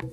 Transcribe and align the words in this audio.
Well, 0.00 0.10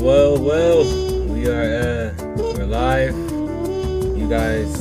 well, 0.00 0.38
well, 0.38 0.84
we 1.28 1.46
are 1.46 1.62
uh, 1.62 2.14
we're 2.36 2.66
live. 2.66 3.14
You 4.18 4.26
guys 4.28 4.75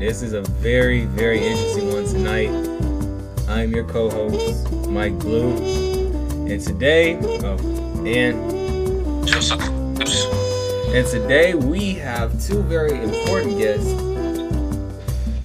this 0.00 0.22
is 0.22 0.32
a 0.32 0.40
very, 0.40 1.04
very 1.04 1.46
interesting 1.46 1.92
one 1.92 2.06
tonight. 2.06 2.48
I'm 3.46 3.70
your 3.70 3.84
co-host, 3.84 4.72
Mike 4.88 5.18
Blue, 5.18 5.58
and 6.48 6.58
today, 6.58 7.18
oh, 7.20 7.58
and 8.06 8.34
and 10.88 11.06
today 11.06 11.54
we 11.54 11.92
have 11.96 12.42
two 12.42 12.62
very 12.62 12.98
important 12.98 13.58
guests. 13.58 13.90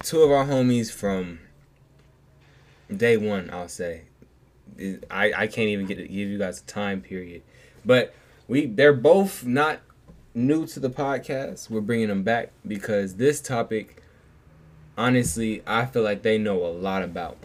Two 0.08 0.22
of 0.22 0.30
our 0.30 0.46
homies 0.46 0.90
from 0.90 1.38
day 2.96 3.18
one, 3.18 3.50
I'll 3.52 3.68
say. 3.68 4.04
I, 5.10 5.32
I 5.36 5.46
can't 5.48 5.68
even 5.68 5.84
get 5.84 5.96
to 5.96 6.08
give 6.08 6.30
you 6.30 6.38
guys 6.38 6.62
a 6.62 6.64
time 6.64 7.02
period. 7.02 7.42
But 7.84 8.14
we 8.48 8.64
they're 8.64 8.94
both 8.94 9.44
not 9.44 9.80
new 10.34 10.66
to 10.68 10.80
the 10.80 10.88
podcast. 10.88 11.68
We're 11.68 11.82
bringing 11.82 12.08
them 12.08 12.22
back 12.22 12.52
because 12.66 13.16
this 13.16 13.42
topic 13.42 14.02
honestly, 14.96 15.62
I 15.66 15.86
feel 15.86 16.02
like 16.02 16.22
they 16.22 16.38
know 16.38 16.64
a 16.64 16.68
lot 16.68 17.02
about. 17.02 17.36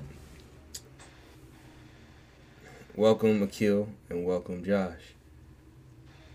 Welcome 2.96 3.42
Akil 3.44 3.90
and 4.10 4.26
welcome 4.26 4.64
Josh. 4.64 5.16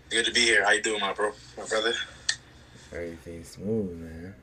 Good 0.09 0.25
to 0.25 0.31
be 0.31 0.41
here. 0.41 0.63
How 0.63 0.71
you 0.71 0.81
doing, 0.81 1.01
my 1.01 1.13
bro, 1.13 1.31
my 1.57 1.65
brother? 1.65 1.93
Everything 2.91 3.43
smooth, 3.43 3.97
man. 3.97 4.35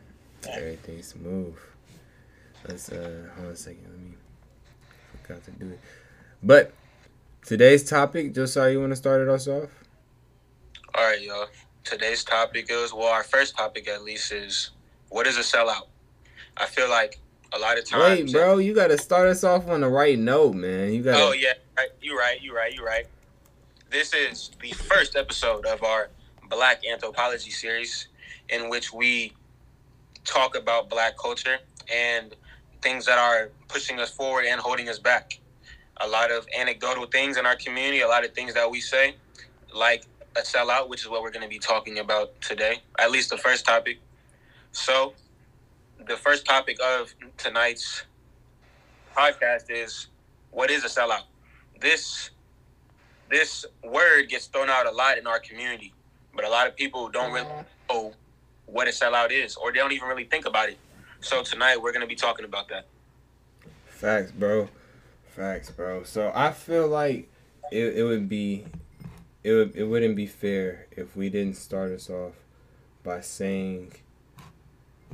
Everything 0.49 1.03
smooth. 1.03 1.57
Let's 2.69 2.91
uh 2.91 3.29
hold 3.35 3.47
on 3.47 3.53
a 3.53 3.57
second. 3.57 3.85
Let 3.91 3.99
me 3.99 4.15
forgot 5.23 5.45
to 5.45 5.51
do 5.53 5.71
it. 5.71 5.81
But 6.43 6.73
today's 7.45 7.89
topic, 7.89 8.35
Josiah, 8.35 8.73
you 8.73 8.81
want 8.81 8.93
to 8.93 8.97
start 8.97 9.23
it 9.23 9.29
us 9.29 9.49
off? 9.49 9.71
All 10.95 11.05
right, 11.05 11.21
y'all. 11.21 11.47
Today's 11.83 12.25
topic 12.25 12.67
is 12.71 12.93
well, 12.95 13.09
our 13.09 13.25
first 13.25 13.57
topic 13.57 13.89
at 13.89 14.03
least 14.05 14.33
is 14.33 14.71
what 15.09 15.27
is 15.27 15.37
a 15.37 15.41
sellout? 15.41 15.89
I 16.57 16.67
feel 16.67 16.89
like 16.89 17.19
a 17.53 17.59
lot 17.59 17.79
of 17.79 17.85
times. 17.85 18.25
Wait, 18.25 18.33
bro, 18.33 18.59
you 18.59 18.75
got 18.75 18.89
to 18.89 18.99
start 18.99 19.29
us 19.29 19.45
off 19.45 19.69
on 19.69 19.81
the 19.81 19.89
right 19.89 20.19
note, 20.19 20.55
man. 20.55 20.93
You 20.93 21.03
got. 21.03 21.21
Oh 21.21 21.33
yeah, 21.33 21.55
right. 21.77 21.89
You 22.01 22.19
right. 22.19 22.41
You're 22.43 22.55
right. 22.55 22.75
You're 22.75 22.85
right. 22.85 23.07
This 23.91 24.13
is 24.13 24.51
the 24.61 24.73
first 24.73 25.17
episode 25.17 25.67
of 25.67 25.83
our 25.83 26.11
Black 26.49 26.83
Anthropology 26.87 27.51
series, 27.51 28.09
in 28.49 28.69
which 28.69 28.93
we 28.93 29.33
talk 30.25 30.57
about 30.57 30.89
Black 30.91 31.17
culture 31.17 31.59
and 31.93 32.35
things 32.83 33.07
that 33.07 33.19
are 33.19 33.51
pushing 33.69 34.01
us 34.01 34.11
forward 34.11 34.45
and 34.47 34.61
holding 34.61 34.89
us 34.89 34.99
back. 34.99 35.39
A 35.99 36.09
lot 36.09 36.31
of 36.31 36.47
anecdotal 36.59 37.07
things 37.07 37.37
in 37.37 37.47
our 37.47 37.57
community, 37.57 38.01
a 38.01 38.09
lot 38.09 38.25
of 38.25 38.33
things 38.33 38.55
that 38.55 38.69
we 38.69 38.81
say, 38.81 39.15
like 39.75 40.05
a 40.37 40.41
sellout, 40.41 40.89
which 40.89 41.03
is 41.03 41.09
what 41.09 41.23
we're 41.23 41.31
going 41.31 41.45
to 41.45 41.49
be 41.49 41.59
talking 41.59 41.99
about 42.01 42.41
today, 42.41 42.83
at 42.99 43.11
least 43.11 43.31
the 43.31 43.39
first 43.39 43.65
topic. 43.65 43.99
So, 44.73 45.15
the 46.07 46.17
first 46.17 46.45
topic 46.45 46.79
of 46.83 47.15
tonight's 47.37 48.05
podcast 49.17 49.65
is 49.71 50.09
what 50.51 50.71
is 50.71 50.85
a 50.85 50.89
sellout? 50.89 51.23
This 51.81 52.31
this 53.31 53.65
word 53.83 54.29
gets 54.29 54.47
thrown 54.47 54.69
out 54.69 54.87
a 54.87 54.91
lot 54.91 55.19
in 55.19 55.27
our 55.27 55.41
community, 55.41 55.93
but 56.35 56.45
a 56.45 56.49
lot 56.49 56.67
of 56.67 56.77
people 56.77 57.09
don't 57.09 57.33
really 57.33 57.47
mm-hmm. 57.47 57.95
know 57.95 58.13
what 58.67 58.87
a 58.87 58.91
sellout 58.91 59.31
is, 59.31 59.57
or 59.57 59.73
they 59.73 59.79
don't 59.79 59.93
even 59.93 60.09
really 60.09 60.25
think 60.25 60.47
about 60.47 60.69
it. 60.69 60.79
So 61.21 61.43
tonight 61.43 61.81
we're 61.81 61.93
going 61.93 62.03
to 62.03 62.07
be 62.07 62.15
talking 62.15 62.45
about 62.45 62.69
that. 62.69 62.87
Facts, 63.87 64.31
bro. 64.31 64.69
Facts, 65.29 65.71
bro. 65.71 66.05
So 66.05 66.31
I 66.35 66.53
feel 66.53 66.87
like 66.87 67.31
it, 67.73 67.99
it 67.99 68.05
would 68.05 68.29
be 68.29 68.67
it 69.43 69.53
would 69.53 69.75
it 69.75 69.85
wouldn't 69.85 70.17
be 70.17 70.27
fair 70.27 70.87
if 70.93 71.17
we 71.17 71.29
didn't 71.29 71.57
start 71.57 71.93
us 71.93 72.11
off 72.11 72.35
by 73.03 73.21
saying, 73.21 73.93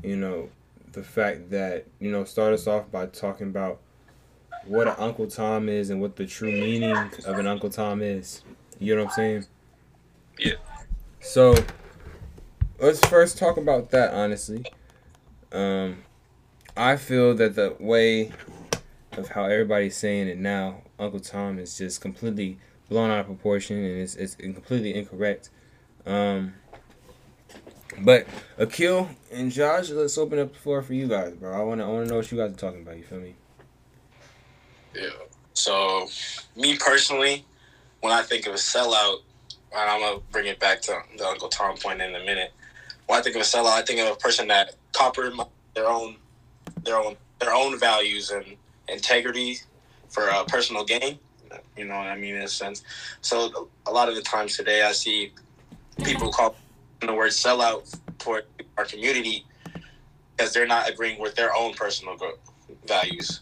you 0.02 0.16
know, 0.16 0.50
the 0.92 1.02
fact 1.02 1.50
that 1.50 1.86
you 1.98 2.10
know 2.10 2.24
start 2.24 2.52
us 2.52 2.66
off 2.66 2.90
by 2.90 3.06
talking 3.06 3.48
about 3.48 3.80
what 4.66 4.88
an 4.88 4.94
Uncle 4.98 5.26
Tom 5.26 5.68
is 5.68 5.90
and 5.90 6.00
what 6.00 6.16
the 6.16 6.26
true 6.26 6.52
meaning 6.52 6.96
of 7.26 7.38
an 7.38 7.46
Uncle 7.46 7.70
Tom 7.70 8.02
is. 8.02 8.42
You 8.78 8.94
know 8.94 9.04
what 9.04 9.10
I'm 9.10 9.14
saying? 9.14 9.46
Yeah. 10.38 10.54
So 11.20 11.54
let's 12.78 13.04
first 13.06 13.38
talk 13.38 13.56
about 13.56 13.90
that 13.90 14.12
honestly. 14.12 14.64
Um, 15.52 16.04
I 16.76 16.96
feel 16.96 17.34
that 17.34 17.54
the 17.54 17.76
way 17.78 18.32
of 19.12 19.28
how 19.28 19.44
everybody's 19.44 19.96
saying 19.96 20.28
it 20.28 20.38
now, 20.38 20.82
Uncle 20.98 21.20
Tom 21.20 21.58
is 21.58 21.76
just 21.76 22.00
completely 22.00 22.58
blown 22.88 23.10
out 23.10 23.20
of 23.20 23.26
proportion 23.26 23.76
and 23.76 24.00
it's, 24.00 24.14
it's 24.16 24.34
completely 24.34 24.94
incorrect. 24.94 25.50
Um, 26.06 26.54
but 27.98 28.26
Akil 28.58 29.08
and 29.32 29.50
Josh, 29.50 29.90
let's 29.90 30.16
open 30.18 30.38
up 30.38 30.52
the 30.52 30.58
floor 30.58 30.82
for 30.82 30.94
you 30.94 31.08
guys, 31.08 31.34
bro. 31.34 31.52
I 31.52 31.62
wanna 31.62 31.86
I 31.86 31.92
wanna 31.92 32.06
know 32.06 32.16
what 32.16 32.30
you 32.30 32.38
guys 32.38 32.52
are 32.52 32.56
talking 32.56 32.82
about. 32.82 32.96
You 32.96 33.04
feel 33.04 33.20
me? 33.20 33.34
Yeah. 34.94 35.08
So, 35.54 36.08
me 36.56 36.76
personally, 36.76 37.44
when 38.00 38.12
I 38.12 38.22
think 38.22 38.46
of 38.46 38.54
a 38.54 38.56
sellout, 38.56 39.18
and 39.72 39.90
I'm 39.90 40.00
gonna 40.00 40.20
bring 40.30 40.46
it 40.46 40.58
back 40.58 40.80
to 40.82 41.02
the 41.16 41.26
Uncle 41.26 41.48
Tom 41.48 41.76
point 41.76 42.00
in 42.00 42.14
a 42.14 42.20
minute. 42.20 42.52
When 43.06 43.18
I 43.18 43.22
think 43.22 43.36
of 43.36 43.42
a 43.42 43.44
sellout, 43.44 43.72
I 43.72 43.82
think 43.82 44.00
of 44.00 44.08
a 44.08 44.16
person 44.16 44.48
that 44.48 44.74
compromised 44.92 45.50
their 45.74 45.88
own, 45.88 46.16
their 46.84 46.96
own, 46.96 47.16
their 47.40 47.52
own 47.52 47.78
values 47.78 48.30
and 48.30 48.44
integrity 48.88 49.58
for 50.08 50.28
a 50.28 50.44
personal 50.44 50.84
gain. 50.84 51.18
You 51.76 51.84
know 51.86 51.96
what 51.96 52.06
I 52.06 52.16
mean 52.16 52.36
in 52.36 52.42
a 52.42 52.48
sense. 52.48 52.82
So 53.20 53.68
a 53.86 53.92
lot 53.92 54.08
of 54.08 54.14
the 54.14 54.22
times 54.22 54.56
today, 54.56 54.82
I 54.82 54.92
see 54.92 55.32
people 56.04 56.32
call 56.32 56.54
the 57.08 57.14
word 57.14 57.30
sellout 57.30 57.98
for 58.18 58.42
our 58.76 58.84
community 58.84 59.46
because 60.36 60.52
they're 60.52 60.66
not 60.66 60.88
agreeing 60.88 61.20
with 61.20 61.34
their 61.34 61.54
own 61.54 61.74
personal 61.74 62.16
values. 62.86 63.40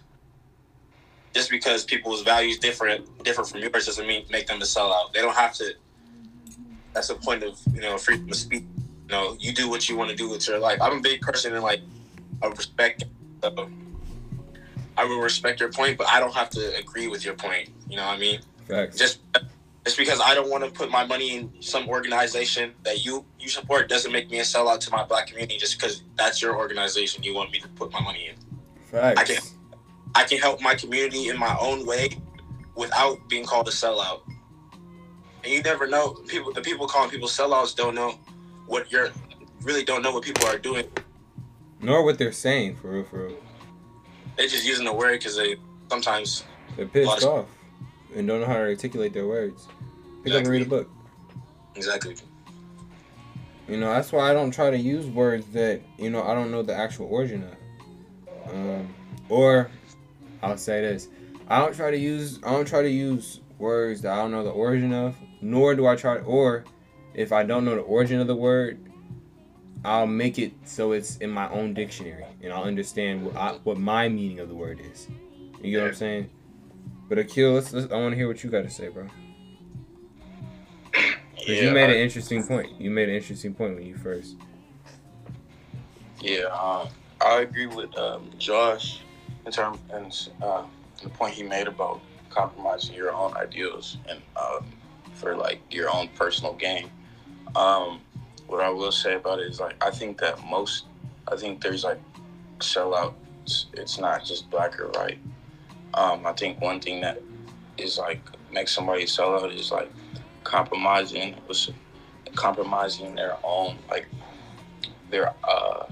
Just 1.34 1.50
because 1.50 1.84
people's 1.84 2.22
values 2.22 2.58
different 2.58 3.22
different 3.22 3.50
from 3.50 3.60
yours 3.60 3.86
doesn't 3.86 4.06
mean 4.06 4.24
make 4.30 4.46
them 4.46 4.60
a 4.60 4.64
sellout. 4.64 5.12
They 5.12 5.20
don't 5.20 5.34
have 5.34 5.54
to. 5.54 5.74
That's 6.92 7.08
the 7.08 7.14
point 7.16 7.42
of 7.42 7.58
you 7.72 7.80
know 7.80 7.98
freedom 7.98 8.28
of 8.28 8.36
speech. 8.36 8.64
You 9.08 9.14
know, 9.14 9.36
you 9.38 9.52
do 9.52 9.68
what 9.68 9.88
you 9.88 9.96
want 9.96 10.10
to 10.10 10.16
do 10.16 10.28
with 10.28 10.46
your 10.48 10.58
life. 10.58 10.78
I'm 10.80 10.98
a 10.98 11.00
big 11.00 11.20
person 11.20 11.54
in 11.54 11.62
like 11.62 11.80
I 12.42 12.46
respect. 12.48 13.04
So 13.42 13.68
I 14.96 15.04
will 15.04 15.20
respect 15.20 15.60
your 15.60 15.70
point, 15.70 15.96
but 15.96 16.08
I 16.08 16.18
don't 16.18 16.34
have 16.34 16.50
to 16.50 16.76
agree 16.76 17.06
with 17.06 17.24
your 17.24 17.34
point. 17.34 17.70
You 17.88 17.96
know 17.96 18.06
what 18.06 18.16
I 18.16 18.18
mean? 18.18 18.40
Facts. 18.66 18.98
Just 18.98 19.20
just 19.88 19.96
because 19.96 20.20
I 20.20 20.34
don't 20.34 20.50
want 20.50 20.62
to 20.64 20.70
put 20.70 20.90
my 20.90 21.06
money 21.06 21.36
in 21.36 21.50
some 21.60 21.88
organization 21.88 22.74
that 22.82 23.06
you 23.06 23.24
you 23.40 23.48
support 23.48 23.88
doesn't 23.88 24.12
make 24.12 24.30
me 24.30 24.38
a 24.38 24.42
sellout 24.42 24.80
to 24.80 24.90
my 24.90 25.02
black 25.02 25.28
community. 25.28 25.56
Just 25.56 25.78
because 25.78 26.02
that's 26.14 26.42
your 26.42 26.58
organization 26.58 27.22
you 27.22 27.34
want 27.34 27.50
me 27.52 27.58
to 27.60 27.68
put 27.68 27.90
my 27.90 28.00
money 28.02 28.28
in. 28.28 28.36
Facts. 28.90 29.18
I 29.18 29.24
can 29.24 29.42
I 30.14 30.24
can 30.24 30.38
help 30.40 30.60
my 30.60 30.74
community 30.74 31.30
in 31.30 31.38
my 31.38 31.56
own 31.58 31.86
way 31.86 32.10
without 32.74 33.16
being 33.30 33.46
called 33.46 33.66
a 33.68 33.70
sellout. 33.70 34.20
And 35.42 35.50
you 35.54 35.62
never 35.62 35.86
know 35.86 36.12
people. 36.28 36.52
The 36.52 36.60
people 36.60 36.86
calling 36.86 37.08
people 37.08 37.28
sellouts 37.28 37.74
don't 37.74 37.94
know 37.94 38.18
what 38.66 38.92
you're 38.92 39.08
really 39.62 39.84
don't 39.84 40.02
know 40.02 40.12
what 40.12 40.22
people 40.22 40.46
are 40.48 40.58
doing. 40.58 40.84
Nor 41.80 42.04
what 42.04 42.18
they're 42.18 42.32
saying, 42.32 42.76
for 42.76 42.88
real, 42.88 43.04
for 43.04 43.28
real. 43.28 43.36
They're 44.36 44.48
just 44.48 44.66
using 44.66 44.84
the 44.84 44.92
word 44.92 45.18
because 45.18 45.38
they 45.38 45.56
sometimes 45.88 46.44
They're 46.76 46.84
pissed 46.84 47.24
off 47.24 47.46
and 48.14 48.26
don't 48.26 48.40
know 48.40 48.46
how 48.46 48.54
to 48.54 48.60
articulate 48.60 49.12
their 49.12 49.26
words. 49.26 49.68
Pick 50.24 50.32
up 50.32 50.40
and 50.40 50.48
read 50.48 50.62
a 50.62 50.66
book. 50.66 50.90
exactly. 51.74 52.16
You 53.68 53.76
know, 53.76 53.92
that's 53.92 54.12
why 54.12 54.30
I 54.30 54.32
don't 54.32 54.50
try 54.50 54.70
to 54.70 54.78
use 54.78 55.06
words 55.06 55.46
that, 55.48 55.82
you 55.98 56.08
know, 56.08 56.22
I 56.22 56.34
don't 56.34 56.50
know 56.50 56.62
the 56.62 56.74
actual 56.74 57.06
origin 57.06 57.44
of. 57.44 58.50
Um, 58.50 58.94
or 59.28 59.70
I'll 60.42 60.56
say 60.56 60.80
this. 60.80 61.08
I 61.48 61.58
don't 61.58 61.74
try 61.74 61.90
to 61.90 61.98
use 61.98 62.38
I 62.42 62.52
don't 62.52 62.66
try 62.66 62.82
to 62.82 62.90
use 62.90 63.40
words 63.58 64.00
that 64.02 64.12
I 64.12 64.16
don't 64.16 64.30
know 64.30 64.42
the 64.42 64.50
origin 64.50 64.92
of, 64.94 65.16
nor 65.40 65.74
do 65.74 65.86
I 65.86 65.96
try 65.96 66.16
or 66.18 66.64
if 67.14 67.32
I 67.32 67.42
don't 67.42 67.64
know 67.64 67.74
the 67.74 67.82
origin 67.82 68.20
of 68.20 68.26
the 68.26 68.36
word, 68.36 68.78
I'll 69.84 70.06
make 70.06 70.38
it 70.38 70.52
so 70.64 70.92
it's 70.92 71.16
in 71.18 71.30
my 71.30 71.48
own 71.50 71.74
dictionary 71.74 72.24
and 72.42 72.52
I'll 72.52 72.64
understand 72.64 73.24
what 73.24 73.36
I, 73.36 73.52
what 73.64 73.78
my 73.78 74.08
meaning 74.08 74.40
of 74.40 74.48
the 74.48 74.54
word 74.54 74.80
is. 74.80 75.08
You 75.62 75.72
get 75.72 75.80
what 75.82 75.88
I'm 75.88 75.94
saying? 75.94 76.30
But 77.08 77.18
Akil, 77.18 77.52
let's, 77.52 77.72
let's, 77.72 77.90
I 77.92 77.96
want 77.96 78.12
to 78.12 78.16
hear 78.16 78.28
what 78.28 78.42
you 78.44 78.50
got 78.50 78.62
to 78.62 78.70
say, 78.70 78.88
bro. 78.88 79.08
'Cause 81.48 81.62
you 81.62 81.70
made 81.70 81.88
an 81.88 81.96
interesting 81.96 82.46
point. 82.46 82.78
You 82.78 82.90
made 82.90 83.08
an 83.08 83.14
interesting 83.14 83.54
point 83.54 83.74
when 83.74 83.86
you 83.86 83.96
first. 83.96 84.36
Yeah, 86.20 86.44
um, 86.48 86.88
I 87.22 87.40
agree 87.40 87.64
with 87.64 87.96
um, 87.96 88.28
Josh 88.36 89.00
in 89.46 89.52
terms 89.52 89.78
and 89.90 90.28
uh, 90.42 90.64
the 91.02 91.08
point 91.08 91.32
he 91.32 91.42
made 91.42 91.66
about 91.66 92.02
compromising 92.28 92.94
your 92.94 93.14
own 93.14 93.34
ideals 93.38 93.96
and 94.10 94.20
um, 94.36 94.66
for 95.14 95.36
like 95.36 95.62
your 95.70 95.88
own 95.88 96.08
personal 96.08 96.52
gain. 96.52 96.90
Um, 97.56 98.00
what 98.46 98.60
I 98.60 98.68
will 98.68 98.92
say 98.92 99.14
about 99.14 99.38
it 99.38 99.46
is 99.46 99.58
like 99.58 99.82
I 99.82 99.90
think 99.90 100.20
that 100.20 100.44
most 100.44 100.84
I 101.32 101.36
think 101.36 101.62
there's 101.62 101.82
like 101.82 102.02
sellouts. 102.58 103.14
It's 103.72 103.98
not 103.98 104.22
just 104.22 104.50
black 104.50 104.78
or 104.78 104.88
white. 104.88 105.18
Um, 105.94 106.26
I 106.26 106.34
think 106.34 106.60
one 106.60 106.78
thing 106.80 107.00
that 107.00 107.22
is 107.78 107.96
like 107.96 108.20
makes 108.52 108.74
somebody 108.74 109.06
sell 109.06 109.34
out 109.34 109.50
is 109.50 109.72
like 109.72 109.90
compromising 110.48 111.36
was 111.46 111.70
compromising 112.34 113.14
their 113.14 113.36
own 113.44 113.76
like 113.90 114.06
their 115.10 115.34
uh 115.44 115.84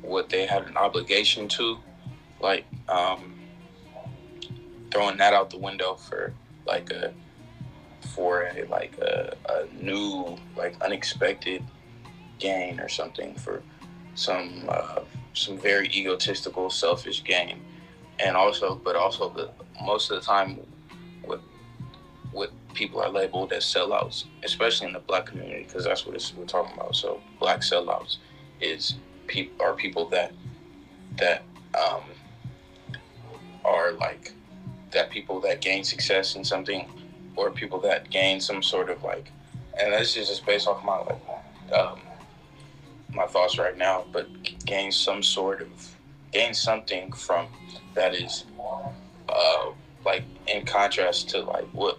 what 0.00 0.30
they 0.30 0.46
had 0.46 0.66
an 0.66 0.76
obligation 0.76 1.46
to 1.46 1.76
like 2.40 2.64
um 2.88 3.34
throwing 4.90 5.18
that 5.18 5.34
out 5.34 5.50
the 5.50 5.58
window 5.58 5.94
for 5.94 6.32
like 6.66 6.90
a 6.90 7.12
for 8.14 8.44
a 8.54 8.64
like 8.70 8.96
a, 8.98 9.36
a 9.50 9.84
new 9.84 10.36
like 10.56 10.74
unexpected 10.82 11.62
gain 12.38 12.80
or 12.80 12.88
something 12.88 13.34
for 13.34 13.62
some 14.14 14.64
uh, 14.68 15.00
some 15.34 15.58
very 15.58 15.88
egotistical 15.88 16.70
selfish 16.70 17.22
gain. 17.24 17.62
And 18.18 18.36
also 18.36 18.80
but 18.82 18.96
also 18.96 19.28
the 19.28 19.50
most 19.82 20.10
of 20.10 20.20
the 20.20 20.26
time 20.26 20.60
what 22.36 22.52
people 22.74 23.00
are 23.00 23.08
labeled 23.08 23.52
as 23.52 23.64
sellouts 23.64 24.24
especially 24.44 24.86
in 24.86 24.92
the 24.92 25.00
black 25.00 25.26
community 25.26 25.64
because 25.64 25.84
that's 25.84 26.06
what 26.06 26.32
we're 26.36 26.44
talking 26.44 26.74
about. 26.76 26.94
So 26.94 27.20
black 27.40 27.60
sellouts 27.60 28.18
is 28.60 28.96
people 29.26 29.64
are 29.64 29.74
people 29.74 30.08
that 30.10 30.32
that 31.18 31.42
um, 31.74 32.02
are 33.64 33.92
like 33.92 34.32
that 34.92 35.10
people 35.10 35.40
that 35.40 35.60
gain 35.60 35.82
success 35.84 36.36
in 36.36 36.44
something 36.44 36.88
or 37.34 37.50
people 37.50 37.80
that 37.80 38.10
gain 38.10 38.40
some 38.40 38.62
sort 38.62 38.90
of 38.90 39.02
like 39.02 39.30
and 39.80 39.92
this 39.92 40.16
is 40.16 40.28
just 40.28 40.46
based 40.46 40.68
off 40.68 40.84
my 40.84 40.98
like 40.98 41.72
um, 41.72 42.00
my 43.12 43.26
thoughts 43.26 43.58
right 43.58 43.76
now 43.76 44.04
but 44.12 44.28
gain 44.64 44.92
some 44.92 45.22
sort 45.22 45.60
of 45.60 45.68
gain 46.32 46.54
something 46.54 47.12
from 47.12 47.46
that 47.94 48.14
is 48.14 48.44
uh, 49.28 49.70
like 50.04 50.22
in 50.46 50.64
contrast 50.64 51.28
to 51.30 51.40
like 51.40 51.66
what 51.72 51.98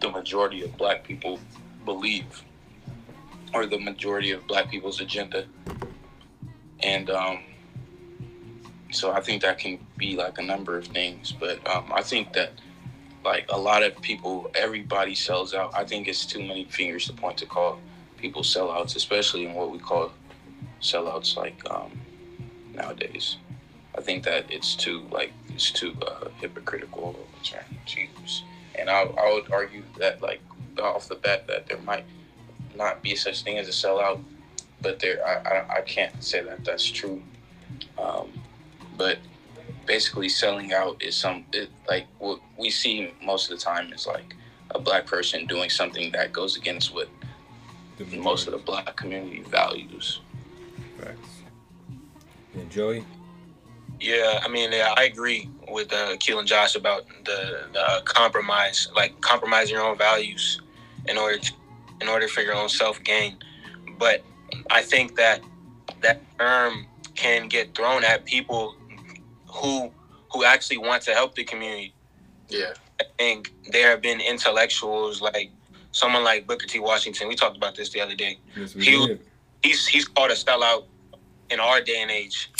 the 0.00 0.10
majority 0.10 0.62
of 0.62 0.76
black 0.76 1.04
people 1.04 1.38
believe 1.84 2.44
or 3.54 3.66
the 3.66 3.78
majority 3.78 4.30
of 4.30 4.46
black 4.46 4.70
people's 4.70 5.00
agenda 5.00 5.46
and 6.80 7.10
um, 7.10 7.40
so 8.92 9.12
I 9.12 9.20
think 9.20 9.42
that 9.42 9.58
can 9.58 9.78
be 9.96 10.16
like 10.16 10.38
a 10.38 10.42
number 10.42 10.76
of 10.78 10.86
things. 10.86 11.32
But 11.32 11.66
um, 11.68 11.90
I 11.92 12.02
think 12.02 12.32
that 12.34 12.52
like 13.24 13.46
a 13.50 13.58
lot 13.58 13.82
of 13.82 14.00
people, 14.00 14.50
everybody 14.54 15.14
sells 15.14 15.54
out. 15.54 15.72
I 15.74 15.84
think 15.84 16.08
it's 16.08 16.24
too 16.24 16.40
many 16.40 16.64
fingers 16.64 17.06
to 17.06 17.12
point 17.12 17.38
to 17.38 17.46
call 17.46 17.80
people 18.16 18.42
sellouts, 18.42 18.96
especially 18.96 19.46
in 19.46 19.54
what 19.54 19.70
we 19.70 19.78
call 19.78 20.12
sellouts 20.80 21.36
like 21.36 21.60
um, 21.70 22.00
nowadays. 22.74 23.36
I 23.96 24.00
think 24.00 24.24
that 24.24 24.46
it's 24.48 24.76
too 24.76 25.02
like 25.10 25.32
it's 25.48 25.72
too 25.72 25.96
uh, 26.06 26.28
hypocritical 26.40 27.10
of 27.10 27.16
to 27.86 28.00
use, 28.00 28.44
and 28.78 28.88
I, 28.88 29.02
I 29.02 29.32
would 29.32 29.52
argue 29.52 29.82
that 29.98 30.22
like 30.22 30.40
off 30.80 31.08
the 31.08 31.16
bat 31.16 31.46
that 31.48 31.66
there 31.66 31.78
might 31.78 32.04
not 32.76 33.02
be 33.02 33.16
such 33.16 33.42
thing 33.42 33.58
as 33.58 33.68
a 33.68 33.72
sellout, 33.72 34.22
but 34.80 35.00
there 35.00 35.26
I, 35.26 35.34
I, 35.34 35.76
I 35.78 35.80
can't 35.82 36.22
say 36.22 36.42
that 36.42 36.64
that's 36.64 36.84
true. 36.84 37.22
Um, 37.98 38.32
but 38.96 39.18
basically 39.86 40.28
selling 40.28 40.72
out 40.72 41.02
is 41.02 41.16
some 41.16 41.44
it, 41.52 41.70
like 41.88 42.06
what 42.18 42.40
we 42.56 42.70
see 42.70 43.12
most 43.22 43.50
of 43.50 43.58
the 43.58 43.64
time 43.64 43.92
is 43.92 44.06
like 44.06 44.34
a 44.72 44.78
black 44.78 45.06
person 45.06 45.46
doing 45.46 45.70
something 45.70 46.12
that 46.12 46.32
goes 46.32 46.56
against 46.56 46.94
what 46.94 47.08
most 48.16 48.46
of 48.46 48.52
the 48.52 48.58
black 48.58 48.94
community 48.96 49.42
values. 49.42 50.20
Facts. 51.00 51.42
And 52.54 52.70
Joey? 52.70 53.04
Yeah, 53.98 54.40
I 54.44 54.48
mean, 54.48 54.70
yeah, 54.70 54.94
I 54.96 55.04
agree 55.04 55.48
with 55.70 55.92
uh, 55.92 56.16
Keel 56.18 56.38
and 56.38 56.48
Josh 56.48 56.74
about 56.74 57.06
the, 57.24 57.68
the 57.72 57.80
uh, 57.80 58.00
compromise, 58.02 58.88
like 58.94 59.20
compromising 59.20 59.74
your 59.76 59.84
own 59.84 59.98
values 59.98 60.60
in 61.06 61.16
order 61.18 61.38
to, 61.38 61.52
in 62.00 62.08
order 62.08 62.28
for 62.28 62.40
your 62.42 62.54
own 62.54 62.68
self 62.68 63.02
gain. 63.02 63.36
But 63.98 64.22
I 64.70 64.82
think 64.82 65.16
that 65.16 65.40
that 66.02 66.20
term 66.38 66.86
can 67.14 67.48
get 67.48 67.74
thrown 67.74 68.04
at 68.04 68.24
people 68.24 68.74
who 69.46 69.90
who 70.32 70.44
actually 70.44 70.78
want 70.78 71.02
to 71.02 71.12
help 71.14 71.34
the 71.34 71.44
community. 71.44 71.94
Yeah. 72.48 72.74
I 73.00 73.04
think 73.16 73.52
there 73.70 73.90
have 73.90 74.02
been 74.02 74.20
intellectuals 74.20 75.22
like 75.22 75.50
someone 75.92 76.22
like 76.22 76.46
Booker 76.46 76.66
T. 76.66 76.78
Washington. 76.80 77.28
We 77.28 77.34
talked 77.34 77.56
about 77.56 77.74
this 77.74 77.90
the 77.90 78.00
other 78.00 78.14
day. 78.14 78.38
Yes, 78.56 78.74
we 78.74 78.84
He- 78.84 79.06
did. 79.06 79.20
He's 79.62 79.86
he's 79.88 80.06
called 80.06 80.30
a 80.30 80.34
sellout 80.34 80.84
in 81.50 81.58
our 81.58 81.80
day 81.80 82.00
and 82.00 82.10
age. 82.12 82.50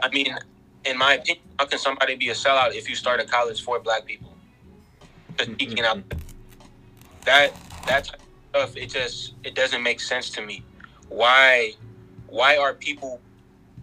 I 0.00 0.08
mean, 0.10 0.36
in 0.84 0.96
my 0.96 1.14
opinion, 1.14 1.42
how 1.62 1.66
can 1.66 1.78
somebody 1.78 2.16
be 2.16 2.28
a 2.28 2.32
sellout 2.32 2.74
if 2.74 2.88
you 2.88 2.96
start 2.96 3.20
a 3.20 3.24
college 3.24 3.62
for 3.62 3.78
black 3.78 4.04
people? 4.04 4.34
Just 5.36 5.50
mm-hmm. 5.50 5.54
speaking 5.54 5.84
out 5.84 6.02
that 7.24 7.52
that 7.86 8.04
type 8.06 8.20
of 8.20 8.70
stuff, 8.70 8.76
it 8.76 8.90
just 8.90 9.34
it 9.44 9.54
doesn't 9.54 9.80
make 9.80 10.00
sense 10.00 10.28
to 10.30 10.42
me. 10.42 10.64
Why 11.08 11.74
why 12.26 12.56
are 12.56 12.74
people 12.74 13.20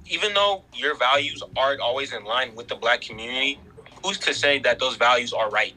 even 0.10 0.34
though 0.34 0.66
your 0.74 0.98
values 0.98 1.42
aren't 1.56 1.80
always 1.80 2.12
in 2.12 2.26
line 2.26 2.54
with 2.54 2.68
the 2.68 2.76
black 2.76 3.00
community, 3.00 3.58
who's 4.04 4.18
to 4.20 4.34
say 4.34 4.60
that 4.60 4.78
those 4.80 4.98
values 4.98 5.32
are 5.32 5.50
right? 5.50 5.74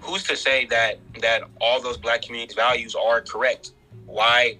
Who's 0.00 0.24
to 0.24 0.36
say 0.36 0.66
that 0.66 0.98
that 1.20 1.42
all 1.60 1.80
those 1.80 1.96
black 1.96 2.22
communities 2.22 2.56
values 2.56 2.96
are 2.96 3.20
correct? 3.20 3.70
Why 4.06 4.58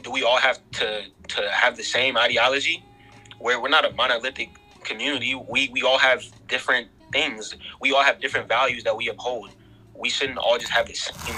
do 0.00 0.10
we 0.10 0.22
all 0.22 0.38
have 0.38 0.60
to 0.80 1.04
to 1.28 1.50
have 1.50 1.76
the 1.76 1.84
same 1.84 2.16
ideology? 2.16 2.82
Where 3.38 3.60
we're 3.60 3.68
not 3.68 3.84
a 3.84 3.92
monolithic 3.92 4.48
community, 4.84 5.34
we 5.34 5.68
we 5.68 5.82
all 5.82 5.98
have 5.98 6.22
different 6.48 6.88
things. 7.12 7.54
We 7.80 7.92
all 7.92 8.02
have 8.02 8.20
different 8.20 8.48
values 8.48 8.84
that 8.84 8.96
we 8.96 9.08
uphold. 9.08 9.50
We 9.94 10.08
shouldn't 10.08 10.38
all 10.38 10.58
just 10.58 10.72
have 10.72 10.86
the 10.86 10.94
same. 10.94 11.36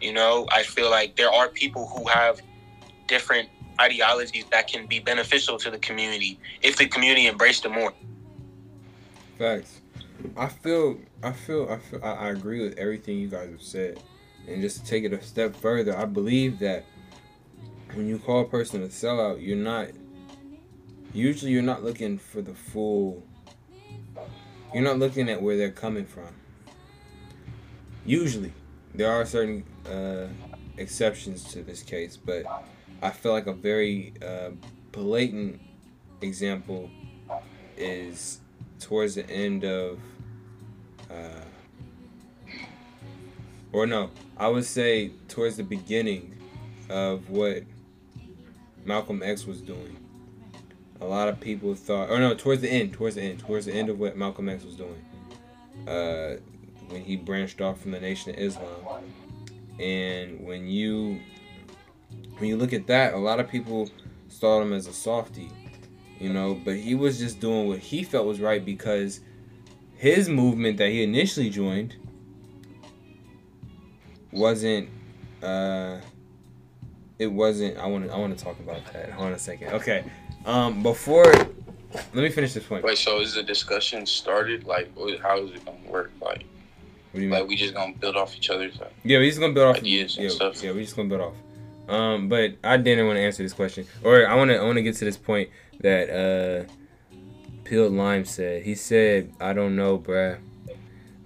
You 0.00 0.12
know, 0.12 0.46
I 0.50 0.62
feel 0.62 0.90
like 0.90 1.16
there 1.16 1.30
are 1.30 1.48
people 1.48 1.86
who 1.86 2.08
have 2.08 2.40
different 3.06 3.48
ideologies 3.80 4.44
that 4.50 4.66
can 4.68 4.86
be 4.86 4.98
beneficial 4.98 5.58
to 5.58 5.70
the 5.70 5.78
community 5.78 6.38
if 6.62 6.76
the 6.76 6.86
community 6.86 7.26
embraced 7.26 7.62
them 7.62 7.72
more. 7.72 7.92
Facts. 9.38 9.80
I 10.36 10.48
feel, 10.48 10.98
I 11.22 11.32
feel, 11.32 11.68
I 11.70 11.78
feel, 11.78 12.00
I, 12.04 12.12
I 12.12 12.28
agree 12.30 12.62
with 12.62 12.78
everything 12.78 13.18
you 13.18 13.28
guys 13.28 13.50
have 13.50 13.62
said. 13.62 14.02
And 14.46 14.60
just 14.60 14.78
to 14.78 14.84
take 14.84 15.04
it 15.04 15.12
a 15.12 15.22
step 15.22 15.56
further, 15.56 15.96
I 15.96 16.04
believe 16.04 16.58
that 16.58 16.84
when 17.94 18.06
you 18.06 18.18
call 18.18 18.42
a 18.42 18.44
person 18.44 18.82
a 18.82 18.86
sellout, 18.86 19.44
you're 19.44 19.56
not. 19.56 19.88
Usually, 21.12 21.52
you're 21.52 21.62
not 21.62 21.82
looking 21.82 22.18
for 22.18 22.42
the 22.42 22.54
full. 22.54 23.22
You're 24.72 24.84
not 24.84 24.98
looking 24.98 25.28
at 25.28 25.42
where 25.42 25.56
they're 25.56 25.70
coming 25.70 26.06
from. 26.06 26.28
Usually, 28.06 28.52
there 28.94 29.10
are 29.10 29.26
certain 29.26 29.64
uh, 29.90 30.28
exceptions 30.76 31.44
to 31.52 31.62
this 31.62 31.82
case, 31.82 32.16
but 32.16 32.44
I 33.02 33.10
feel 33.10 33.32
like 33.32 33.46
a 33.46 33.52
very 33.52 34.14
uh, 34.24 34.50
blatant 34.92 35.60
example 36.22 36.90
is 37.76 38.40
towards 38.78 39.14
the 39.14 39.28
end 39.28 39.64
of 39.64 39.98
uh, 41.10 41.44
or 43.72 43.86
no 43.86 44.10
i 44.36 44.48
would 44.48 44.64
say 44.64 45.10
towards 45.28 45.56
the 45.56 45.62
beginning 45.62 46.36
of 46.88 47.28
what 47.30 47.62
malcolm 48.84 49.22
x 49.22 49.46
was 49.46 49.60
doing 49.60 49.96
a 51.00 51.04
lot 51.04 51.28
of 51.28 51.40
people 51.40 51.74
thought 51.74 52.10
or 52.10 52.18
no 52.18 52.34
towards 52.34 52.60
the 52.60 52.70
end 52.70 52.92
towards 52.92 53.14
the 53.16 53.22
end 53.22 53.38
towards 53.38 53.66
the 53.66 53.72
end 53.72 53.88
of 53.88 53.98
what 53.98 54.16
malcolm 54.16 54.48
x 54.48 54.64
was 54.64 54.76
doing 54.76 55.02
uh, 55.88 56.36
when 56.88 57.00
he 57.02 57.16
branched 57.16 57.60
off 57.60 57.80
from 57.80 57.92
the 57.92 58.00
nation 58.00 58.32
of 58.32 58.38
islam. 58.38 58.68
And 59.78 60.46
when 60.46 60.68
you 60.68 61.20
when 62.38 62.48
you 62.48 62.56
look 62.56 62.72
at 62.72 62.86
that 62.88 63.14
a 63.14 63.18
lot 63.18 63.40
of 63.40 63.48
people 63.48 63.88
saw 64.28 64.60
him 64.60 64.72
as 64.72 64.86
a 64.86 64.92
softie 64.92 65.50
you 66.18 66.32
know 66.32 66.60
but 66.64 66.76
he 66.76 66.94
was 66.94 67.18
just 67.18 67.40
doing 67.40 67.66
what 67.66 67.78
he 67.78 68.02
felt 68.02 68.26
was 68.26 68.40
right 68.40 68.64
because 68.64 69.20
his 69.96 70.28
movement 70.28 70.76
that 70.78 70.90
he 70.90 71.02
initially 71.02 71.48
joined 71.48 71.96
wasn't 74.32 74.88
uh 75.42 75.98
it 77.18 77.26
wasn't 77.26 77.76
i 77.78 77.86
want 77.86 78.04
to 78.04 78.12
i 78.12 78.18
want 78.18 78.36
to 78.36 78.44
talk 78.44 78.58
about 78.60 78.80
that. 78.92 79.10
Hold 79.12 79.28
on 79.28 79.32
a 79.32 79.38
second. 79.38 79.68
Okay 79.68 80.04
um 80.46 80.82
before 80.82 81.24
let 81.32 82.14
me 82.14 82.30
finish 82.30 82.54
this 82.54 82.64
point 82.64 82.84
Wait, 82.84 82.96
so 82.98 83.20
is 83.20 83.34
the 83.34 83.42
discussion 83.42 84.06
started? 84.06 84.64
Like, 84.64 84.90
how 85.20 85.38
is 85.38 85.50
it 85.52 85.64
gonna 85.64 85.78
work? 85.88 86.12
Like, 86.20 86.44
do 87.12 87.20
you 87.20 87.28
mean 87.28 87.30
like 87.30 87.48
we 87.48 87.56
just 87.56 87.74
gonna 87.74 87.94
build 87.94 88.16
off 88.16 88.36
each 88.36 88.48
other's? 88.50 88.78
Like, 88.78 88.92
yeah 89.02 89.18
we're 89.18 89.26
just 89.26 89.40
gonna 89.40 89.52
build 89.52 89.68
off 89.68 89.76
ideas 89.82 90.16
and 90.16 90.24
yeah, 90.24 90.30
stuff? 90.30 90.62
yeah 90.62 90.70
we're 90.70 90.82
just 90.82 90.96
gonna 90.96 91.08
build 91.08 91.20
off 91.20 91.34
Um, 91.88 92.28
but 92.28 92.54
I 92.62 92.76
didn't 92.76 93.06
want 93.06 93.16
to 93.16 93.22
answer 93.22 93.42
this 93.42 93.52
question, 93.52 93.86
or 94.04 94.26
I 94.26 94.34
want 94.36 94.50
to 94.50 94.56
I 94.58 94.62
want 94.64 94.76
to 94.76 94.82
get 94.82 94.94
to 94.96 95.04
this 95.04 95.16
point 95.16 95.50
that 95.80 96.08
uh, 96.10 96.70
Peeled 97.64 97.92
Lime 97.92 98.24
said. 98.24 98.62
He 98.62 98.74
said, 98.76 99.32
"I 99.40 99.52
don't 99.52 99.74
know, 99.74 99.98
bruh. 99.98 100.38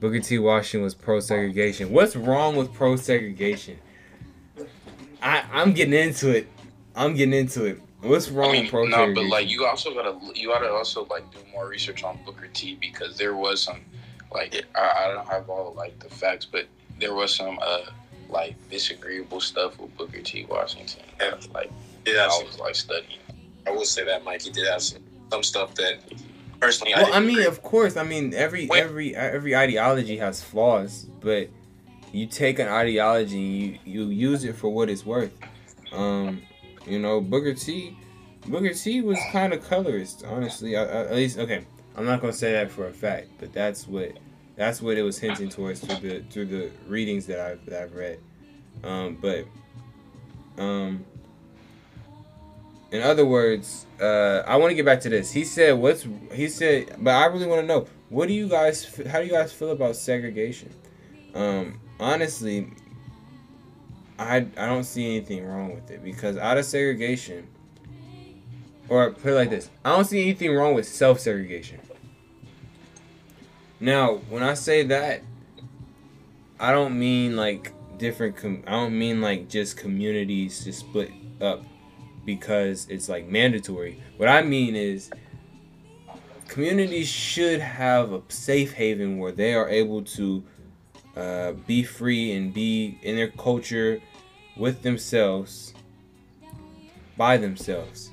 Booker 0.01 0.21
T. 0.21 0.39
Washington 0.39 0.83
was 0.85 0.95
pro 0.95 1.21
segregation. 1.21 1.91
What's 1.91 2.17
wrong 2.17 2.57
with 2.57 2.73
pro 2.73 2.97
segregation? 2.97 3.79
I 5.23 5.45
I'm 5.53 5.73
getting 5.73 5.95
into 5.95 6.31
it. 6.31 6.47
I'm 6.97 7.15
getting 7.15 7.35
into 7.35 7.65
it. 7.67 7.81
What's 8.05 8.29
wrong 8.29 8.51
I 8.51 8.53
mean, 8.53 8.63
with 8.65 8.71
pro 8.71 8.85
no, 8.85 9.15
but 9.15 9.25
like 9.25 9.49
you 9.49 9.67
also 9.67 9.95
gotta 9.95 10.19
you 10.35 10.49
gotta 10.49 10.71
also 10.71 11.07
like 11.07 11.31
do 11.33 11.39
more 11.53 11.69
research 11.69 12.05
on 12.05 12.19
Booker 12.25 12.49
T 12.53 12.77
because 12.81 13.17
there 13.17 13.35
was 13.35 13.63
some 13.63 13.81
like 14.33 14.67
I, 14.75 15.05
I 15.07 15.15
don't 15.15 15.27
have 15.27 15.49
all 15.49 15.73
like 15.75 15.99
the 16.01 16.11
facts, 16.11 16.45
but 16.45 16.67
there 17.01 17.15
was 17.15 17.35
some 17.35 17.59
uh 17.63 17.87
like 18.29 18.57
disagreeable 18.71 19.41
stuff 19.41 19.79
with 19.79 19.97
Booker 19.97 20.21
T. 20.21 20.45
Washington. 20.45 21.03
Yeah. 21.19 21.37
Like 21.55 21.73
yeah, 22.07 22.29
I 22.31 22.43
was 22.45 22.59
like 22.59 22.75
studying. 22.75 23.21
I 23.67 23.71
will 23.71 23.87
say 23.87 24.05
that 24.05 24.25
Mike, 24.25 24.43
he 24.43 24.51
did 24.51 24.67
have 24.67 24.83
some, 24.83 25.03
some 25.31 25.43
stuff 25.43 25.75
that 25.77 26.01
personally 26.61 26.93
well, 26.95 27.13
I 27.13 27.17
I 27.17 27.21
mean, 27.21 27.31
agree 27.31 27.47
of 27.47 27.63
course. 27.63 27.97
I 27.97 28.03
mean, 28.03 28.35
every 28.35 28.67
Wait. 28.67 28.83
every 28.83 29.17
every 29.17 29.57
ideology 29.57 30.19
has 30.19 30.43
flaws, 30.43 31.07
but 31.21 31.49
you 32.13 32.27
take 32.27 32.59
an 32.59 32.69
ideology 32.69 33.37
and 33.37 33.79
you 33.87 34.05
you 34.05 34.09
use 34.09 34.45
it 34.45 34.57
for 34.57 34.69
what 34.69 34.91
it's 34.91 35.07
worth. 35.07 35.33
Um, 35.93 36.43
you 36.87 36.99
know, 36.99 37.21
Booker 37.21 37.55
T, 37.55 37.97
Booker 38.47 38.75
T 38.75 39.01
was 39.01 39.19
kind 39.31 39.53
of 39.53 39.67
colorist, 39.67 40.25
honestly. 40.27 40.77
I, 40.77 40.83
I, 40.83 41.05
at 41.07 41.15
least, 41.15 41.39
okay, 41.39 41.65
I'm 41.97 42.05
not 42.05 42.21
gonna 42.21 42.33
say 42.33 42.53
that 42.53 42.71
for 42.71 42.87
a 42.89 42.93
fact, 42.93 43.29
but 43.39 43.53
that's 43.53 43.87
what 43.87 44.19
that's 44.57 44.81
what 44.81 44.97
it 44.97 45.03
was 45.03 45.19
hinting 45.19 45.49
towards 45.49 45.81
through 45.81 46.09
the 46.09 46.25
through 46.31 46.47
the 46.47 46.71
readings 46.87 47.27
that 47.27 47.41
I've 47.41 47.65
that 47.67 47.83
I've 47.83 47.95
read. 47.95 48.19
Um, 48.83 49.17
but 49.21 49.47
um, 50.59 51.05
in 52.91 53.03
other 53.03 53.27
words, 53.27 53.87
uh, 54.01 54.43
I 54.47 54.57
want 54.57 54.71
to 54.71 54.75
get 54.75 54.85
back 54.85 55.01
to 55.01 55.09
this. 55.09 55.33
He 55.33 55.45
said, 55.45 55.73
"What's?" 55.73 56.07
He 56.33 56.49
said, 56.49 56.97
but 56.99 57.15
I 57.15 57.27
really 57.27 57.47
want 57.47 57.63
to 57.63 57.67
know. 57.67 57.87
What 58.09 58.29
do 58.29 58.35
you 58.35 58.49
guys? 58.49 58.85
How 59.09 59.21
do 59.21 59.27
you 59.27 59.33
guys 59.33 59.53
feel 59.53 59.71
about 59.71 59.97
segregation? 59.97 60.73
Um, 61.35 61.81
honestly, 61.99 62.71
I 64.19 64.37
I 64.57 64.67
don't 64.67 64.85
see 64.85 65.17
anything 65.17 65.45
wrong 65.45 65.75
with 65.75 65.91
it 65.91 66.05
because 66.05 66.37
out 66.37 66.59
of 66.59 66.65
segregation, 66.65 67.49
or 68.89 69.11
put 69.11 69.33
it 69.33 69.35
like 69.35 69.51
this, 69.51 69.71
I 69.85 69.91
don't 69.91 70.05
see 70.05 70.23
anything 70.23 70.55
wrong 70.55 70.75
with 70.75 70.87
self 70.87 71.21
segregation. 71.21 71.81
Now, 73.81 74.15
when 74.31 74.43
I 74.43 74.55
say 74.55 74.85
that, 74.85 75.23
I 76.61 76.73
don't 76.73 76.99
mean 76.99 77.37
like 77.37 77.73
different. 77.99 78.37
Com- 78.37 78.65
I 78.67 78.73
don't 78.73 78.99
mean 78.99 79.21
like 79.21 79.49
just 79.49 79.77
communities 79.77 80.65
just 80.65 80.81
split 80.81 81.11
up 81.41 81.65
because 82.25 82.87
it's 82.89 83.09
like 83.09 83.29
mandatory. 83.29 84.03
What 84.17 84.29
I 84.29 84.43
mean 84.43 84.77
is 84.77 85.11
communities 86.49 87.09
should 87.09 87.61
have 87.61 88.13
a 88.13 88.23
safe 88.29 88.75
haven 88.75 89.19
where 89.19 89.33
they 89.33 89.55
are 89.55 89.69
able 89.69 90.03
to 90.03 90.45
uh, 91.17 91.53
be 91.67 91.83
free 91.83 92.33
and 92.33 92.53
be 92.53 92.99
in 93.03 93.17
their 93.17 93.29
culture 93.29 94.01
with 94.57 94.83
themselves 94.83 95.75
by 97.17 97.37
themselves. 97.37 98.11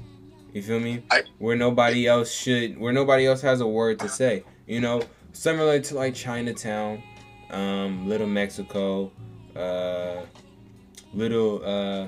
You 0.54 0.62
feel 0.62 0.80
me? 0.80 1.04
I- 1.10 1.24
where 1.40 1.56
nobody 1.56 2.08
else 2.08 2.32
should, 2.32 2.78
where 2.78 2.94
nobody 2.94 3.26
else 3.26 3.42
has 3.42 3.62
a 3.62 3.68
word 3.68 4.00
to 4.00 4.10
say. 4.10 4.44
You 4.68 4.82
know, 4.82 5.02
similar 5.34 5.80
to 5.80 5.96
like 5.96 6.14
Chinatown, 6.14 7.02
um, 7.50 8.08
Little 8.08 8.28
Mexico, 8.28 9.12
uh, 9.56 10.22
Little, 11.14 11.62
uh, 11.66 12.08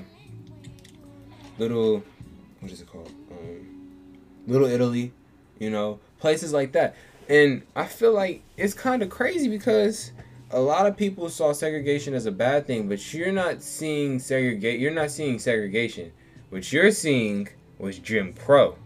Little, 1.58 2.02
what 2.60 2.70
is 2.72 2.80
it 2.80 2.86
called? 2.86 3.12
Um, 3.30 3.92
Little 4.46 4.66
Italy. 4.68 5.12
You 5.58 5.70
know, 5.70 6.00
places 6.18 6.52
like 6.52 6.72
that. 6.72 6.96
And 7.28 7.62
I 7.74 7.86
feel 7.86 8.12
like 8.12 8.42
it's 8.56 8.74
kind 8.74 9.02
of 9.02 9.08
crazy 9.08 9.48
because 9.48 10.12
a 10.54 10.60
lot 10.60 10.86
of 10.86 10.96
people 10.96 11.28
saw 11.28 11.52
segregation 11.52 12.14
as 12.14 12.26
a 12.26 12.30
bad 12.30 12.66
thing, 12.66 12.88
but 12.88 13.12
you're 13.12 13.32
not 13.32 13.60
seeing 13.60 14.20
segregate. 14.20 14.78
You're 14.78 14.92
not 14.92 15.10
seeing 15.10 15.40
segregation. 15.40 16.12
What 16.50 16.72
you're 16.72 16.92
seeing 16.92 17.48
was 17.78 17.98
Jim 17.98 18.32
Crow. 18.32 18.76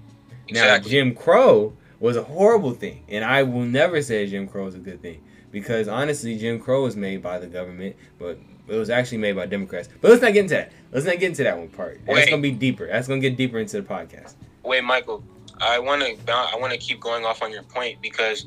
Now, 0.51 0.79
Jim 0.79 1.15
Crow 1.15 1.75
was 2.01 2.17
a 2.17 2.23
horrible 2.23 2.73
thing, 2.73 3.05
and 3.09 3.23
I 3.23 3.43
will 3.43 3.65
never 3.65 4.01
say 4.01 4.27
Jim 4.27 4.49
Crow 4.49 4.67
is 4.67 4.75
a 4.75 4.79
good 4.79 5.03
thing 5.03 5.23
because 5.51 5.89
honestly, 5.89 6.39
Jim 6.39 6.59
Crow 6.59 6.85
was 6.85 6.97
made 6.97 7.23
by 7.23 7.39
the 7.39 7.47
government, 7.47 7.97
but 8.19 8.39
it 8.67 8.77
was 8.77 8.89
actually 8.89 9.19
made 9.19 9.37
by 9.37 9.45
Democrats. 9.45 9.91
But 10.01 10.11
let's 10.11 10.23
not 10.23 10.33
get 10.33 10.45
into 10.45 10.55
that. 10.55 10.73
Let's 10.91 11.05
not 11.05 11.19
get 11.19 11.29
into 11.29 11.43
that 11.45 11.59
one 11.59 11.69
part. 11.69 12.01
That's 12.07 12.31
gonna 12.31 12.41
be 12.41 12.51
deeper. 12.51 12.87
That's 12.87 13.09
gonna 13.09 13.21
get 13.21 13.37
deeper 13.37 13.59
into 13.59 13.83
the 13.83 13.87
podcast. 13.87 14.37
Wait, 14.63 14.83
Michael, 14.85 15.23
I 15.61 15.79
want 15.79 16.01
to 16.01 16.33
I 16.33 16.57
want 16.59 16.73
to 16.73 16.79
keep 16.79 16.99
going 16.99 17.27
off 17.27 17.43
on 17.43 17.53
your 17.53 17.63
point 17.63 18.01
because 18.01 18.47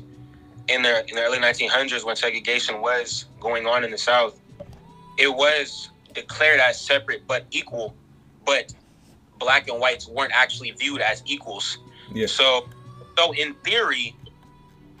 in 0.72 0.82
the 0.82 1.06
in 1.08 1.14
the 1.16 1.22
early 1.22 1.38
1900s, 1.38 2.04
when 2.04 2.16
segregation 2.16 2.80
was 2.80 3.26
going 3.40 3.66
on 3.66 3.84
in 3.84 3.90
the 3.90 3.98
South, 3.98 4.40
it 5.18 5.32
was 5.32 5.90
declared 6.14 6.60
as 6.60 6.80
separate 6.80 7.26
but 7.26 7.44
equal, 7.50 7.94
but 8.44 8.74
black 9.38 9.68
and 9.68 9.80
whites 9.80 10.08
weren't 10.08 10.32
actually 10.34 10.70
viewed 10.72 11.00
as 11.00 11.22
equals. 11.26 11.78
Yeah. 12.12 12.26
So, 12.26 12.68
so 13.18 13.32
in 13.32 13.54
theory, 13.64 14.16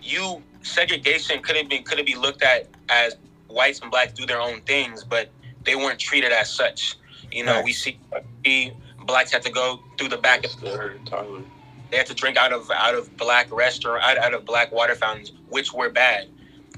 you 0.02 0.42
segregation 0.62 1.42
couldn't 1.42 1.68
be 1.68 1.80
couldn't 1.80 2.06
be 2.06 2.14
looked 2.14 2.42
at 2.42 2.68
as 2.88 3.16
whites 3.48 3.80
and 3.80 3.90
blacks 3.90 4.12
do 4.12 4.26
their 4.26 4.40
own 4.40 4.60
things, 4.62 5.04
but 5.04 5.30
they 5.64 5.74
weren't 5.76 5.98
treated 5.98 6.32
as 6.32 6.52
such. 6.52 6.96
You 7.30 7.44
know, 7.44 7.56
Right. 7.56 7.64
we 7.64 7.72
see 7.72 7.98
blacks 9.06 9.32
had 9.32 9.42
to 9.42 9.50
go 9.50 9.80
through 9.96 10.08
the 10.08 10.18
back 10.18 10.44
of 10.44 10.50
Still 10.50 10.76
heard 10.76 11.04
Tyler. 11.06 11.42
They 11.92 11.98
had 11.98 12.06
to 12.06 12.14
drink 12.14 12.36
out 12.36 12.52
of 12.52 12.68
out 12.72 12.94
of 12.94 13.14
black 13.16 13.52
restaurant 13.52 14.02
out, 14.02 14.18
out 14.18 14.34
of 14.34 14.44
black 14.44 14.72
water 14.72 14.94
fountains, 14.96 15.32
which 15.50 15.72
were 15.72 15.90
bad. 15.90 16.26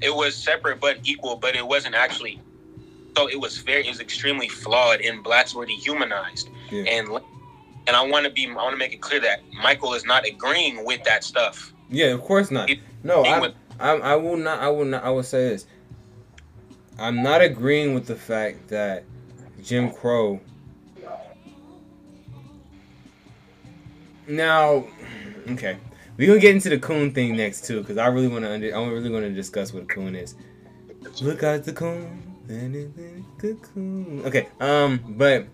It 0.01 0.13
was 0.13 0.35
separate 0.35 0.79
but 0.81 0.99
equal, 1.05 1.37
but 1.37 1.55
it 1.55 1.65
wasn't 1.65 1.95
actually. 1.95 2.39
So 3.17 3.27
it 3.29 3.39
was 3.39 3.57
very, 3.59 3.85
it 3.85 3.89
was 3.89 4.01
extremely 4.01 4.49
flawed, 4.49 4.99
and 4.99 5.23
blacks 5.23 5.55
were 5.55 5.65
dehumanized. 5.65 6.49
Yeah. 6.69 6.83
And 6.83 7.07
and 7.87 7.95
I 7.95 8.01
want 8.05 8.25
to 8.25 8.31
be, 8.31 8.45
I 8.47 8.53
want 8.55 8.71
to 8.73 8.77
make 8.77 8.91
it 8.93 8.99
clear 9.01 9.21
that 9.21 9.39
Michael 9.63 9.93
is 9.93 10.03
not 10.05 10.27
agreeing 10.27 10.83
with 10.85 11.01
that 11.05 11.23
stuff. 11.23 11.71
Yeah, 11.89 12.07
of 12.07 12.21
course 12.21 12.51
not. 12.51 12.67
He- 12.67 12.81
No, 13.03 13.23
I, 13.23 13.39
would- 13.39 13.55
I, 13.79 13.91
I 13.91 14.15
will 14.15 14.35
not. 14.37 14.59
I 14.59 14.67
will 14.69 14.85
not. 14.85 15.03
I 15.03 15.09
will 15.11 15.23
say 15.23 15.47
this. 15.49 15.65
I'm 16.99 17.23
not 17.23 17.41
agreeing 17.41 17.93
with 17.93 18.05
the 18.07 18.15
fact 18.15 18.67
that 18.69 19.05
Jim 19.63 19.91
Crow. 19.91 20.41
Now, 24.27 24.85
okay, 25.49 25.77
we 26.17 26.25
gonna 26.27 26.39
get 26.39 26.55
into 26.55 26.69
the 26.69 26.79
coon 26.79 27.11
thing 27.11 27.35
next 27.35 27.65
too, 27.65 27.81
because 27.81 27.97
I 27.97 28.07
really 28.07 28.27
want 28.27 28.45
to. 28.45 28.53
Under, 28.53 28.75
I 28.75 28.87
really 28.87 29.09
want 29.09 29.25
to 29.25 29.31
discuss 29.31 29.73
what 29.73 29.83
a 29.83 29.85
coon 29.87 30.15
is. 30.15 30.35
Look 31.21 31.43
out 31.43 31.63
the 31.63 31.73
coon, 31.73 32.35
the 32.47 33.57
coon. 33.73 34.23
Okay, 34.25 34.47
um, 34.59 34.99
but 35.17 35.47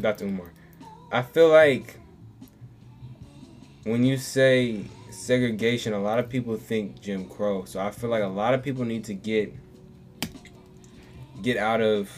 Dr. 0.00 0.24
Umar, 0.26 0.52
I 1.12 1.22
feel 1.22 1.48
like 1.48 1.98
when 3.84 4.04
you 4.04 4.16
say 4.16 4.84
segregation, 5.10 5.92
a 5.92 6.00
lot 6.00 6.18
of 6.18 6.28
people 6.28 6.56
think 6.56 7.00
Jim 7.00 7.28
Crow. 7.28 7.64
So 7.64 7.80
I 7.80 7.90
feel 7.90 8.10
like 8.10 8.22
a 8.22 8.26
lot 8.26 8.54
of 8.54 8.62
people 8.62 8.84
need 8.84 9.04
to 9.04 9.14
get 9.14 9.54
get 11.42 11.56
out 11.56 11.80
of. 11.80 12.10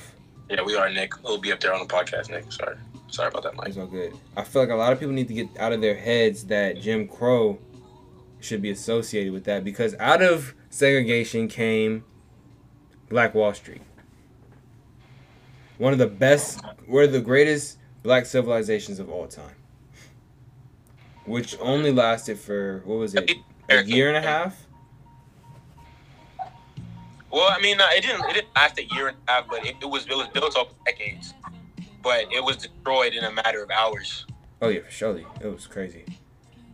Yeah, 0.49 0.63
we 0.63 0.77
are 0.77 0.91
Nick. 0.91 1.23
We'll 1.23 1.39
be 1.39 1.53
up 1.53 1.61
there 1.61 1.73
on 1.73 1.87
the 1.87 1.93
podcast, 1.93 2.31
Nick. 2.31 2.51
Sorry. 2.53 2.77
Sorry 3.11 3.29
about 3.29 3.43
that, 3.43 3.57
Mike. 3.57 3.69
It's 3.69 3.79
all 3.79 3.87
good. 3.87 4.13
I 4.37 4.45
feel 4.45 4.63
like 4.63 4.71
a 4.71 4.75
lot 4.75 4.93
of 4.93 5.01
people 5.01 5.15
need 5.15 5.29
to 5.29 5.35
get 5.35 5.49
out 5.59 5.73
of 5.73 5.81
their 5.81 5.97
heads 5.97 6.45
that 6.45 6.81
Jim 6.81 7.09
Crow 7.09 7.59
should 8.41 8.63
be 8.63 8.71
associated 8.71 9.33
with 9.33 9.45
that 9.45 9.65
because 9.65 9.95
out 9.99 10.23
of 10.23 10.55
segregation 10.71 11.49
came 11.49 12.05
Black 13.09 13.35
Wall 13.35 13.53
Street. 13.53 13.83
One 15.79 15.93
of 15.93 15.99
the 15.99 16.07
best, 16.07 16.61
one 16.87 17.05
of 17.05 17.13
the 17.13 17.21
greatest 17.21 17.79
black 18.03 18.27
civilizations 18.27 18.99
of 18.99 19.11
all 19.11 19.27
time. 19.27 19.57
Which 21.27 21.57
only 21.61 21.93
lasted 21.93 22.39
for, 22.39 22.83
what 22.85 22.99
was 22.99 23.15
it, 23.15 23.31
a 23.69 23.83
year 23.85 24.09
and 24.09 24.17
a 24.17 24.29
half? 24.29 24.67
Well, 27.31 27.49
I 27.49 27.61
mean, 27.61 27.81
uh, 27.81 27.87
it 27.93 28.03
didn't, 28.03 28.29
it 28.29 28.35
didn't 28.35 28.55
last 28.57 28.79
a 28.79 28.85
year 28.95 29.09
and 29.09 29.17
a 29.29 29.31
half, 29.31 29.49
but 29.49 29.65
it, 29.65 29.77
it 29.81 29.89
was, 29.89 30.07
it 30.07 30.17
was 30.17 30.29
built 30.29 30.57
over 30.57 30.71
decades. 30.85 31.35
But 32.03 32.33
it 32.33 32.43
was 32.43 32.57
destroyed 32.57 33.13
in 33.13 33.25
a 33.25 33.33
matter 33.33 33.63
of 33.63 33.71
hours. 33.71 34.27
Oh 34.63 34.69
yeah, 34.69 34.81
for 34.81 34.91
surely. 34.91 35.27
It 35.41 35.47
was 35.47 35.67
crazy. 35.67 36.05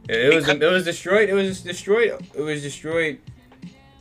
It, 0.09 0.33
it 0.33 0.35
was 0.35 0.49
it 0.49 0.61
was 0.61 0.85
destroyed. 0.85 1.28
It 1.28 1.35
was 1.35 1.62
destroyed. 1.62 2.25
It 2.35 2.40
was 2.40 2.62
destroyed 2.62 3.18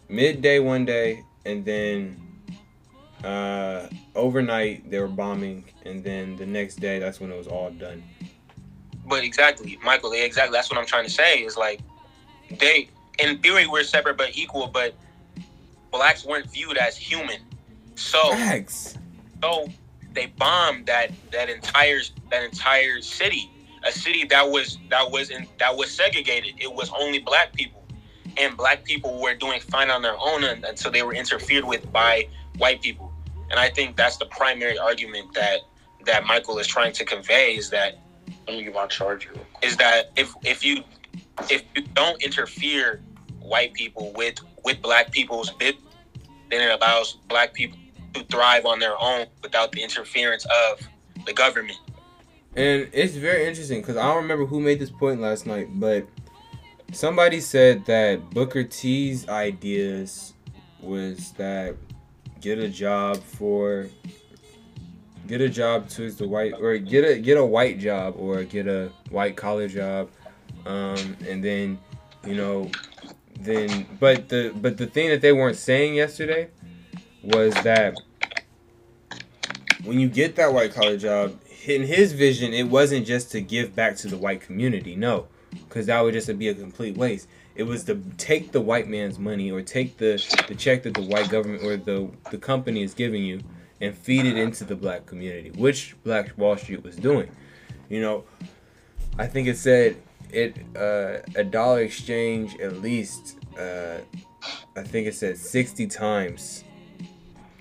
midday 0.07 0.59
one 0.59 0.85
day, 0.85 1.23
and 1.45 1.65
then 1.65 2.21
uh, 3.23 3.87
overnight 4.13 4.89
they 4.89 4.99
were 4.99 5.07
bombing, 5.07 5.65
and 5.85 6.03
then 6.03 6.35
the 6.35 6.45
next 6.45 6.75
day 6.75 6.99
that's 6.99 7.19
when 7.19 7.31
it 7.31 7.37
was 7.37 7.47
all 7.47 7.71
done. 7.71 8.03
But 9.07 9.23
exactly, 9.23 9.77
Michael, 9.83 10.11
exactly. 10.13 10.55
That's 10.55 10.69
what 10.69 10.79
I'm 10.79 10.85
trying 10.85 11.05
to 11.05 11.11
say. 11.11 11.43
Is 11.43 11.57
like 11.57 11.81
they, 12.59 12.89
in 13.19 13.39
theory, 13.39 13.67
we're 13.67 13.83
separate 13.83 14.17
but 14.17 14.37
equal, 14.37 14.67
but 14.67 14.95
blacks 15.91 16.25
weren't 16.25 16.49
viewed 16.51 16.77
as 16.77 16.97
human. 16.97 17.39
So, 17.95 18.31
Facts. 18.31 18.97
so 19.41 19.67
they 20.15 20.27
bombed 20.27 20.87
that 20.87 21.11
that 21.31 21.49
entire 21.49 21.99
that 22.31 22.43
entire 22.43 23.01
city, 23.01 23.51
a 23.83 23.91
city 23.91 24.25
that 24.25 24.49
was 24.49 24.77
that 24.89 25.11
was 25.11 25.29
in, 25.29 25.47
that 25.59 25.75
was 25.75 25.91
segregated. 25.91 26.55
It 26.57 26.73
was 26.73 26.91
only 26.97 27.19
black 27.19 27.53
people, 27.53 27.83
and 28.37 28.57
black 28.57 28.83
people 28.83 29.21
were 29.21 29.35
doing 29.35 29.59
fine 29.59 29.89
on 29.91 30.01
their 30.01 30.17
own 30.19 30.43
until 30.43 30.91
they 30.91 31.03
were 31.03 31.13
interfered 31.13 31.65
with 31.65 31.91
by 31.91 32.27
white 32.57 32.81
people. 32.81 33.13
And 33.51 33.59
I 33.59 33.69
think 33.69 33.95
that's 33.95 34.17
the 34.17 34.25
primary 34.27 34.77
argument 34.79 35.33
that 35.35 35.59
that 36.05 36.25
Michael 36.25 36.57
is 36.59 36.67
trying 36.67 36.93
to 36.93 37.05
convey 37.05 37.55
is 37.55 37.69
that 37.71 37.99
Let 38.47 38.57
me 38.57 38.63
get 38.63 38.73
my 38.73 38.87
charger. 38.87 39.33
is 39.61 39.77
that 39.77 40.11
if 40.15 40.33
if 40.43 40.63
you 40.65 40.83
if 41.49 41.63
you 41.75 41.83
don't 41.93 42.21
interfere 42.23 43.01
white 43.41 43.73
people 43.73 44.13
with 44.15 44.39
with 44.63 44.81
black 44.81 45.11
people's 45.11 45.51
bit, 45.51 45.75
then 46.49 46.61
it 46.61 46.81
allows 46.81 47.17
black 47.27 47.53
people 47.53 47.77
to 48.15 48.23
thrive 48.25 48.65
on 48.65 48.79
their 48.79 48.99
own 48.99 49.27
without 49.43 49.71
the 49.71 49.83
interference 49.83 50.45
of 50.45 50.87
the 51.25 51.33
government. 51.33 51.77
And 52.55 52.87
it's 52.93 53.15
very 53.15 53.45
interesting 53.45 53.81
because 53.81 53.97
I 53.97 54.03
don't 54.03 54.23
remember 54.23 54.45
who 54.45 54.61
made 54.61 54.79
this 54.79 54.89
point 54.89 55.19
last 55.19 55.45
night, 55.45 55.67
but 55.73 56.07
somebody 56.93 57.41
said 57.41 57.85
that 57.85 58.29
Booker 58.29 58.63
T's 58.63 59.27
ideas 59.27 60.33
was 60.79 61.31
that 61.33 61.75
get 62.39 62.59
a 62.59 62.69
job 62.69 63.17
for 63.17 63.87
get 65.27 65.41
a 65.41 65.49
job 65.49 65.89
towards 65.89 66.15
the 66.15 66.27
white 66.27 66.53
or 66.53 66.77
get 66.77 67.03
a 67.03 67.19
get 67.19 67.37
a 67.37 67.45
white 67.45 67.79
job 67.79 68.15
or 68.17 68.43
get 68.43 68.67
a 68.67 68.89
white 69.09 69.35
collar 69.35 69.67
job, 69.67 70.09
um, 70.65 71.17
and 71.27 71.43
then 71.43 71.77
you 72.25 72.35
know 72.35 72.69
then 73.39 73.85
but 73.99 74.29
the 74.29 74.53
but 74.61 74.77
the 74.77 74.87
thing 74.87 75.09
that 75.09 75.19
they 75.19 75.33
weren't 75.33 75.57
saying 75.57 75.95
yesterday 75.95 76.47
was 77.25 77.53
that 77.63 77.95
when 79.83 79.99
you 79.99 80.09
get 80.09 80.35
that 80.35 80.53
white 80.53 80.73
collar 80.73 80.97
job, 80.97 81.39
in 81.67 81.83
his 81.83 82.13
vision, 82.13 82.53
it 82.53 82.63
wasn't 82.63 83.05
just 83.05 83.31
to 83.31 83.41
give 83.41 83.75
back 83.75 83.97
to 83.97 84.07
the 84.07 84.17
white 84.17 84.41
community. 84.41 84.95
No, 84.95 85.27
because 85.51 85.87
that 85.87 85.99
would 86.01 86.13
just 86.13 86.37
be 86.37 86.49
a 86.49 86.53
complete 86.53 86.97
waste. 86.97 87.27
It 87.55 87.63
was 87.63 87.85
to 87.85 88.01
take 88.17 88.51
the 88.51 88.61
white 88.61 88.87
man's 88.87 89.17
money 89.17 89.51
or 89.51 89.61
take 89.61 89.97
the, 89.97 90.21
the 90.47 90.55
check 90.55 90.83
that 90.83 90.93
the 90.93 91.01
white 91.01 91.29
government 91.29 91.63
or 91.63 91.77
the, 91.77 92.09
the 92.29 92.37
company 92.37 92.83
is 92.83 92.93
giving 92.93 93.23
you 93.23 93.41
and 93.79 93.95
feed 93.95 94.25
it 94.25 94.37
into 94.37 94.65
the 94.65 94.75
black 94.75 95.05
community, 95.05 95.51
which 95.51 95.95
Black 96.03 96.37
Wall 96.37 96.57
Street 96.57 96.83
was 96.83 96.95
doing. 96.97 97.29
You 97.89 98.01
know, 98.01 98.23
I 99.17 99.27
think 99.27 99.47
it 99.47 99.57
said 99.57 99.95
it 100.31 100.57
uh, 100.75 101.19
a 101.35 101.43
dollar 101.43 101.81
exchange 101.81 102.59
at 102.59 102.81
least. 102.81 103.37
Uh, 103.57 103.99
I 104.75 104.83
think 104.83 105.07
it 105.07 105.15
said 105.15 105.37
sixty 105.37 105.87
times 105.87 106.64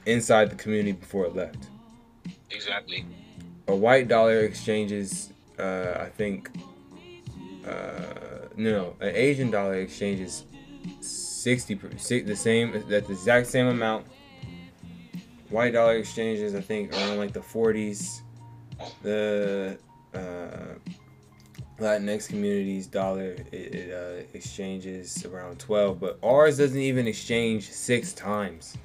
inside 0.07 0.51
the 0.51 0.57
community 0.57 0.93
before 0.93 1.27
it 1.27 1.35
left 1.35 1.69
Exactly. 2.51 3.05
a 3.69 3.75
white 3.75 4.09
dollar 4.09 4.41
exchanges 4.41 5.31
uh, 5.59 5.97
I 6.01 6.07
think 6.09 6.51
uh, 7.67 8.49
no 8.57 8.95
an 9.01 9.15
Asian 9.15 9.51
dollar 9.51 9.75
exchanges 9.77 10.45
60 11.01 11.75
the 12.23 12.37
same 12.37 12.73
that 12.89 13.07
the 13.07 13.13
exact 13.13 13.47
same 13.47 13.67
amount 13.69 14.07
white 15.51 15.73
dollar 15.73 15.97
exchanges 15.97 16.55
I 16.55 16.61
think 16.61 16.93
around 16.93 17.19
like 17.19 17.33
the 17.33 17.41
40s 17.41 18.21
the 19.03 19.79
uh, 20.15 20.75
Latinx 21.79 22.29
communities 22.29 22.87
dollar 22.87 23.33
it, 23.53 23.55
it 23.75 23.93
uh, 23.93 24.23
exchanges 24.35 25.25
around 25.25 25.59
12 25.59 26.01
but 26.01 26.19
ours 26.23 26.59
doesn't 26.59 26.79
even 26.79 27.07
exchange 27.07 27.71
six 27.71 28.13
times 28.13 28.77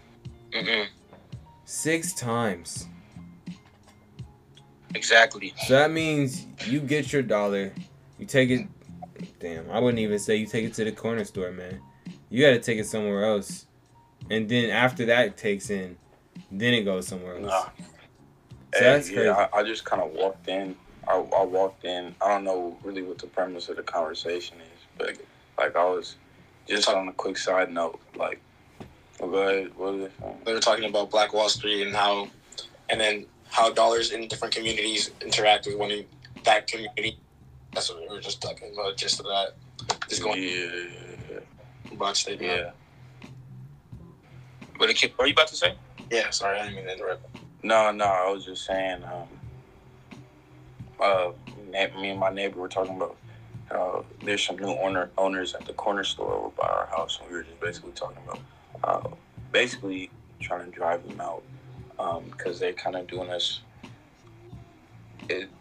Mm-mm. 0.53 0.87
Six 1.69 2.13
times 2.13 2.87
Exactly. 4.95 5.53
So 5.67 5.75
that 5.75 5.91
means 5.91 6.47
you 6.65 6.79
get 6.79 7.13
your 7.13 7.21
dollar, 7.21 7.71
you 8.17 8.25
take 8.25 8.49
it. 8.49 8.67
Damn, 9.39 9.69
I 9.69 9.79
wouldn't 9.79 9.99
even 9.99 10.17
say 10.17 10.35
you 10.35 10.47
take 10.47 10.65
it 10.65 10.73
to 10.75 10.83
the 10.83 10.91
corner 10.91 11.23
store, 11.23 11.51
man. 11.51 11.79
You 12.29 12.43
got 12.43 12.51
to 12.51 12.59
take 12.59 12.79
it 12.79 12.85
somewhere 12.85 13.23
else, 13.23 13.67
and 14.29 14.49
then 14.49 14.69
after 14.69 15.05
that 15.05 15.37
takes 15.37 15.69
in, 15.69 15.97
then 16.51 16.73
it 16.73 16.83
goes 16.83 17.07
somewhere 17.07 17.37
else. 17.37 17.45
Nah. 17.45 17.85
So 18.73 18.79
Hey, 18.79 18.83
that's 18.85 19.09
yeah, 19.09 19.47
I, 19.53 19.59
I 19.59 19.63
just 19.63 19.85
kind 19.85 20.01
of 20.01 20.11
walked 20.11 20.47
in. 20.47 20.75
I, 21.07 21.13
I 21.15 21.43
walked 21.43 21.85
in. 21.85 22.15
I 22.21 22.29
don't 22.29 22.43
know 22.43 22.77
really 22.83 23.01
what 23.01 23.17
the 23.17 23.27
premise 23.27 23.69
of 23.69 23.77
the 23.77 23.83
conversation 23.83 24.57
is, 24.57 24.81
but 24.97 25.17
like 25.57 25.75
I 25.75 25.85
was 25.85 26.15
just 26.67 26.89
on 26.89 27.07
a 27.07 27.13
quick 27.13 27.37
side 27.37 27.71
note. 27.71 27.99
Like, 28.15 28.41
well, 29.19 29.29
go 29.29 29.37
ahead. 29.47 29.71
What 29.75 29.95
is 29.95 30.03
it? 30.05 30.45
They 30.45 30.53
were 30.53 30.59
talking 30.59 30.85
about 30.89 31.11
Black 31.11 31.33
Wall 31.33 31.49
Street 31.49 31.85
and 31.85 31.95
how, 31.95 32.27
and 32.89 32.99
then 32.99 33.25
how 33.49 33.71
dollars 33.71 34.11
in 34.11 34.27
different 34.27 34.53
communities 34.53 35.11
interact 35.21 35.65
with 35.65 35.77
one 35.77 35.91
in 35.91 36.05
that 36.43 36.67
community. 36.67 37.17
That's 37.73 37.89
what 37.89 38.01
we 38.01 38.07
were 38.07 38.21
just 38.21 38.41
talking 38.41 38.71
about. 38.73 38.97
Just 38.97 39.19
of 39.19 39.25
that. 39.27 39.55
Just 40.07 40.23
going 40.23 40.41
Yeah, 40.41 41.39
Black 41.93 42.15
State. 42.15 42.41
yeah. 42.41 42.71
What, 44.77 44.89
what 44.89 45.19
are 45.19 45.27
you 45.27 45.33
about 45.33 45.47
to 45.47 45.55
say? 45.55 45.75
Yeah. 46.09 46.29
Sorry, 46.29 46.57
I 46.57 46.63
didn't 46.63 46.77
mean 46.77 46.85
to 46.85 46.93
interrupt. 46.93 47.25
No, 47.63 47.91
no. 47.91 48.05
I 48.05 48.31
was 48.31 48.45
just 48.45 48.65
saying. 48.65 49.03
Um, 49.03 49.27
uh, 50.99 51.31
me 51.71 52.09
and 52.09 52.19
my 52.19 52.29
neighbor 52.29 52.59
were 52.59 52.67
talking 52.69 52.95
about. 52.95 53.15
Uh, 53.71 54.01
there's 54.23 54.43
some 54.43 54.57
new 54.57 54.71
owner 54.77 55.11
owners 55.17 55.53
at 55.53 55.65
the 55.65 55.73
corner 55.73 56.03
store 56.03 56.33
over 56.33 56.49
by 56.49 56.67
our 56.67 56.87
house, 56.87 57.19
and 57.21 57.29
we 57.29 57.35
were 57.35 57.43
just 57.43 57.59
basically 57.59 57.91
talking 57.91 58.17
about, 58.25 58.39
uh, 58.83 59.01
basically 59.51 60.11
trying 60.39 60.65
to 60.65 60.71
drive 60.71 61.03
them 61.07 61.19
out 61.19 61.43
because 62.29 62.59
they're 62.59 62.73
kind 62.73 62.95
of 62.95 63.07
doing 63.07 63.29
us, 63.29 63.61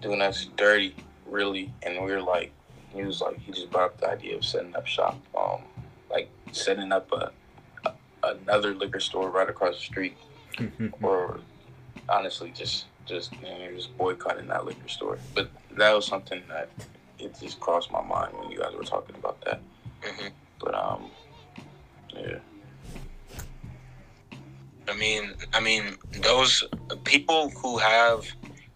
doing 0.01 0.23
us 0.23 0.47
dirty, 0.57 0.97
really. 1.27 1.73
And 1.83 2.05
we 2.05 2.13
are 2.13 2.23
like, 2.23 2.53
he 2.95 3.03
was 3.03 3.21
like, 3.21 3.39
he 3.41 3.53
just 3.53 3.71
brought 3.71 3.85
up 3.87 4.01
the 4.01 4.09
idea 4.11 4.37
of 4.37 4.45
setting 4.45 4.75
up 4.77 4.87
shop, 4.87 5.19
um, 5.37 5.63
like 6.11 6.31
setting 6.53 6.93
up 6.93 7.11
a, 7.13 7.33
a 7.87 7.93
another 8.23 8.75
liquor 8.75 9.01
store 9.01 9.31
right 9.31 9.49
across 9.49 9.75
the 9.77 9.81
street, 9.83 10.17
or 11.03 11.41
honestly, 12.09 12.51
just 12.55 12.87
just 13.07 13.33
you 13.43 13.49
know, 13.49 13.73
just 13.75 13.97
boycotting 13.99 14.49
that 14.49 14.65
liquor 14.65 14.89
store. 14.89 15.19
But 15.35 15.51
that 15.77 15.93
was 15.95 16.07
something 16.07 16.43
that 16.49 16.71
it 17.19 17.37
just 17.41 17.61
crossed 17.61 17.91
my 17.91 18.03
mind 18.03 18.35
when 18.39 18.51
you 18.51 18.59
guys 18.59 18.75
were 18.75 18.85
talking 18.85 19.17
about 19.17 19.41
that. 19.45 19.61
hmm 20.03 20.29
But 20.61 20.75
um, 20.75 21.11
yeah, 22.15 22.39
I 24.89 24.95
mean, 24.97 25.35
I 25.53 25.61
mean, 25.61 25.97
those 26.23 26.65
people 27.05 27.51
who 27.51 27.79
have 27.79 28.25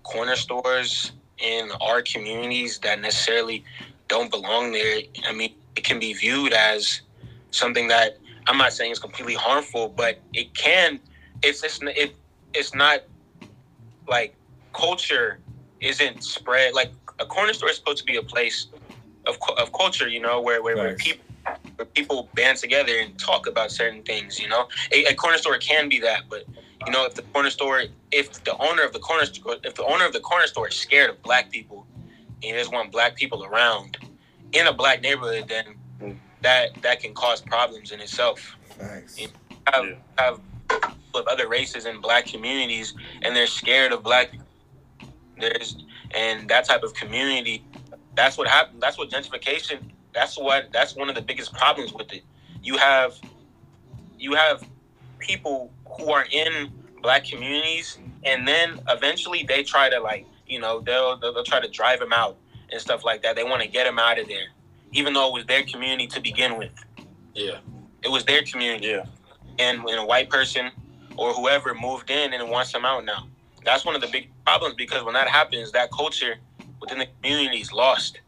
corner 0.03 0.37
stores 0.37 1.13
in 1.39 1.71
our 1.81 2.03
communities 2.03 2.79
that 2.81 3.01
necessarily 3.01 3.65
don't 4.09 4.31
belong 4.31 4.73
there. 4.73 5.01
I 5.27 5.33
mean, 5.33 5.55
it 5.77 5.85
can 5.85 5.99
be 5.99 6.13
viewed 6.13 6.53
as 6.53 7.03
something 7.51 7.89
that 7.89 8.19
I'm 8.47 8.59
not 8.59 8.73
saying 8.73 8.93
is 8.93 8.99
completely 8.99 9.35
harmful, 9.35 9.89
but 9.89 10.23
it 10.33 10.55
can. 10.55 11.01
It's 11.43 11.63
it's 11.65 11.81
it, 11.83 12.17
it's 12.55 12.75
not 12.75 13.01
like 14.09 14.37
culture 14.75 15.41
isn't 15.81 16.23
spread. 16.23 16.75
Like 16.75 16.93
a 17.19 17.27
corner 17.27 17.53
store 17.53 17.71
is 17.71 17.77
supposed 17.77 17.99
to 17.99 18.05
be 18.05 18.17
a 18.17 18.23
place 18.23 18.67
of 19.27 19.39
of 19.59 19.73
culture, 19.73 20.09
you 20.09 20.21
know, 20.21 20.41
where 20.41 20.63
where, 20.63 20.77
where 20.77 20.95
people 20.97 21.25
where 21.77 21.87
people 21.87 22.31
band 22.35 22.59
together 22.59 22.93
and 23.01 23.19
talk 23.19 23.47
about 23.47 23.71
certain 23.71 24.03
things. 24.03 24.39
You 24.41 24.49
know, 24.49 24.69
a, 24.93 25.05
a 25.07 25.15
corner 25.15 25.39
store 25.39 25.59
can 25.59 25.89
be 25.89 26.01
that, 26.01 26.25
but 26.29 26.45
you 26.87 26.93
know, 26.93 27.05
if 27.07 27.15
the 27.15 27.23
corner 27.23 27.51
store, 27.51 27.83
if 28.11 28.45
the 28.45 28.57
owner 28.59 28.85
of 28.85 28.93
the 28.93 28.99
corner 29.01 29.27
store, 29.27 29.57
if 29.65 29.75
the 29.75 29.85
owner 29.85 30.07
of 30.07 30.13
the 30.13 30.21
corner 30.21 30.47
store 30.47 30.69
is 30.69 30.77
scared 30.77 31.11
of 31.11 31.23
black 31.23 31.51
people 31.51 31.87
and 32.29 32.45
he 32.45 32.53
doesn't 32.53 32.73
want 32.73 32.93
black 32.93 33.17
people 33.17 33.45
around 33.45 33.99
in 34.53 34.67
a 34.67 34.73
black 34.73 35.03
neighborhood, 35.03 35.49
then 35.49 35.65
that 36.43 36.81
that 36.83 37.01
can 37.01 37.15
cause 37.15 37.41
problems 37.41 37.93
in 37.93 38.01
itself. 38.01 38.57
Facts. 38.79 39.19
Have 39.73 39.85
Yeah. 39.87 39.95
have 40.19 40.41
of 41.15 41.27
other 41.29 41.49
races 41.49 41.87
in 41.87 42.01
black 42.01 42.27
communities, 42.27 42.95
and 43.23 43.37
they're 43.37 43.47
scared 43.47 43.93
of 43.93 44.03
black. 44.03 44.33
There's 45.39 45.77
and 46.13 46.49
that 46.51 46.67
type 46.67 46.83
of 46.83 46.95
community. 46.95 47.65
That's 48.15 48.39
what 48.39 48.49
happened. 48.49 48.83
That's 48.83 48.99
what 48.99 49.11
gentrification. 49.11 49.91
That's 50.15 50.39
what. 50.39 50.73
That's 50.73 50.95
one 50.95 51.09
of 51.09 51.15
the 51.15 51.23
biggest 51.23 51.53
problems 51.55 51.93
with 51.93 52.13
it. 52.13 52.23
You 52.63 52.77
have, 52.77 53.19
you 54.19 54.35
have 54.35 54.65
people 55.19 55.73
who 55.87 56.13
are 56.13 56.27
in 56.31 56.71
black 57.03 57.25
communities, 57.25 57.99
and 58.25 58.47
then 58.47 58.81
eventually 58.89 59.45
they 59.45 59.63
try 59.63 59.89
to 59.91 60.01
like, 60.01 60.27
you 60.47 60.61
know, 60.61 60.81
they'll 60.81 61.17
they'll, 61.19 61.33
they'll 61.35 61.45
try 61.45 61.61
to 61.61 61.69
drive 61.69 61.99
them 62.01 62.13
out 62.13 62.37
and 62.71 62.81
stuff 62.81 63.05
like 63.05 63.23
that. 63.23 63.37
They 63.37 63.45
want 63.45 63.63
to 63.63 63.69
get 63.69 63.85
them 63.85 63.99
out 63.99 64.19
of 64.19 64.29
there, 64.29 64.49
even 64.93 65.13
though 65.13 65.29
it 65.29 65.33
was 65.33 65.47
their 65.47 65.63
community 65.65 66.07
to 66.09 66.21
begin 66.21 66.57
with. 66.57 66.73
Yeah. 67.35 67.59
It 68.05 68.11
was 68.11 68.25
their 68.25 68.43
community 68.43 68.89
yeah, 68.89 69.05
and 69.59 69.85
when 69.85 69.99
a 69.99 70.05
white 70.05 70.29
person 70.29 70.71
or 71.17 71.33
whoever 71.33 71.75
moved 71.75 72.11
in 72.11 72.33
and 72.33 72.51
wants 72.51 72.73
them 72.73 72.85
out 72.85 73.05
now. 73.05 73.29
That's 73.65 73.85
one 73.85 73.95
of 73.95 74.01
the 74.01 74.09
big 74.09 74.31
problems 74.45 74.75
because 74.75 75.05
when 75.05 75.15
that 75.15 75.29
happens, 75.29 75.71
that 75.73 75.93
culture 75.93 76.37
within 76.81 76.99
the 76.99 77.07
community 77.21 77.61
is 77.61 77.73
lost, 77.73 78.21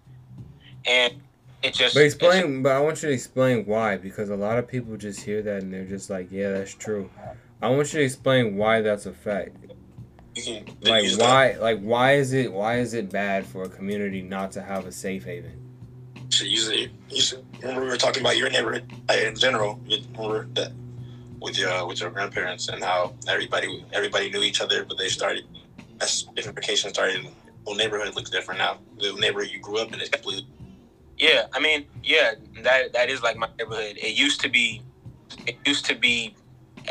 and 0.87 1.21
it 1.65 1.75
just 1.75 1.95
But 1.95 2.05
explain. 2.05 2.63
But 2.63 2.73
I 2.73 2.81
want 2.81 3.03
you 3.03 3.09
to 3.09 3.15
explain 3.15 3.65
why, 3.67 3.97
because 3.97 4.31
a 4.31 4.37
lot 4.37 4.59
of 4.59 4.69
people 4.69 4.97
just 4.97 5.21
hear 5.21 5.43
that 5.43 5.63
and 5.63 5.73
they're 5.73 5.85
just 5.85 6.11
like, 6.11 6.29
"Yeah, 6.31 6.53
that's 6.53 6.75
true." 6.75 7.11
I 7.63 7.69
want 7.71 7.93
you 7.93 8.01
to 8.01 8.05
explain 8.05 8.57
why 8.57 8.83
that's 8.83 9.07
a 9.07 9.13
fact. 9.13 9.57
Can 10.35 10.67
Like 10.83 11.07
why? 11.17 11.57
Like 11.61 11.81
why 11.81 12.15
is 12.15 12.33
it? 12.33 12.53
Why 12.53 12.79
is 12.79 12.95
it 12.95 13.11
bad 13.11 13.47
for 13.47 13.63
a 13.63 13.69
community 13.69 14.21
not 14.21 14.53
to 14.53 14.63
have 14.63 14.87
a 14.87 14.93
safe 14.93 15.25
haven? 15.25 15.61
it. 16.43 16.91
You 17.09 17.21
should 17.21 17.45
remember 17.61 17.83
we 17.83 17.89
were 17.89 17.97
talking 17.97 18.21
about 18.21 18.37
your 18.37 18.51
neighborhood 18.51 18.91
in 19.11 19.37
general. 19.37 19.81
Remember 19.89 20.49
that 20.55 20.73
with 21.41 21.59
your 21.59 21.87
with 21.87 22.01
your 22.01 22.11
grandparents 22.11 22.69
and 22.69 22.83
how 22.83 23.15
everybody 23.29 23.85
everybody 23.93 24.31
knew 24.31 24.43
each 24.43 24.61
other, 24.61 24.85
but 24.85 24.99
they 24.99 25.09
started 25.09 25.45
as 26.01 26.25
gentrification 26.35 26.91
started. 26.91 27.25
The 27.25 27.31
whole 27.65 27.77
neighborhood 27.77 28.15
looks 28.15 28.31
different 28.31 28.59
now. 28.59 28.79
The 28.99 29.13
neighborhood 29.15 29.51
you 29.51 29.61
grew 29.61 29.79
up 29.79 29.93
in 29.93 30.01
is 30.01 30.09
completely 30.09 30.47
Yeah, 31.25 31.47
I 31.57 31.59
mean, 31.67 31.87
yeah, 32.03 32.35
that 32.67 32.93
that 32.93 33.09
is 33.15 33.23
like 33.23 33.37
my 33.37 33.49
neighborhood. 33.59 33.97
It 34.09 34.15
used 34.27 34.41
to 34.43 34.49
be, 34.49 34.83
it 35.47 35.57
used 35.65 35.85
to 35.87 35.95
be, 35.95 36.35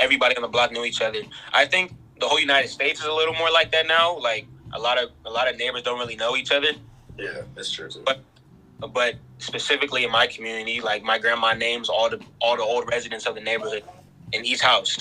everybody 0.06 0.36
on 0.36 0.42
the 0.42 0.48
block 0.56 0.72
knew 0.72 0.86
each 0.86 1.02
other. 1.02 1.22
I 1.54 1.66
think 1.66 1.94
the 2.20 2.28
whole 2.28 2.40
United 2.40 2.70
States 2.78 3.00
is 3.02 3.06
a 3.06 3.14
little 3.14 3.36
more 3.36 3.52
like 3.52 3.72
that 3.76 3.86
now. 3.88 4.18
Like 4.30 4.46
a 4.74 4.80
lot 4.80 4.98
of 5.02 5.10
a 5.26 5.30
lot 5.38 5.46
of 5.50 5.58
neighbors 5.58 5.84
don't 5.84 6.00
really 6.00 6.16
know 6.24 6.36
each 6.36 6.52
other. 6.52 6.72
yeah, 7.18 7.42
that's 7.56 7.72
true. 7.72 7.90
Too. 7.90 8.02
But- 8.06 8.22
But 9.02 9.14
specifically 9.38 10.04
in 10.08 10.12
my 10.12 10.28
community, 10.36 10.82
like 10.82 11.02
my 11.12 11.18
grandma 11.24 11.54
names 11.54 11.88
all 11.96 12.10
the 12.14 12.20
all 12.44 12.56
the 12.62 12.68
old 12.74 12.84
residents 12.96 13.26
of 13.30 13.34
the 13.36 13.44
neighborhood 13.50 13.84
in 14.36 14.40
each 14.52 14.62
house. 14.72 14.92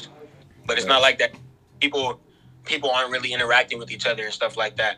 But 0.66 0.74
it's 0.78 0.86
not 0.94 1.00
like 1.08 1.16
that. 1.22 1.30
People 1.84 2.04
people 2.72 2.90
aren't 2.96 3.10
really 3.10 3.32
interacting 3.36 3.78
with 3.82 3.90
each 3.90 4.06
other 4.10 4.22
and 4.28 4.32
stuff 4.40 4.54
like 4.62 4.74
that. 4.82 4.94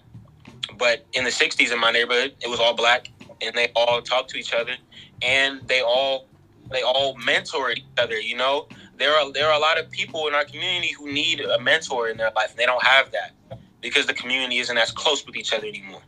But 0.82 0.96
in 1.16 1.22
the 1.28 1.30
'60s 1.42 1.72
in 1.72 1.78
my 1.86 1.92
neighborhood, 1.98 2.30
it 2.44 2.48
was 2.52 2.60
all 2.60 2.74
black, 2.84 3.00
and 3.46 3.56
they 3.56 3.68
all 3.74 4.02
talk 4.02 4.28
to 4.28 4.36
each 4.36 4.52
other, 4.52 4.74
and 5.22 5.60
they 5.66 5.80
all 5.80 6.28
they 6.70 6.82
all 6.82 7.14
mentored 7.16 7.78
each 7.78 7.84
other. 7.98 8.18
You 8.18 8.36
know, 8.36 8.68
there 8.98 9.14
are 9.14 9.32
there 9.32 9.48
are 9.48 9.54
a 9.54 9.60
lot 9.60 9.78
of 9.78 9.90
people 9.90 10.26
in 10.28 10.34
our 10.34 10.44
community 10.44 10.92
who 10.92 11.12
need 11.12 11.40
a 11.40 11.60
mentor 11.60 12.08
in 12.08 12.16
their 12.16 12.32
life, 12.34 12.50
and 12.50 12.58
they 12.58 12.66
don't 12.66 12.84
have 12.84 13.10
that 13.12 13.58
because 13.80 14.06
the 14.06 14.14
community 14.14 14.58
isn't 14.58 14.78
as 14.78 14.90
close 14.90 15.26
with 15.26 15.36
each 15.36 15.52
other 15.52 15.66
anymore. 15.66 16.02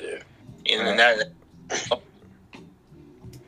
Yeah. 0.00 0.22
And 0.70 0.98
that 0.98 1.32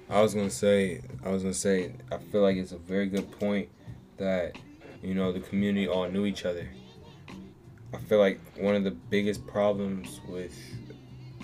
I 0.09 0.21
was 0.21 0.35
gonna 0.35 0.51
say, 0.51 1.03
I 1.25 1.31
was 1.31 1.43
gonna 1.43 1.55
say, 1.55 1.93
I 2.11 2.19
feel 2.19 2.43
like 2.43 2.57
it's 2.57 2.73
a 2.73 2.79
very 2.79 3.07
good 3.07 3.31
point 3.39 3.69
that, 4.17 4.57
you 5.03 5.15
know, 5.15 5.33
the 5.33 5.41
community 5.41 5.87
all 5.87 6.09
knew 6.09 6.27
each 6.27 6.45
other. 6.45 6.69
I 7.93 7.99
feel 7.99 8.19
like 8.19 8.41
one 8.57 8.75
of 8.75 8.85
the 8.85 8.91
biggest 8.91 9.47
problems 9.47 10.21
with 10.29 10.55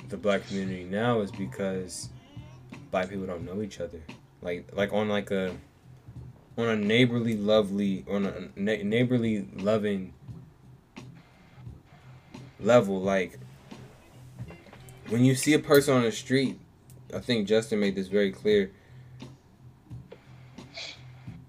the 0.08 0.16
black 0.16 0.46
community 0.46 0.84
now 0.84 1.20
is 1.20 1.30
because 1.30 2.08
black 2.90 3.08
people 3.08 3.26
don't 3.26 3.44
know 3.44 3.62
each 3.62 3.80
other. 3.80 4.00
Like, 4.42 4.68
like 4.74 4.92
on 4.92 5.08
like 5.08 5.30
a, 5.30 5.56
on 6.56 6.68
a 6.68 6.76
neighborly, 6.76 7.36
lovely, 7.36 8.04
on 8.08 8.26
a 8.26 8.48
na- 8.56 8.82
neighborly, 8.82 9.48
loving 9.56 10.14
level. 12.60 13.00
Like, 13.00 13.38
when 15.08 15.24
you 15.24 15.34
see 15.34 15.54
a 15.54 15.58
person 15.58 15.94
on 15.94 16.02
the 16.02 16.12
street 16.12 16.58
I 17.14 17.20
think 17.20 17.46
Justin 17.46 17.80
made 17.80 17.94
this 17.94 18.08
very 18.08 18.32
clear. 18.32 18.72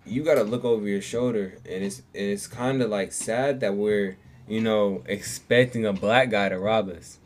You 0.05 0.23
got 0.23 0.35
to 0.35 0.43
look 0.43 0.63
over 0.63 0.87
your 0.87 1.01
shoulder, 1.01 1.57
and 1.65 1.83
it's 1.83 1.99
and 2.13 2.25
it's 2.25 2.47
kind 2.47 2.81
of 2.81 2.89
like 2.89 3.11
sad 3.11 3.59
that 3.59 3.75
we're 3.75 4.17
you 4.47 4.61
know 4.61 5.03
expecting 5.05 5.85
a 5.85 5.93
black 5.93 6.29
guy 6.29 6.49
to 6.49 6.57
rob 6.57 6.89
us. 6.89 7.19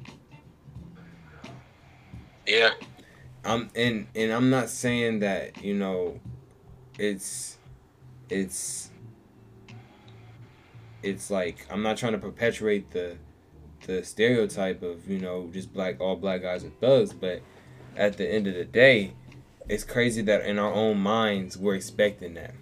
Yeah, 2.46 2.72
I'm 3.46 3.70
and 3.76 4.08
and 4.16 4.32
I'm 4.32 4.50
not 4.50 4.70
saying 4.70 5.20
that 5.20 5.64
you 5.64 5.74
know, 5.74 6.20
it's, 6.98 7.58
it's. 8.30 8.90
It's 11.04 11.32
like 11.32 11.66
I'm 11.72 11.82
not 11.82 11.98
trying 11.98 12.12
to 12.12 12.20
perpetuate 12.20 12.92
the, 12.92 13.18
the 13.88 14.04
stereotype 14.04 14.84
of 14.84 15.10
you 15.10 15.18
know 15.18 15.50
just 15.52 15.74
black 15.74 16.00
all 16.00 16.16
black 16.16 16.44
guys 16.44 16.64
are 16.64 16.70
thugs, 16.80 17.12
but 17.12 17.42
at 17.96 18.18
the 18.18 18.32
end 18.32 18.46
of 18.46 18.54
the 18.54 18.66
day, 18.66 19.14
it's 19.68 19.84
crazy 19.84 20.22
that 20.22 20.46
in 20.46 20.60
our 20.60 20.72
own 20.72 21.00
minds 21.00 21.58
we're 21.58 21.74
expecting 21.74 22.36
that. 22.36 22.54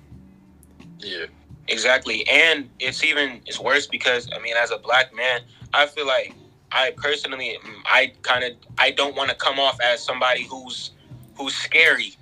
Yeah, 0.99 1.25
exactly. 1.67 2.25
And 2.29 2.69
it's 2.79 3.03
even 3.03 3.41
it's 3.45 3.59
worse 3.59 3.87
because 3.87 4.29
I 4.33 4.39
mean, 4.39 4.55
as 4.55 4.71
a 4.71 4.77
black 4.77 5.13
man, 5.13 5.41
I 5.73 5.85
feel 5.85 6.07
like 6.07 6.33
I 6.71 6.91
personally, 6.97 7.57
I 7.85 8.13
kind 8.21 8.43
of 8.43 8.53
I 8.77 8.91
don't 8.91 9.15
want 9.15 9.29
to 9.29 9.35
come 9.35 9.59
off 9.59 9.79
as 9.81 10.03
somebody 10.03 10.43
who's 10.43 10.91
who's 11.37 11.55
scary 11.55 12.15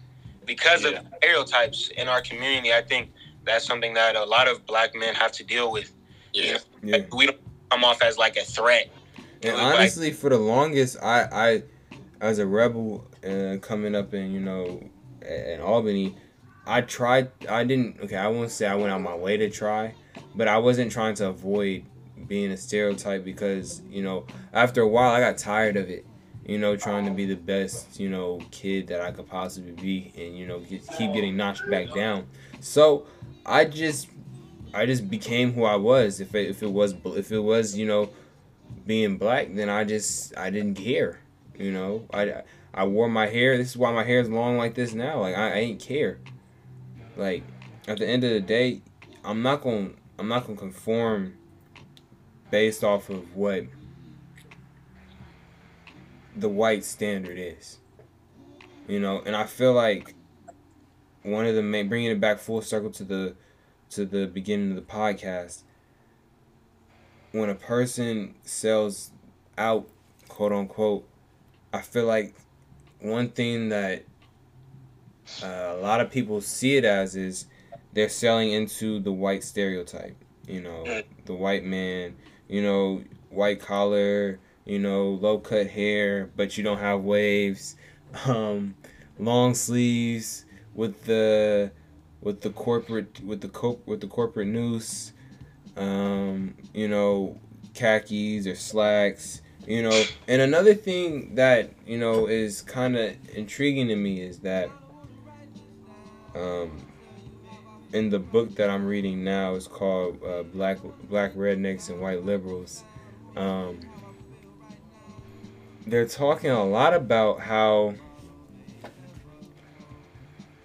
because 0.46 0.84
Yeah. 0.84 1.00
of 1.00 1.06
stereotypes 1.18 1.90
in 1.98 2.08
our 2.08 2.22
community. 2.22 2.74
I 2.74 2.82
think 2.82 3.12
that's 3.46 3.66
something 3.66 3.94
that 3.96 4.16
a 4.16 4.24
lot 4.24 4.48
of 4.48 4.66
black 4.66 4.96
men 4.96 5.14
have 5.16 5.32
to 5.34 5.44
deal 5.44 5.72
with. 5.72 5.92
yeah, 6.34 6.58
Yeah. 6.84 7.00
We 7.12 7.26
don't 7.28 7.40
come 7.72 7.84
off 7.84 8.02
as 8.02 8.18
like 8.18 8.38
a 8.38 8.44
threat. 8.44 8.90
And 9.44 9.56
Like- 9.58 9.76
honestly, 9.80 10.12
for 10.12 10.30
the 10.30 10.38
longest, 10.38 10.98
I, 11.02 11.22
I, 11.32 11.64
as 12.22 12.40
a 12.40 12.46
rebel 12.46 13.08
uh, 13.28 13.58
coming 13.62 13.96
up 13.96 14.14
in 14.14 14.32
you 14.32 14.40
know, 14.40 14.82
in 15.22 15.60
Albany, 15.62 16.16
I 16.66 16.82
tried. 16.82 17.30
I 17.50 17.64
didn't. 17.64 18.00
Okay, 18.02 18.16
I 18.18 18.28
won't 18.28 18.52
say 18.52 18.68
I 18.68 18.76
went 18.76 18.92
out 18.92 19.02
my 19.02 19.16
way 19.16 19.38
to 19.38 19.50
try, 19.50 19.94
but 20.36 20.48
I 20.48 20.58
wasn't 20.58 20.92
trying 20.92 21.16
to 21.16 21.28
avoid 21.28 21.86
being 22.28 22.52
a 22.52 22.58
stereotype 22.58 23.24
because 23.24 23.82
you 23.90 24.02
know 24.02 24.26
after 24.54 24.82
a 24.82 24.88
while 24.88 25.14
I 25.14 25.20
got 25.20 25.38
tired 25.38 25.78
of 25.78 25.90
it. 25.90 26.06
You 26.46 26.58
know, 26.58 26.78
trying 26.78 27.04
to 27.04 27.12
be 27.12 27.26
the 27.26 27.36
best 27.36 28.00
you 28.00 28.10
know 28.10 28.40
kid 28.52 28.88
that 28.88 29.02
I 29.02 29.12
could 29.12 29.28
possibly 29.28 29.74
be, 29.74 30.14
and 30.16 30.38
you 30.38 30.48
know 30.48 30.60
get, 30.60 30.88
keep 30.98 31.12
getting 31.12 31.36
knocked 31.36 31.70
back 31.70 31.94
down. 31.94 32.26
So 32.62 33.06
I 33.46 33.66
just, 33.66 34.08
I 34.74 34.86
just 34.86 35.10
became 35.10 35.52
who 35.52 35.66
I 35.66 35.76
was. 35.76 36.22
If 36.22 36.34
it, 36.36 36.50
if 36.50 36.64
it 36.64 36.72
was 36.72 36.96
if 37.06 37.34
it 37.34 37.40
was 37.40 37.78
you 37.78 37.86
know 37.86 38.12
being 38.86 39.18
black, 39.18 39.54
then 39.54 39.70
I 39.70 39.84
just 39.84 40.38
I 40.38 40.50
didn't 40.50 40.76
care. 40.76 41.20
You 41.58 41.72
know, 41.72 42.06
I 42.14 42.44
I 42.74 42.86
wore 42.86 43.10
my 43.10 43.28
hair. 43.28 43.58
This 43.58 43.72
is 43.72 43.78
why 43.78 43.92
my 43.92 44.04
hair 44.04 44.20
is 44.20 44.30
long 44.30 44.58
like 44.58 44.74
this 44.74 44.94
now. 44.94 45.20
Like 45.20 45.36
I, 45.36 45.50
I 45.50 45.58
ain't 45.58 45.82
care. 45.82 46.20
Like 47.18 47.44
at 47.88 47.98
the 47.98 48.08
end 48.08 48.24
of 48.24 48.32
the 48.32 48.40
day, 48.40 48.82
I'm 49.24 49.42
not 49.42 49.62
gonna 49.62 49.90
I'm 50.20 50.28
not 50.28 50.46
gonna 50.46 50.58
conform 50.58 51.37
based 52.50 52.84
off 52.84 53.10
of 53.10 53.36
what 53.36 53.66
the 56.36 56.50
white 56.50 56.84
standard 56.84 57.38
is. 57.38 57.80
You 58.88 59.00
know, 59.00 59.22
and 59.26 59.36
I 59.36 59.46
feel 59.46 59.74
like 59.74 60.16
one 61.24 61.46
of 61.46 61.56
the 61.56 61.64
main 61.64 61.90
bringing 61.90 62.12
it 62.12 62.20
back 62.20 62.40
full 62.40 62.62
circle 62.62 62.90
to 62.92 63.04
the 63.04 63.36
to 63.90 64.06
the 64.06 64.28
beginning 64.28 64.72
of 64.72 64.76
the 64.76 64.82
podcast 64.82 65.64
when 67.32 67.50
a 67.50 67.56
person 67.56 68.36
sells 68.44 69.12
out, 69.58 69.88
quote 70.28 70.52
unquote, 70.52 71.08
I 71.74 71.82
feel 71.82 72.06
like 72.06 72.36
one 73.00 73.30
thing 73.30 73.70
that 73.70 74.04
uh, 75.44 75.76
a 75.78 75.80
lot 75.82 76.00
of 76.00 76.10
people 76.10 76.42
see 76.42 76.78
it 76.78 76.86
as 76.86 77.16
is 77.16 77.46
they're 77.94 78.10
selling 78.10 78.52
into 78.52 79.00
the 79.00 79.12
white 79.12 79.44
stereotype. 79.44 80.16
You 80.48 80.62
know, 80.62 81.04
the 81.26 81.34
white 81.34 81.66
man, 81.66 82.16
you 82.48 82.62
know, 82.62 83.04
white 83.30 83.60
collar, 83.60 84.40
you 84.66 84.80
know, 84.80 85.10
low 85.10 85.38
cut 85.40 85.68
hair, 85.68 86.30
but 86.36 86.58
you 86.58 86.64
don't 86.64 86.80
have 86.80 87.02
waves, 87.02 87.76
um, 88.26 88.76
long 89.20 89.54
sleeves 89.54 90.46
with 90.74 91.06
the 91.06 91.72
with 92.22 92.42
the 92.42 92.50
corporate 92.50 93.24
with 93.24 93.42
the 93.42 93.50
co- 93.50 93.80
with 93.86 94.02
the 94.02 94.08
corporate 94.08 94.48
noose 94.48 95.14
um, 95.78 96.56
you 96.74 96.88
know, 96.88 97.40
khakis 97.74 98.48
or 98.48 98.56
slacks, 98.56 99.42
you 99.66 99.84
know. 99.84 100.04
And 100.28 100.42
another 100.42 100.74
thing 100.74 101.36
that, 101.36 101.72
you 101.86 101.98
know, 101.98 102.28
is 102.28 102.62
kind 102.62 102.98
of 102.98 103.16
intriguing 103.36 103.88
to 103.90 103.96
me 103.96 104.22
is 104.22 104.40
that 104.40 104.72
um, 106.36 106.72
in 107.94 108.10
the 108.10 108.20
book 108.20 108.56
that 108.56 108.70
I'm 108.70 108.86
reading 108.86 109.24
now, 109.24 109.56
it's 109.56 109.68
called 109.68 110.22
uh, 110.24 110.44
Black 110.44 110.80
Black 111.10 111.34
Rednecks 111.34 111.90
and 111.90 112.02
White 112.02 112.26
Liberals. 112.26 112.84
Um, 113.36 113.80
they're 115.86 116.08
talking 116.08 116.50
a 116.50 116.64
lot 116.64 116.94
about 116.94 117.40
how 117.40 117.94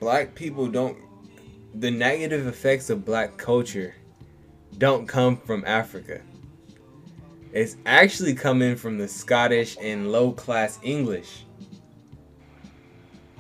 black 0.01 0.35
people 0.35 0.67
don't 0.67 0.99
the 1.75 1.91
negative 1.91 2.47
effects 2.47 2.91
of 2.91 3.05
black 3.05 3.37
culture 3.37 3.95
don't 4.79 5.07
come 5.07 5.37
from 5.37 5.63
Africa. 5.67 6.21
It's 7.53 7.77
actually 7.87 8.35
coming 8.35 8.77
from 8.77 8.99
the 8.99 9.07
Scottish 9.07 9.77
and 9.81 10.11
low 10.11 10.33
class 10.33 10.79
English. 10.83 11.45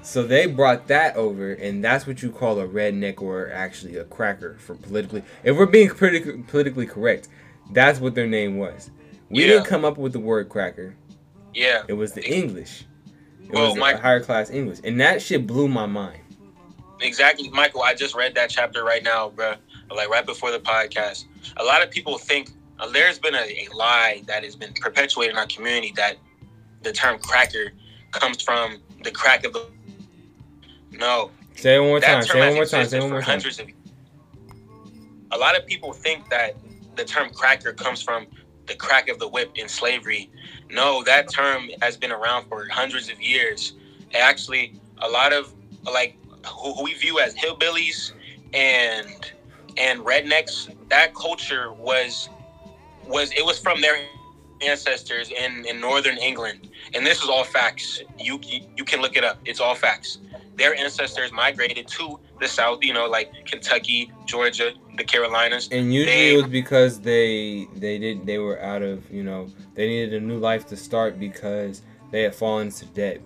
So 0.02 0.24
they 0.24 0.46
brought 0.46 0.88
that 0.88 1.14
over, 1.16 1.52
and 1.52 1.82
that's 1.84 2.06
what 2.06 2.22
you 2.22 2.30
call 2.30 2.58
a 2.60 2.66
redneck 2.66 3.22
or 3.22 3.50
actually 3.52 3.96
a 3.96 4.04
cracker 4.04 4.56
for 4.58 4.74
politically. 4.74 5.22
If 5.44 5.56
we're 5.56 5.66
being 5.66 5.88
politi- 5.90 6.46
politically 6.48 6.86
correct, 6.86 7.28
that's 7.70 8.00
what 8.00 8.14
their 8.14 8.26
name 8.26 8.58
was. 8.58 8.90
We 9.30 9.42
Yeah. 9.42 9.46
didn't 9.52 9.66
come 9.66 9.84
up 9.84 9.96
with 9.98 10.12
the 10.12 10.18
word 10.18 10.48
cracker. 10.48 10.94
Yeah, 11.54 11.82
It 11.86 11.92
was 11.94 12.12
the 12.14 12.24
English. 12.24 12.84
It 13.44 13.52
Well, 13.52 13.74
was 13.74 13.78
a 13.78 13.96
higher 13.98 14.20
class 14.20 14.50
English, 14.50 14.78
and 14.84 15.00
that 15.00 15.22
shit 15.22 15.46
blew 15.46 15.68
my 15.68 15.86
mind. 15.86 16.18
exactly, 17.00 17.48
Michael. 17.50 17.82
I 17.82 17.94
just 17.94 18.14
read 18.14 18.34
that 18.36 18.48
chapter 18.50 18.84
right 18.84 19.02
now, 19.02 19.30
bruh. 19.30 19.56
Like 19.94 20.08
right 20.08 20.24
before 20.24 20.50
the 20.50 20.58
podcast. 20.60 21.24
A 21.58 21.64
lot 21.64 21.82
of 21.82 21.90
people 21.90 22.16
think 22.16 22.50
uh, 22.78 22.88
there's 22.88 23.18
been 23.18 23.34
a, 23.34 23.38
a 23.40 23.68
lie 23.74 24.22
that 24.26 24.42
has 24.42 24.56
been 24.56 24.72
perpetuated 24.72 25.32
in 25.34 25.38
our 25.38 25.46
community 25.46 25.92
that 25.96 26.16
the 26.82 26.92
term 26.92 27.18
cracker 27.18 27.72
comes 28.10 28.40
from 28.42 28.80
the 29.04 29.10
crack 29.10 29.44
of 29.44 29.52
the. 29.52 29.66
No, 30.92 31.30
Say 31.54 31.76
it 31.76 31.80
one 31.80 31.88
more 31.88 32.00
that 32.00 32.06
time. 32.06 32.22
Say 32.24 32.38
it 32.38 32.46
one 32.46 32.54
more 32.54 32.64
time. 32.64 32.86
Say 32.86 32.98
it 32.98 33.00
one 33.00 33.10
more 33.10 33.22
time. 33.22 33.38
of. 33.38 33.60
A 35.32 35.38
lot 35.38 35.56
of 35.56 35.66
people 35.66 35.92
think 35.92 36.28
that 36.30 36.56
the 36.96 37.04
term 37.04 37.30
cracker 37.30 37.72
comes 37.72 38.02
from 38.02 38.26
the 38.66 38.74
crack 38.74 39.08
of 39.08 39.18
the 39.18 39.28
whip 39.28 39.52
in 39.54 39.68
slavery. 39.68 40.30
No, 40.70 41.02
that 41.04 41.30
term 41.30 41.70
has 41.80 41.96
been 41.96 42.12
around 42.12 42.48
for 42.48 42.66
hundreds 42.68 43.10
of 43.10 43.20
years. 43.20 43.74
Actually, 44.14 44.74
a 44.98 45.08
lot 45.08 45.32
of 45.32 45.52
like 45.84 46.16
who, 46.46 46.74
who 46.74 46.84
we 46.84 46.94
view 46.94 47.18
as 47.20 47.34
hillbillies 47.34 48.12
and 48.52 49.32
and 49.76 50.00
rednecks, 50.00 50.74
that 50.88 51.14
culture 51.14 51.72
was 51.72 52.28
was 53.06 53.32
it 53.32 53.44
was 53.44 53.58
from 53.58 53.80
their 53.80 53.98
ancestors 54.62 55.30
in 55.30 55.64
in 55.66 55.80
northern 55.80 56.18
England, 56.18 56.68
and 56.94 57.04
this 57.06 57.22
is 57.22 57.28
all 57.28 57.44
facts. 57.44 58.02
You 58.18 58.38
you, 58.42 58.60
you 58.76 58.84
can 58.84 59.00
look 59.00 59.16
it 59.16 59.24
up. 59.24 59.38
It's 59.44 59.60
all 59.60 59.74
facts. 59.74 60.18
Their 60.56 60.74
ancestors 60.74 61.32
migrated 61.32 61.88
to 61.88 62.20
the 62.40 62.46
south, 62.46 62.80
you 62.82 62.92
know, 62.92 63.06
like 63.06 63.32
Kentucky, 63.46 64.12
Georgia, 64.26 64.72
the 64.96 65.04
Carolinas. 65.04 65.68
And 65.72 65.92
usually 65.92 66.14
They- 66.14 66.34
it 66.34 66.36
was 66.36 66.50
because 66.50 67.00
they 67.00 67.66
they 67.74 67.98
did 67.98 68.26
they 68.26 68.38
were 68.38 68.60
out 68.62 68.82
of 68.82 69.10
you 69.10 69.22
know 69.22 69.48
they 69.74 69.86
needed 69.88 70.14
a 70.22 70.24
new 70.24 70.38
life 70.38 70.66
to 70.68 70.76
start 70.76 71.18
because 71.18 71.82
they 72.10 72.22
had 72.22 72.34
fallen 72.34 72.66
into 72.68 72.84
debt, 72.86 73.20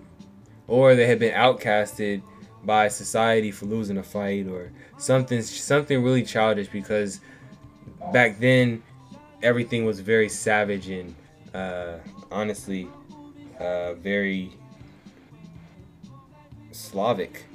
or 0.67 0.95
they 0.95 1.05
had 1.07 1.19
been 1.19 1.33
outcasted 1.33 2.21
by 2.63 2.87
society 2.87 3.51
for 3.51 3.65
losing 3.65 3.97
a 3.97 4.03
fight 4.03 4.47
or 4.47 4.71
something 4.97 5.41
something 5.41 6.03
really 6.03 6.23
childish 6.23 6.67
because 6.67 7.19
back 8.11 8.39
then 8.39 8.81
everything 9.43 9.85
was 9.85 9.99
very 9.99 10.27
savage 10.27 10.89
and 10.89 11.13
uh, 11.57 11.97
honestly 12.31 12.87
uh, 13.59 13.93
very 13.95 14.51
Slavic. 16.71 17.45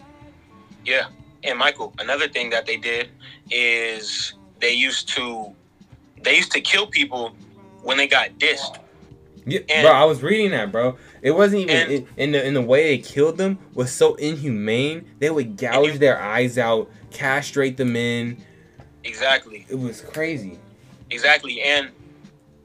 Yeah. 0.85 1.07
And 1.45 1.59
Michael, 1.59 1.93
another 1.99 2.29
thing 2.29 2.51
that 2.51 2.67
they 2.67 2.77
did 2.77 3.11
is 3.51 4.35
they 4.61 4.73
used 4.73 5.09
to 5.11 5.53
they 6.23 6.37
used 6.37 6.53
to 6.53 6.61
kill 6.61 6.87
people 6.87 7.35
when 7.83 7.97
they 7.97 8.07
got 8.07 8.39
dissed. 8.39 8.79
Yeah, 9.45 9.61
And- 9.69 9.85
bro, 9.85 9.93
I 9.93 10.05
was 10.05 10.23
reading 10.23 10.53
that, 10.53 10.71
bro. 10.71 10.97
It 11.21 11.33
wasn't 11.33 11.63
even 11.63 11.77
And- 11.77 11.91
in, 11.93 12.07
in 12.17 12.33
the 12.33 12.47
in 12.47 12.55
the 12.55 12.63
way 12.63 12.97
they 12.97 12.99
killed 13.03 13.39
them 13.39 13.59
was 13.75 13.93
so 13.93 14.15
inhumane. 14.17 15.05
They 15.19 15.31
would 15.31 15.57
gouge 15.57 15.93
you- 15.95 15.99
their 15.99 16.21
eyes 16.21 16.59
out, 16.59 16.91
castrate 17.11 17.77
the 17.77 17.85
men. 17.85 18.45
Exactly. 19.05 19.67
It 19.69 19.79
was 19.79 20.01
crazy. 20.01 20.59
Exactly. 21.11 21.61
And 21.61 21.91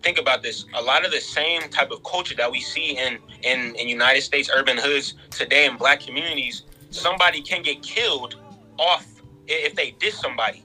think 0.03 0.17
about 0.17 0.43
this. 0.43 0.65
A 0.75 0.81
lot 0.81 1.05
of 1.05 1.11
the 1.11 1.19
same 1.21 1.61
type 1.69 1.91
of 1.91 2.03
culture 2.03 2.35
that 2.35 2.51
we 2.51 2.61
see 2.61 2.97
in, 2.97 3.19
in, 3.43 3.75
in 3.75 3.87
United 3.87 4.21
States 4.21 4.49
urban 4.53 4.77
hoods 4.77 5.15
today 5.31 5.65
in 5.65 5.77
black 5.77 5.99
communities, 5.99 6.63
somebody 6.89 7.41
can 7.41 7.61
get 7.61 7.81
killed 7.81 8.35
off 8.77 9.05
if 9.47 9.75
they 9.75 9.91
diss 9.99 10.19
somebody. 10.19 10.63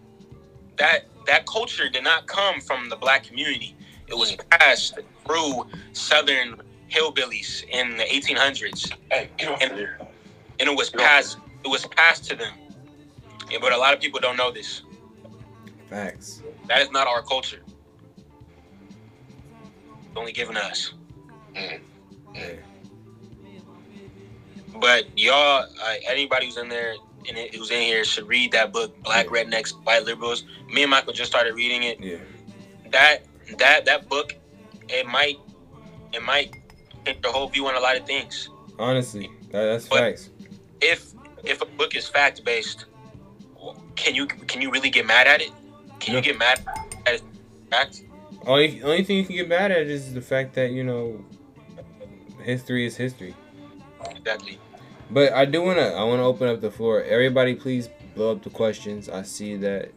That 0.79 1.07
that 1.27 1.47
culture 1.47 1.89
did 1.89 2.03
not 2.03 2.27
come 2.27 2.61
from 2.61 2.89
the 2.89 2.97
black 2.97 3.23
community. 3.25 3.77
It 4.09 4.15
was 4.17 4.35
passed 4.51 4.99
through 5.25 5.67
southern 5.93 6.61
hillbillies 6.91 7.65
in 7.69 7.97
the 7.97 8.05
1800s. 8.05 8.93
Hey, 9.11 9.31
get 9.39 9.49
off 9.49 9.63
And- 9.63 9.79
there. 9.79 9.99
and 10.59 10.69
it 10.69 10.77
was 10.77 10.91
passed 10.91 11.39
it 11.65 11.69
was 11.69 11.87
passed 11.87 12.25
to 12.25 12.35
them. 12.37 12.53
Yeah, 13.51 13.59
but 13.61 13.73
a 13.73 13.77
lot 13.79 13.95
of 13.95 14.01
people 14.01 14.19
don't 14.19 14.37
know 14.37 14.51
this. 14.51 14.83
Facts. 15.89 16.43
That 16.67 16.81
is 16.83 16.91
not 16.91 17.07
our 17.07 17.23
culture. 17.23 17.61
It's 20.13 20.19
only 20.19 20.33
given 20.33 20.57
to 20.57 20.63
us. 20.63 20.93
Yeah. 21.55 21.79
But 24.79 25.07
y'all, 25.19 25.65
uh, 25.83 25.95
anybody 26.07 26.47
who's 26.47 26.59
in 26.59 26.69
there 26.69 26.97
and 27.27 27.39
it- 27.39 27.55
who's 27.55 27.71
in 27.71 27.81
here 27.81 28.05
should 28.05 28.29
read 28.29 28.53
that 28.53 28.75
book, 28.75 29.01
Black 29.03 29.29
Rednecks, 29.29 29.71
White 29.85 30.05
Liberals. 30.05 30.45
Me 30.71 30.83
and 30.83 30.91
Michael 30.91 31.15
just 31.15 31.31
started 31.31 31.55
reading 31.55 31.83
it. 31.85 31.99
Yeah. 31.99 32.19
That 32.91 33.23
that 33.57 33.87
that 33.87 34.07
book, 34.11 34.35
it 34.91 35.07
might 35.07 35.39
it 36.13 36.23
might 36.23 36.53
change 37.07 37.19
your 37.25 37.33
whole 37.33 37.49
view 37.49 37.67
on 37.69 37.75
a 37.75 37.81
lot 37.81 37.97
of 37.97 38.05
things. 38.07 38.51
Honestly, 38.79 39.31
that, 39.51 39.65
that's 39.65 39.89
But- 39.89 39.99
facts. 39.99 40.29
If 40.83 41.13
if 41.43 41.63
a 41.63 41.67
book 41.67 41.95
is 41.97 42.07
fact 42.07 42.45
based, 42.45 42.85
can 43.97 44.15
you 44.15 44.27
can 44.27 44.61
you 44.61 44.71
really 44.71 44.91
get 44.91 45.07
mad 45.07 45.27
at 45.27 45.41
it? 45.41 45.53
Can 46.01 46.13
No. 46.13 46.19
you 46.19 46.23
get 46.23 46.37
mad 46.39 46.63
at 47.07 47.15
it? 47.15 47.23
Fact? 47.71 48.03
Only 48.47 48.83
only 48.83 49.05
thing 49.05 49.19
you 49.19 49.25
can 49.25 49.37
get 49.37 49.49
mad 49.49 49.71
at 49.71 49.87
is 49.87 50.15
the 50.15 50.21
fact 50.21 50.55
that 50.55 50.73
you 50.73 50.83
know 50.85 51.25
history 52.43 52.87
is 52.87 52.97
history. 52.97 53.35
Exactly. 54.11 54.59
But 55.11 55.33
I 55.33 55.45
do 55.45 55.63
wanna 55.63 55.83
I 55.83 56.03
wanna 56.05 56.27
open 56.27 56.49
up 56.49 56.61
the 56.61 56.71
floor. 56.71 57.03
Everybody, 57.03 57.55
please 57.55 57.89
blow 58.15 58.33
up 58.33 58.43
the 58.43 58.51
questions. 58.51 59.09
I 59.09 59.23
see 59.23 59.57
that 59.57 59.93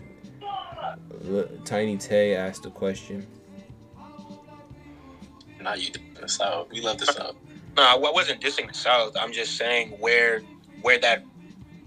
Tiny 1.63 1.97
Tay 1.97 2.35
asked 2.35 2.65
a 2.65 2.69
question. 2.69 3.25
Not 5.59 5.81
you 5.81 5.89
doing 5.89 6.13
the 6.21 6.29
South. 6.29 6.67
We 6.71 6.81
love 6.81 6.99
the 6.99 7.07
South. 7.07 7.35
No, 7.75 7.83
I 7.83 7.93
I 7.93 8.11
wasn't 8.11 8.41
dissing 8.41 8.67
the 8.67 8.73
South. 8.73 9.15
I'm 9.19 9.31
just 9.31 9.57
saying 9.57 9.91
where 9.99 10.41
where 10.81 10.99
that 10.99 11.23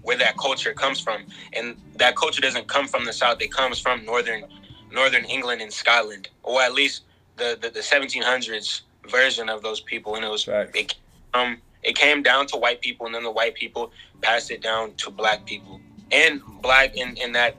where 0.01 0.17
that 0.17 0.37
culture 0.37 0.73
comes 0.73 0.99
from, 0.99 1.25
and 1.53 1.77
that 1.95 2.15
culture 2.15 2.41
doesn't 2.41 2.67
come 2.67 2.87
from 2.87 3.05
the 3.05 3.13
South. 3.13 3.41
It 3.41 3.51
comes 3.51 3.79
from 3.79 4.03
northern 4.05 4.43
northern 4.91 5.25
England 5.25 5.61
and 5.61 5.71
Scotland, 5.71 6.29
or 6.43 6.61
at 6.61 6.73
least 6.73 7.03
the 7.37 7.57
the, 7.61 7.69
the 7.69 7.79
1700s 7.79 8.81
version 9.09 9.49
of 9.49 9.61
those 9.61 9.79
people. 9.79 10.15
And 10.15 10.25
it 10.25 10.29
was 10.29 10.43
Facts. 10.43 10.71
it 10.75 10.95
um 11.33 11.57
it 11.83 11.95
came 11.95 12.21
down 12.21 12.47
to 12.47 12.57
white 12.57 12.81
people, 12.81 13.05
and 13.05 13.15
then 13.15 13.23
the 13.23 13.31
white 13.31 13.55
people 13.55 13.91
passed 14.21 14.51
it 14.51 14.61
down 14.61 14.93
to 14.95 15.09
black 15.09 15.45
people, 15.45 15.79
and 16.11 16.41
black 16.61 16.95
in 16.95 17.15
in 17.17 17.31
that 17.33 17.55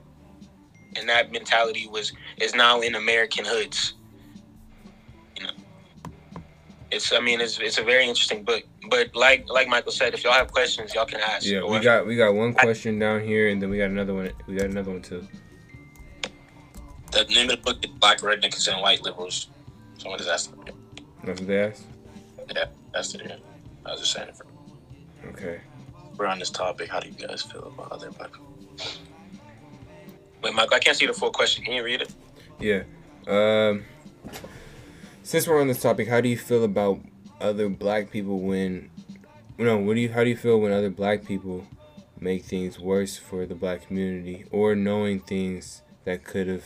and 0.97 1.07
that 1.09 1.31
mentality 1.31 1.87
was 1.87 2.13
is 2.37 2.53
now 2.53 2.81
in 2.81 2.95
American 2.95 3.45
hoods. 3.45 3.93
You 5.37 5.43
know, 5.43 5.51
it's 6.91 7.13
I 7.13 7.19
mean 7.19 7.41
it's 7.41 7.59
it's 7.59 7.77
a 7.77 7.83
very 7.83 8.07
interesting 8.07 8.43
book. 8.43 8.63
But 8.89 9.15
like 9.15 9.45
like 9.49 9.67
Michael 9.67 9.91
said, 9.91 10.13
if 10.13 10.23
y'all 10.23 10.33
have 10.33 10.51
questions, 10.51 10.93
y'all 10.93 11.05
can 11.05 11.21
ask. 11.21 11.45
Yeah, 11.45 11.63
we 11.63 11.79
got 11.79 12.05
we 12.05 12.15
got 12.15 12.33
one 12.33 12.53
question 12.53 12.99
down 12.99 13.21
here, 13.21 13.49
and 13.49 13.61
then 13.61 13.69
we 13.69 13.77
got 13.77 13.89
another 13.89 14.13
one. 14.13 14.31
We 14.47 14.55
got 14.55 14.65
another 14.65 14.91
one 14.91 15.01
too. 15.01 15.27
The 17.11 17.25
name 17.25 17.49
of 17.49 17.57
the 17.57 17.61
book 17.61 17.83
is 17.85 17.91
Black 17.91 18.19
Rednecks 18.19 18.67
and 18.71 18.81
White 18.81 19.01
Liberals. 19.03 19.47
Someone 19.97 20.17
just 20.17 20.29
asked. 20.29 20.53
That's 21.23 21.39
what 21.39 21.47
they 21.47 21.59
asked. 21.59 21.83
Yeah, 22.55 22.65
that's 22.93 23.13
it. 23.15 23.41
I 23.85 23.91
was 23.91 23.99
just 24.01 24.13
saying 24.13 24.29
it. 24.29 24.37
For, 24.37 24.45
Okay. 25.29 25.61
we're 26.17 26.25
on 26.25 26.39
this 26.39 26.49
topic. 26.49 26.89
How 26.89 26.99
do 26.99 27.09
you 27.09 27.27
guys 27.27 27.41
feel 27.41 27.63
about 27.75 27.91
other 27.91 28.11
black 28.11 28.31
people? 28.31 28.47
Wait, 30.41 30.53
Michael, 30.55 30.75
I 30.75 30.79
can't 30.79 30.97
see 30.97 31.05
the 31.05 31.13
full 31.13 31.31
question. 31.31 31.63
Can 31.63 31.73
you 31.73 31.83
read 31.83 32.01
it? 32.01 32.13
Yeah. 32.59 32.83
Um. 33.27 33.85
Since 35.23 35.47
we're 35.47 35.61
on 35.61 35.67
this 35.67 35.81
topic, 35.81 36.07
how 36.07 36.19
do 36.21 36.29
you 36.29 36.37
feel 36.37 36.63
about 36.63 36.99
other 37.39 37.69
black 37.69 38.09
people 38.09 38.39
when? 38.39 38.89
No, 39.57 39.77
what 39.77 39.93
do 39.95 40.01
you? 40.01 40.09
How 40.09 40.23
do 40.23 40.29
you 40.29 40.37
feel 40.37 40.59
when 40.59 40.71
other 40.71 40.89
black 40.89 41.25
people 41.25 41.67
make 42.19 42.43
things 42.45 42.79
worse 42.79 43.17
for 43.17 43.45
the 43.45 43.53
black 43.55 43.85
community, 43.87 44.45
or 44.51 44.75
knowing 44.75 45.19
things 45.19 45.83
that 46.05 46.23
could 46.23 46.47
have, 46.47 46.63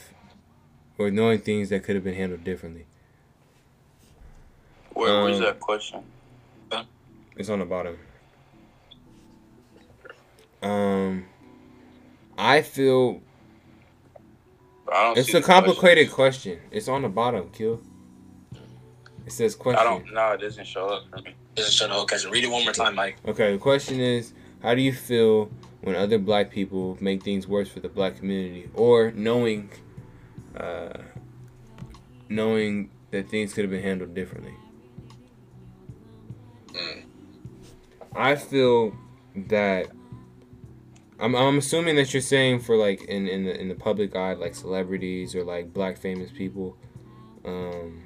or 0.97 1.11
knowing 1.11 1.39
things 1.39 1.69
that 1.69 1.83
could 1.83 1.95
have 1.95 2.03
been 2.03 2.15
handled 2.15 2.43
differently? 2.43 2.85
Where, 4.93 5.23
where's 5.23 5.37
Um, 5.37 5.43
that 5.43 5.59
question? 5.59 6.03
It's 7.37 7.49
on 7.49 7.59
the 7.59 7.65
bottom. 7.65 7.97
Um, 10.61 11.25
I 12.37 12.61
feel 12.61 13.21
I 14.91 15.03
don't 15.03 15.17
it's 15.17 15.33
a 15.33 15.41
complicated 15.41 16.11
question. 16.11 16.59
It's 16.71 16.87
on 16.87 17.01
the 17.01 17.09
bottom, 17.09 17.49
kill. 17.51 17.81
It 19.25 19.31
says 19.31 19.55
question. 19.55 19.77
question. 19.77 19.79
I 19.79 19.83
don't. 19.83 20.13
No, 20.13 20.31
it 20.31 20.41
doesn't 20.41 20.65
show 20.65 20.87
up 20.87 21.03
for 21.09 21.21
me. 21.21 21.35
This 21.55 21.67
is 21.67 21.73
shut 21.73 21.91
up. 21.91 22.03
Okay, 22.03 22.17
read 22.29 22.43
it 22.43 22.47
one 22.49 22.63
more 22.63 22.73
time, 22.73 22.95
Mike. 22.95 23.17
Okay, 23.27 23.51
the 23.53 23.57
question 23.57 23.99
is 23.99 24.33
how 24.61 24.73
do 24.73 24.81
you 24.81 24.93
feel 24.93 25.49
when 25.81 25.95
other 25.95 26.17
black 26.17 26.51
people 26.51 26.97
make 27.01 27.21
things 27.23 27.47
worse 27.47 27.67
for 27.69 27.79
the 27.79 27.89
black 27.89 28.17
community 28.17 28.69
or 28.73 29.11
knowing 29.11 29.69
uh, 30.57 31.01
knowing 32.29 32.89
that 33.11 33.29
things 33.29 33.53
could 33.53 33.63
have 33.63 33.71
been 33.71 33.83
handled 33.83 34.13
differently? 34.13 34.53
Mm. 36.73 37.03
I 38.15 38.35
feel 38.35 38.95
that 39.35 39.87
I'm, 41.19 41.35
I'm 41.35 41.57
assuming 41.57 41.95
that 41.95 42.13
you're 42.13 42.21
saying 42.21 42.59
for 42.61 42.75
like 42.75 43.03
in, 43.05 43.27
in 43.27 43.45
the 43.45 43.59
in 43.59 43.69
the 43.69 43.75
public 43.75 44.15
eye 44.15 44.33
like 44.33 44.55
celebrities 44.55 45.35
or 45.35 45.43
like 45.43 45.73
black 45.73 45.97
famous 45.97 46.31
people 46.31 46.77
um 47.45 48.03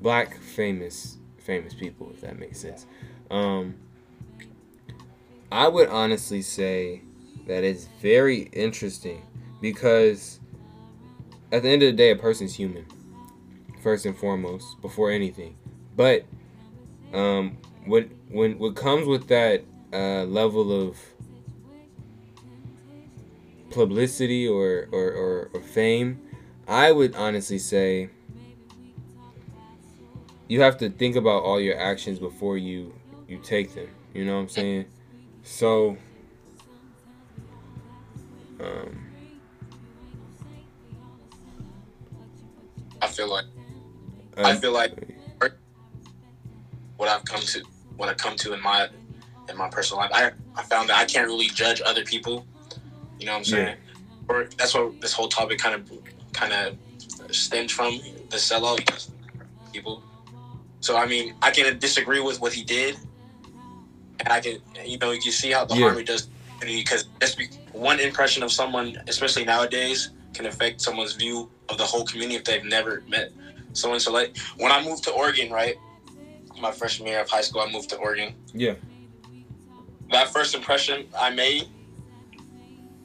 black 0.00 0.36
famous 0.38 1.18
famous 1.38 1.74
people 1.74 2.10
if 2.12 2.20
that 2.22 2.38
makes 2.38 2.58
sense 2.58 2.86
um 3.30 3.76
I 5.52 5.68
would 5.68 5.88
honestly 5.88 6.42
say 6.42 7.02
that 7.46 7.64
it's 7.64 7.86
very 8.00 8.42
interesting 8.52 9.22
because 9.60 10.39
at 11.52 11.62
the 11.62 11.68
end 11.68 11.82
of 11.82 11.88
the 11.88 11.96
day 11.96 12.10
a 12.10 12.16
person's 12.16 12.54
human 12.54 12.86
first 13.82 14.06
and 14.06 14.16
foremost 14.16 14.80
before 14.80 15.10
anything. 15.10 15.56
But 15.96 16.24
um, 17.12 17.58
what 17.84 18.08
when 18.28 18.58
what 18.58 18.76
comes 18.76 19.06
with 19.06 19.28
that 19.28 19.64
uh, 19.92 20.24
level 20.24 20.88
of 20.88 20.96
publicity 23.70 24.46
or, 24.46 24.88
or, 24.92 25.12
or, 25.12 25.50
or 25.54 25.60
fame, 25.60 26.20
I 26.66 26.92
would 26.92 27.14
honestly 27.14 27.58
say 27.58 28.10
you 30.48 30.60
have 30.60 30.78
to 30.78 30.90
think 30.90 31.16
about 31.16 31.42
all 31.44 31.60
your 31.60 31.78
actions 31.78 32.18
before 32.18 32.58
you 32.58 32.92
you 33.28 33.38
take 33.38 33.74
them. 33.74 33.88
You 34.12 34.24
know 34.24 34.34
what 34.34 34.42
I'm 34.42 34.48
saying? 34.48 34.86
So 35.42 35.96
um 38.60 39.09
feel 43.10 43.30
like 43.30 43.44
I 44.38 44.54
feel 44.56 44.72
like 44.72 44.92
what 46.96 47.08
I've 47.08 47.24
come 47.24 47.40
to 47.40 47.62
what 47.96 48.08
I 48.08 48.14
come 48.14 48.36
to 48.36 48.52
in 48.52 48.62
my 48.62 48.88
in 49.48 49.56
my 49.56 49.68
personal 49.68 50.00
life, 50.02 50.10
I, 50.14 50.32
I 50.56 50.62
found 50.62 50.88
that 50.90 50.98
I 50.98 51.04
can't 51.04 51.26
really 51.26 51.48
judge 51.48 51.82
other 51.84 52.04
people. 52.04 52.46
You 53.18 53.26
know 53.26 53.32
what 53.32 53.38
I'm 53.38 53.44
saying? 53.44 53.76
Or 54.28 54.48
that's 54.56 54.74
what 54.74 55.00
this 55.00 55.12
whole 55.12 55.28
topic 55.28 55.58
kind 55.58 55.74
of 55.74 55.90
kind 56.32 56.52
of 56.52 57.34
stemmed 57.34 57.70
from 57.70 57.98
the 58.30 58.36
sellout 58.36 59.10
people. 59.72 60.02
So 60.80 60.96
I 60.96 61.06
mean, 61.06 61.34
I 61.42 61.50
can 61.50 61.78
disagree 61.78 62.20
with 62.20 62.40
what 62.40 62.52
he 62.52 62.62
did, 62.64 62.96
and 64.20 64.28
I 64.28 64.40
can 64.40 64.58
you 64.84 64.98
know 64.98 65.10
you 65.12 65.20
can 65.20 65.32
see 65.32 65.50
how 65.52 65.64
the 65.64 65.74
Yeah. 65.74 65.86
harm 65.86 65.98
he 65.98 66.04
does 66.04 66.28
because 66.60 67.06
just 67.20 67.38
be, 67.38 67.48
one 67.72 68.00
impression 68.00 68.42
of 68.42 68.52
someone, 68.52 69.02
especially 69.08 69.44
nowadays, 69.44 70.10
can 70.34 70.46
affect 70.46 70.80
someone's 70.80 71.14
view 71.14 71.50
of 71.68 71.78
the 71.78 71.84
whole 71.84 72.04
community 72.04 72.36
if 72.36 72.44
they've 72.44 72.64
never 72.64 73.02
met 73.08 73.32
someone. 73.72 74.00
So 74.00 74.12
like 74.12 74.36
when 74.56 74.72
I 74.72 74.84
moved 74.84 75.04
to 75.04 75.12
Oregon, 75.12 75.52
right, 75.52 75.76
my 76.60 76.72
freshman 76.72 77.08
year 77.08 77.20
of 77.20 77.30
high 77.30 77.40
school, 77.40 77.62
I 77.62 77.70
moved 77.70 77.88
to 77.90 77.96
Oregon 77.96 78.34
yeah. 78.52 78.74
that 80.10 80.28
first 80.28 80.54
impression 80.54 81.06
I 81.18 81.30
made, 81.30 81.68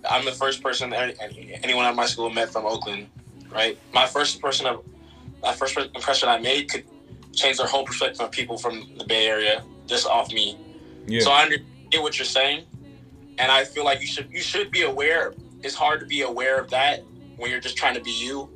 I'm 0.09 0.25
the 0.25 0.31
first 0.31 0.61
person 0.61 0.89
that 0.91 1.15
anyone 1.63 1.85
at 1.85 1.95
my 1.95 2.05
school 2.05 2.29
met 2.29 2.49
from 2.49 2.65
Oakland, 2.65 3.07
right? 3.51 3.77
My 3.93 4.05
first 4.05 4.35
impression 4.35 4.67
of 4.67 4.83
my 5.41 5.53
first 5.53 5.77
impression 5.77 6.29
I 6.29 6.39
made 6.39 6.69
could 6.69 6.85
change 7.33 7.57
their 7.57 7.67
whole 7.67 7.85
perspective 7.85 8.21
of 8.21 8.31
people 8.31 8.57
from 8.57 8.91
the 8.97 9.05
Bay 9.05 9.27
Area 9.27 9.63
just 9.87 10.07
off 10.07 10.31
me. 10.31 10.57
Yeah. 11.07 11.21
So 11.21 11.31
I 11.31 11.43
understand 11.43 12.03
what 12.03 12.17
you're 12.17 12.25
saying, 12.25 12.65
and 13.37 13.51
I 13.51 13.63
feel 13.63 13.85
like 13.85 14.01
you 14.01 14.07
should 14.07 14.31
you 14.31 14.41
should 14.41 14.71
be 14.71 14.81
aware. 14.81 15.33
It's 15.63 15.75
hard 15.75 15.99
to 15.99 16.05
be 16.05 16.21
aware 16.21 16.59
of 16.59 16.69
that 16.71 17.03
when 17.37 17.51
you're 17.51 17.59
just 17.59 17.77
trying 17.77 17.95
to 17.95 18.01
be 18.01 18.11
you 18.11 18.49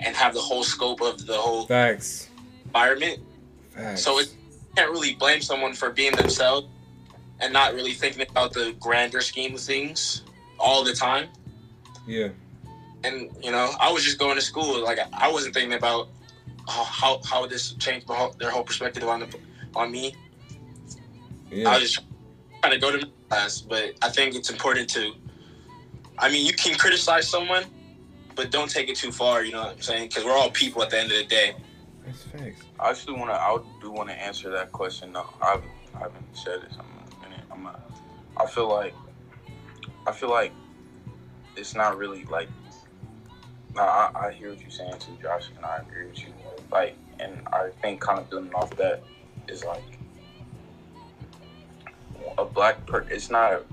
and 0.00 0.16
have 0.16 0.34
the 0.34 0.40
whole 0.40 0.62
scope 0.62 1.00
of 1.00 1.26
the 1.26 1.36
whole 1.36 1.66
Facts. 1.66 2.28
environment. 2.66 3.18
Facts. 3.70 4.02
So 4.02 4.18
it 4.18 4.28
you 4.50 4.74
can't 4.76 4.90
really 4.90 5.14
blame 5.14 5.40
someone 5.42 5.72
for 5.72 5.90
being 5.90 6.14
themselves 6.14 6.66
and 7.40 7.52
not 7.52 7.74
really 7.74 7.92
thinking 7.92 8.22
about 8.22 8.52
the 8.52 8.74
grander 8.78 9.20
scheme 9.20 9.54
of 9.54 9.60
things 9.60 10.22
all 10.58 10.84
the 10.84 10.92
time. 10.92 11.28
yeah. 12.06 12.28
And 13.02 13.30
you 13.42 13.50
know, 13.50 13.72
I 13.80 13.90
was 13.90 14.04
just 14.04 14.18
going 14.18 14.36
to 14.36 14.42
school 14.42 14.84
like 14.84 14.98
I 15.12 15.32
wasn't 15.32 15.54
thinking 15.54 15.72
about 15.72 16.08
how 16.68 16.84
how, 16.84 17.20
how 17.24 17.46
this 17.46 17.72
changed 17.74 18.06
my 18.06 18.14
whole, 18.14 18.34
their 18.38 18.50
whole 18.50 18.62
perspective 18.62 19.04
on 19.04 19.20
the, 19.20 19.38
on 19.74 19.90
me. 19.90 20.14
Yeah. 21.50 21.70
I 21.70 21.78
was 21.78 21.92
just 21.92 22.04
trying 22.62 22.74
to 22.74 22.78
go 22.78 22.96
to 22.96 23.08
class, 23.30 23.62
but 23.62 23.94
I 24.02 24.10
think 24.10 24.34
it's 24.34 24.50
important 24.50 24.88
to. 24.90 25.12
I 26.18 26.30
mean, 26.30 26.44
you 26.44 26.52
can 26.52 26.76
criticize 26.76 27.26
someone, 27.26 27.64
but 28.40 28.50
don't 28.50 28.70
take 28.70 28.88
it 28.88 28.96
too 28.96 29.12
far. 29.12 29.44
You 29.44 29.52
know 29.52 29.64
what 29.64 29.72
I'm 29.74 29.82
saying? 29.82 30.08
Because 30.08 30.24
we're 30.24 30.32
all 30.32 30.50
people 30.50 30.82
at 30.82 30.88
the 30.88 30.98
end 30.98 31.12
of 31.12 31.18
the 31.18 31.24
day. 31.24 31.54
That's 32.06 32.22
facts. 32.22 32.64
I 32.78 32.88
actually 32.88 33.18
want 33.18 33.30
to. 33.30 33.34
I 33.34 33.58
do 33.82 33.90
want 33.90 34.08
to 34.08 34.14
answer 34.14 34.48
that 34.50 34.72
question. 34.72 35.12
No, 35.12 35.26
I 35.42 35.50
haven't, 35.50 35.70
I 35.94 35.98
haven't 35.98 36.24
said 36.32 36.62
this. 36.62 36.72
I'm 36.78 36.86
a 36.86 37.28
minute. 37.28 37.44
I'm 37.52 37.66
a, 37.66 37.78
I 38.38 38.46
feel 38.46 38.68
like. 38.70 38.94
I 40.06 40.12
feel 40.12 40.30
like 40.30 40.52
it's 41.54 41.74
not 41.74 41.98
really 41.98 42.24
like. 42.24 42.48
No, 43.74 43.82
I, 43.82 44.10
I 44.14 44.32
hear 44.32 44.48
what 44.48 44.60
you're 44.62 44.70
saying 44.70 44.98
too, 45.00 45.12
Josh, 45.20 45.50
and 45.54 45.64
I 45.64 45.82
agree 45.86 46.06
with 46.06 46.20
you. 46.20 46.32
Like, 46.72 46.96
and 47.18 47.46
I 47.52 47.68
think 47.82 48.00
kind 48.00 48.20
of 48.20 48.30
building 48.30 48.54
off 48.54 48.74
that 48.76 49.02
is 49.48 49.64
like 49.64 49.84
a 52.38 52.46
black 52.46 52.86
per. 52.86 53.02
It's 53.10 53.28
not. 53.28 53.66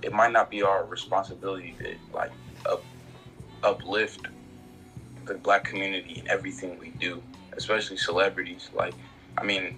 It 0.00 0.14
might 0.14 0.32
not 0.32 0.50
be 0.50 0.62
our 0.62 0.86
responsibility 0.86 1.74
to 1.80 1.96
like 2.14 2.32
up, 2.64 2.82
uplift 3.66 4.20
the 5.26 5.34
black 5.34 5.64
community 5.64 6.20
in 6.20 6.30
everything 6.30 6.78
we 6.78 6.90
do, 6.90 7.22
especially 7.56 7.96
celebrities. 7.96 8.70
Like, 8.72 8.94
I 9.36 9.44
mean, 9.44 9.76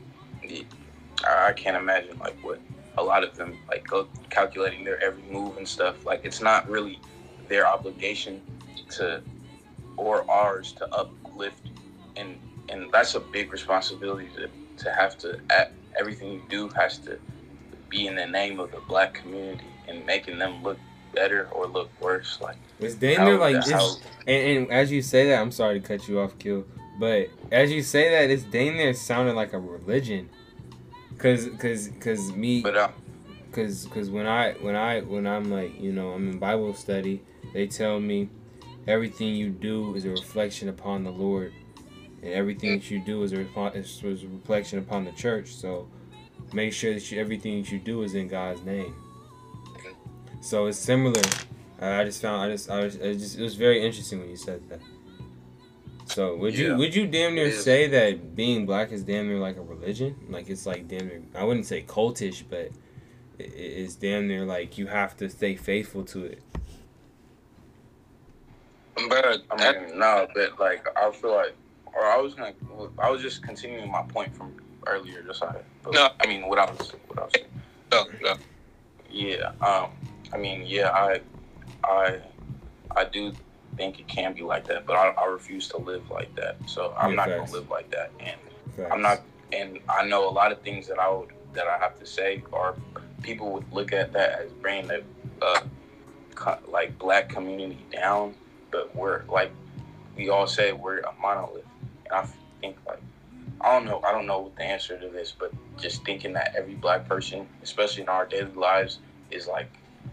I 1.27 1.53
can't 1.53 1.77
imagine 1.77 2.19
like 2.19 2.37
what 2.43 2.61
a 2.99 3.03
lot 3.03 3.25
of 3.25 3.37
them 3.37 3.57
like 3.69 3.87
go 3.87 4.09
calculating 4.29 4.85
their 4.85 5.03
every 5.03 5.23
move 5.23 5.57
and 5.57 5.67
stuff. 5.67 6.05
Like, 6.05 6.25
it's 6.25 6.41
not 6.41 6.69
really 6.69 7.01
their 7.49 7.67
obligation 7.67 8.43
to 8.91 9.23
or 9.97 10.31
ours 10.31 10.73
to 10.75 10.95
uplift, 10.95 11.67
and 12.17 12.39
and 12.69 12.93
that's 12.93 13.15
a 13.15 13.21
big 13.21 13.53
responsibility 13.53 14.29
to 14.37 14.51
to 14.85 14.93
have 14.93 15.17
to 15.19 15.41
everything 15.99 16.33
you 16.33 16.43
do 16.49 16.69
has 16.69 16.99
to 16.99 17.19
be 17.89 18.07
in 18.07 18.15
the 18.15 18.27
name 18.27 18.61
of 18.61 18.71
the 18.71 18.81
black 18.87 19.15
community 19.15 19.65
and 19.89 20.05
making 20.05 20.39
them 20.39 20.63
look 20.63 20.79
better 21.19 21.49
or 21.53 21.67
look 21.67 21.91
worse. 22.01 22.39
Like, 22.41 22.57
It's 22.79 22.95
damn 22.95 23.25
near 23.25 23.39
like 23.39 23.57
it's, 23.57 23.71
how- 23.71 23.97
and, 24.27 24.59
and 24.59 24.71
as 24.71 24.93
you 24.93 25.03
say 25.03 25.29
that, 25.29 25.41
I'm 25.41 25.51
sorry 25.51 25.81
to 25.81 25.87
cut 25.87 26.07
you 26.09 26.21
off, 26.21 26.39
Kill, 26.39 26.65
but 27.01 27.29
as 27.51 27.73
you 27.73 27.83
say 27.83 28.11
that, 28.11 28.31
it's 28.31 28.45
damn 28.45 28.77
near 28.77 28.95
sounding 28.95 29.35
like 29.35 29.53
a 29.53 29.59
religion. 29.59 30.29
Cause, 31.19 31.49
cause, 31.59 31.91
cause 31.99 32.31
me, 32.33 32.61
but 32.63 32.77
um, 32.77 32.93
cause, 33.51 33.89
cause 33.93 34.09
when 34.09 34.27
I, 34.29 34.53
when 34.61 34.77
I, 34.77 35.01
when 35.01 35.27
I'm 35.27 35.51
like, 35.51 35.81
you 35.81 35.93
know, 35.93 36.11
I'm 36.11 36.31
in 36.31 36.39
Bible 36.39 36.73
study, 36.75 37.25
they 37.53 37.67
tell 37.67 37.99
me 37.99 38.29
everything 38.87 39.35
you 39.35 39.51
do 39.51 39.97
is 39.97 40.05
a 40.05 40.11
reflection 40.11 40.69
upon 40.69 41.03
the 41.03 41.11
Lord, 41.11 41.53
and 42.23 42.33
everything 42.33 42.79
that 42.79 42.89
you 42.91 43.01
do 43.05 43.25
is 43.25 43.33
a, 43.33 43.41
is 43.75 44.03
a 44.05 44.29
reflection 44.29 44.79
upon 44.79 45.05
the 45.05 45.13
church. 45.13 45.55
So 45.55 45.89
make 46.53 46.73
sure 46.73 46.95
that 46.95 47.11
you, 47.11 47.21
everything 47.21 47.63
that 47.63 47.73
you 47.73 47.81
do 47.81 48.03
is 48.03 48.15
in 48.15 48.29
God's 48.29 48.63
name. 48.63 48.95
So 50.41 50.67
it's 50.67 50.79
similar. 50.79 51.23
I 51.81 52.01
I 52.01 52.05
just 52.05 52.23
found 52.23 52.43
I 52.43 52.49
just 52.51 52.71
I 52.71 52.85
was 52.85 52.97
it 52.97 53.15
just 53.19 53.39
it 53.39 53.43
was 53.43 53.55
very 53.55 53.85
interesting 53.85 54.21
when 54.21 54.31
you 54.31 54.37
said 54.37 54.69
that. 54.69 54.81
So 56.07 56.37
would 56.37 56.57
you 56.57 56.77
would 56.77 56.95
you 56.95 57.07
damn 57.07 57.35
near 57.35 57.47
It 57.47 57.55
is. 57.55 57.65
say 57.65 57.87
that 57.89 58.35
being 58.35 58.65
black 58.67 58.93
is 58.93 59.03
damn 59.05 59.29
near 59.29 59.39
like 59.39 59.57
a 59.57 59.63
religion? 59.63 60.17
Like 60.29 60.49
it's 60.49 60.65
like 60.67 60.89
damn 60.89 61.07
near 61.09 61.23
I 61.35 61.45
wouldn't 61.45 61.67
say 61.67 61.83
cultish, 61.83 62.43
but 62.49 62.71
it, 63.39 63.53
it's 63.55 63.95
damn 63.95 64.27
near 64.27 64.45
like 64.45 64.79
you 64.79 64.87
have 64.87 65.17
to 65.19 65.29
stay 65.29 65.55
faithful 65.57 66.05
to 66.05 66.25
it. 66.25 66.43
But 69.09 69.43
I 69.51 69.57
that, 69.59 69.89
mean, 69.89 69.99
no, 69.99 70.27
but 70.35 70.59
like 70.59 70.87
I 70.97 71.11
feel 71.13 71.35
like, 71.35 71.55
or 71.87 72.05
I 72.05 72.17
was 72.17 72.35
gonna, 72.35 72.53
I 72.99 73.11
was 73.11 73.23
just 73.23 73.43
continuing 73.43 73.91
my 73.91 74.03
point 74.03 74.35
from 74.37 74.55
earlier, 74.87 75.23
just 75.23 75.43
I, 75.43 75.55
No. 75.93 76.09
I 76.21 76.27
mean, 76.27 76.49
what 76.49 76.59
I 76.59 76.65
was, 76.71 76.93
what 77.07 77.19
I 77.19 77.23
was 77.25 77.33
saying. 77.35 77.47
no, 77.93 78.05
no. 78.23 78.35
Yeah, 79.11 79.53
um, 79.61 79.91
I 80.33 80.37
mean, 80.37 80.65
yeah, 80.67 80.91
I, 80.91 81.21
I, 81.85 82.21
I 82.97 83.05
do 83.05 83.33
think 83.77 84.01
it 84.01 84.09
can 84.09 84.35
be 84.35 84.43
like 84.43 84.67
that, 84.67 84.87
but 84.87 84.97
I, 84.97 85.09
I 85.11 85.27
refuse 85.27 85.69
to 85.69 85.79
live 85.79 86.11
like 86.11 86.35
that. 86.37 86.57
So 86.67 86.95
I'm 86.99 87.11
Yeah, 87.11 87.17
not 87.17 87.27
facts. 87.29 87.51
gonna 87.53 87.53
live 87.61 87.71
like 87.71 87.91
that, 87.91 88.13
and 88.21 88.37
Facts. 88.77 88.91
I'm 88.93 89.03
not, 89.03 89.23
and 89.53 89.79
I 89.89 90.05
know 90.07 90.29
a 90.29 90.31
lot 90.33 90.53
of 90.53 90.61
things 90.63 90.87
that 90.89 90.99
I 90.99 91.09
would 91.11 91.31
that 91.55 91.67
I 91.67 91.79
have 91.79 91.99
to 91.99 92.07
say, 92.07 92.43
or 92.53 92.77
people 93.23 93.51
would 93.53 93.73
look 93.73 93.93
at 93.93 94.13
that 94.13 94.39
as 94.41 94.53
bringing 94.53 94.89
the, 94.89 95.03
uh, 95.41 95.61
co- 96.35 96.59
like 96.69 96.99
black 96.99 97.29
community 97.31 97.87
down, 97.91 98.35
but 98.71 98.95
we're 98.95 99.25
like, 99.29 99.51
we 100.17 100.29
all 100.29 100.47
say 100.47 100.73
we're 100.73 100.99
a 101.01 101.13
monolith, 101.23 101.65
and 102.11 102.13
I 102.13 102.29
think 102.61 102.77
like, 102.87 103.03
I 103.63 103.73
don't 103.73 103.87
know, 103.87 104.03
I 104.07 104.13
don't 104.13 104.27
know 104.27 104.41
what 104.41 104.57
the 104.57 104.63
answer 104.65 104.99
to 104.99 105.09
this, 105.09 105.33
but 105.39 105.53
just 105.79 106.05
thinking 106.05 106.35
that 106.35 106.55
every 106.57 106.75
black 106.75 107.09
person, 107.09 107.49
especially 107.63 108.03
in 108.03 108.09
our 108.09 108.27
daily 108.27 108.53
lives, 108.53 108.99
is 109.31 109.47
like 109.47 109.71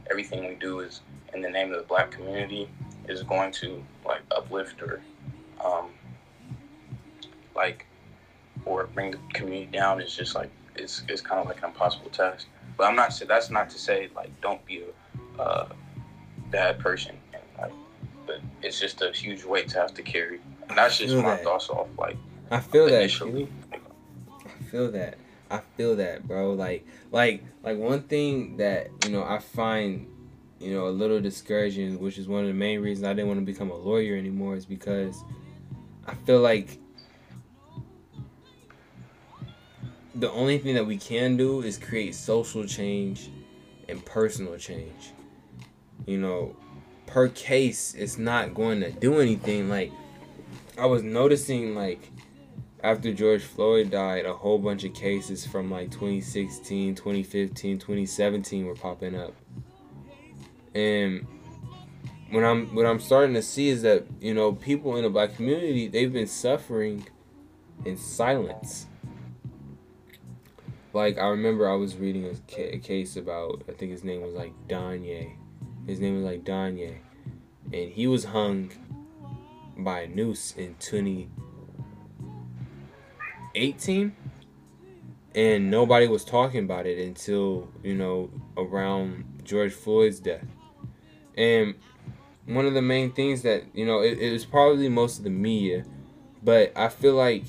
everything 0.09 0.47
we 0.47 0.55
do 0.55 0.79
is 0.79 1.01
in 1.33 1.41
the 1.41 1.49
name 1.49 1.71
of 1.71 1.77
the 1.77 1.83
black 1.83 2.11
community 2.11 2.69
is 3.07 3.23
going 3.23 3.51
to 3.51 3.83
like 4.05 4.21
uplift 4.35 4.81
or, 4.81 5.01
um, 5.63 5.87
like 7.55 7.85
or 8.65 8.85
bring 8.87 9.11
the 9.11 9.19
community 9.33 9.65
down 9.71 10.01
is 10.01 10.15
just 10.15 10.35
like 10.35 10.49
it's, 10.75 11.03
it's 11.07 11.21
kind 11.21 11.39
of 11.39 11.47
like 11.47 11.59
an 11.59 11.65
impossible 11.65 12.09
task. 12.09 12.47
But 12.77 12.85
I'm 12.85 12.95
not 12.95 13.13
saying 13.13 13.29
that's 13.29 13.49
not 13.49 13.69
to 13.69 13.79
say 13.79 14.09
like 14.15 14.29
don't 14.41 14.63
be 14.65 14.83
a 15.37 15.41
uh, 15.41 15.67
bad 16.51 16.79
person, 16.79 17.15
and, 17.33 17.41
like, 17.59 17.73
but 18.25 18.39
it's 18.61 18.79
just 18.79 19.01
a 19.01 19.11
huge 19.11 19.43
weight 19.43 19.69
to 19.69 19.79
have 19.79 19.93
to 19.93 20.01
carry. 20.01 20.39
And 20.67 20.77
that's 20.77 20.97
just 20.97 21.15
my 21.15 21.21
that. 21.21 21.43
thoughts 21.43 21.69
off 21.69 21.87
like 21.97 22.17
I 22.51 22.59
feel 22.59 22.85
that. 22.85 22.99
initially. 22.99 23.47
i 23.71 24.63
feel 24.71 24.91
that. 24.91 25.17
I 25.55 25.61
feel 25.77 25.95
that, 25.95 26.27
bro. 26.27 26.53
Like, 26.53 26.85
like, 27.11 27.43
like 27.63 27.77
one 27.77 28.03
thing 28.03 28.57
that 28.57 28.89
you 29.05 29.11
know 29.11 29.23
I 29.23 29.39
find, 29.39 30.07
you 30.59 30.73
know, 30.73 30.87
a 30.87 30.89
little 30.89 31.21
discouraging, 31.21 31.99
which 31.99 32.17
is 32.17 32.27
one 32.27 32.41
of 32.41 32.47
the 32.47 32.53
main 32.53 32.81
reasons 32.81 33.05
I 33.07 33.13
didn't 33.13 33.27
want 33.27 33.39
to 33.39 33.45
become 33.45 33.71
a 33.71 33.75
lawyer 33.75 34.15
anymore, 34.15 34.55
is 34.55 34.65
because 34.65 35.23
I 36.05 36.13
feel 36.13 36.41
like 36.41 36.79
the 40.15 40.31
only 40.31 40.57
thing 40.57 40.75
that 40.75 40.85
we 40.85 40.97
can 40.97 41.37
do 41.37 41.61
is 41.61 41.77
create 41.77 42.15
social 42.15 42.65
change 42.65 43.29
and 43.87 44.03
personal 44.05 44.57
change. 44.57 45.11
You 46.05 46.17
know, 46.17 46.55
per 47.05 47.29
case, 47.29 47.93
it's 47.93 48.17
not 48.17 48.53
going 48.53 48.81
to 48.81 48.91
do 48.91 49.19
anything. 49.19 49.69
Like, 49.69 49.91
I 50.77 50.85
was 50.85 51.03
noticing, 51.03 51.75
like, 51.75 52.11
after 52.86 53.11
George 53.11 53.41
Floyd 53.41 53.89
died, 53.89 54.27
a 54.27 54.33
whole 54.33 54.59
bunch 54.59 54.83
of 54.83 54.93
cases 54.93 55.43
from 55.43 55.71
like 55.71 55.89
2016, 55.89 56.93
2015, 56.93 57.79
2017 57.79 58.65
were 58.65 58.75
popping 58.75 59.15
up. 59.15 59.33
And 60.75 61.25
when 62.29 62.43
I'm 62.43 62.75
what 62.75 62.86
I'm 62.86 62.99
starting 62.99 63.33
to 63.33 63.41
see 63.41 63.69
is 63.69 63.81
that, 63.81 64.05
you 64.21 64.36
know, 64.36 64.51
people 64.53 64.97
in 64.97 65.03
the 65.03 65.09
black 65.09 65.36
community, 65.36 65.88
they've 65.88 66.13
been 66.13 66.27
suffering 66.27 67.07
in 67.86 67.97
silence. 67.97 68.86
Like 70.93 71.17
I 71.17 71.29
remember 71.29 71.67
I 71.67 71.75
was 71.75 71.95
reading 71.95 72.25
a, 72.25 72.75
a 72.75 72.77
case 72.77 73.17
about 73.17 73.63
I 73.67 73.71
think 73.71 73.93
his 73.93 74.03
name 74.03 74.21
was 74.21 74.36
like 74.36 74.53
Danye. 74.67 75.33
His 75.88 75.99
name 75.99 76.17
was 76.17 76.25
like 76.25 76.43
Danye. 76.43 76.97
And 77.73 77.91
he 77.91 78.05
was 78.05 78.25
hung 78.25 78.71
by 79.75 80.01
a 80.01 80.07
noose 80.07 80.53
in 80.55 80.75
2018 83.55 84.15
and 85.33 85.69
nobody 85.69 86.07
was 86.07 86.23
talking 86.23 86.63
about 86.63 86.85
it 86.85 86.97
until 86.97 87.67
you 87.83 87.93
know 87.93 88.29
around 88.57 89.41
George 89.43 89.73
Floyd's 89.73 90.19
death. 90.19 90.45
And 91.37 91.75
one 92.45 92.65
of 92.65 92.73
the 92.73 92.81
main 92.81 93.11
things 93.11 93.41
that 93.41 93.63
you 93.73 93.85
know 93.85 93.99
it, 93.99 94.19
it 94.19 94.31
was 94.31 94.45
probably 94.45 94.89
most 94.89 95.17
of 95.17 95.23
the 95.23 95.29
media, 95.29 95.83
but 96.43 96.71
I 96.75 96.89
feel 96.89 97.15
like 97.15 97.43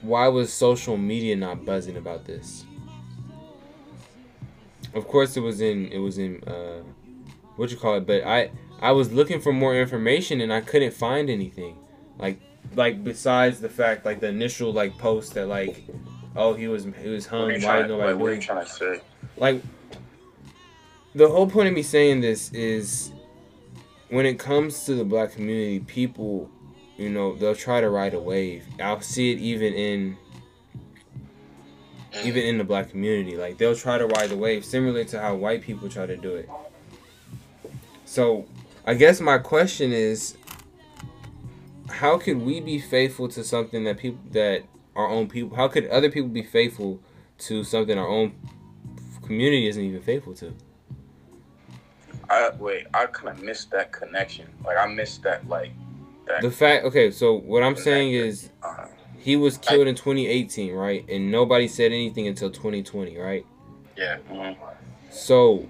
why 0.00 0.28
was 0.28 0.52
social 0.52 0.96
media 0.96 1.36
not 1.36 1.64
buzzing 1.64 1.96
about 1.96 2.24
this? 2.24 2.64
Of 4.94 5.06
course, 5.06 5.36
it 5.36 5.40
was 5.40 5.60
in 5.60 5.86
it 5.92 5.98
was 5.98 6.18
in 6.18 6.42
uh, 6.44 6.82
what 7.56 7.70
you 7.70 7.76
call 7.76 7.96
it, 7.96 8.06
but 8.06 8.24
I 8.24 8.50
I 8.80 8.92
was 8.92 9.12
looking 9.12 9.40
for 9.40 9.52
more 9.52 9.76
information 9.76 10.40
and 10.40 10.52
I 10.52 10.60
couldn't 10.60 10.94
find 10.94 11.30
anything, 11.30 11.76
like 12.18 12.40
like 12.74 13.02
besides 13.04 13.60
the 13.60 13.68
fact 13.68 14.04
like 14.04 14.20
the 14.20 14.28
initial 14.28 14.72
like 14.72 14.96
post 14.98 15.34
that 15.34 15.46
like 15.46 15.84
oh 16.36 16.54
he 16.54 16.68
was 16.68 16.86
he 17.02 17.08
was 17.08 17.26
hung 17.26 17.42
What 17.42 17.50
are 17.50 17.58
you 17.58 17.66
why 17.66 17.72
trying, 17.78 17.88
nobody 17.88 18.12
like, 18.12 18.20
what 18.20 18.30
are 18.30 18.34
you 18.34 18.40
trying 18.40 18.64
to 18.64 18.70
say? 18.70 19.00
like 19.36 19.62
the 21.14 21.28
whole 21.28 21.48
point 21.48 21.68
of 21.68 21.74
me 21.74 21.82
saying 21.82 22.20
this 22.20 22.52
is 22.52 23.12
when 24.10 24.26
it 24.26 24.38
comes 24.38 24.84
to 24.84 24.94
the 24.94 25.04
black 25.04 25.32
community 25.32 25.80
people 25.80 26.50
you 26.96 27.08
know 27.08 27.34
they'll 27.36 27.54
try 27.54 27.80
to 27.80 27.88
ride 27.90 28.12
a 28.14 28.20
wave. 28.20 28.66
I'll 28.80 29.00
see 29.00 29.32
it 29.32 29.38
even 29.38 29.72
in 29.72 30.16
even 32.24 32.42
in 32.42 32.58
the 32.58 32.64
black 32.64 32.90
community. 32.90 33.36
Like 33.36 33.56
they'll 33.58 33.76
try 33.76 33.98
to 33.98 34.06
ride 34.06 34.30
the 34.30 34.36
wave 34.36 34.64
similar 34.64 35.04
to 35.04 35.20
how 35.20 35.36
white 35.36 35.62
people 35.62 35.88
try 35.88 36.06
to 36.06 36.16
do 36.16 36.34
it. 36.34 36.48
So 38.04 38.46
i 38.86 38.94
guess 38.94 39.20
my 39.20 39.36
question 39.38 39.92
is 39.92 40.36
how 41.98 42.16
could 42.18 42.40
we 42.40 42.60
be 42.60 42.78
faithful 42.78 43.28
to 43.28 43.42
something 43.44 43.84
that 43.84 43.98
people 43.98 44.20
that 44.30 44.62
our 44.94 45.08
own 45.08 45.28
people 45.28 45.56
how 45.56 45.66
could 45.68 45.86
other 45.88 46.10
people 46.10 46.28
be 46.28 46.42
faithful 46.42 47.00
to 47.38 47.64
something 47.64 47.98
our 47.98 48.08
own 48.08 48.32
community 49.22 49.66
isn't 49.66 49.82
even 49.82 50.00
faithful 50.02 50.34
to 50.34 50.54
I 52.30 52.50
wait. 52.58 52.86
I 52.92 53.06
kind 53.06 53.28
of 53.38 53.42
missed 53.42 53.70
that 53.70 53.90
connection. 53.90 54.46
Like 54.64 54.76
I 54.76 54.86
missed 54.86 55.22
that. 55.22 55.48
Like 55.48 55.72
that. 56.26 56.42
the 56.42 56.50
fact 56.50 56.84
okay 56.84 57.10
so 57.10 57.32
what 57.34 57.62
i'm 57.62 57.74
saying 57.74 58.12
is 58.12 58.50
uh, 58.62 58.84
he 59.18 59.34
was 59.36 59.56
killed 59.56 59.86
in 59.86 59.94
2018 59.94 60.74
right 60.74 61.08
and 61.08 61.30
nobody 61.30 61.66
said 61.66 61.90
anything 61.90 62.26
until 62.28 62.50
2020 62.50 63.16
right 63.16 63.46
Yeah. 63.96 64.18
mhm. 64.30 64.54
So, 65.10 65.66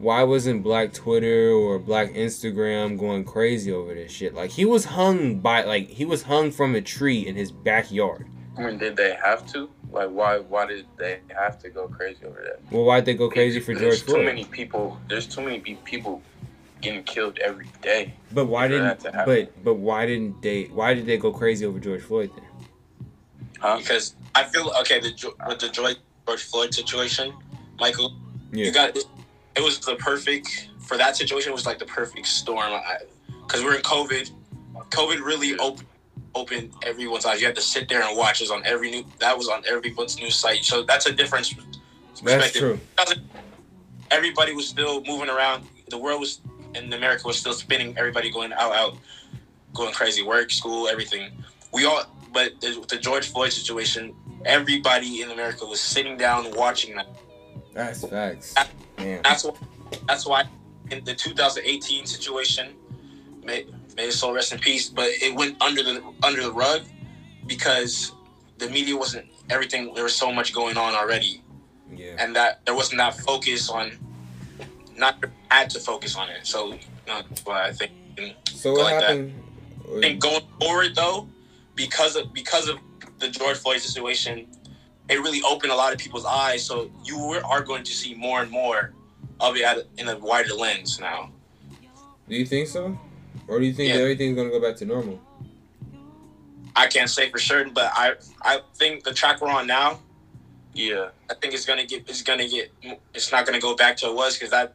why 0.00 0.22
wasn't 0.22 0.62
Black 0.62 0.94
Twitter 0.94 1.50
or 1.50 1.78
Black 1.78 2.14
Instagram 2.14 2.98
going 2.98 3.22
crazy 3.24 3.70
over 3.70 3.92
this 3.92 4.10
shit? 4.10 4.34
Like 4.34 4.50
he 4.50 4.64
was 4.64 4.86
hung 4.86 5.40
by 5.40 5.64
like 5.64 5.88
he 5.88 6.06
was 6.06 6.22
hung 6.22 6.50
from 6.50 6.74
a 6.74 6.80
tree 6.80 7.26
in 7.26 7.36
his 7.36 7.52
backyard. 7.52 8.26
I 8.56 8.62
mean, 8.62 8.78
did 8.78 8.96
they 8.96 9.14
have 9.22 9.46
to? 9.52 9.68
Like, 9.92 10.08
why? 10.08 10.38
Why 10.38 10.66
did 10.66 10.86
they 10.96 11.20
have 11.38 11.58
to 11.60 11.68
go 11.68 11.86
crazy 11.86 12.24
over 12.24 12.40
that? 12.42 12.60
Well, 12.72 12.84
why'd 12.84 13.04
they 13.04 13.14
go 13.14 13.28
crazy 13.28 13.60
for 13.60 13.72
george 13.72 13.82
There's 13.82 14.02
George 14.02 14.18
too 14.18 14.24
many 14.24 14.44
people. 14.44 14.98
There's 15.08 15.26
too 15.26 15.42
many 15.42 15.60
people 15.60 16.22
getting 16.80 17.02
killed 17.04 17.38
every 17.38 17.68
day. 17.82 18.14
but 18.32 18.46
why 18.46 18.68
didn't? 18.68 18.84
that 18.84 19.00
to 19.00 19.12
happen. 19.12 19.34
But 19.44 19.64
but 19.64 19.74
why 19.74 20.06
didn't 20.06 20.40
they? 20.40 20.64
Why 20.64 20.94
did 20.94 21.04
they 21.04 21.18
go 21.18 21.30
crazy 21.30 21.66
over 21.66 21.78
George 21.78 22.02
Floyd 22.02 22.30
then? 22.34 23.08
Huh? 23.58 23.76
Because 23.78 24.14
I 24.34 24.44
feel 24.44 24.72
okay 24.80 24.98
the 24.98 25.12
with 25.46 25.58
the 25.58 25.68
George 25.68 25.96
George 26.26 26.42
Floyd 26.44 26.72
situation, 26.72 27.34
Michael. 27.78 28.16
Yeah. 28.52 28.64
You 28.64 28.72
got 28.72 28.96
it 29.56 29.62
was 29.62 29.78
the 29.80 29.96
perfect 29.96 30.70
for 30.78 30.96
that 30.96 31.16
situation. 31.16 31.50
It 31.50 31.54
was 31.54 31.66
like 31.66 31.78
the 31.78 31.86
perfect 31.86 32.26
storm 32.26 32.72
because 33.42 33.62
we're 33.64 33.76
in 33.76 33.82
COVID. 33.82 34.30
COVID 34.90 35.24
really 35.24 35.58
opened 35.58 35.86
opened 36.34 36.72
everyone's 36.84 37.26
eyes. 37.26 37.40
You 37.40 37.46
had 37.46 37.56
to 37.56 37.62
sit 37.62 37.88
there 37.88 38.02
and 38.02 38.16
watch. 38.16 38.40
It 38.40 38.44
was 38.44 38.50
on 38.50 38.62
every 38.64 38.90
new. 38.90 39.04
That 39.18 39.36
was 39.36 39.48
on 39.48 39.62
everyone's 39.68 40.18
news 40.18 40.36
site. 40.36 40.64
So 40.64 40.82
that's 40.82 41.06
a 41.06 41.12
difference. 41.12 41.54
That's 42.22 42.52
true. 42.52 42.80
Everybody 44.10 44.52
was 44.52 44.68
still 44.68 45.02
moving 45.04 45.28
around. 45.28 45.66
The 45.88 45.98
world 45.98 46.20
was 46.20 46.40
in 46.74 46.92
America 46.92 47.26
was 47.26 47.38
still 47.38 47.52
spinning. 47.52 47.96
Everybody 47.98 48.30
going 48.30 48.52
out, 48.52 48.72
out, 48.74 48.96
going 49.74 49.92
crazy. 49.92 50.22
Work, 50.22 50.50
school, 50.50 50.88
everything. 50.88 51.30
We 51.72 51.84
all, 51.84 52.04
but 52.32 52.60
the, 52.60 52.84
the 52.88 52.96
George 52.96 53.28
Floyd 53.28 53.52
situation, 53.52 54.14
everybody 54.44 55.22
in 55.22 55.30
America 55.30 55.64
was 55.64 55.80
sitting 55.80 56.16
down 56.16 56.50
watching 56.54 56.96
that. 56.96 57.06
That's 57.86 58.04
facts. 58.06 58.54
Man. 58.98 59.20
That's 59.24 59.44
why. 59.44 59.54
That's 60.06 60.26
why 60.26 60.44
in 60.90 61.02
the 61.04 61.14
2018 61.14 62.06
situation, 62.06 62.74
may 63.42 63.66
may 63.96 64.06
his 64.06 64.18
soul 64.18 64.34
rest 64.34 64.52
in 64.52 64.58
peace. 64.58 64.88
But 64.88 65.06
it 65.08 65.34
went 65.34 65.60
under 65.62 65.82
the 65.82 66.02
under 66.22 66.42
the 66.42 66.52
rug 66.52 66.82
because 67.46 68.12
the 68.58 68.68
media 68.68 68.96
wasn't 68.96 69.26
everything. 69.48 69.94
There 69.94 70.04
was 70.04 70.14
so 70.14 70.30
much 70.32 70.52
going 70.52 70.76
on 70.76 70.94
already, 70.94 71.42
Yeah. 71.94 72.16
and 72.18 72.36
that 72.36 72.64
there 72.66 72.74
wasn't 72.74 72.98
that 72.98 73.16
focus 73.18 73.70
on. 73.70 73.92
Not 74.96 75.24
had 75.50 75.70
to 75.70 75.80
focus 75.80 76.14
on 76.16 76.28
it. 76.28 76.46
So 76.46 76.78
that's 77.06 77.44
why 77.44 77.68
I 77.68 77.72
think. 77.72 77.92
So 78.50 78.74
go 78.74 78.82
what 78.82 78.92
like 78.92 79.00
that. 79.00 79.08
happened? 79.08 79.42
I 79.96 80.00
think 80.00 80.20
going 80.20 80.42
forward 80.60 80.94
though, 80.94 81.26
because 81.74 82.14
of 82.16 82.32
because 82.34 82.68
of 82.68 82.78
the 83.18 83.28
George 83.30 83.56
Floyd 83.56 83.80
situation, 83.80 84.46
it 85.10 85.20
really 85.20 85.42
opened 85.42 85.72
a 85.72 85.76
lot 85.76 85.92
of 85.92 85.98
people's 85.98 86.24
eyes. 86.24 86.64
So 86.64 86.90
you 87.04 87.18
were, 87.18 87.44
are 87.44 87.62
going 87.62 87.82
to 87.84 87.92
see 87.92 88.14
more 88.14 88.40
and 88.42 88.50
more 88.50 88.92
of 89.40 89.56
it 89.56 89.62
at, 89.64 89.78
in 89.98 90.08
a 90.08 90.16
wider 90.16 90.54
lens 90.54 91.00
now. 91.00 91.30
Do 92.28 92.36
you 92.36 92.46
think 92.46 92.68
so? 92.68 92.96
Or 93.48 93.58
do 93.58 93.66
you 93.66 93.72
think 93.72 93.92
Yeah. 93.92 94.00
everything's 94.00 94.36
gonna 94.36 94.50
go 94.50 94.60
back 94.60 94.76
to 94.76 94.84
normal? 94.84 95.20
I 96.76 96.86
can't 96.86 97.10
say 97.10 97.28
for 97.30 97.38
certain, 97.38 97.72
but 97.72 97.90
I 97.94 98.14
I 98.42 98.60
think 98.76 99.02
the 99.02 99.12
track 99.12 99.40
we're 99.40 99.48
on 99.50 99.66
now, 99.66 99.98
Yeah. 100.72 101.08
I 101.28 101.34
think 101.34 101.54
it's 101.54 101.64
gonna 101.64 101.84
get 101.84 102.08
it's 102.08 102.22
gonna 102.22 102.48
get 102.48 102.70
it's 103.12 103.32
not 103.32 103.44
gonna 103.46 103.58
go 103.60 103.74
back 103.74 103.96
to 103.98 104.06
it 104.06 104.14
was 104.14 104.34
because 104.34 104.50
that 104.50 104.74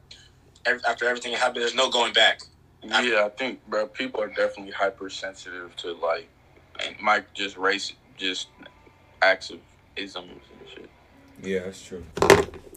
after 0.85 1.07
everything 1.07 1.31
that 1.31 1.39
happened, 1.39 1.61
there's 1.61 1.75
no 1.75 1.89
going 1.89 2.11
back. 2.11 2.41
Yeah, 2.83 3.25
I 3.25 3.29
think, 3.29 3.65
bro, 3.67 3.87
people 3.87 4.21
are 4.21 4.27
definitely 4.27 4.71
hypersensitive 4.71 5.75
to 5.77 5.93
like, 5.93 6.27
and 6.85 6.95
Mike 6.99 7.33
just 7.33 7.55
race, 7.57 7.93
just 8.17 8.47
acts 9.21 9.49
of 9.49 9.59
isms 9.95 10.29
and 10.59 10.69
shit. 10.73 10.89
Yeah, 11.43 11.59
that's 11.65 11.83
true. 11.85 12.05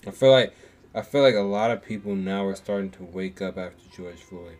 I 0.06 0.10
feel 0.10 0.30
like 0.30 0.54
I 0.94 1.02
feel 1.02 1.22
like 1.22 1.34
a 1.34 1.40
lot 1.40 1.70
of 1.70 1.84
people 1.84 2.14
now 2.14 2.44
are 2.46 2.56
starting 2.56 2.90
to 2.92 3.04
wake 3.04 3.40
up 3.42 3.58
after 3.58 3.82
George 3.94 4.20
Floyd 4.20 4.56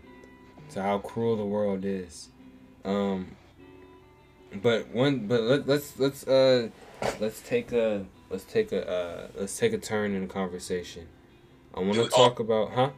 to 0.70 0.82
how 0.82 0.98
cruel 0.98 1.36
the 1.36 1.44
world 1.44 1.84
is. 1.84 2.28
Um, 2.84 3.36
but 4.62 4.88
one, 4.88 5.26
but 5.26 5.42
let, 5.42 5.66
let's 5.68 5.98
let's 5.98 6.26
uh 6.26 6.68
let's 7.20 7.40
take 7.42 7.72
a 7.72 8.04
let's 8.30 8.44
take 8.44 8.72
a 8.72 8.88
uh, 8.88 9.28
let's 9.38 9.58
take 9.58 9.72
a 9.72 9.78
turn 9.78 10.14
in 10.14 10.22
the 10.22 10.32
conversation. 10.32 11.06
I 11.74 11.80
want 11.80 11.94
to 11.94 12.02
You- 12.02 12.08
talk 12.08 12.40
about, 12.40 12.70
huh? 12.72 12.90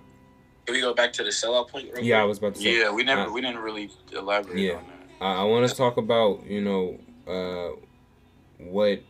Can 0.67 0.75
we 0.75 0.81
go 0.83 0.95
back 0.95 1.13
to 1.15 1.25
the 1.25 1.31
sellout 1.31 1.69
point? 1.69 1.89
Real 1.93 2.05
Yeah, 2.05 2.21
I 2.23 2.25
was 2.25 2.39
about 2.39 2.55
to 2.55 2.61
say. 2.61 2.79
Yeah, 2.79 2.93
we 2.93 3.03
never, 3.03 3.23
Uh, 3.23 3.33
we 3.33 3.41
didn't 3.41 3.59
really 3.59 3.91
elaborate 4.13 4.59
Yeah. 4.61 4.75
on 4.75 4.85
that. 4.87 5.25
I, 5.25 5.35
I 5.41 5.45
want 5.45 5.69
to 5.69 5.75
talk 5.75 5.97
about 5.97 6.45
you 6.47 6.61
know 6.61 7.01
uh, 7.27 7.71
what 8.59 9.03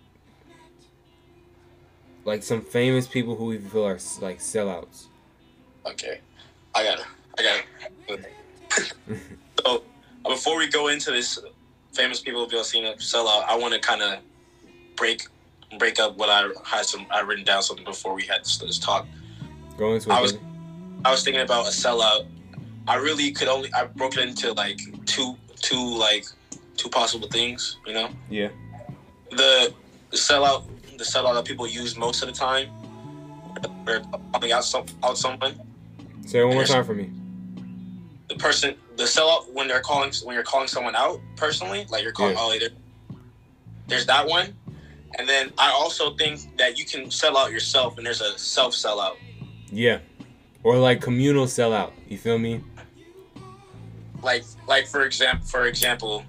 like 2.30 2.44
some 2.44 2.60
famous 2.60 3.08
people 3.08 3.34
who 3.34 3.46
we 3.46 3.58
feel 3.58 3.84
are 3.84 3.98
like 4.20 4.38
sellouts. 4.38 5.06
Okay, 5.84 6.20
I 6.76 6.84
got 6.84 7.00
it. 7.00 7.06
I 7.38 7.42
got 7.42 7.64
it. 8.08 8.94
so 9.64 9.82
before 10.24 10.56
we 10.56 10.68
go 10.68 10.88
into 10.88 11.10
this 11.10 11.40
famous 11.92 12.20
people 12.20 12.44
of 12.44 12.52
Yosina 12.52 12.96
sellout, 12.98 13.44
I 13.48 13.56
want 13.58 13.74
to 13.74 13.80
kind 13.80 14.00
of 14.00 14.20
break 14.94 15.26
break 15.78 15.98
up 15.98 16.16
what 16.16 16.28
I 16.28 16.48
had 16.64 16.84
some 16.86 17.04
I 17.10 17.20
written 17.20 17.44
down 17.44 17.64
something 17.64 17.84
before 17.84 18.14
we 18.14 18.22
had 18.26 18.40
this, 18.42 18.58
this 18.58 18.78
talk. 18.78 19.08
Go 19.76 19.94
into 19.94 20.08
it. 20.10 20.12
I 20.12 20.20
was- 20.20 20.32
baby. 20.34 20.44
I 21.04 21.10
was 21.10 21.24
thinking 21.24 21.40
about 21.42 21.66
a 21.66 21.70
sellout. 21.70 22.26
I 22.86 22.96
really 22.96 23.32
could 23.32 23.48
only 23.48 23.72
I 23.72 23.86
broke 23.86 24.16
it 24.16 24.28
into 24.28 24.52
like 24.52 24.78
two 25.06 25.36
two 25.56 25.84
like 25.98 26.26
two 26.76 26.90
possible 26.90 27.26
things. 27.26 27.78
You 27.86 27.94
know, 27.94 28.08
Yeah. 28.28 28.50
the 29.30 29.72
sellout, 30.12 30.64
the 31.00 31.06
sellout 31.06 31.34
that 31.34 31.46
people 31.46 31.66
use 31.66 31.96
most 31.96 32.22
of 32.22 32.28
the 32.28 32.34
time, 32.34 32.68
they're 33.86 34.02
calling 34.32 34.52
out 34.52 34.64
some 34.64 34.84
out 35.02 35.16
someone. 35.16 35.54
Say 36.26 36.40
it 36.40 36.44
one 36.44 36.54
more 36.54 36.64
time 36.64 36.84
for 36.84 36.94
me. 36.94 37.10
The 38.28 38.34
person, 38.36 38.76
the 38.96 39.04
sellout 39.04 39.50
when 39.52 39.66
they're 39.66 39.80
calling 39.80 40.12
when 40.24 40.34
you're 40.34 40.44
calling 40.44 40.68
someone 40.68 40.94
out 40.94 41.20
personally, 41.36 41.86
like 41.88 42.02
you're 42.02 42.12
calling 42.12 42.34
Yeah. 42.34 42.42
oh 42.42 42.58
there, 42.58 42.68
there's 43.88 44.06
that 44.06 44.26
one, 44.28 44.54
and 45.18 45.26
then 45.26 45.52
I 45.58 45.70
also 45.70 46.14
think 46.16 46.56
that 46.58 46.78
you 46.78 46.84
can 46.84 47.10
sell 47.10 47.36
out 47.38 47.50
yourself, 47.50 47.96
and 47.96 48.06
there's 48.06 48.20
a 48.20 48.38
self 48.38 48.74
sellout. 48.74 49.16
Yeah. 49.72 50.00
Or 50.62 50.76
like 50.76 51.00
communal 51.00 51.46
sellout. 51.46 51.92
You 52.08 52.18
feel 52.18 52.38
me? 52.38 52.62
like 54.22 54.44
like 54.68 54.86
for 54.86 55.04
example 55.06 55.46
for 55.46 55.64
example 55.64 56.22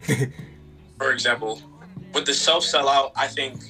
for 0.98 1.12
example 1.12 1.60
with 2.14 2.24
the 2.24 2.32
self 2.32 2.64
sellout 2.64 3.12
i 3.16 3.26
think 3.26 3.60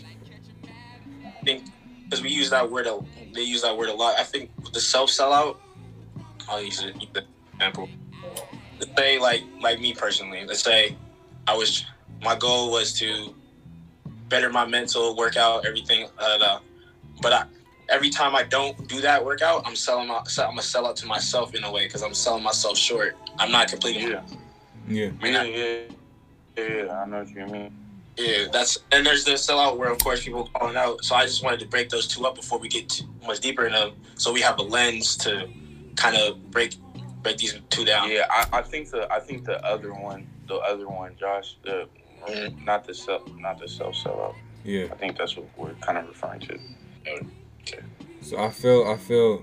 think 1.49 1.65
because 2.05 2.23
we 2.23 2.29
use 2.31 2.51
that 2.51 2.71
word 2.71 2.87
a, 2.87 3.01
they 3.33 3.43
use 3.43 3.63
that 3.63 3.75
word 3.77 3.89
a 3.89 3.93
lot 3.93 4.15
i 4.19 4.23
think 4.23 4.51
the 4.75 4.81
self 4.81 5.09
sellout 5.09 5.57
i'll 6.49 6.63
use 6.63 6.83
it 6.83 6.95
use 7.01 7.09
the 7.15 7.25
example 7.55 7.89
let's 8.79 8.93
say 8.99 9.19
like 9.19 9.43
like 9.63 9.81
me 9.81 9.95
personally 9.95 10.45
let's 10.47 10.63
say 10.63 10.95
i 11.47 11.57
was 11.57 11.87
my 12.23 12.37
goal 12.37 12.71
was 12.71 12.93
to 12.93 13.35
better 14.29 14.51
my 14.51 14.67
mental 14.67 15.17
workout 15.17 15.65
everything 15.65 16.07
uh, 16.19 16.37
da. 16.39 16.61
but 17.23 17.33
I, 17.33 17.45
every 17.89 18.11
time 18.11 18.37
i 18.37 18.43
don't 18.43 18.77
do 18.87 19.01
that 19.01 19.25
workout 19.25 19.63
i'm 19.67 19.77
selling 19.77 20.09
my 20.09 20.19
i'm 20.19 20.51
gonna 20.51 20.63
sell 20.63 20.87
out 20.87 20.97
to 20.97 21.07
myself 21.07 21.55
in 21.55 21.65
a 21.65 21.73
way 21.73 21.87
because 21.87 22.03
i'm 22.03 22.13
selling 22.15 22.43
myself 22.43 22.77
short 22.77 23.17
i'm 23.39 23.51
not 23.51 23.69
completing 23.69 24.09
Yeah. 24.11 24.23
Yeah. 24.87 25.11
I 25.21 25.25
mean, 25.25 25.33
Yeah, 25.35 25.41
I- 25.41 25.45
yeah, 26.59 26.85
yeah. 26.85 27.03
I 27.03 27.07
know 27.07 27.19
what 27.19 27.31
you 27.31 27.47
mean. 27.47 27.88
Yeah, 28.19 28.47
that's 28.53 28.79
and 28.93 29.07
there's 29.07 29.25
the 29.25 29.33
sellout 29.33 29.77
where 29.79 29.91
of 29.91 29.99
course 29.99 30.25
people 30.25 30.49
calling 30.55 30.77
out. 30.77 31.05
So 31.05 31.15
I 31.15 31.25
just 31.25 31.45
wanted 31.45 31.61
to 31.61 31.67
break 31.67 31.89
those 31.89 32.07
two 32.09 32.27
up 32.27 32.35
before 32.35 32.59
we 32.59 32.69
get 32.69 32.89
too 32.89 33.05
much 33.27 33.41
deeper 33.41 33.67
in 33.67 33.73
them, 33.73 33.93
so 34.17 34.33
we 34.33 34.41
have 34.41 34.59
a 34.59 34.63
lens 34.63 35.17
to 35.19 35.49
kind 35.97 36.17
of 36.17 36.51
break 36.51 36.75
break 37.23 37.37
these 37.39 37.61
two 37.71 37.85
down. 37.85 38.11
Yeah, 38.11 38.27
I, 38.31 38.59
I 38.59 38.63
think 38.63 38.91
the 38.91 39.11
I 39.13 39.21
think 39.21 39.45
the 39.45 39.65
other 39.65 39.95
one, 39.95 40.27
the 40.49 40.57
other 40.57 40.89
one, 40.89 41.15
Josh, 41.19 41.57
the 41.63 41.89
Mhm. 42.29 42.65
not 42.65 42.85
the 42.85 42.93
self, 42.95 43.23
not 43.39 43.61
the 43.61 43.69
self 43.69 43.95
sellout. 43.95 44.35
Yeah. 44.65 44.87
I 44.91 44.97
think 44.97 45.17
that's 45.17 45.37
what 45.37 45.47
we're 45.57 45.75
kind 45.75 45.97
of 45.99 46.09
referring 46.09 46.41
to. 46.41 46.59
So 48.23 48.37
I 48.39 48.51
feel 48.51 48.89
I 48.89 48.97
feel 48.97 49.43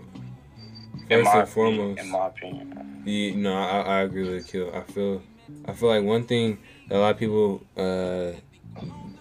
In 1.10 1.24
first 1.24 1.34
my 1.34 1.40
and 1.40 1.50
foremost. 1.50 2.00
opinion, 2.00 2.06
in 2.06 2.12
my 2.12 2.28
opinion. 2.28 3.04
Yeah, 3.06 3.36
no, 3.36 3.54
I, 3.56 3.80
I 3.82 4.02
agree 4.02 4.24
with 4.30 4.48
Kill. 4.48 4.76
I 4.76 4.82
feel, 4.82 5.22
I 5.66 5.74
feel 5.74 5.90
like 5.90 6.04
one 6.04 6.26
thing 6.26 6.58
that 6.90 6.98
a 6.98 7.00
lot 7.00 7.12
of 7.12 7.18
people, 7.20 7.62
uh, 7.78 8.32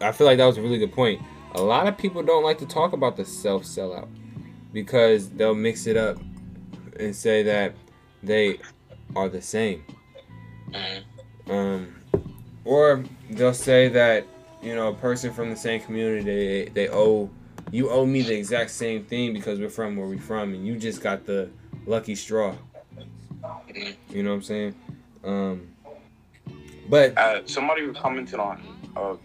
I 0.01 0.12
feel 0.12 0.26
like 0.26 0.38
that 0.38 0.47
was 0.47 0.59
a 0.59 0.62
really 0.62 0.78
good 0.78 0.92
point. 0.92 1.22
A 1.55 1.62
lot 1.62 1.86
of 1.86 1.97
people 1.97 2.22
don't 2.22 2.42
like 2.45 2.59
to 2.59 2.66
talk 2.66 2.92
about 2.92 3.16
the 3.16 3.24
self 3.24 3.62
sellout 3.64 4.09
because 4.72 5.30
they'll 5.30 5.55
mix 5.55 5.86
it 5.86 5.97
up 5.97 6.18
and 6.99 7.14
say 7.14 7.42
that 7.45 7.74
they 8.22 8.59
are 9.14 9.28
the 9.28 9.40
same. 9.42 9.84
Mhm. 10.72 11.05
Um, 11.49 11.95
or 12.64 13.05
they'll 13.30 13.55
say 13.55 13.88
that 13.88 14.26
you 14.62 14.74
know 14.74 14.88
a 14.88 14.95
person 14.95 15.32
from 15.32 15.51
the 15.51 15.57
same 15.57 15.80
community 15.80 16.22
they 16.22 16.70
they 16.70 16.88
owe 16.88 17.30
you 17.70 17.90
owe 17.90 18.07
me 18.07 18.22
the 18.22 18.34
exact 18.34 18.70
same 18.70 19.05
thing 19.05 19.32
because 19.32 19.61
we're 19.61 19.68
from 19.68 19.97
where 19.97 20.07
we're 20.07 20.18
from 20.18 20.55
and 20.55 20.66
you 20.66 20.76
just 20.76 21.03
got 21.03 21.24
the 21.26 21.49
lucky 21.86 22.14
straw. 22.14 22.55
Mhm. 23.42 23.95
You 24.11 24.22
know 24.22 24.30
what 24.30 24.36
I'm 24.36 24.42
saying? 24.42 24.74
Um, 25.22 25.68
but 26.88 27.16
Uh, 27.16 27.40
somebody 27.47 27.92
commented 27.92 28.40
on 28.40 28.61
uh, 28.97 29.16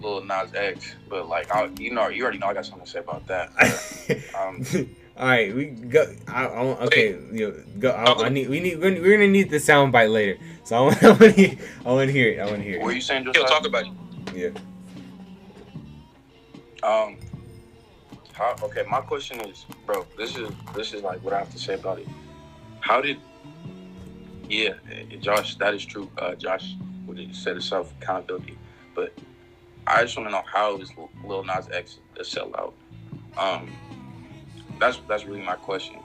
Lil 0.00 0.24
Nas 0.24 0.54
X, 0.54 0.94
but 1.08 1.28
like, 1.28 1.54
I, 1.54 1.70
you 1.78 1.92
know, 1.92 2.08
you 2.08 2.22
already 2.22 2.38
know 2.38 2.48
I 2.48 2.54
got 2.54 2.66
something 2.66 2.84
to 2.84 2.90
say 2.90 3.00
about 3.00 3.26
that. 3.26 3.50
Um, 4.38 4.64
all 5.18 5.26
right, 5.26 5.54
we 5.54 5.66
go. 5.66 6.06
I, 6.28 6.46
I 6.46 6.62
want, 6.62 6.80
okay, 6.82 7.10
you 7.30 7.48
know, 7.48 7.54
go. 7.78 7.90
I, 7.90 8.26
I 8.26 8.28
need. 8.30 8.48
We 8.48 8.60
need. 8.60 8.78
We're, 8.78 8.92
we're 9.02 9.18
gonna 9.18 9.28
need 9.28 9.50
the 9.50 9.60
sound 9.60 9.92
bite 9.92 10.08
later. 10.08 10.38
So 10.64 10.76
I 10.76 10.80
want. 10.82 11.02
I 11.02 11.08
want 11.12 11.20
to 11.20 11.32
hear. 11.32 11.58
I 11.84 11.92
want 11.92 12.06
to 12.06 12.12
hear 12.12 12.30
it. 12.30 12.38
I 12.38 12.44
want 12.46 12.56
to 12.56 12.62
hear 12.62 12.78
what 12.78 12.86
were 12.86 12.92
it. 12.92 12.94
you 12.94 13.00
saying? 13.00 13.24
He'll 13.24 13.44
talk 13.44 13.66
about 13.66 13.84
it. 13.84 13.92
Yeah. 14.34 14.50
Um, 16.82 17.18
how, 18.32 18.54
okay, 18.62 18.84
my 18.88 19.00
question 19.00 19.40
is, 19.40 19.66
bro, 19.84 20.06
this 20.16 20.36
is 20.36 20.48
this 20.74 20.94
is 20.94 21.02
like 21.02 21.22
what 21.24 21.34
I 21.34 21.38
have 21.38 21.50
to 21.50 21.58
say 21.58 21.74
about 21.74 21.98
it. 21.98 22.06
How 22.80 23.00
did? 23.00 23.18
Yeah, 24.48 24.74
eh, 24.90 25.16
Josh, 25.20 25.56
that 25.56 25.74
is 25.74 25.84
true. 25.84 26.08
Uh, 26.16 26.34
Josh 26.36 26.76
would 27.06 27.18
have 27.18 27.34
said 27.34 27.60
self 27.62 27.92
accountability, 28.00 28.56
but 28.94 29.12
I 29.88 30.02
just 30.02 30.16
want 30.16 30.28
to 30.28 30.32
know 30.32 30.42
how 30.52 30.76
is 30.78 30.90
Lil 31.24 31.44
Nas 31.44 31.68
X 31.72 31.98
a 32.18 32.22
sellout? 32.22 32.72
Um, 33.36 33.70
that's 34.78 35.00
that's 35.08 35.24
really 35.24 35.42
my 35.42 35.54
question. 35.56 35.96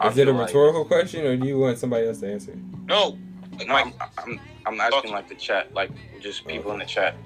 I 0.00 0.08
Is 0.08 0.18
it 0.18 0.22
a 0.22 0.24
feel 0.26 0.34
like- 0.34 0.46
rhetorical 0.48 0.84
question, 0.84 1.26
or 1.26 1.36
do 1.36 1.46
you 1.46 1.58
want 1.58 1.78
somebody 1.78 2.06
else 2.06 2.20
to 2.20 2.32
answer? 2.32 2.56
No, 2.86 3.18
No, 3.66 3.74
I'm, 3.74 3.92
I'm, 4.18 4.40
I'm 4.66 4.80
asking 4.80 5.10
like 5.10 5.28
the 5.28 5.34
chat, 5.34 5.74
like 5.74 5.90
just 6.20 6.46
people 6.46 6.72
in 6.72 6.78
the 6.78 6.84
chat. 6.84 7.16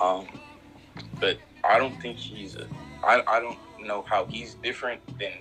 Um, 0.00 0.26
but 1.20 1.38
I 1.64 1.78
don't 1.78 2.00
think 2.00 2.16
he's 2.18 2.54
a. 2.56 2.66
I, 3.02 3.22
I 3.26 3.40
don't 3.40 3.58
know 3.84 4.04
how 4.08 4.26
he's 4.26 4.54
different 4.54 5.00
than 5.18 5.32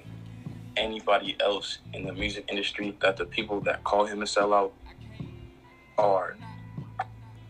anybody 0.77 1.35
else 1.39 1.79
in 1.93 2.05
the 2.05 2.13
music 2.13 2.45
industry. 2.49 2.97
That 3.01 3.17
the 3.17 3.25
people 3.25 3.61
that 3.61 3.83
call 3.83 4.05
him 4.05 4.21
a 4.21 4.25
sellout 4.25 4.71
are 5.97 6.35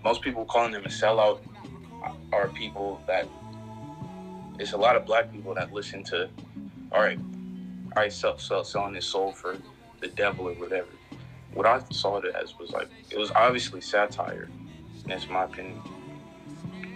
most 0.03 0.21
people 0.21 0.45
calling 0.45 0.73
him 0.73 0.83
a 0.85 0.89
sellout 0.89 1.39
are 2.31 2.47
people 2.49 3.01
that 3.07 3.27
it's 4.59 4.73
a 4.73 4.77
lot 4.77 4.95
of 4.95 5.05
black 5.05 5.31
people 5.31 5.53
that 5.55 5.73
listen 5.73 6.03
to. 6.05 6.29
All 6.91 7.01
right, 7.01 7.19
I 7.95 8.07
sell, 8.07 8.37
sell 8.37 8.63
selling 8.63 8.95
his 8.95 9.05
soul 9.05 9.31
for 9.33 9.57
the 9.99 10.07
devil 10.07 10.47
or 10.47 10.53
whatever 10.53 10.87
what 11.55 11.65
I 11.65 11.81
saw 11.89 12.17
it 12.17 12.35
as 12.35 12.57
was 12.59 12.71
like 12.71 12.89
it 13.09 13.17
was 13.17 13.31
obviously 13.31 13.81
satire. 13.81 14.49
and 15.03 15.11
That's 15.11 15.27
my 15.27 15.45
opinion. 15.45 15.81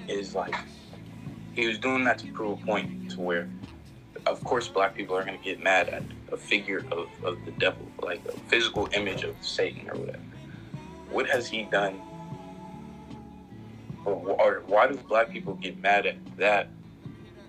Is 0.08 0.36
like 0.36 0.56
he 1.54 1.66
was 1.66 1.80
doing 1.80 2.04
that 2.04 2.20
to 2.20 2.32
prove 2.32 2.62
a 2.62 2.66
point 2.66 3.12
to 3.12 3.22
where, 3.22 3.50
of 4.26 4.44
course, 4.44 4.68
black 4.68 4.96
people 4.96 5.16
are 5.16 5.24
gonna 5.24 5.38
get 5.38 5.64
mad 5.64 5.90
at 5.90 6.04
a 6.32 6.38
figure 6.38 6.86
of, 6.92 7.10
of 7.24 7.44
the 7.46 7.52
devil, 7.52 7.88
like 8.02 8.22
a 8.28 8.32
physical 8.50 8.90
image 8.94 9.24
of 9.24 9.36
Satan 9.42 9.90
or 9.90 9.96
whatever. 9.96 10.24
What 11.10 11.28
has 11.28 11.48
he 11.48 11.64
done? 11.64 12.02
Or, 14.14 14.42
or 14.42 14.64
why 14.68 14.88
do 14.88 14.96
black 15.08 15.32
people 15.32 15.56
get 15.56 15.80
mad 15.80 16.06
at 16.06 16.18
that, 16.38 16.70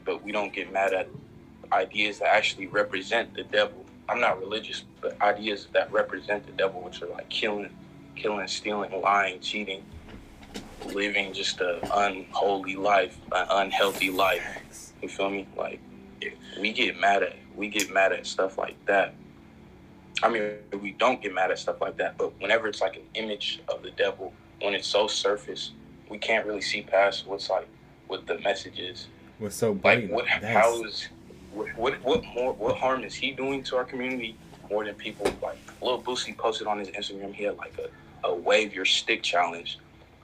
but 0.04 0.22
we 0.22 0.32
don't 0.32 0.52
get 0.52 0.72
mad 0.72 0.92
at 0.92 1.08
ideas 1.72 2.18
that 2.18 2.28
actually 2.28 2.66
represent 2.66 3.34
the 3.34 3.44
devil? 3.44 3.84
I'm 4.08 4.20
not 4.20 4.40
religious, 4.40 4.84
but 5.00 5.20
ideas 5.22 5.68
that 5.72 5.92
represent 5.92 6.44
the 6.44 6.52
devil, 6.52 6.80
which 6.80 7.00
are 7.02 7.06
like 7.06 7.28
killing, 7.28 7.70
killing, 8.16 8.48
stealing, 8.48 9.00
lying, 9.00 9.40
cheating, 9.40 9.84
living 10.86 11.32
just 11.32 11.61
a 11.61 11.80
unholy 11.94 12.76
life, 12.76 13.18
an 13.32 13.46
unhealthy 13.50 14.11
life. 14.11 14.92
You 15.00 15.08
feel 15.08 15.30
me? 15.30 15.46
Like 15.56 15.80
we 16.58 16.72
get 16.72 16.98
mad 16.98 17.22
at 17.22 17.36
we 17.54 17.68
get 17.68 17.92
mad 17.92 18.12
at 18.12 18.26
stuff 18.26 18.58
like 18.58 18.76
that. 18.86 19.14
I 20.22 20.28
mean, 20.28 20.54
we 20.80 20.92
don't 20.92 21.22
get 21.22 21.32
mad 21.32 21.50
at 21.50 21.58
stuff 21.58 21.80
like 21.80 21.96
that, 21.98 22.18
but 22.18 22.38
whenever 22.40 22.66
it's 22.68 22.80
like 22.80 22.96
an 22.96 23.06
image 23.14 23.61
of 23.68 23.82
the 23.82 23.90
devil, 23.92 24.32
when 24.61 24.74
it's 24.74 24.86
so 24.86 25.06
surface, 25.06 25.72
we 26.11 26.18
can't 26.18 26.44
really 26.44 26.61
see 26.61 26.82
past 26.82 27.26
what's 27.26 27.48
like 27.48 27.68
what 28.08 28.26
the 28.26 28.38
message 28.40 28.78
is. 28.78 29.06
What's 29.38 29.56
so 29.56 29.78
Like 29.82 30.11
what? 30.11 30.26
How 30.26 30.84
is? 30.84 31.08
What, 31.54 31.68
what? 31.76 32.02
What 32.02 32.24
more? 32.34 32.52
What 32.52 32.76
harm 32.76 33.04
is 33.04 33.14
he 33.14 33.30
doing 33.30 33.62
to 33.64 33.76
our 33.76 33.84
community 33.84 34.36
more 34.68 34.84
than 34.84 34.96
people 34.96 35.32
like? 35.40 35.56
Lil 35.80 36.02
Boosie 36.02 36.36
posted 36.36 36.66
on 36.66 36.78
his 36.78 36.88
Instagram. 36.88 37.32
He 37.32 37.44
had 37.44 37.56
like 37.56 37.74
a, 37.78 38.26
a 38.28 38.34
wave 38.34 38.74
your 38.74 38.84
stick 38.84 39.22
challenge. 39.22 39.78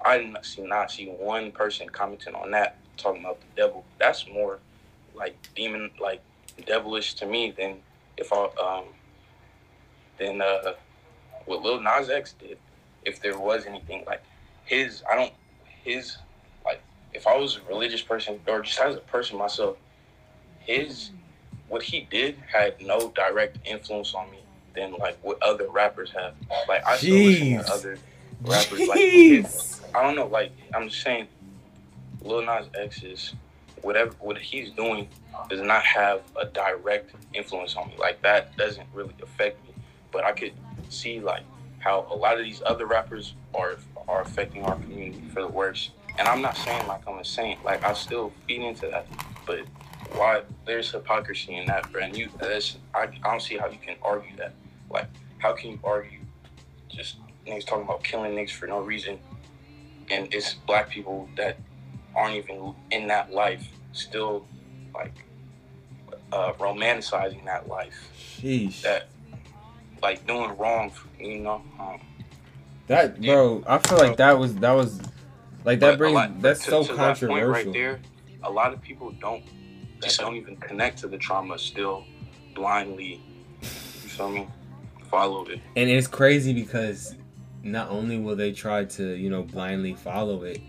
I 0.04 0.18
didn't 0.18 0.44
see 0.44 0.62
not 0.62 0.90
see 0.90 1.06
one 1.06 1.52
person 1.52 1.88
commenting 1.88 2.34
on 2.34 2.50
that 2.50 2.76
talking 2.96 3.22
about 3.22 3.40
the 3.40 3.46
devil. 3.56 3.84
That's 3.98 4.28
more 4.28 4.58
like 5.14 5.36
demon, 5.54 5.90
like 6.00 6.20
devilish 6.66 7.14
to 7.14 7.26
me 7.26 7.54
than 7.56 7.76
if 8.16 8.32
I 8.32 8.48
um 8.62 8.84
than 10.18 10.42
uh 10.42 10.74
what 11.46 11.62
Lil 11.62 11.80
Nas 11.80 12.10
X 12.10 12.34
did. 12.38 12.58
If 13.04 13.20
there 13.20 13.38
was 13.38 13.66
anything 13.66 14.04
like 14.04 14.22
his, 14.64 15.04
I 15.10 15.14
don't 15.14 15.32
his 15.86 16.18
like 16.64 16.82
if 17.14 17.26
I 17.26 17.36
was 17.36 17.58
a 17.58 17.68
religious 17.68 18.02
person 18.02 18.40
or 18.46 18.60
just 18.60 18.78
as 18.80 18.96
a 18.96 19.00
person 19.00 19.38
myself, 19.38 19.76
his 20.58 21.10
what 21.68 21.82
he 21.82 22.06
did 22.10 22.36
had 22.52 22.80
no 22.80 23.10
direct 23.10 23.58
influence 23.64 24.14
on 24.14 24.30
me 24.30 24.38
than 24.74 24.92
like 24.94 25.16
what 25.22 25.42
other 25.42 25.68
rappers 25.68 26.10
have. 26.10 26.34
Like 26.68 26.86
I 26.86 26.96
still 26.96 27.14
listen 27.14 27.64
to 27.64 27.72
other 27.72 27.98
rappers 28.42 28.88
like 28.88 28.98
his, 28.98 29.80
I 29.94 30.02
don't 30.02 30.16
know, 30.16 30.26
like 30.26 30.52
I'm 30.74 30.88
just 30.88 31.02
saying 31.02 31.28
Lil 32.22 32.42
Nas 32.42 32.66
X 32.78 33.02
is 33.02 33.34
whatever 33.82 34.12
what 34.20 34.36
he's 34.38 34.70
doing 34.70 35.08
does 35.48 35.60
not 35.60 35.84
have 35.84 36.22
a 36.40 36.46
direct 36.46 37.12
influence 37.32 37.76
on 37.76 37.88
me. 37.88 37.94
Like 37.98 38.20
that 38.22 38.56
doesn't 38.56 38.86
really 38.92 39.14
affect 39.22 39.64
me. 39.64 39.74
But 40.10 40.24
I 40.24 40.32
could 40.32 40.52
see 40.88 41.20
like 41.20 41.42
how 41.86 42.04
a 42.10 42.16
lot 42.16 42.36
of 42.36 42.44
these 42.44 42.62
other 42.66 42.84
rappers 42.84 43.34
are 43.54 43.76
are 44.08 44.22
affecting 44.22 44.64
our 44.64 44.74
community 44.74 45.22
for 45.32 45.42
the 45.42 45.48
worse. 45.48 45.90
And 46.18 46.26
I'm 46.26 46.42
not 46.42 46.56
saying 46.56 46.86
like 46.88 47.06
I'm 47.06 47.18
a 47.18 47.24
saint. 47.24 47.64
Like 47.64 47.84
I 47.84 47.92
still 47.92 48.32
feed 48.46 48.62
into 48.62 48.88
that, 48.88 49.06
but 49.46 49.60
why 50.12 50.42
there's 50.64 50.90
hypocrisy 50.90 51.56
in 51.56 51.66
that, 51.66 51.90
bro. 51.92 52.02
And 52.02 52.16
you, 52.16 52.28
that's 52.38 52.76
I, 52.92 53.02
I 53.02 53.30
don't 53.30 53.40
see 53.40 53.56
how 53.56 53.68
you 53.68 53.78
can 53.78 53.96
argue 54.02 54.36
that. 54.36 54.52
Like, 54.90 55.06
how 55.38 55.52
can 55.52 55.70
you 55.72 55.80
argue 55.84 56.20
just 56.88 57.16
niggas 57.46 57.66
talking 57.66 57.84
about 57.84 58.02
killing 58.02 58.32
niggas 58.32 58.50
for 58.50 58.66
no 58.66 58.80
reason, 58.80 59.18
and 60.10 60.32
it's 60.34 60.54
black 60.54 60.90
people 60.90 61.28
that 61.36 61.56
aren't 62.16 62.34
even 62.34 62.74
in 62.90 63.06
that 63.08 63.32
life 63.32 63.68
still 63.92 64.44
like 64.92 65.12
uh, 66.32 66.52
romanticizing 66.54 67.44
that 67.44 67.68
life. 67.68 68.10
Sheesh. 68.18 68.82
That 68.82 69.08
like 70.06 70.24
doing 70.26 70.56
wrong, 70.56 70.92
you 71.18 71.40
know. 71.40 71.60
Um, 71.80 72.00
That 72.86 73.20
bro, 73.20 73.64
I 73.66 73.78
feel 73.78 73.98
like 73.98 74.16
that 74.18 74.38
was 74.38 74.54
that 74.56 74.70
was 74.70 75.00
like 75.64 75.80
that 75.80 75.94
a 75.94 75.96
brings 75.96 76.14
lot- 76.14 76.40
that's 76.40 76.64
to- 76.64 76.70
so 76.70 76.82
to 76.84 76.92
that 76.92 76.96
controversial. 77.18 77.52
right 77.52 77.72
there. 77.72 78.00
A 78.44 78.50
lot 78.50 78.72
of 78.72 78.80
people 78.80 79.10
don't 79.20 79.42
that 80.00 80.16
don't 80.20 80.36
even 80.36 80.56
connect 80.58 80.98
to 80.98 81.08
the 81.08 81.18
trauma 81.18 81.58
still 81.58 82.04
blindly. 82.54 83.20
You 83.60 83.66
feel 84.16 84.30
me? 84.30 84.46
Follow 85.10 85.44
it. 85.46 85.60
And 85.74 85.90
it's 85.90 86.06
crazy 86.06 86.52
because 86.52 87.16
not 87.64 87.88
only 87.90 88.18
will 88.18 88.36
they 88.36 88.52
try 88.52 88.84
to, 88.84 89.14
you 89.14 89.28
know, 89.30 89.42
blindly 89.42 89.94
follow 89.94 90.44
it, 90.44 90.60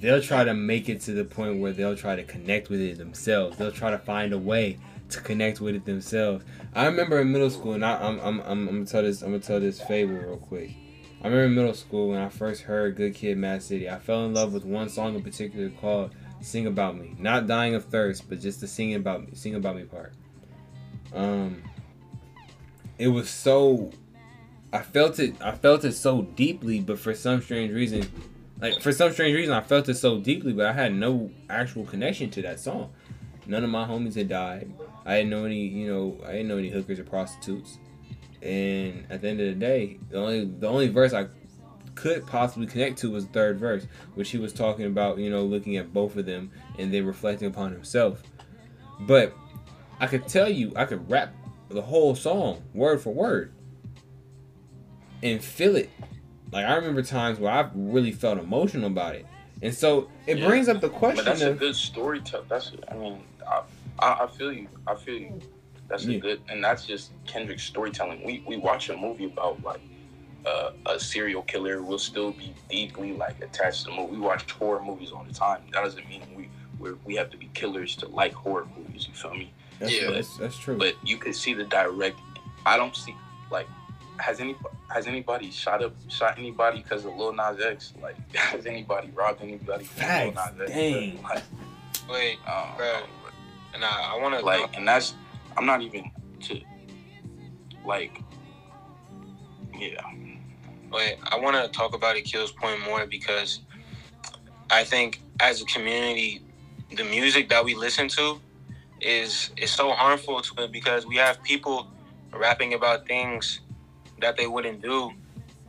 they'll 0.00 0.22
try 0.22 0.42
to 0.42 0.54
make 0.54 0.88
it 0.88 1.00
to 1.02 1.12
the 1.12 1.24
point 1.24 1.60
where 1.60 1.72
they'll 1.72 1.96
try 1.96 2.16
to 2.16 2.24
connect 2.24 2.70
with 2.70 2.80
it 2.80 2.98
themselves. 2.98 3.56
They'll 3.56 3.70
try 3.82 3.90
to 3.92 3.98
find 3.98 4.32
a 4.32 4.38
way 4.38 4.78
to 5.14 5.20
connect 5.20 5.60
with 5.60 5.74
it 5.74 5.84
themselves. 5.84 6.44
I 6.74 6.86
remember 6.86 7.20
in 7.20 7.32
middle 7.32 7.50
school, 7.50 7.72
and 7.72 7.84
I, 7.84 7.96
I'm, 7.96 8.18
I'm, 8.20 8.40
I'm, 8.40 8.68
I'm 8.68 8.74
gonna 8.74 8.86
tell 8.86 9.02
this, 9.02 9.22
I'm 9.22 9.30
gonna 9.30 9.40
tell 9.40 9.60
this 9.60 9.80
fable 9.80 10.14
real 10.14 10.36
quick. 10.36 10.70
I 11.22 11.28
remember 11.28 11.46
in 11.46 11.54
middle 11.54 11.74
school 11.74 12.10
when 12.10 12.18
I 12.18 12.28
first 12.28 12.62
heard 12.62 12.96
"Good 12.96 13.14
Kid, 13.14 13.38
Mad 13.38 13.62
City." 13.62 13.88
I 13.88 13.98
fell 13.98 14.26
in 14.26 14.34
love 14.34 14.52
with 14.52 14.64
one 14.64 14.88
song 14.88 15.14
in 15.14 15.22
particular 15.22 15.70
called 15.70 16.14
"Sing 16.42 16.66
About 16.66 16.98
Me." 16.98 17.14
Not 17.18 17.46
dying 17.46 17.74
of 17.74 17.86
thirst, 17.86 18.28
but 18.28 18.40
just 18.40 18.60
the 18.60 18.66
singing 18.66 18.96
about 18.96 19.22
me, 19.22 19.28
sing 19.32 19.54
about 19.54 19.76
me 19.76 19.84
part. 19.84 20.12
Um, 21.14 21.62
it 22.98 23.08
was 23.08 23.30
so 23.30 23.90
I 24.72 24.82
felt 24.82 25.18
it 25.18 25.36
I 25.40 25.52
felt 25.52 25.84
it 25.84 25.92
so 25.92 26.22
deeply, 26.22 26.80
but 26.80 26.98
for 26.98 27.14
some 27.14 27.40
strange 27.40 27.72
reason 27.72 28.10
like 28.60 28.80
for 28.80 28.92
some 28.92 29.12
strange 29.12 29.34
reason 29.34 29.54
I 29.54 29.60
felt 29.60 29.88
it 29.88 29.94
so 29.94 30.18
deeply, 30.18 30.52
but 30.52 30.66
I 30.66 30.72
had 30.72 30.94
no 30.94 31.30
actual 31.48 31.84
connection 31.84 32.30
to 32.30 32.42
that 32.42 32.60
song. 32.60 32.92
None 33.46 33.62
of 33.62 33.70
my 33.70 33.86
homies 33.86 34.16
had 34.16 34.28
died. 34.28 34.72
I 35.06 35.16
didn't 35.16 35.30
know 35.30 35.44
any, 35.44 35.66
you 35.66 35.92
know, 35.92 36.18
I 36.26 36.32
didn't 36.32 36.48
know 36.48 36.56
any 36.58 36.70
hookers 36.70 36.98
or 36.98 37.04
prostitutes. 37.04 37.78
And 38.42 39.06
at 39.10 39.20
the 39.22 39.28
end 39.28 39.40
of 39.40 39.46
the 39.46 39.54
day, 39.54 39.98
the 40.10 40.18
only 40.18 40.44
the 40.44 40.68
only 40.68 40.88
verse 40.88 41.12
I 41.12 41.26
could 41.94 42.26
possibly 42.26 42.66
connect 42.66 42.98
to 42.98 43.10
was 43.10 43.26
the 43.26 43.32
third 43.32 43.58
verse, 43.58 43.86
which 44.14 44.30
he 44.30 44.38
was 44.38 44.52
talking 44.52 44.84
about, 44.86 45.18
you 45.18 45.30
know, 45.30 45.44
looking 45.44 45.76
at 45.76 45.92
both 45.92 46.16
of 46.16 46.26
them 46.26 46.50
and 46.78 46.92
then 46.92 47.06
reflecting 47.06 47.48
upon 47.48 47.72
himself. 47.72 48.22
But 49.00 49.34
I 50.00 50.06
could 50.06 50.26
tell 50.28 50.48
you, 50.48 50.72
I 50.76 50.84
could 50.84 51.08
rap 51.10 51.32
the 51.68 51.82
whole 51.82 52.14
song 52.14 52.62
word 52.74 53.00
for 53.00 53.14
word 53.14 53.52
and 55.22 55.42
feel 55.42 55.76
it. 55.76 55.90
Like 56.52 56.66
I 56.66 56.74
remember 56.76 57.02
times 57.02 57.38
where 57.38 57.52
I 57.52 57.68
really 57.74 58.12
felt 58.12 58.38
emotional 58.38 58.86
about 58.88 59.14
it, 59.16 59.26
and 59.62 59.74
so 59.74 60.08
it 60.26 60.38
Yeah. 60.38 60.46
brings 60.46 60.68
up 60.68 60.80
the 60.80 60.88
question. 60.90 61.16
But 61.16 61.24
that's 61.24 61.40
a 61.42 61.54
good 61.54 61.74
story. 61.74 62.20
To, 62.22 62.42
that's 62.48 62.72
I 62.90 62.94
mean, 62.96 63.20
I, 63.48 63.62
I, 63.98 64.24
I 64.24 64.26
feel 64.26 64.52
you. 64.52 64.68
I 64.86 64.94
feel 64.94 65.14
you. 65.18 65.40
That's 65.88 66.04
Yeah. 66.04 66.16
a 66.16 66.20
good, 66.20 66.40
and 66.48 66.62
that's 66.64 66.86
just 66.86 67.12
Kendrick's 67.26 67.62
storytelling. 67.64 68.24
We 68.24 68.42
we 68.46 68.56
watch 68.56 68.88
a 68.88 68.96
movie 68.96 69.26
about 69.26 69.62
like 69.62 69.80
uh, 70.46 70.70
a 70.86 70.98
serial 70.98 71.42
killer. 71.42 71.82
We'll 71.82 71.98
still 71.98 72.32
be 72.32 72.54
deeply 72.70 73.12
like 73.12 73.42
attached 73.42 73.84
to 73.84 73.90
the 73.90 73.96
movie. 73.96 74.12
We 74.12 74.18
watch 74.20 74.50
horror 74.52 74.82
movies 74.82 75.12
all 75.12 75.24
the 75.24 75.34
time. 75.34 75.62
That 75.72 75.84
doesn't 75.84 76.08
mean 76.08 76.22
we 76.34 76.48
we're, 76.78 76.96
we 77.04 77.14
have 77.16 77.30
to 77.30 77.36
be 77.36 77.50
killers 77.54 77.96
to 77.96 78.08
like 78.08 78.32
horror 78.32 78.66
movies. 78.76 79.06
You 79.08 79.14
feel 79.14 79.34
me? 79.34 79.52
that's, 79.78 79.92
Yeah. 79.92 80.10
that's, 80.10 80.36
that's 80.38 80.56
true. 80.58 80.76
But 80.78 80.94
you 81.02 81.16
can 81.18 81.32
see 81.32 81.54
the 81.54 81.64
direct. 81.64 82.18
I 82.66 82.76
don't 82.76 82.96
see 82.96 83.14
like. 83.50 83.66
Has 84.18 84.38
any 84.38 84.54
has 84.92 85.08
anybody 85.08 85.50
shot 85.50 85.82
up 85.82 85.92
shot 86.08 86.38
anybody 86.38 86.78
because 86.82 87.04
of 87.04 87.16
Lil 87.16 87.32
Nas 87.32 87.60
X? 87.60 87.92
Like 88.00 88.16
has 88.36 88.64
anybody 88.64 89.10
robbed 89.12 89.42
anybody? 89.42 89.84
of 89.86 89.98
Lil 89.98 90.06
Facts. 90.06 90.36
Nas 90.36 90.60
X? 90.62 90.70
Dang. 90.70 91.22
Like, 91.22 91.42
Wait, 92.08 92.38
um, 92.46 92.68
Bruh. 92.78 93.02
And 93.74 93.84
I, 93.84 94.14
I 94.14 94.22
want 94.22 94.38
to 94.38 94.44
like 94.44 94.76
and 94.76 94.86
that's 94.86 95.14
i'm 95.56 95.66
not 95.66 95.82
even 95.82 96.10
to 96.42 96.60
like 97.84 98.20
yeah. 99.78 100.00
Wait, 100.92 101.18
I 101.24 101.38
want 101.38 101.56
to 101.56 101.68
talk 101.76 101.94
about 101.94 102.16
Akil's 102.16 102.52
point 102.52 102.80
more 102.84 103.06
because 103.06 103.60
I 104.70 104.84
think 104.84 105.20
as 105.40 105.60
a 105.60 105.64
community, 105.64 106.42
the 106.96 107.04
music 107.04 107.48
that 107.48 107.64
we 107.64 107.74
listen 107.74 108.08
to 108.08 108.40
is 109.00 109.50
is 109.56 109.70
so 109.70 109.90
harmful 109.90 110.40
to 110.40 110.62
it 110.62 110.72
because 110.72 111.06
we 111.06 111.16
have 111.16 111.42
people 111.42 111.88
rapping 112.32 112.74
about 112.74 113.06
things 113.06 113.60
that 114.20 114.36
they 114.36 114.46
wouldn't 114.46 114.80
do, 114.80 115.12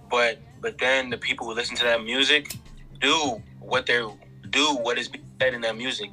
but 0.10 0.40
but 0.62 0.78
then 0.78 1.10
the 1.10 1.18
people 1.18 1.48
who 1.48 1.54
listen 1.54 1.76
to 1.78 1.84
that 1.84 2.04
music 2.04 2.56
do 3.02 3.42
what 3.60 3.86
they 3.88 4.06
do 4.52 4.76
what 4.78 4.98
is 4.98 5.10
being 5.10 5.25
in 5.54 5.62
their 5.62 5.74
music, 5.74 6.10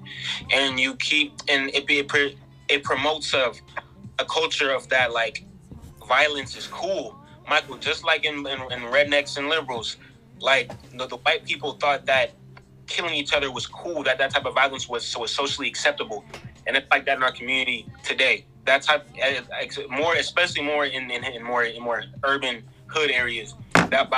and 0.53 0.79
you 0.79 0.95
keep 0.97 1.35
and 1.49 1.71
it 1.71 1.85
it, 1.89 2.37
it 2.69 2.85
promotes 2.85 3.35
of 3.35 3.61
a 4.19 4.25
culture 4.25 4.71
of 4.71 4.89
that 4.89 5.13
like 5.13 5.45
violence 6.07 6.57
is 6.57 6.67
cool. 6.67 7.17
Michael, 7.49 7.77
just 7.77 8.05
like 8.05 8.25
in, 8.25 8.47
in, 8.47 8.61
in 8.73 8.81
rednecks 8.93 9.37
and 9.37 9.49
liberals, 9.49 9.97
like 10.39 10.71
the, 10.97 11.07
the 11.07 11.17
white 11.17 11.45
people 11.45 11.73
thought 11.73 12.07
that 12.07 12.33
killing 12.87 13.15
each 13.15 13.33
other 13.33 13.51
was 13.51 13.67
cool, 13.67 14.03
that 14.05 14.19
that 14.19 14.31
type 14.31 14.45
of 14.45 14.55
violence 14.55 14.89
was 14.89 15.17
was 15.17 15.33
socially 15.33 15.69
acceptable, 15.69 16.25
and 16.67 16.77
it's 16.77 16.87
like 16.91 17.05
that 17.07 17.17
in 17.17 17.23
our 17.23 17.33
community 17.33 17.87
today. 18.05 18.45
That 18.65 18.83
type, 18.83 19.05
eh, 19.19 19.41
more 19.91 20.15
especially 20.15 20.63
more 20.63 20.85
in, 20.85 21.11
in, 21.11 21.25
in 21.25 21.43
more 21.43 21.65
in 21.65 21.83
more 21.83 22.05
urban 22.23 22.63
hood 22.87 23.11
areas, 23.11 23.55
that 23.75 24.09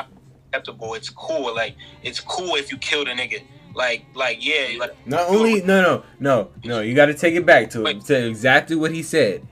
acceptable. 0.54 0.94
It's 0.94 1.10
cool. 1.10 1.54
Like 1.54 1.76
it's 2.02 2.20
cool 2.20 2.54
if 2.54 2.70
you 2.70 2.78
killed 2.78 3.08
a 3.08 3.14
nigga. 3.14 3.42
Like 3.74 4.06
like 4.14 4.44
yeah, 4.44 4.78
like 4.78 4.96
Not 5.06 5.28
only 5.28 5.60
no 5.62 5.82
no 5.82 6.04
no 6.20 6.50
no, 6.64 6.80
you 6.80 6.94
got 6.94 7.06
to 7.06 7.14
take 7.14 7.34
it 7.34 7.44
back 7.44 7.70
to 7.70 7.82
Wait. 7.82 8.04
to 8.06 8.26
exactly 8.26 8.76
what 8.76 8.92
he 8.92 9.02
said. 9.02 9.46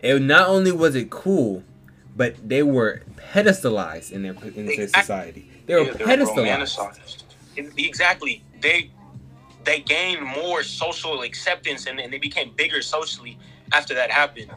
It 0.00 0.20
not 0.22 0.48
only 0.48 0.72
was 0.72 0.94
it 0.94 1.10
cool, 1.10 1.64
but 2.16 2.36
they 2.48 2.62
were 2.62 3.02
pedestalized 3.16 4.12
in 4.12 4.22
their 4.22 4.32
in 4.54 4.66
their 4.66 4.80
Exactly. 4.80 4.86
society. 5.02 5.50
They 5.66 5.74
were 5.74 5.82
Yeah, 5.82 5.92
pedestalized. 5.92 7.24
exactly 7.76 8.42
they 8.60 8.90
they 9.64 9.80
gained 9.80 10.22
more 10.24 10.62
social 10.62 11.22
acceptance 11.22 11.86
and, 11.86 12.00
and 12.00 12.12
they 12.12 12.18
became 12.18 12.52
bigger 12.56 12.80
socially 12.80 13.38
after 13.72 13.94
that 13.94 14.10
happened 14.10 14.50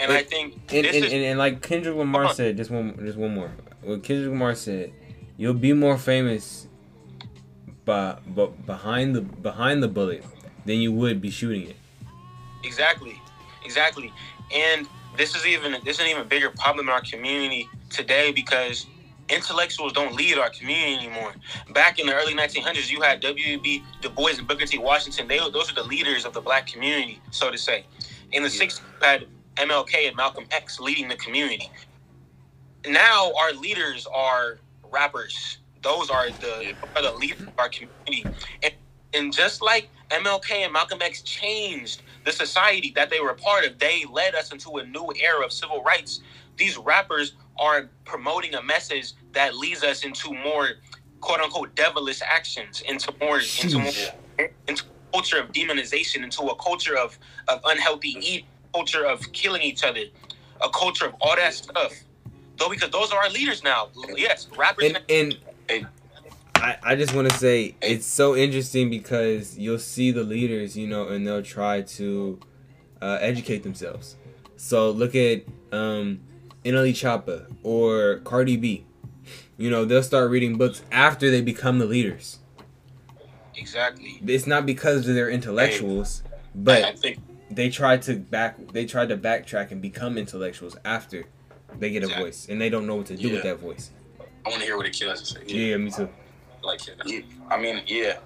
and 0.00 0.10
i 0.12 0.22
think 0.22 0.54
And, 0.72 0.84
this 0.86 0.96
and, 0.96 1.04
is 1.04 1.12
and, 1.12 1.22
and 1.24 1.38
like 1.38 1.62
Kendrick 1.62 1.94
Lamar 1.96 2.24
on. 2.26 2.34
said, 2.34 2.56
just 2.56 2.70
one 2.70 2.98
just 3.04 3.18
one 3.18 3.34
more. 3.34 3.50
What 3.82 4.02
Kendrick 4.02 4.30
Lamar 4.30 4.54
said, 4.54 4.92
you'll 5.36 5.54
be 5.54 5.72
more 5.72 5.96
famous 5.98 6.66
by, 7.86 8.18
but 8.26 8.66
behind 8.66 9.16
the 9.16 9.22
behind 9.22 9.82
the 9.82 9.88
bullet 9.88 10.22
than 10.66 10.78
you 10.78 10.92
would 10.92 11.22
be 11.22 11.30
shooting 11.30 11.68
it. 11.68 11.76
exactly 12.62 13.20
exactly 13.64 14.12
and 14.54 14.86
this 15.16 15.34
is 15.34 15.46
even 15.46 15.72
this 15.84 15.96
is 15.96 16.00
an 16.00 16.06
even 16.08 16.28
bigger 16.28 16.50
problem 16.50 16.88
in 16.88 16.92
our 16.92 17.00
community 17.00 17.68
today 17.88 18.32
because 18.32 18.86
intellectuals 19.28 19.92
don't 19.92 20.14
lead 20.14 20.38
our 20.38 20.50
community 20.50 20.94
anymore. 20.94 21.32
Back 21.72 21.98
in 21.98 22.06
the 22.06 22.14
early 22.14 22.34
1900s, 22.34 22.90
you 22.90 23.00
had 23.00 23.20
W.E.B. 23.20 23.82
Du 24.00 24.10
Bois 24.10 24.32
and 24.38 24.46
Booker 24.46 24.66
T. 24.66 24.78
Washington. 24.78 25.26
They 25.26 25.38
those 25.38 25.70
are 25.70 25.74
the 25.74 25.82
leaders 25.82 26.24
of 26.24 26.32
the 26.32 26.40
black 26.40 26.66
community, 26.66 27.20
so 27.30 27.50
to 27.50 27.58
say. 27.58 27.86
In 28.32 28.42
the 28.42 28.48
60s, 28.48 28.80
you 28.80 29.06
had 29.06 29.26
MLK 29.56 30.08
and 30.08 30.16
Malcolm 30.16 30.46
X 30.50 30.80
leading 30.80 31.08
the 31.08 31.16
community. 31.16 31.70
Now 32.86 33.32
our 33.40 33.52
leaders 33.52 34.06
are 34.06 34.58
rappers. 34.90 35.58
Those 35.86 36.10
are 36.10 36.28
the 36.30 36.74
are 36.96 37.02
the 37.02 37.12
leaders 37.12 37.42
of 37.42 37.52
our 37.58 37.68
community. 37.68 38.26
And, 38.60 38.74
and 39.14 39.32
just 39.32 39.62
like 39.62 39.88
MLK 40.10 40.50
and 40.64 40.72
Malcolm 40.72 41.00
X 41.00 41.22
changed 41.22 42.02
the 42.24 42.32
society 42.32 42.92
that 42.96 43.08
they 43.08 43.20
were 43.20 43.30
a 43.30 43.36
part 43.36 43.64
of, 43.64 43.78
they 43.78 44.04
led 44.10 44.34
us 44.34 44.50
into 44.50 44.78
a 44.78 44.84
new 44.84 45.12
era 45.14 45.44
of 45.44 45.52
civil 45.52 45.84
rights. 45.84 46.22
These 46.56 46.76
rappers 46.76 47.34
are 47.56 47.88
promoting 48.04 48.56
a 48.56 48.62
message 48.64 49.12
that 49.30 49.54
leads 49.54 49.84
us 49.84 50.04
into 50.04 50.34
more 50.34 50.70
quote 51.20 51.38
unquote 51.38 51.76
devilish 51.76 52.20
actions, 52.20 52.80
into 52.80 53.14
more 53.20 53.38
into 53.38 53.78
more 53.78 53.92
into 54.66 54.84
a 54.84 55.12
culture 55.12 55.38
of 55.38 55.52
demonization, 55.52 56.24
into 56.24 56.42
a 56.42 56.56
culture 56.56 56.98
of, 56.98 57.16
of 57.46 57.60
unhealthy 57.64 58.16
eat, 58.20 58.44
culture 58.74 59.06
of 59.06 59.20
killing 59.32 59.62
each 59.62 59.84
other, 59.84 60.02
a 60.60 60.68
culture 60.70 61.06
of 61.06 61.14
all 61.20 61.36
that 61.36 61.54
stuff. 61.54 61.92
Though 62.56 62.70
because 62.70 62.90
those 62.90 63.12
are 63.12 63.22
our 63.22 63.30
leaders 63.30 63.62
now. 63.62 63.90
Yes, 64.16 64.48
rappers 64.56 64.86
and 64.86 65.00
and 65.08 65.36
Hey. 65.68 65.86
I, 66.56 66.76
I 66.82 66.96
just 66.96 67.14
want 67.14 67.30
to 67.30 67.36
say 67.36 67.74
it's 67.82 68.06
so 68.06 68.34
interesting 68.34 68.88
because 68.88 69.58
you'll 69.58 69.78
see 69.78 70.10
the 70.10 70.22
leaders, 70.22 70.76
you 70.76 70.86
know, 70.86 71.08
and 71.08 71.26
they'll 71.26 71.42
try 71.42 71.82
to 71.82 72.40
uh, 73.02 73.18
educate 73.20 73.62
themselves. 73.62 74.16
So 74.56 74.90
look 74.90 75.14
at 75.14 75.42
um, 75.70 76.20
NLE 76.64 76.90
Choppa 76.92 77.46
or 77.62 78.20
Cardi 78.24 78.56
B. 78.56 78.86
You 79.58 79.70
know, 79.70 79.84
they'll 79.84 80.02
start 80.02 80.30
reading 80.30 80.56
books 80.56 80.82
after 80.90 81.30
they 81.30 81.40
become 81.40 81.78
the 81.78 81.86
leaders. 81.86 82.38
Exactly. 83.54 84.20
It's 84.26 84.46
not 84.46 84.66
because 84.66 85.06
they're 85.06 85.30
intellectuals, 85.30 86.22
I 86.26 86.30
but 86.54 86.98
think 86.98 87.18
they 87.50 87.70
try 87.70 87.96
to 87.96 88.16
back 88.16 88.72
they 88.72 88.84
tried 88.84 89.08
to 89.08 89.16
backtrack 89.16 89.70
and 89.70 89.80
become 89.80 90.18
intellectuals 90.18 90.76
after 90.84 91.24
they 91.78 91.90
get 91.90 92.02
a 92.02 92.08
voice 92.08 92.48
and 92.48 92.60
they 92.60 92.68
don't 92.68 92.86
know 92.86 92.96
what 92.96 93.06
to 93.06 93.16
do 93.16 93.30
with 93.30 93.42
that 93.42 93.58
voice. 93.58 93.90
I 94.46 94.48
want 94.48 94.60
to 94.60 94.66
hear 94.66 94.76
what 94.76 94.86
Akil 94.86 95.10
has 95.10 95.20
to 95.22 95.26
say. 95.26 95.40
Yeah, 95.46 95.76
me 95.76 95.90
too. 95.90 96.08
Like. 96.62 96.80
Yeah, 97.04 97.20
I 97.50 97.58
mean, 97.60 97.82
yeah, 97.86 98.18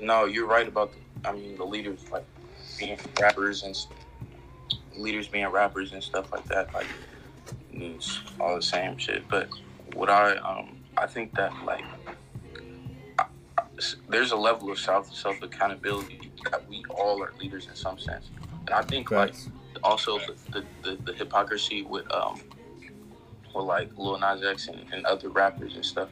no, 0.00 0.24
you're 0.26 0.46
right 0.46 0.68
about 0.68 0.92
the. 0.92 1.28
I 1.28 1.32
mean, 1.32 1.56
the 1.56 1.64
leaders 1.64 2.04
like 2.12 2.24
being 2.78 2.96
rappers 3.20 3.64
and 3.64 3.76
leaders 4.96 5.26
being 5.26 5.46
rappers 5.48 5.92
and 5.92 6.02
stuff 6.02 6.30
like 6.32 6.44
that. 6.46 6.72
Like, 6.74 6.86
it's 7.72 8.20
all 8.38 8.54
the 8.56 8.62
same 8.62 8.96
shit. 8.98 9.28
But 9.28 9.48
what 9.94 10.10
I 10.10 10.36
um 10.36 10.76
I 10.96 11.06
think 11.06 11.34
that 11.34 11.52
like 11.64 11.84
I- 13.18 13.24
I- 13.58 13.62
s- 13.78 13.96
there's 14.08 14.30
a 14.30 14.36
level 14.36 14.70
of 14.70 14.78
self 14.78 15.12
self 15.12 15.42
accountability 15.42 16.30
that 16.50 16.68
we 16.68 16.84
all 16.90 17.20
are 17.22 17.32
leaders 17.40 17.66
in 17.68 17.74
some 17.74 17.98
sense, 17.98 18.30
and 18.66 18.70
I 18.70 18.82
think 18.82 19.10
like 19.10 19.34
also 19.82 20.18
the, 20.18 20.36
the, 20.52 20.66
the, 20.82 20.96
the 21.04 21.12
hypocrisy 21.14 21.82
with 21.82 22.10
um 22.14 22.40
with 23.54 23.66
like 23.66 23.90
Lil 23.96 24.18
Nas 24.18 24.42
X 24.44 24.68
and, 24.68 24.84
and 24.92 25.06
other 25.06 25.28
rappers 25.28 25.74
and 25.74 25.84
stuff. 25.84 26.08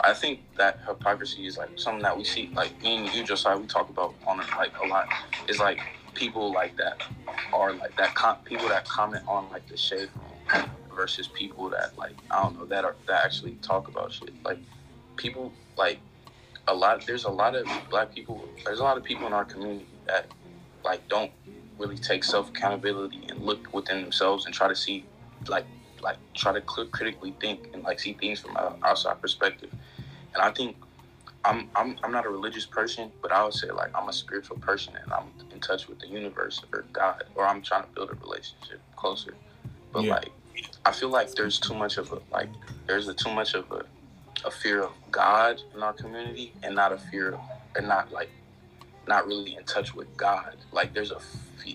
I 0.00 0.12
think 0.12 0.40
that 0.56 0.80
hypocrisy 0.86 1.46
is 1.46 1.56
like 1.56 1.70
something 1.76 2.02
that 2.02 2.16
we 2.16 2.24
see 2.24 2.50
like 2.54 2.80
me 2.82 2.98
and 2.98 3.14
you 3.14 3.24
Josiah 3.24 3.56
we 3.56 3.66
talk 3.66 3.88
about 3.88 4.14
on 4.26 4.40
it 4.40 4.46
like 4.56 4.72
a 4.82 4.86
lot. 4.86 5.08
Is 5.48 5.58
like 5.58 5.80
people 6.14 6.52
like 6.52 6.76
that 6.76 7.02
are 7.52 7.72
like 7.72 7.96
that 7.96 8.14
com- 8.14 8.38
people 8.44 8.68
that 8.68 8.84
comment 8.86 9.24
on 9.26 9.50
like 9.50 9.66
the 9.68 9.76
shade 9.76 10.10
versus 10.94 11.28
people 11.28 11.70
that 11.70 11.96
like 11.96 12.12
I 12.30 12.42
don't 12.42 12.58
know 12.58 12.66
that 12.66 12.84
are 12.84 12.96
that 13.06 13.24
actually 13.24 13.52
talk 13.62 13.88
about 13.88 14.12
shit. 14.12 14.32
Like 14.44 14.58
people 15.16 15.52
like 15.76 15.98
a 16.68 16.74
lot 16.74 17.06
there's 17.06 17.24
a 17.24 17.30
lot 17.30 17.54
of 17.54 17.66
black 17.90 18.14
people 18.14 18.44
there's 18.64 18.80
a 18.80 18.82
lot 18.82 18.96
of 18.96 19.04
people 19.04 19.26
in 19.26 19.32
our 19.32 19.44
community 19.44 19.86
that 20.06 20.26
like 20.84 21.06
don't 21.08 21.30
really 21.78 21.98
take 21.98 22.24
self 22.24 22.50
accountability 22.50 23.26
and 23.28 23.40
look 23.44 23.72
within 23.72 24.02
themselves 24.02 24.46
and 24.46 24.54
try 24.54 24.68
to 24.68 24.76
see 24.76 25.04
like 25.48 25.66
like 26.04 26.18
try 26.34 26.52
to 26.54 26.62
critically 26.62 27.34
think 27.40 27.70
and 27.74 27.84
like 27.84 28.00
see 28.00 28.14
things 28.14 28.40
from 28.40 28.56
an 28.58 28.74
outside 28.84 29.20
perspective 29.22 29.70
and 30.34 30.42
i 30.42 30.50
think 30.52 30.76
I'm, 31.44 31.70
I'm 31.76 31.98
i'm 32.04 32.12
not 32.12 32.26
a 32.26 32.30
religious 32.30 32.66
person 32.66 33.12
but 33.22 33.32
i 33.32 33.44
would 33.44 33.54
say 33.54 33.70
like 33.70 33.90
i'm 33.96 34.08
a 34.08 34.14
spiritual 34.14 34.58
person 34.58 34.94
and 35.02 35.12
i'm 35.12 35.32
in 35.52 35.60
touch 35.60 35.88
with 35.88 36.00
the 36.00 36.08
universe 36.08 36.62
or 36.72 36.86
god 36.92 37.24
or 37.36 37.46
i'm 37.46 37.62
trying 37.62 37.84
to 37.84 37.90
build 37.94 38.10
a 38.10 38.14
relationship 38.16 38.80
closer 38.96 39.34
but 39.92 40.04
Yeah. 40.04 40.14
like 40.16 40.32
i 40.86 40.92
feel 40.92 41.10
like 41.10 41.34
there's 41.34 41.60
too 41.60 41.74
much 41.74 41.98
of 41.98 42.12
a 42.12 42.20
like 42.32 42.50
there's 42.88 43.08
a 43.08 43.14
too 43.14 43.32
much 43.32 43.54
of 43.54 43.70
a 43.72 43.84
a 44.46 44.50
fear 44.52 44.82
of 44.84 44.92
god 45.10 45.60
in 45.74 45.82
our 45.82 45.94
community 45.94 46.54
and 46.64 46.74
not 46.76 46.92
a 46.92 46.98
fear 46.98 47.34
of 47.34 47.40
and 47.76 47.88
not 47.88 48.12
like 48.12 48.30
not 49.08 49.26
really 49.26 49.56
in 49.56 49.64
touch 49.64 49.94
with 49.94 50.14
God. 50.16 50.56
Like 50.72 50.94
there's 50.94 51.10
a 51.12 51.18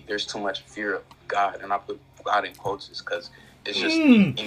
there's 0.08 0.26
too 0.26 0.40
much 0.40 0.62
fear 0.62 0.96
of 0.96 1.02
God, 1.28 1.60
and 1.62 1.72
I 1.72 1.78
put 1.78 2.00
God 2.24 2.44
in 2.46 2.54
quotes 2.54 2.88
because 2.88 3.30
it's 3.66 3.78
just 3.78 3.98
Mm. 4.00 4.38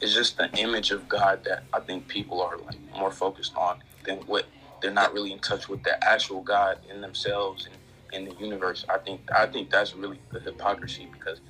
it's 0.00 0.14
just 0.14 0.36
the 0.38 0.50
image 0.58 0.90
of 0.90 1.08
God 1.08 1.44
that 1.44 1.64
I 1.72 1.80
think 1.80 2.08
people 2.08 2.42
are 2.42 2.58
like 2.58 2.78
more 2.96 3.10
focused 3.10 3.56
on 3.56 3.82
than 4.04 4.18
what 4.26 4.46
they're 4.80 4.92
not 4.92 5.12
really 5.14 5.32
in 5.32 5.38
touch 5.40 5.68
with 5.68 5.82
the 5.82 6.02
actual 6.06 6.42
God 6.42 6.78
in 6.90 7.00
themselves 7.00 7.66
and 7.66 7.76
in 8.12 8.28
the 8.28 8.34
universe. 8.42 8.84
I 8.88 8.98
think 8.98 9.20
I 9.34 9.46
think 9.46 9.70
that's 9.70 9.94
really 9.94 10.20
the 10.32 10.40
hypocrisy 10.40 11.08
because 11.12 11.40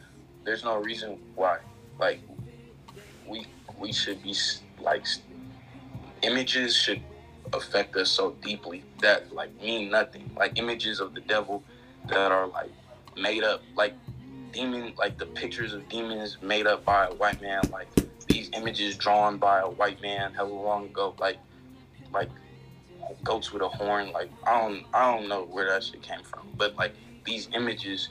there's 0.44 0.64
no 0.64 0.76
reason 0.78 1.18
why 1.34 1.58
like 1.98 2.20
we 3.26 3.46
we 3.78 3.92
should 3.92 4.22
be 4.22 4.34
like 4.80 5.06
images 6.22 6.76
should 6.76 7.02
affect 7.52 7.96
us 7.96 8.10
so 8.10 8.32
deeply 8.42 8.84
that 9.00 9.32
like 9.32 9.54
mean 9.62 9.90
nothing. 9.90 10.30
Like 10.36 10.58
images 10.58 11.00
of 11.00 11.14
the 11.14 11.20
devil 11.20 11.62
that 12.08 12.32
are 12.32 12.46
like 12.46 12.72
made 13.16 13.44
up, 13.44 13.62
like 13.76 13.94
demon, 14.56 14.94
like 14.96 15.18
the 15.18 15.26
pictures 15.26 15.72
of 15.74 15.88
demons 15.88 16.38
made 16.42 16.66
up 16.66 16.84
by 16.84 17.06
a 17.06 17.14
white 17.14 17.40
man, 17.42 17.60
like 17.70 17.88
these 18.26 18.50
images 18.54 18.96
drawn 18.96 19.36
by 19.36 19.60
a 19.60 19.68
white 19.68 20.00
man 20.00 20.32
hella 20.32 20.48
long 20.48 20.86
ago, 20.86 21.14
like 21.18 21.38
like 22.12 22.30
goats 23.22 23.52
with 23.52 23.62
a 23.62 23.68
horn. 23.68 24.12
Like 24.12 24.30
I 24.46 24.60
don't 24.60 24.84
I 24.94 25.12
don't 25.12 25.28
know 25.28 25.44
where 25.44 25.68
that 25.68 25.84
shit 25.84 26.02
came 26.02 26.22
from, 26.22 26.48
but 26.56 26.74
like 26.76 26.94
these 27.24 27.48
images 27.54 28.08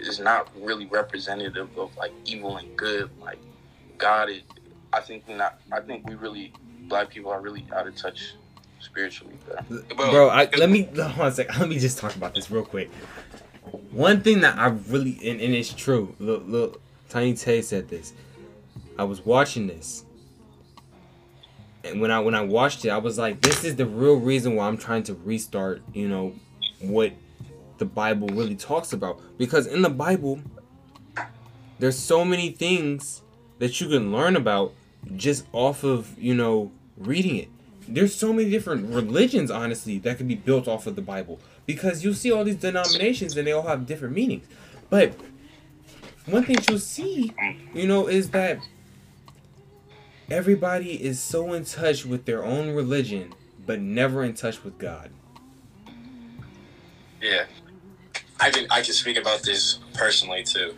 is 0.00 0.18
not 0.18 0.48
really 0.56 0.86
representative 0.86 1.76
of 1.78 1.94
like 1.96 2.12
evil 2.24 2.56
and 2.56 2.74
good. 2.76 3.10
Like 3.20 3.38
God 3.98 4.30
is. 4.30 4.42
I 4.92 5.00
think 5.00 5.24
we 5.28 5.34
not. 5.34 5.60
I 5.70 5.80
think 5.80 6.08
we 6.08 6.14
really 6.14 6.52
black 6.88 7.10
people 7.10 7.30
are 7.30 7.42
really 7.42 7.66
out 7.76 7.86
of 7.86 7.94
touch 7.94 8.34
spiritually. 8.80 9.34
Bro. 9.46 10.10
Bro, 10.10 10.28
I, 10.30 10.48
let 10.56 10.70
me 10.70 10.84
hold 10.84 10.98
on 10.98 11.26
a 11.26 11.32
sec. 11.32 11.58
Let 11.58 11.68
me 11.68 11.78
just 11.78 11.98
talk 11.98 12.16
about 12.16 12.34
this 12.34 12.50
real 12.50 12.64
quick. 12.64 12.90
One 13.90 14.20
thing 14.22 14.40
that 14.40 14.58
I 14.58 14.68
really 14.88 15.18
and, 15.24 15.40
and 15.40 15.54
it's 15.54 15.72
true. 15.72 16.14
Look, 16.18 16.44
look, 16.46 16.80
Tiny 17.08 17.34
Tay 17.34 17.62
said 17.62 17.88
this. 17.88 18.12
I 18.98 19.04
was 19.04 19.24
watching 19.24 19.66
this, 19.66 20.04
and 21.84 22.00
when 22.00 22.10
I 22.10 22.20
when 22.20 22.34
I 22.34 22.42
watched 22.42 22.84
it, 22.84 22.90
I 22.90 22.98
was 22.98 23.18
like, 23.18 23.40
"This 23.40 23.64
is 23.64 23.76
the 23.76 23.86
real 23.86 24.16
reason 24.16 24.56
why 24.56 24.66
I'm 24.66 24.78
trying 24.78 25.04
to 25.04 25.14
restart." 25.14 25.82
You 25.92 26.08
know, 26.08 26.34
what 26.80 27.12
the 27.78 27.84
Bible 27.84 28.28
really 28.28 28.56
talks 28.56 28.92
about 28.92 29.20
because 29.38 29.66
in 29.66 29.82
the 29.82 29.90
Bible, 29.90 30.40
there's 31.78 31.98
so 31.98 32.24
many 32.24 32.50
things 32.50 33.22
that 33.58 33.80
you 33.80 33.88
can 33.88 34.12
learn 34.12 34.36
about 34.36 34.74
just 35.16 35.46
off 35.52 35.84
of 35.84 36.18
you 36.18 36.34
know 36.34 36.70
reading 36.96 37.36
it 37.36 37.48
there's 37.86 38.14
so 38.14 38.32
many 38.32 38.50
different 38.50 38.92
religions 38.92 39.50
honestly 39.50 39.98
that 39.98 40.18
can 40.18 40.28
be 40.28 40.34
built 40.34 40.68
off 40.68 40.86
of 40.86 40.96
the 40.96 41.02
bible 41.02 41.40
because 41.68 42.02
you 42.02 42.12
see 42.14 42.32
all 42.32 42.42
these 42.42 42.56
denominations 42.56 43.36
and 43.36 43.46
they 43.46 43.52
all 43.52 43.62
have 43.68 43.86
different 43.86 44.14
meanings 44.14 44.46
but 44.90 45.12
one 46.26 46.42
thing 46.42 46.56
you'll 46.68 46.78
see 46.78 47.32
you 47.74 47.86
know 47.86 48.08
is 48.08 48.30
that 48.30 48.58
everybody 50.30 51.02
is 51.04 51.20
so 51.20 51.52
in 51.52 51.64
touch 51.64 52.04
with 52.04 52.24
their 52.24 52.44
own 52.44 52.74
religion 52.74 53.32
but 53.66 53.78
never 53.80 54.24
in 54.24 54.32
touch 54.34 54.64
with 54.64 54.76
god 54.78 55.10
Yeah, 57.20 57.44
I 58.40 58.50
can 58.50 58.66
I 58.70 58.80
can 58.80 58.94
speak 58.94 59.16
about 59.18 59.42
this 59.42 59.80
personally 59.94 60.44
too, 60.44 60.72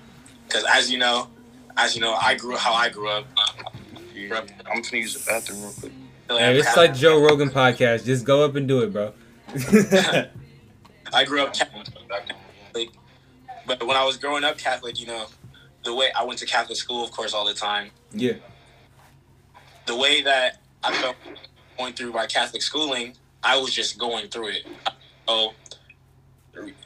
because 0.46 0.64
as 0.64 0.90
you 0.90 0.98
know, 0.98 1.28
as 1.76 1.94
you 1.94 2.00
know, 2.00 2.14
I 2.14 2.34
grew 2.34 2.56
how 2.56 2.72
I 2.72 2.88
grew 2.88 3.10
up. 3.10 3.26
Yeah. 4.14 4.40
I'm 4.66 4.80
gonna 4.80 4.96
use 4.96 5.14
the 5.14 5.30
bathroom 5.30 5.60
real 5.60 5.72
quick. 5.78 5.92
Hey, 6.30 6.58
it's 6.58 6.76
like 6.76 6.94
joe 6.94 7.20
rogan 7.20 7.50
podcast 7.50 8.04
just 8.06 8.24
go 8.24 8.42
up 8.44 8.54
and 8.54 8.66
do 8.66 8.80
it 8.82 8.92
bro 8.92 9.12
I 11.12 11.24
grew 11.24 11.42
up 11.42 11.54
Catholic, 11.54 11.86
but 13.66 13.86
when 13.86 13.96
I 13.96 14.04
was 14.04 14.16
growing 14.16 14.44
up 14.44 14.58
Catholic, 14.58 15.00
you 15.00 15.06
know, 15.06 15.26
the 15.84 15.94
way 15.94 16.10
I 16.18 16.24
went 16.24 16.38
to 16.40 16.46
Catholic 16.46 16.78
school, 16.78 17.04
of 17.04 17.10
course, 17.10 17.32
all 17.34 17.46
the 17.46 17.54
time. 17.54 17.90
yeah 18.12 18.34
The 19.86 19.96
way 19.96 20.22
that 20.22 20.60
I 20.82 20.92
felt 20.94 21.16
going 21.78 21.94
through 21.94 22.12
my 22.12 22.26
Catholic 22.26 22.62
schooling, 22.62 23.14
I 23.42 23.58
was 23.58 23.72
just 23.74 23.98
going 23.98 24.28
through 24.28 24.48
it. 24.48 24.66
Oh, 25.28 25.54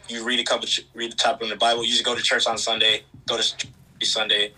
you 0.09 0.25
read 0.25 0.41
a 0.41 0.45
couple, 0.45 0.69
read 0.95 1.13
the 1.13 1.17
chapter 1.17 1.45
in 1.45 1.51
the 1.51 1.57
Bible. 1.57 1.85
You 1.85 1.91
just 1.91 2.05
go 2.05 2.15
to 2.15 2.23
church 2.23 2.47
on 2.47 2.59
Sunday. 2.59 3.03
Go 3.27 3.37
to 3.37 3.57
church 3.57 3.73
Sunday. 4.03 4.53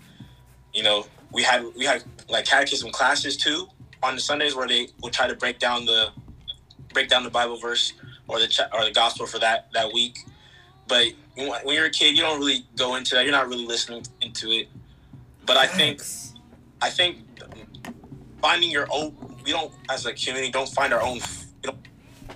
You 0.73 0.83
know, 0.83 1.05
we 1.31 1.43
had 1.43 1.65
we 1.75 1.85
had 1.85 2.03
like 2.29 2.45
catechism 2.45 2.91
classes 2.91 3.37
too 3.37 3.67
on 4.03 4.15
the 4.15 4.21
Sundays 4.21 4.55
where 4.55 4.67
they 4.67 4.89
would 5.01 5.13
try 5.13 5.27
to 5.27 5.35
break 5.35 5.59
down 5.59 5.85
the 5.85 6.09
break 6.93 7.09
down 7.09 7.23
the 7.23 7.29
Bible 7.29 7.57
verse 7.57 7.93
or 8.27 8.39
the 8.39 8.69
or 8.73 8.85
the 8.85 8.91
gospel 8.91 9.25
for 9.25 9.39
that 9.39 9.71
that 9.73 9.91
week. 9.93 10.19
But 10.87 11.07
when 11.35 11.47
when 11.63 11.75
you're 11.75 11.85
a 11.85 11.91
kid, 11.91 12.15
you 12.15 12.23
don't 12.23 12.39
really 12.39 12.65
go 12.75 12.95
into 12.95 13.15
that. 13.15 13.23
You're 13.23 13.31
not 13.31 13.47
really 13.47 13.65
listening 13.65 14.05
into 14.21 14.51
it. 14.51 14.67
But 15.45 15.57
I 15.57 15.67
think 15.67 16.01
I 16.81 16.89
think 16.89 17.17
finding 18.41 18.71
your 18.71 18.87
own, 18.91 19.15
we 19.43 19.51
don't, 19.51 19.71
as 19.89 20.05
a 20.05 20.13
community, 20.13 20.51
don't 20.51 20.69
find 20.69 20.93
our 20.93 21.01
own, 21.01 21.15
we 21.15 21.63
don't 21.63 21.77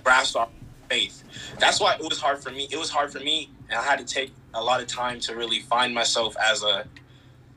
grasp 0.02 0.36
our 0.36 0.48
faith. 0.88 1.24
That's 1.58 1.80
why 1.80 1.94
it 1.94 2.02
was 2.02 2.20
hard 2.20 2.42
for 2.42 2.50
me. 2.50 2.68
It 2.70 2.76
was 2.76 2.90
hard 2.90 3.12
for 3.12 3.20
me, 3.20 3.50
and 3.68 3.78
I 3.78 3.82
had 3.82 3.98
to 3.98 4.04
take 4.04 4.32
a 4.54 4.62
lot 4.62 4.80
of 4.80 4.88
time 4.88 5.20
to 5.20 5.34
really 5.34 5.60
find 5.60 5.94
myself 5.94 6.36
as 6.38 6.62
a, 6.62 6.86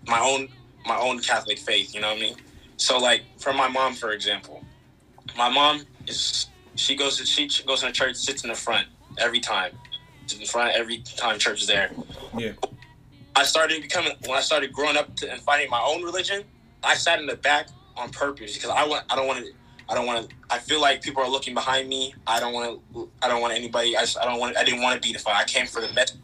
my 0.08 0.20
own, 0.20 0.48
my 0.86 0.98
own 0.98 1.20
Catholic 1.20 1.58
faith. 1.58 1.94
You 1.94 2.02
know 2.02 2.10
what 2.10 2.18
I 2.18 2.22
mean? 2.22 2.36
So, 2.78 2.98
like, 2.98 3.24
for 3.40 3.54
my 3.54 3.68
mom, 3.68 3.94
for 3.94 4.12
example, 4.12 4.64
my 5.38 5.50
mom 5.50 5.86
is, 6.08 6.48
she 6.76 6.96
goes 6.96 7.18
to, 7.18 7.26
she 7.26 7.48
goes 7.64 7.82
to 7.82 7.92
church, 7.92 8.16
sits 8.16 8.44
in 8.44 8.50
the 8.50 8.56
front 8.56 8.88
every 9.18 9.40
time, 9.40 9.72
in 10.40 10.46
front 10.46 10.76
every 10.76 11.00
time 11.00 11.40
church 11.40 11.62
is 11.62 11.68
there. 11.68 11.92
Yeah. 12.38 12.54
I 13.36 13.44
started 13.44 13.82
becoming 13.82 14.14
when 14.26 14.38
I 14.38 14.42
started 14.42 14.72
growing 14.72 14.96
up 14.96 15.16
to, 15.18 15.32
and 15.32 15.42
finding 15.42 15.70
my 15.70 15.82
own 15.82 16.04
religion. 16.04 16.44
I 16.84 16.96
sat 16.96 17.20
in 17.20 17.26
the 17.26 17.36
back 17.36 17.70
on 17.98 18.10
purpose 18.10 18.56
because 18.56 18.70
I 18.70 18.86
want. 18.86 19.06
I 19.10 19.16
don't 19.16 19.28
want 19.28 19.46
to. 19.46 19.52
I 19.90 19.94
don't 19.94 20.06
want 20.06 20.30
to. 20.30 20.36
I 20.50 20.58
feel 20.60 20.80
like 20.80 21.02
people 21.02 21.22
are 21.22 21.30
looking 21.30 21.54
behind 21.54 21.90
me. 21.90 22.14
I 22.26 22.40
don't 22.40 22.54
want 22.54 22.80
to. 22.94 23.10
I 23.22 23.28
don't 23.28 23.42
want 23.42 23.54
anybody. 23.54 23.98
I, 23.98 24.06
I 24.22 24.26
don't 24.26 24.40
want. 24.40 24.56
I 24.58 24.64
didn't 24.64 24.82
want 24.82 25.02
to 25.02 25.06
be 25.06 25.14
defined. 25.14 25.38
I 25.38 25.44
came 25.44 25.68
for 25.68 25.82
the 25.82 25.92
message. 25.94 26.20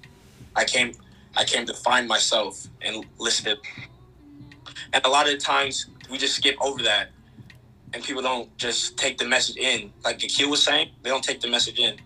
I 0.56 0.64
came. 0.64 0.94
I 1.36 1.44
came 1.44 1.66
to 1.66 1.74
find 1.74 2.08
myself 2.08 2.66
and 2.82 3.06
listen 3.18 3.46
to. 3.46 3.58
And 4.94 5.06
a 5.06 5.10
lot 5.10 5.28
of 5.28 5.34
the 5.34 5.38
times 5.38 5.88
we 6.10 6.18
just 6.18 6.36
skip 6.36 6.56
over 6.62 6.82
that. 6.84 7.10
And 7.94 8.04
people 8.04 8.22
don't 8.22 8.56
just 8.58 8.98
take 8.98 9.18
the 9.18 9.26
message 9.26 9.58
in. 9.58 9.92
Like 10.04 10.24
Akil 10.24 10.50
was 10.50 10.64
saying, 10.64 10.92
they 11.04 11.10
don't 11.10 11.24
take 11.24 11.42
the 11.42 11.50
message 11.50 11.80
in. 11.80 11.98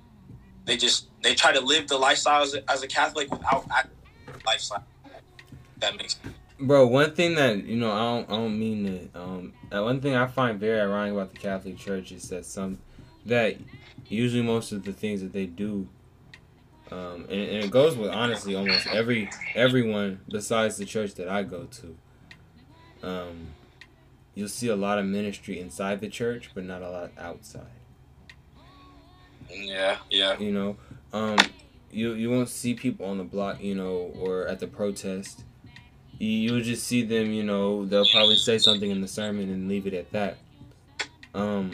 They 0.66 0.78
just 0.78 1.10
they 1.22 1.36
try 1.36 1.52
to 1.52 1.62
live 1.62 1.88
the 1.88 1.98
lifestyle 1.98 2.42
as 2.42 2.56
a, 2.56 2.72
as 2.72 2.82
a 2.84 2.88
Catholic 2.88 3.32
without 3.32 3.70
lifestyle. 4.46 4.84
That 5.80 5.98
makes 5.98 6.16
sense. 6.16 6.36
Bro, 6.60 6.88
one 6.88 7.14
thing 7.14 7.36
that 7.36 7.66
you 7.66 7.76
know, 7.76 7.92
I 7.92 8.00
don't, 8.00 8.30
I 8.30 8.36
don't 8.38 8.58
mean 8.58 9.10
to. 9.14 9.20
Um, 9.20 9.54
one 9.72 10.00
thing 10.00 10.16
I 10.16 10.26
find 10.26 10.60
very 10.60 10.80
ironic 10.80 11.14
about 11.14 11.34
the 11.34 11.40
Catholic 11.40 11.78
Church 11.78 12.12
is 12.12 12.30
that 12.30 12.46
some, 12.46 12.80
that 13.26 13.58
usually 14.08 14.42
most 14.42 14.72
of 14.72 14.84
the 14.86 14.94
things 14.94 15.22
that 15.22 15.34
they 15.34 15.46
do, 15.46 15.88
um, 16.92 17.26
and, 17.30 17.32
and 17.32 17.64
it 17.66 17.72
goes 17.72 17.98
with 17.98 18.10
honestly 18.10 18.56
almost 18.56 18.88
every 18.88 19.30
everyone 19.54 20.22
besides 20.30 20.78
the 20.78 20.86
church 20.86 21.16
that 21.16 21.28
I 21.28 21.44
go 21.44 21.66
to. 21.66 21.98
Um, 23.04 23.48
you'll 24.36 24.50
see 24.50 24.68
a 24.68 24.76
lot 24.76 25.00
of 25.00 25.06
ministry 25.06 25.60
inside 25.60 26.02
the 26.02 26.10
church, 26.10 26.52
but 26.54 26.64
not 26.64 26.82
a 26.82 26.90
lot 26.90 27.12
outside. 27.18 27.66
Yeah, 29.50 29.98
yeah. 30.12 30.38
You 30.38 30.52
know, 30.52 30.78
um, 31.14 31.38
you 31.90 32.14
you 32.14 32.30
won't 32.30 32.50
see 32.50 32.74
people 32.74 33.06
on 33.08 33.18
the 33.18 33.24
block, 33.24 33.64
you 33.64 33.74
know, 33.74 34.12
or 34.20 34.48
at 34.48 34.60
the 34.60 34.68
protest. 34.68 35.44
You 36.20 36.30
you'll 36.30 36.62
just 36.62 36.86
see 36.86 37.04
them, 37.04 37.32
you 37.32 37.44
know. 37.44 37.86
They'll 37.86 38.08
probably 38.12 38.38
say 38.38 38.58
something 38.58 38.90
in 38.90 39.02
the 39.02 39.08
sermon 39.08 39.50
and 39.50 39.68
leave 39.68 39.88
it 39.88 39.94
at 39.94 40.12
that. 40.12 40.38
Um, 41.34 41.72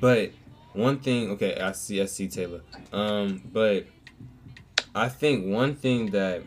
but 0.00 0.32
one 0.72 0.98
thing, 1.00 1.30
okay, 1.32 1.60
I 1.60 1.72
see, 1.72 2.00
I 2.00 2.06
see 2.06 2.28
Taylor. 2.28 2.62
Um, 2.92 3.42
but 3.52 3.86
I 4.94 5.08
think 5.08 5.46
one 5.46 5.74
thing 5.74 6.10
that 6.10 6.42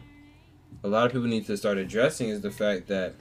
a 0.84 0.88
lot 0.88 1.06
of 1.06 1.12
people 1.12 1.28
need 1.28 1.46
to 1.48 1.58
start 1.58 1.78
addressing 1.78 2.30
is 2.30 2.42
the 2.42 2.52
fact 2.52 2.88
that 2.88 3.16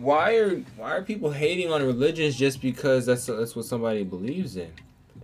why 0.00 0.36
are 0.36 0.56
why 0.76 0.96
are 0.96 1.02
people 1.02 1.30
hating 1.30 1.72
on 1.72 1.82
religions 1.82 2.36
just 2.36 2.60
because 2.62 3.06
that's 3.06 3.26
that's 3.26 3.54
what 3.56 3.64
somebody 3.64 4.04
believes 4.04 4.56
in? 4.56 4.70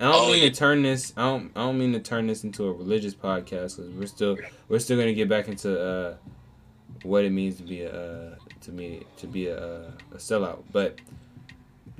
I 0.00 0.04
don't 0.10 0.14
Oh, 0.28 0.32
mean 0.32 0.42
yeah. 0.42 0.48
to 0.50 0.54
turn 0.54 0.82
this. 0.82 1.12
I 1.16 1.22
don't. 1.22 1.50
I 1.54 1.60
don't 1.60 1.78
mean 1.78 1.92
to 1.92 2.00
turn 2.00 2.26
this 2.26 2.42
into 2.44 2.64
a 2.66 2.72
religious 2.72 3.14
podcast 3.14 3.76
because 3.76 3.90
we're 3.92 4.06
still 4.06 4.36
we're 4.68 4.80
still 4.80 4.98
gonna 4.98 5.12
get 5.14 5.28
back 5.28 5.46
into 5.48 5.80
uh, 5.80 6.16
what 7.04 7.24
it 7.24 7.30
means 7.30 7.56
to 7.58 7.62
be 7.62 7.82
a 7.82 8.32
uh, 8.32 8.34
to 8.62 8.72
me 8.72 9.04
to 9.18 9.26
be 9.26 9.46
a, 9.46 9.84
a 10.12 10.16
sellout. 10.16 10.64
But 10.72 10.98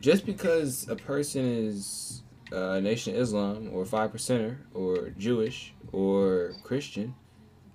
just 0.01 0.27
because 0.27 0.89
a 0.89 0.97
person 0.97 1.45
is 1.47 2.23
uh, 2.53 2.73
a 2.73 2.81
Nation 2.81 3.15
of 3.15 3.21
Islam 3.21 3.71
or 3.73 3.85
five 3.85 4.13
percenter 4.13 4.57
or 4.75 5.11
Jewish 5.19 5.73
or 5.93 6.55
Christian 6.65 7.15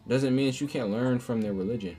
doesn't 0.08 0.36
mean 0.36 0.47
that 0.47 0.60
you 0.60 0.68
can't 0.68 0.89
learn 0.91 1.20
from 1.20 1.39
their 1.41 1.54
religion. 1.54 1.95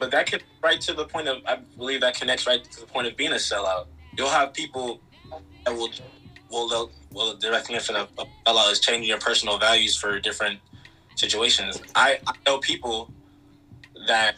But 0.00 0.10
that 0.12 0.30
could 0.30 0.42
right 0.62 0.80
to 0.80 0.94
the 0.94 1.04
point 1.04 1.28
of 1.28 1.42
I 1.46 1.56
believe 1.76 2.00
that 2.00 2.14
connects 2.18 2.46
right 2.46 2.64
to 2.64 2.80
the 2.80 2.86
point 2.86 3.06
of 3.06 3.16
being 3.16 3.32
a 3.32 3.36
sellout. 3.36 3.86
You'll 4.16 4.30
have 4.30 4.54
people 4.54 5.00
that 5.64 5.76
will 5.76 5.90
will 6.50 6.68
they'll- 6.68 6.90
well 7.12 7.36
the 7.36 7.50
definition 7.50 7.96
of 7.96 8.08
a 8.18 8.24
sellout 8.46 8.72
is 8.72 8.80
changing 8.80 9.08
your 9.08 9.18
personal 9.18 9.58
values 9.58 9.94
for 9.96 10.18
different 10.18 10.58
situations. 11.16 11.82
I, 11.94 12.18
I 12.26 12.32
know 12.46 12.58
people 12.58 13.12
that 14.08 14.36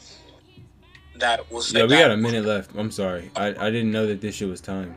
that 1.20 1.50
will 1.50 1.60
say 1.62 1.78
Yeah, 1.80 1.86
we 1.86 1.96
got 1.96 2.10
a 2.10 2.16
minute 2.16 2.44
left. 2.44 2.72
I'm 2.76 2.90
sorry. 2.90 3.30
I, 3.36 3.48
I 3.48 3.70
didn't 3.70 3.92
know 3.92 4.06
that 4.08 4.20
this 4.20 4.34
shit 4.34 4.48
was 4.48 4.60
timed. 4.60 4.96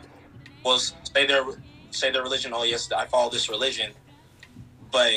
Well, 0.63 0.79
say 0.79 1.27
their 1.27 1.45
say 1.91 2.09
their 2.09 2.23
religion. 2.23 2.53
Oh 2.55 2.63
yes, 2.63 2.91
I 2.91 3.05
follow 3.05 3.29
this 3.29 3.49
religion, 3.49 3.91
but 4.91 5.13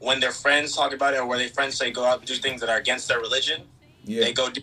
when 0.00 0.20
their 0.20 0.32
friends 0.32 0.76
talk 0.76 0.92
about 0.92 1.14
it, 1.14 1.20
or 1.20 1.26
where 1.26 1.38
their 1.38 1.48
friends 1.48 1.78
say 1.78 1.90
go 1.90 2.04
out 2.04 2.18
and 2.18 2.28
do 2.28 2.34
things 2.34 2.60
that 2.60 2.68
are 2.68 2.76
against 2.76 3.08
their 3.08 3.20
religion, 3.20 3.62
Yeah. 4.04 4.24
they 4.24 4.32
go 4.32 4.50
do. 4.50 4.60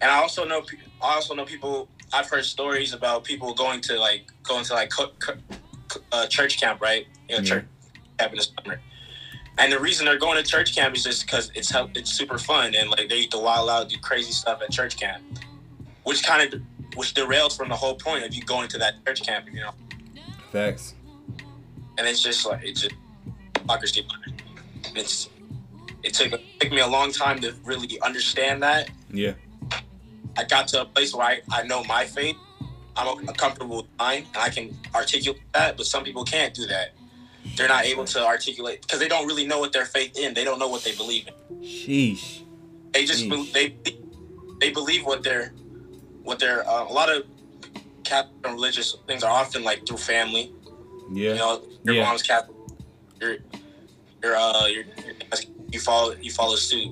And 0.00 0.10
I 0.10 0.16
also 0.16 0.44
know, 0.44 0.62
I 1.02 1.14
also 1.14 1.34
know 1.34 1.44
people. 1.44 1.88
I've 2.12 2.28
heard 2.28 2.44
stories 2.44 2.92
about 2.92 3.24
people 3.24 3.54
going 3.54 3.80
to 3.82 3.98
like 3.98 4.30
going 4.42 4.64
to 4.66 4.74
like 4.74 4.92
uh, 6.12 6.26
church 6.26 6.60
camp, 6.60 6.80
right? 6.80 7.06
You 7.28 7.36
know, 7.36 7.42
Yeah. 7.42 7.48
church 7.48 7.64
camp 8.18 8.32
in 8.32 8.38
the 8.38 8.44
summer. 8.44 8.80
And 9.58 9.72
the 9.72 9.78
reason 9.78 10.04
they're 10.06 10.18
going 10.18 10.36
to 10.42 10.48
church 10.48 10.74
camp 10.74 10.96
is 10.96 11.04
just 11.04 11.24
because 11.26 11.50
it's 11.54 11.70
help, 11.70 11.96
it's 11.96 12.10
super 12.12 12.38
fun 12.38 12.74
and 12.74 12.90
like 12.90 13.08
they 13.08 13.28
wild 13.32 13.70
out, 13.70 13.88
do 13.88 13.96
crazy 13.98 14.32
stuff 14.32 14.60
at 14.62 14.70
church 14.70 14.96
camp, 14.96 15.22
which 16.02 16.24
kind 16.24 16.52
of 16.52 16.60
which 16.96 17.14
derails 17.14 17.56
from 17.56 17.68
the 17.68 17.76
whole 17.76 17.94
point 17.94 18.24
of 18.24 18.34
you 18.34 18.42
going 18.42 18.68
to 18.68 18.78
that 18.78 19.04
church 19.06 19.22
camp, 19.22 19.46
you 19.52 19.60
know. 19.60 19.72
Facts. 20.52 20.94
And 21.98 22.06
it's 22.06 22.22
just 22.22 22.44
like 22.46 22.64
it's 22.64 22.80
just 22.82 22.94
hypocrisy. 23.56 24.06
It's 24.94 25.28
it 26.04 26.14
took 26.14 26.32
it 26.32 26.40
took 26.60 26.70
me 26.70 26.80
a 26.80 26.86
long 26.86 27.10
time 27.10 27.40
to 27.40 27.54
really 27.64 28.00
understand 28.00 28.62
that. 28.62 28.90
Yeah. 29.10 29.32
I 30.36 30.44
got 30.44 30.68
to 30.68 30.82
a 30.82 30.84
place 30.84 31.14
where 31.14 31.26
I, 31.26 31.40
I 31.50 31.62
know 31.62 31.82
my 31.84 32.04
faith. 32.04 32.36
I'm 32.96 33.28
a 33.28 33.32
comfortable 33.32 33.78
with 33.78 33.86
mine, 33.98 34.26
and 34.34 34.36
I 34.36 34.50
can 34.50 34.76
articulate 34.94 35.40
that. 35.52 35.76
But 35.76 35.86
some 35.86 36.04
people 36.04 36.24
can't 36.24 36.54
do 36.54 36.66
that. 36.66 36.92
They're 37.56 37.68
not 37.68 37.84
able 37.84 38.04
to 38.04 38.24
articulate 38.24 38.82
because 38.82 39.00
they 39.00 39.08
don't 39.08 39.26
really 39.26 39.46
know 39.46 39.58
what 39.58 39.72
their 39.72 39.84
faith 39.84 40.16
in. 40.16 40.34
They 40.34 40.44
don't 40.44 40.58
know 40.58 40.68
what 40.68 40.84
they 40.84 40.94
believe 40.94 41.26
in. 41.28 41.56
Sheesh. 41.62 42.42
They 42.92 43.04
just 43.04 43.28
be, 43.28 43.50
they 43.52 43.76
they 44.60 44.70
believe 44.70 45.04
what 45.04 45.22
they're 45.24 45.52
what 46.22 46.38
they're 46.38 46.68
uh, 46.68 46.84
a 46.88 46.92
lot 46.92 47.10
of 47.10 47.24
Catholic 48.04 48.34
and 48.44 48.54
religious 48.54 48.96
things 49.06 49.22
are 49.24 49.30
often 49.30 49.64
like 49.64 49.86
through 49.86 49.96
family. 49.98 50.52
Yeah. 51.12 51.30
You 51.32 51.36
know, 51.36 51.62
your 51.84 51.94
Yeah. 51.96 52.02
mom's 52.04 52.22
Catholic. 52.22 52.56
Your 53.20 53.36
your 54.22 54.36
uh 54.36 54.66
your, 54.66 54.84
you 55.74 55.80
follow 55.80 56.14
you 56.20 56.30
follow 56.30 56.54
suit. 56.54 56.90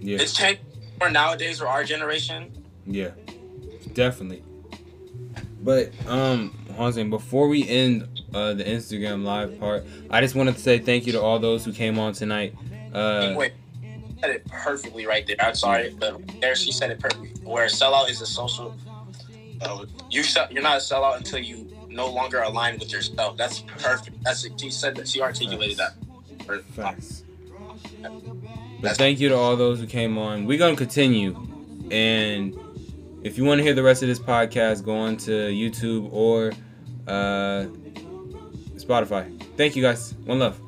Yeah. 0.00 0.18
It's 0.20 0.34
changed 0.34 0.60
more 1.00 1.10
nowadays 1.10 1.60
for 1.60 1.68
our 1.68 1.84
generation. 1.84 2.52
Yeah. 2.84 3.10
Definitely. 3.94 4.42
But 5.62 5.92
um 6.08 6.52
Jose, 6.76 7.02
before 7.04 7.48
we 7.48 7.66
end 7.68 8.08
uh 8.34 8.54
the 8.54 8.64
Instagram 8.64 9.24
live 9.24 9.58
part, 9.58 9.86
I 10.10 10.20
just 10.20 10.34
wanted 10.34 10.56
to 10.56 10.60
say 10.60 10.78
thank 10.78 11.06
you 11.06 11.12
to 11.12 11.22
all 11.22 11.38
those 11.38 11.64
who 11.64 11.72
came 11.72 11.98
on 11.98 12.12
tonight. 12.12 12.54
Uh 12.92 13.34
Wait, 13.36 13.52
said 14.20 14.30
it 14.30 14.46
perfectly 14.48 15.06
right 15.06 15.26
there. 15.26 15.36
I'm 15.38 15.54
sorry, 15.54 15.96
but 15.98 16.20
there 16.40 16.56
she 16.56 16.72
said 16.72 16.90
it 16.90 16.98
perfectly. 16.98 17.28
Where 17.44 17.64
a 17.64 17.68
sellout 17.68 18.10
is 18.10 18.20
a 18.20 18.26
social. 18.26 18.74
Uh, 19.62 19.86
you 20.10 20.22
sell, 20.22 20.46
you're 20.50 20.62
not 20.62 20.76
a 20.76 20.80
sellout 20.80 21.16
until 21.16 21.38
you 21.38 21.66
no 21.88 22.10
longer 22.10 22.42
align 22.42 22.78
with 22.78 22.92
yourself. 22.92 23.38
That's 23.38 23.60
perfect. 23.60 24.22
That's 24.22 24.46
she 24.60 24.70
said 24.70 24.96
that 24.96 25.08
she 25.08 25.22
articulated 25.22 25.78
that. 25.78 25.94
Facts. 26.74 27.24
But 28.80 28.96
thank 28.96 29.20
you 29.20 29.28
to 29.30 29.36
all 29.36 29.56
those 29.56 29.80
who 29.80 29.86
came 29.86 30.18
on. 30.18 30.46
We're 30.46 30.58
gonna 30.58 30.76
continue, 30.76 31.36
and 31.90 32.58
if 33.22 33.36
you 33.36 33.44
want 33.44 33.58
to 33.58 33.64
hear 33.64 33.74
the 33.74 33.82
rest 33.82 34.02
of 34.02 34.08
this 34.08 34.18
podcast, 34.18 34.84
go 34.84 34.96
on 34.96 35.16
to 35.18 35.30
YouTube 35.30 36.12
or 36.12 36.52
uh, 37.08 37.66
Spotify. 38.76 39.42
Thank 39.56 39.76
you 39.76 39.82
guys. 39.82 40.14
One 40.24 40.38
love. 40.38 40.60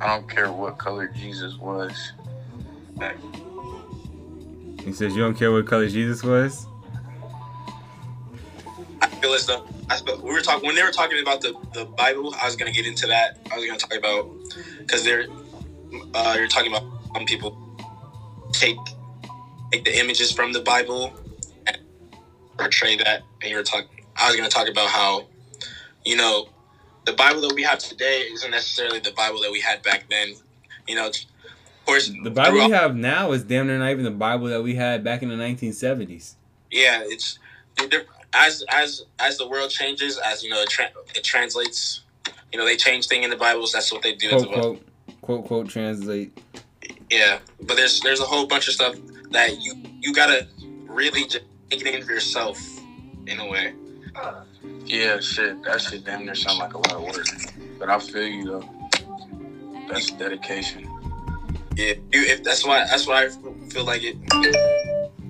I 0.00 0.08
don't 0.08 0.28
care 0.28 0.52
what 0.52 0.78
color 0.78 1.08
Jesus 1.08 1.56
was. 1.56 2.12
He 4.84 4.92
says 4.92 5.16
you 5.16 5.22
don't 5.22 5.34
care 5.34 5.50
what 5.50 5.66
color 5.66 5.88
Jesus 5.88 6.22
was. 6.22 6.66
I 9.00 9.06
feel 9.06 9.32
as 9.32 9.46
though 9.46 9.66
I 9.90 10.00
we 10.22 10.32
were 10.32 10.40
talking 10.40 10.66
when 10.66 10.74
they 10.74 10.82
were 10.82 10.90
talking 10.90 11.20
about 11.20 11.40
the, 11.40 11.54
the 11.72 11.84
Bible. 11.84 12.34
I 12.40 12.46
was 12.46 12.56
gonna 12.56 12.72
get 12.72 12.86
into 12.86 13.06
that. 13.08 13.38
I 13.52 13.56
was 13.56 13.66
gonna 13.66 13.78
talk 13.78 13.94
about 13.94 14.30
because 14.78 15.04
they're 15.04 15.26
uh, 16.14 16.34
you're 16.38 16.48
talking 16.48 16.72
about 16.72 16.84
some 17.14 17.24
people 17.26 17.56
take 18.52 18.76
take 19.70 19.84
the 19.84 19.98
images 19.98 20.32
from 20.32 20.52
the 20.52 20.60
Bible 20.60 21.12
and 21.66 21.78
portray 22.58 22.96
that. 22.96 23.22
And 23.42 23.50
you 23.50 23.56
were 23.56 23.62
talking. 23.62 23.88
I 24.16 24.28
was 24.28 24.36
gonna 24.36 24.48
talk 24.48 24.68
about 24.68 24.88
how 24.88 25.26
you 26.04 26.16
know 26.16 26.48
the 27.04 27.12
Bible 27.12 27.42
that 27.42 27.54
we 27.54 27.62
have 27.62 27.78
today 27.78 28.22
isn't 28.32 28.50
necessarily 28.50 29.00
the 29.00 29.12
Bible 29.12 29.40
that 29.42 29.50
we 29.52 29.60
had 29.60 29.82
back 29.82 30.06
then. 30.08 30.34
You 30.88 30.96
know, 30.96 31.08
of 31.08 31.14
course, 31.86 32.08
The 32.22 32.30
Bible 32.30 32.52
throughout- 32.52 32.66
we 32.68 32.72
have 32.72 32.96
now 32.96 33.32
is 33.32 33.44
damn 33.44 33.66
near 33.66 33.78
not 33.78 33.90
even 33.90 34.04
the 34.04 34.10
Bible 34.10 34.46
that 34.46 34.62
we 34.62 34.74
had 34.74 35.04
back 35.04 35.22
in 35.22 35.28
the 35.28 35.36
1970s. 35.36 36.34
yeah, 36.70 37.02
it's 37.04 37.38
they're- 37.90 38.06
as 38.34 38.64
as 38.68 39.04
as 39.18 39.38
the 39.38 39.48
world 39.48 39.70
changes, 39.70 40.18
as 40.18 40.42
you 40.42 40.50
know, 40.50 40.60
it, 40.60 40.68
tra- 40.68 40.90
it 41.14 41.24
translates. 41.24 42.02
You 42.52 42.58
know, 42.58 42.64
they 42.64 42.76
change 42.76 43.06
thing 43.08 43.22
in 43.24 43.30
the 43.30 43.36
Bibles. 43.36 43.72
That's 43.72 43.92
what 43.92 44.02
they 44.02 44.14
do. 44.14 44.28
Quote 44.30 44.52
quote 44.52 44.86
quote 45.22 45.44
quote 45.46 45.68
translate. 45.68 46.38
Yeah, 47.10 47.38
but 47.62 47.76
there's 47.76 48.00
there's 48.00 48.20
a 48.20 48.24
whole 48.24 48.46
bunch 48.46 48.68
of 48.68 48.74
stuff 48.74 48.94
that 49.30 49.60
you 49.60 49.74
you 50.00 50.12
gotta 50.14 50.46
really 50.86 51.22
just 51.24 51.44
take 51.70 51.84
it 51.86 51.94
in 51.94 52.02
for 52.02 52.12
yourself, 52.12 52.60
in 53.26 53.40
a 53.40 53.48
way. 53.48 53.74
Yeah, 54.84 55.18
shit. 55.20 55.62
That 55.64 55.80
shit 55.80 56.04
damn 56.04 56.24
near 56.24 56.34
sound 56.34 56.58
like 56.58 56.74
a 56.74 56.78
lot 56.78 56.92
of 56.92 57.02
work. 57.02 57.26
But 57.78 57.90
I 57.90 57.98
feel 57.98 58.26
you 58.26 58.44
though. 58.44 58.68
That's 59.90 60.10
dedication. 60.12 60.88
Yeah, 61.76 61.94
you, 62.12 62.22
if 62.22 62.44
that's 62.44 62.64
why 62.64 62.80
that's 62.80 63.06
why 63.06 63.24
I 63.24 63.28
feel 63.70 63.84
like 63.84 64.02
it. 64.04 64.16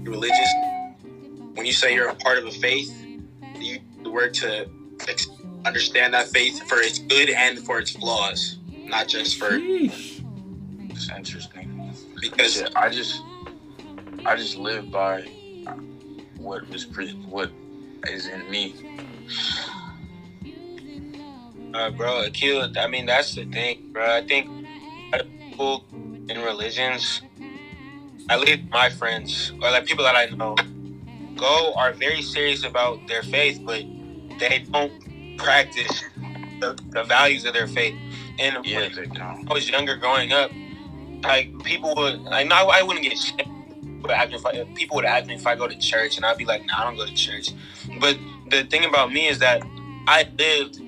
Religious. 0.03 0.49
When 1.55 1.67
you 1.67 1.73
say 1.73 1.95
you're 1.95 2.09
a 2.09 2.15
part 2.17 2.39
of 2.39 2.47
a 2.47 2.51
faith, 2.51 2.93
you 3.59 3.81
work 4.05 4.33
to 4.35 4.69
ex- 5.09 5.29
understand 5.65 6.15
that 6.15 6.29
faith 6.29 6.61
for 6.69 6.79
its 6.79 6.99
good 6.99 7.31
and 7.31 7.59
for 7.59 7.79
its 7.79 7.91
flaws, 7.93 8.59
not 8.69 9.09
just 9.09 9.39
for 9.39 9.51
Sheesh. 9.51 10.25
It's 10.91 11.11
interesting. 11.11 11.93
because 12.21 12.55
Shit, 12.55 12.77
I 12.77 12.89
just 12.91 13.21
I 14.27 14.37
just 14.37 14.57
live 14.57 14.91
by 14.91 15.23
what 16.39 16.69
was 16.69 16.85
pre- 16.85 17.13
what 17.29 17.51
is 18.09 18.27
in 18.27 18.51
me. 18.51 18.75
Uh, 21.73 21.91
bro, 21.91 22.25
Akil, 22.25 22.71
I 22.79 22.87
mean, 22.87 23.07
that's 23.07 23.35
the 23.35 23.45
thing, 23.47 23.91
bro. 23.93 24.17
I 24.17 24.25
think 24.27 24.47
a 24.49 25.17
lot 25.17 25.21
of 25.23 25.31
people 25.31 25.85
in 26.29 26.41
religions, 26.43 27.21
at 28.29 28.41
least 28.41 28.63
my 28.71 28.89
friends, 28.89 29.53
or 29.61 29.71
like 29.71 29.85
people 29.85 30.05
that 30.05 30.15
I 30.15 30.27
know, 30.27 30.55
go 31.37 31.75
are 31.77 31.93
very 31.93 32.23
serious 32.23 32.65
about 32.65 33.07
their 33.09 33.23
faith, 33.23 33.61
but 33.65 33.83
they 34.39 34.65
don't 34.71 34.93
practice 35.39 36.03
the, 36.61 36.79
the 36.91 37.05
values 37.05 37.45
of 37.45 37.55
their 37.55 37.67
faith. 37.67 37.95
And 38.39 38.65
Yeah, 38.65 38.89
when. 38.97 39.21
I 39.21 39.53
was 39.53 39.69
younger 39.69 39.97
growing 39.97 40.33
up, 40.33 40.51
like 41.23 41.57
people 41.63 41.95
would, 41.97 42.23
like, 42.23 42.49
no, 42.49 42.57
I 42.57 42.83
wouldn't 42.83 43.05
get 43.05 43.17
shit. 43.17 43.47
But 44.05 44.33
if 44.33 44.45
I, 44.45 44.65
people 44.75 44.97
would 44.97 45.07
ask 45.07 45.27
me 45.27 45.35
if 45.35 45.47
I 45.47 45.57
go 45.57 45.67
to 45.67 45.79
church, 45.79 46.17
and 46.17 46.27
I'd 46.27 46.37
be 46.37 46.45
like, 46.45 46.67
"No, 46.67 46.75
I 46.77 46.85
don't 46.85 46.97
go 46.97 47.07
to 47.07 47.15
church." 47.15 47.53
But 48.01 48.19
the 48.51 48.65
thing 48.65 48.85
about 48.85 49.11
me 49.11 49.29
is 49.29 49.39
that 49.39 49.63
I 50.07 50.29
lived, 50.39 50.83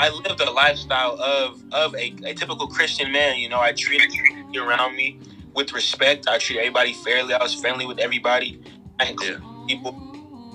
I 0.00 0.08
lived 0.08 0.40
a 0.40 0.50
lifestyle 0.50 1.20
of 1.20 1.62
of 1.72 1.94
a, 1.96 2.14
a 2.24 2.32
typical 2.32 2.66
Christian 2.66 3.12
man. 3.12 3.36
You 3.36 3.50
know, 3.50 3.60
I 3.60 3.72
treated 3.72 4.10
people 4.10 4.62
around 4.62 4.96
me 4.96 5.20
with 5.54 5.74
respect. 5.74 6.26
I 6.28 6.38
treated 6.38 6.60
everybody 6.60 6.94
fairly. 6.94 7.34
I 7.34 7.42
was 7.42 7.54
friendly 7.54 7.84
with 7.84 7.98
everybody. 7.98 8.58
I 9.00 9.06
included 9.06 9.42
people, 9.68 9.94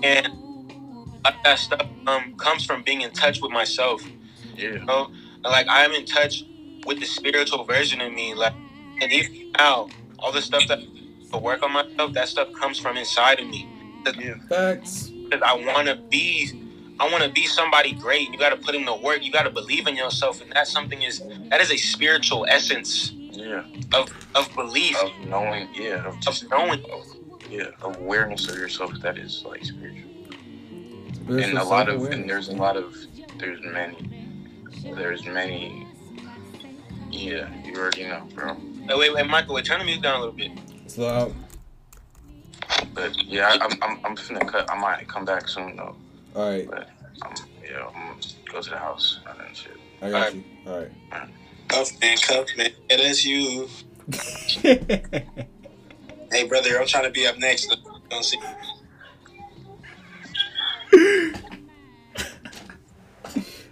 and 0.02 0.26
a 0.26 0.30
lot 1.24 1.34
of 1.36 1.42
that 1.44 1.58
stuff 1.58 1.86
um, 2.06 2.34
comes 2.36 2.64
from 2.64 2.82
being 2.82 3.00
in 3.02 3.10
touch 3.12 3.40
with 3.40 3.50
myself 3.52 4.02
Yeah. 4.56 4.70
you 4.74 4.84
know? 4.84 5.10
Like 5.42 5.66
I'm 5.68 5.92
in 5.92 6.06
touch 6.06 6.44
with 6.86 7.00
the 7.00 7.06
spiritual 7.06 7.64
version 7.64 8.00
of 8.00 8.12
me. 8.12 8.34
Like 8.34 8.54
and 9.00 9.12
even 9.12 9.52
now, 9.52 9.88
all 10.18 10.32
the 10.32 10.42
stuff 10.42 10.66
that 10.68 10.78
I 11.32 11.36
work 11.38 11.62
on 11.62 11.72
myself, 11.72 12.12
that 12.14 12.28
stuff 12.28 12.52
comes 12.54 12.78
from 12.78 12.96
inside 12.96 13.40
of 13.40 13.46
me. 13.48 13.68
Facts. 14.48 15.08
Because 15.10 15.42
I 15.44 15.54
wanna 15.54 15.96
be 15.96 16.60
I 17.00 17.10
wanna 17.10 17.28
be 17.28 17.46
somebody 17.46 17.92
great. 17.92 18.30
You 18.30 18.38
gotta 18.38 18.56
put 18.56 18.74
in 18.74 18.84
the 18.84 18.94
work, 18.94 19.24
you 19.24 19.32
gotta 19.32 19.50
believe 19.50 19.86
in 19.86 19.96
yourself, 19.96 20.40
and 20.42 20.52
that's 20.52 20.70
something 20.72 21.02
is 21.02 21.22
that 21.50 21.60
is 21.60 21.70
a 21.72 21.76
spiritual 21.76 22.46
essence 22.48 23.12
Yeah. 23.32 23.64
Of 23.94 24.10
of 24.34 24.54
belief, 24.54 24.96
Of 25.02 25.10
knowing. 25.26 25.68
Yeah. 25.74 26.06
Of 26.06 26.20
just 26.20 26.44
of 26.44 26.50
knowing. 26.50 26.84
Of, 26.90 27.13
yeah. 27.50 27.66
Awareness 27.82 28.48
of 28.48 28.56
yourself. 28.56 28.92
That 29.00 29.18
is 29.18 29.44
like 29.44 29.64
spiritual. 29.64 30.10
Spiritual 31.14 31.42
and 31.42 31.58
a 31.58 31.64
lot 31.64 31.88
of 31.88 32.04
and 32.06 32.28
there's 32.28 32.48
a 32.48 32.54
lot 32.56 32.76
of 32.76 32.94
there's 33.38 33.60
many 33.62 34.10
there's 34.94 35.24
many 35.24 35.86
yeah 37.10 37.48
you 37.64 37.74
already 37.76 38.04
know 38.04 38.26
bro 38.34 38.56
Wait, 38.86 38.98
wait, 38.98 39.14
wait, 39.14 39.26
Michael, 39.26 39.54
wait, 39.54 39.64
turn 39.64 39.78
the 39.78 39.84
music 39.86 40.02
down 40.02 40.16
a 40.16 40.18
little 40.18 40.34
bit. 40.34 40.50
Slow 40.88 41.08
out. 41.08 41.32
but 42.92 43.16
yeah 43.24 43.48
I, 43.48 43.64
I'm, 43.64 43.72
I'm 43.82 44.00
I'm 44.04 44.16
finna 44.16 44.46
cut 44.46 44.70
I 44.70 44.78
might 44.78 45.08
come 45.08 45.24
back 45.24 45.48
soon 45.48 45.76
though 45.76 45.96
All 46.36 46.50
right, 46.50 46.68
But 46.68 46.88
um, 47.22 47.32
yeah 47.62 47.86
I'm 47.86 47.92
gonna 47.92 48.20
go 48.52 48.60
to 48.60 48.70
the 48.70 48.76
house 48.78 49.20
and 49.28 49.40
then 49.40 49.54
shit 49.54 49.76
I 50.02 50.10
got 50.10 50.34
you. 50.34 50.44
All 50.66 50.78
right. 50.80 50.90
Cuff 51.68 51.90
man, 52.00 52.16
cuff 52.18 52.46
man. 52.58 52.70
it 52.90 53.00
is 53.00 53.24
you. 53.24 53.68
Hey, 56.34 56.48
brother, 56.48 56.80
I'm 56.80 56.86
trying 56.88 57.04
to 57.04 57.10
be 57.10 57.28
up 57.28 57.38
next. 57.38 57.72
Don't 58.10 58.24
see. 58.24 58.40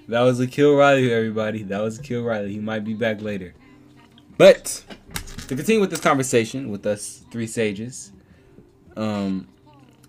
That 0.06 0.20
was 0.20 0.38
Akil 0.38 0.76
Riley, 0.76 1.12
everybody. 1.12 1.64
That 1.64 1.80
was 1.80 1.98
Akil 1.98 2.22
Riley. 2.22 2.52
He 2.52 2.60
might 2.60 2.84
be 2.84 2.94
back 2.94 3.20
later. 3.20 3.52
But 4.38 4.84
to 5.48 5.56
continue 5.56 5.80
with 5.80 5.90
this 5.90 5.98
conversation 5.98 6.70
with 6.70 6.86
us 6.86 7.24
three 7.32 7.48
sages, 7.48 8.12
um, 8.96 9.48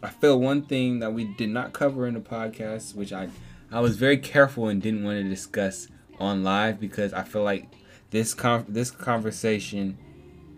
I 0.03 0.09
feel 0.09 0.39
one 0.39 0.61
thing 0.61 0.99
that 0.99 1.11
we 1.11 1.23
did 1.23 1.49
not 1.49 1.73
cover 1.73 2.05
in 2.05 2.13
the 2.13 2.19
podcast, 2.19 2.93
which 2.93 3.11
I 3.11 3.29
I 3.71 3.79
was 3.79 3.97
very 3.97 4.17
careful 4.17 4.67
and 4.67 4.79
didn't 4.79 5.03
want 5.03 5.23
to 5.23 5.27
discuss 5.27 5.87
on 6.19 6.43
live 6.43 6.79
because 6.79 7.13
I 7.13 7.23
feel 7.23 7.43
like 7.43 7.65
this 8.11 8.35
con- 8.35 8.65
this 8.67 8.91
conversation 8.91 9.97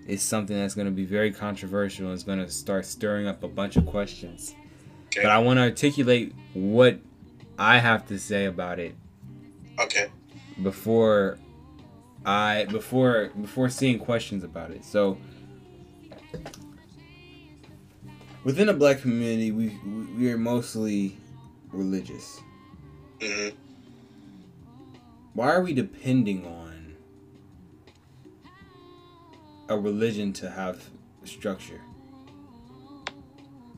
is 0.08 0.22
something 0.22 0.56
that's 0.56 0.76
going 0.76 0.86
to 0.88 0.92
be 0.94 1.06
very 1.06 1.32
controversial 1.32 2.06
and 2.08 2.16
is 2.16 2.24
going 2.24 2.40
to 2.40 2.50
start 2.50 2.86
stirring 2.86 3.28
up 3.28 3.44
a 3.44 3.48
bunch 3.48 3.76
of 3.76 3.86
questions. 3.86 4.54
Okay. 5.08 5.24
But 5.24 5.32
I 5.32 5.40
want 5.40 5.58
to 5.58 5.64
articulate 5.64 6.34
what 6.54 7.00
I 7.58 7.80
have 7.80 8.08
to 8.08 8.20
say 8.20 8.46
about 8.46 8.80
it 8.80 8.96
Okay. 9.80 10.08
before 10.62 11.38
I 12.26 12.66
before 12.66 13.32
before 13.40 13.70
seeing 13.70 14.00
questions 14.00 14.44
about 14.44 14.72
it. 14.72 14.84
So 14.84 15.18
within 18.44 18.68
the 18.68 18.74
black 18.74 19.02
community, 19.02 19.52
we 19.52 19.78
we, 20.18 20.32
are 20.32 20.38
mostly 20.38 21.18
religious. 21.72 22.40
hmm 23.22 23.50
Why 25.34 25.48
are 25.52 25.62
we 25.62 25.74
depending 25.74 26.46
on 26.46 26.65
a 29.70 29.78
religion 29.78 30.34
to 30.34 30.50
have 30.50 30.90
structure? 31.24 31.82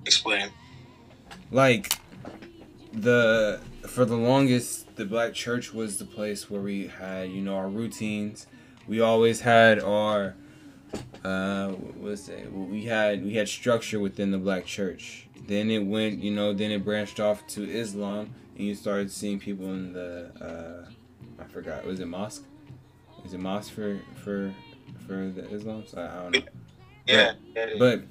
Explain. 0.06 0.50
like 1.52 1.94
the 2.94 3.60
for 3.86 4.06
the 4.06 4.16
longest 4.16 4.96
the 4.96 5.06
black 5.06 5.34
church 5.34 5.74
was 5.74 5.98
the 5.98 6.06
place 6.06 6.50
where 6.50 6.62
we 6.62 6.88
had 6.88 7.30
you 7.30 7.42
know 7.42 7.56
our 7.56 7.68
routines 7.68 8.48
we 8.88 9.02
always 9.02 9.42
had 9.42 9.80
our 9.82 10.36
uh 11.26 11.70
what's 11.70 12.30
it 12.30 12.52
we 12.52 12.86
had 12.86 13.24
we 13.24 13.34
had 13.36 13.48
structure 13.50 14.00
within 14.00 14.32
the 14.32 14.38
black 14.38 14.66
church 14.66 15.28
then 15.48 15.70
it 15.70 15.80
went 15.86 16.20
you 16.20 16.32
know 16.32 16.54
then 16.54 16.72
it 16.72 16.84
branched 16.86 17.20
off 17.20 17.46
to 17.48 17.70
islam 17.70 18.34
and 18.58 18.66
you 18.66 18.74
started 18.74 19.12
seeing 19.12 19.38
people 19.38 19.66
in 19.66 19.92
the 19.92 20.32
uh 20.42 21.42
i 21.42 21.44
forgot 21.46 21.86
was 21.86 22.00
it 22.00 22.08
mosque 22.08 22.44
is 23.26 23.34
it 23.34 23.40
mosque 23.40 23.72
for 23.74 24.00
for 24.24 24.54
for 25.08 25.30
the 25.30 25.48
islam 25.54 25.84
so 25.88 26.02
i 26.02 26.22
don't 26.24 26.36
know 26.36 26.42
Yeah. 27.08 27.34
yeah. 27.56 27.66
but 27.80 28.04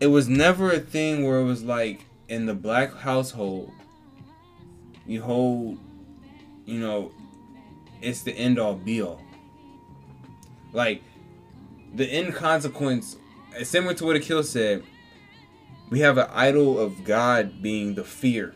it 0.00 0.06
was 0.08 0.28
never 0.28 0.72
a 0.72 0.80
thing 0.80 1.24
where 1.26 1.38
it 1.38 1.44
was 1.44 1.62
like 1.62 2.04
in 2.28 2.46
the 2.46 2.54
black 2.54 2.94
household, 2.94 3.70
you 5.06 5.20
hold, 5.20 5.78
you 6.64 6.78
know, 6.80 7.12
it's 8.00 8.22
the 8.22 8.32
end 8.32 8.58
all 8.58 8.74
be 8.74 9.02
all. 9.02 9.20
Like, 10.72 11.02
the 11.94 12.06
end 12.06 12.34
consequence, 12.34 13.16
uh, 13.58 13.64
similar 13.64 13.94
to 13.94 14.04
what 14.06 14.16
Akil 14.16 14.42
said, 14.42 14.84
we 15.90 16.00
have 16.00 16.16
an 16.18 16.28
idol 16.32 16.78
of 16.78 17.04
God 17.04 17.60
being 17.60 17.94
the 17.96 18.04
fear. 18.04 18.54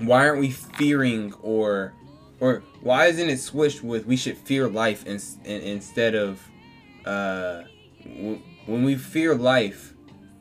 Why 0.00 0.26
aren't 0.28 0.40
we 0.40 0.50
fearing 0.50 1.32
or, 1.40 1.94
or 2.40 2.62
why 2.82 3.06
isn't 3.06 3.28
it 3.28 3.38
switched 3.38 3.82
with 3.82 4.06
we 4.06 4.16
should 4.16 4.36
fear 4.38 4.68
life 4.68 5.06
in, 5.06 5.20
in, 5.44 5.60
instead 5.62 6.14
of, 6.14 6.40
uh, 7.04 7.62
w- 8.04 8.40
when 8.66 8.84
we 8.84 8.94
fear 8.96 9.34
life, 9.34 9.94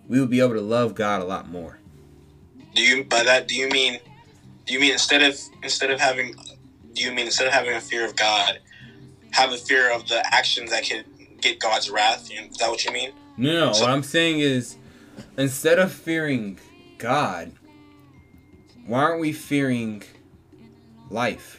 we 0.08 0.20
will 0.20 0.28
be 0.28 0.40
able 0.40 0.54
to 0.54 0.62
love 0.62 0.96
God 0.96 1.22
a 1.22 1.26
lot 1.26 1.50
more. 1.50 1.80
Do 2.76 2.82
you 2.84 3.04
by 3.04 3.24
that? 3.24 3.48
Do 3.48 3.56
you 3.56 3.70
mean? 3.70 4.00
Do 4.66 4.74
you 4.74 4.80
mean 4.80 4.92
instead 4.92 5.24
of 5.24 5.38
instead 5.64 5.90
of 5.92 6.00
having? 6.00 6.36
Do 6.94 7.02
you 7.02 7.12
mean 7.12 7.26
instead 7.26 7.48
of 7.48 7.54
having 7.54 7.74
a 7.74 7.82
fear 7.82 8.06
of 8.06 8.16
God, 8.16 8.60
have 9.32 9.52
a 9.52 9.58
fear 9.58 9.92
of 9.92 10.08
the 10.08 10.24
actions 10.34 10.70
that 10.72 10.88
could 10.88 11.06
get 11.42 11.60
God's 11.60 11.90
wrath? 11.90 12.30
Is 12.32 12.58
that 12.58 12.70
what 12.70 12.84
you 12.86 12.92
mean? 12.92 13.12
No. 13.38 13.74
So- 13.74 13.82
what 13.82 13.90
I'm 13.92 14.04
saying 14.04 14.40
is, 14.40 14.76
instead 15.38 15.80
of 15.80 15.92
fearing 15.92 16.60
God, 17.00 17.52
why 18.86 19.00
aren't 19.02 19.22
we 19.22 19.32
fearing 19.34 20.04
life? 21.10 21.57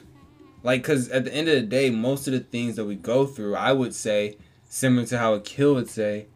Like, 0.63 0.83
because 0.83 1.09
at 1.11 1.25
the 1.25 1.35
end 1.35 1.49
of 1.49 1.55
the 1.55 1.67
day, 1.67 1.91
most 1.91 2.27
of 2.27 2.33
the 2.33 2.41
things 2.41 2.77
that 2.77 2.85
we 2.85 2.97
go 2.97 3.27
through, 3.27 3.55
I 3.55 3.73
would 3.73 3.95
say, 3.95 4.37
similar 4.69 5.07
to 5.07 5.19
how 5.19 5.35
Akil 5.35 5.75
would 5.75 5.89
say, 5.89 6.27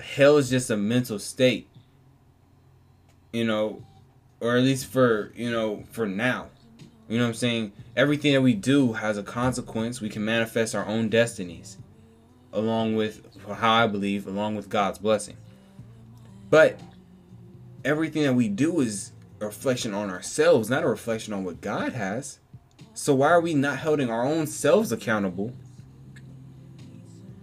hell 0.00 0.36
is 0.36 0.50
just 0.50 0.70
a 0.70 0.76
mental 0.76 1.18
state. 1.18 1.68
You 3.32 3.44
know, 3.44 3.84
or 4.40 4.56
at 4.56 4.62
least 4.62 4.86
for, 4.86 5.32
you 5.34 5.50
know, 5.50 5.84
for 5.90 6.06
now. 6.06 6.48
You 7.08 7.18
know 7.18 7.24
what 7.24 7.28
I'm 7.28 7.34
saying? 7.34 7.72
Everything 7.96 8.32
that 8.32 8.42
we 8.42 8.54
do 8.54 8.94
has 8.94 9.18
a 9.18 9.22
consequence. 9.22 10.00
We 10.00 10.08
can 10.08 10.24
manifest 10.24 10.74
our 10.74 10.86
own 10.86 11.08
destinies 11.08 11.78
along 12.52 12.94
with 12.96 13.26
how 13.46 13.72
I 13.72 13.86
believe, 13.86 14.26
along 14.26 14.54
with 14.56 14.68
God's 14.68 14.98
blessing. 14.98 15.36
But 16.50 16.80
everything 17.84 18.22
that 18.22 18.34
we 18.34 18.48
do 18.48 18.80
is 18.80 19.12
a 19.40 19.46
reflection 19.46 19.92
on 19.92 20.08
ourselves, 20.08 20.70
not 20.70 20.84
a 20.84 20.88
reflection 20.88 21.34
on 21.34 21.44
what 21.44 21.60
God 21.60 21.92
has. 21.92 22.38
So 22.94 23.12
why 23.14 23.28
are 23.28 23.40
we 23.40 23.54
not 23.54 23.78
holding 23.78 24.08
our 24.08 24.24
own 24.24 24.46
selves 24.46 24.92
accountable 24.92 25.52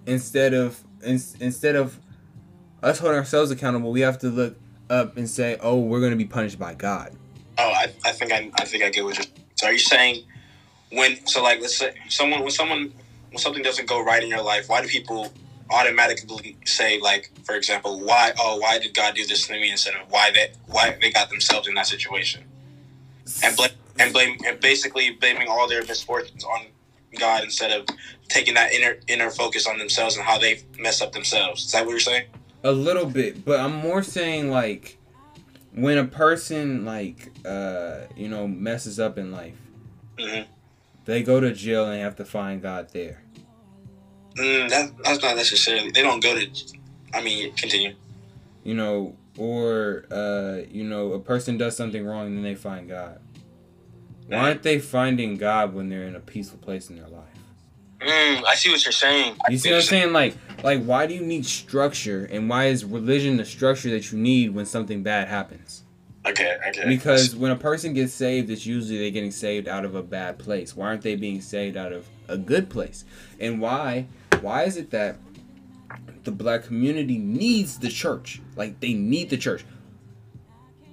instead 0.05 0.53
of 0.53 0.81
in, 1.03 1.19
instead 1.39 1.75
of 1.75 1.99
us 2.81 2.99
holding 2.99 3.17
ourselves 3.17 3.51
accountable? 3.51 3.91
We 3.91 4.01
have 4.01 4.17
to 4.19 4.29
look 4.29 4.57
up 4.89 5.17
and 5.17 5.29
say, 5.29 5.57
"Oh, 5.61 5.79
we're 5.79 5.99
going 5.99 6.11
to 6.11 6.17
be 6.17 6.25
punished 6.25 6.57
by 6.57 6.73
God." 6.73 7.13
Oh, 7.57 7.69
I, 7.69 7.91
I 8.05 8.11
think 8.13 8.31
I, 8.31 8.49
I 8.59 8.65
think 8.65 8.83
I 8.83 8.89
get 8.89 9.03
what 9.03 9.17
you're. 9.17 9.25
So 9.55 9.67
are 9.67 9.73
you 9.73 9.77
saying 9.77 10.23
when 10.91 11.25
so 11.27 11.43
like 11.43 11.59
let's 11.59 11.77
say 11.77 11.93
someone 12.07 12.41
when 12.41 12.51
someone 12.51 12.93
when 13.29 13.37
something 13.37 13.61
doesn't 13.61 13.87
go 13.87 14.01
right 14.01 14.23
in 14.23 14.29
your 14.29 14.41
life, 14.41 14.69
why 14.69 14.81
do 14.81 14.87
people 14.87 15.33
automatically 15.69 16.57
say 16.65 16.99
like, 16.99 17.29
for 17.43 17.55
example, 17.55 17.99
why? 17.99 18.31
Oh, 18.39 18.57
why 18.57 18.79
did 18.79 18.93
God 18.93 19.15
do 19.15 19.25
this 19.25 19.47
to 19.47 19.53
me 19.53 19.69
instead 19.69 19.95
of 19.95 20.09
why 20.09 20.31
they 20.31 20.53
why 20.67 20.97
they 21.01 21.11
got 21.11 21.29
themselves 21.29 21.67
in 21.67 21.73
that 21.75 21.87
situation, 21.87 22.45
and 23.43 23.55
blame 23.57 23.71
and 23.99 24.13
blame 24.13 24.37
and 24.45 24.59
basically 24.59 25.11
blaming 25.11 25.47
all 25.47 25.67
their 25.67 25.83
misfortunes 25.85 26.43
on 26.43 26.67
God 27.19 27.43
instead 27.43 27.71
of 27.71 27.85
taking 28.29 28.53
that 28.53 28.71
inner 28.71 28.97
inner 29.07 29.29
focus 29.29 29.67
on 29.67 29.77
themselves 29.77 30.15
and 30.15 30.25
how 30.25 30.37
they 30.37 30.61
mess 30.79 31.01
up 31.01 31.11
themselves. 31.11 31.65
Is 31.65 31.71
that 31.71 31.85
what 31.85 31.91
you're 31.91 31.99
saying? 31.99 32.25
A 32.63 32.71
little 32.71 33.05
bit, 33.05 33.43
but 33.43 33.59
I'm 33.59 33.75
more 33.75 34.03
saying 34.03 34.51
like 34.51 34.97
when 35.73 35.97
a 35.97 36.05
person 36.05 36.85
like 36.85 37.31
uh 37.45 38.01
you 38.15 38.27
know 38.29 38.47
messes 38.47 38.99
up 38.99 39.17
in 39.17 39.31
life, 39.31 39.57
hmm 40.19 40.41
they 41.05 41.23
go 41.23 41.39
to 41.39 41.51
jail 41.51 41.89
and 41.89 41.99
have 42.01 42.15
to 42.17 42.25
find 42.25 42.61
God 42.61 42.89
there. 42.93 43.23
Mm, 44.37 44.69
that, 44.69 44.91
that's 45.03 45.21
not 45.21 45.35
necessarily. 45.35 45.91
They 45.91 46.03
don't 46.03 46.21
go 46.21 46.35
to. 46.35 46.47
I 47.13 47.21
mean, 47.21 47.53
continue. 47.55 47.95
You 48.63 48.75
know, 48.75 49.15
or 49.37 50.05
uh 50.11 50.59
you 50.69 50.83
know 50.83 51.13
a 51.13 51.19
person 51.19 51.57
does 51.57 51.75
something 51.75 52.05
wrong 52.05 52.27
and 52.27 52.37
then 52.37 52.43
they 52.43 52.55
find 52.55 52.87
God. 52.87 53.19
Why 54.31 54.47
aren't 54.47 54.63
they 54.63 54.79
finding 54.79 55.35
God 55.35 55.73
when 55.73 55.89
they're 55.89 56.03
in 56.03 56.15
a 56.15 56.19
peaceful 56.19 56.57
place 56.59 56.89
in 56.89 56.95
their 56.95 57.07
life? 57.07 57.25
Mm, 57.99 58.43
I 58.45 58.55
see 58.55 58.71
what 58.71 58.83
you're 58.83 58.91
saying. 58.91 59.35
You 59.49 59.57
see 59.57 59.69
what 59.69 59.77
I'm 59.77 59.81
saying? 59.83 60.13
Like, 60.13 60.35
like 60.63 60.83
why 60.83 61.05
do 61.05 61.13
you 61.13 61.21
need 61.21 61.45
structure, 61.45 62.27
and 62.31 62.49
why 62.49 62.67
is 62.67 62.83
religion 62.83 63.37
the 63.37 63.45
structure 63.45 63.89
that 63.91 64.11
you 64.11 64.17
need 64.17 64.55
when 64.55 64.65
something 64.65 65.03
bad 65.03 65.27
happens? 65.27 65.83
Okay, 66.25 66.57
okay. 66.67 66.87
Because 66.87 67.35
when 67.35 67.51
a 67.51 67.55
person 67.55 67.93
gets 67.93 68.13
saved, 68.13 68.49
it's 68.49 68.65
usually 68.65 68.99
they're 68.99 69.11
getting 69.11 69.31
saved 69.31 69.67
out 69.67 69.85
of 69.85 69.95
a 69.95 70.03
bad 70.03 70.39
place. 70.39 70.75
Why 70.75 70.87
aren't 70.87 71.01
they 71.01 71.15
being 71.15 71.41
saved 71.41 71.77
out 71.77 71.91
of 71.91 72.07
a 72.27 72.37
good 72.37 72.69
place? 72.69 73.05
And 73.39 73.59
why? 73.59 74.07
Why 74.39 74.63
is 74.63 74.77
it 74.77 74.91
that 74.91 75.17
the 76.23 76.31
black 76.31 76.63
community 76.63 77.17
needs 77.17 77.79
the 77.79 77.89
church? 77.89 78.41
Like 78.55 78.79
they 78.79 78.93
need 78.93 79.29
the 79.29 79.37
church. 79.37 79.65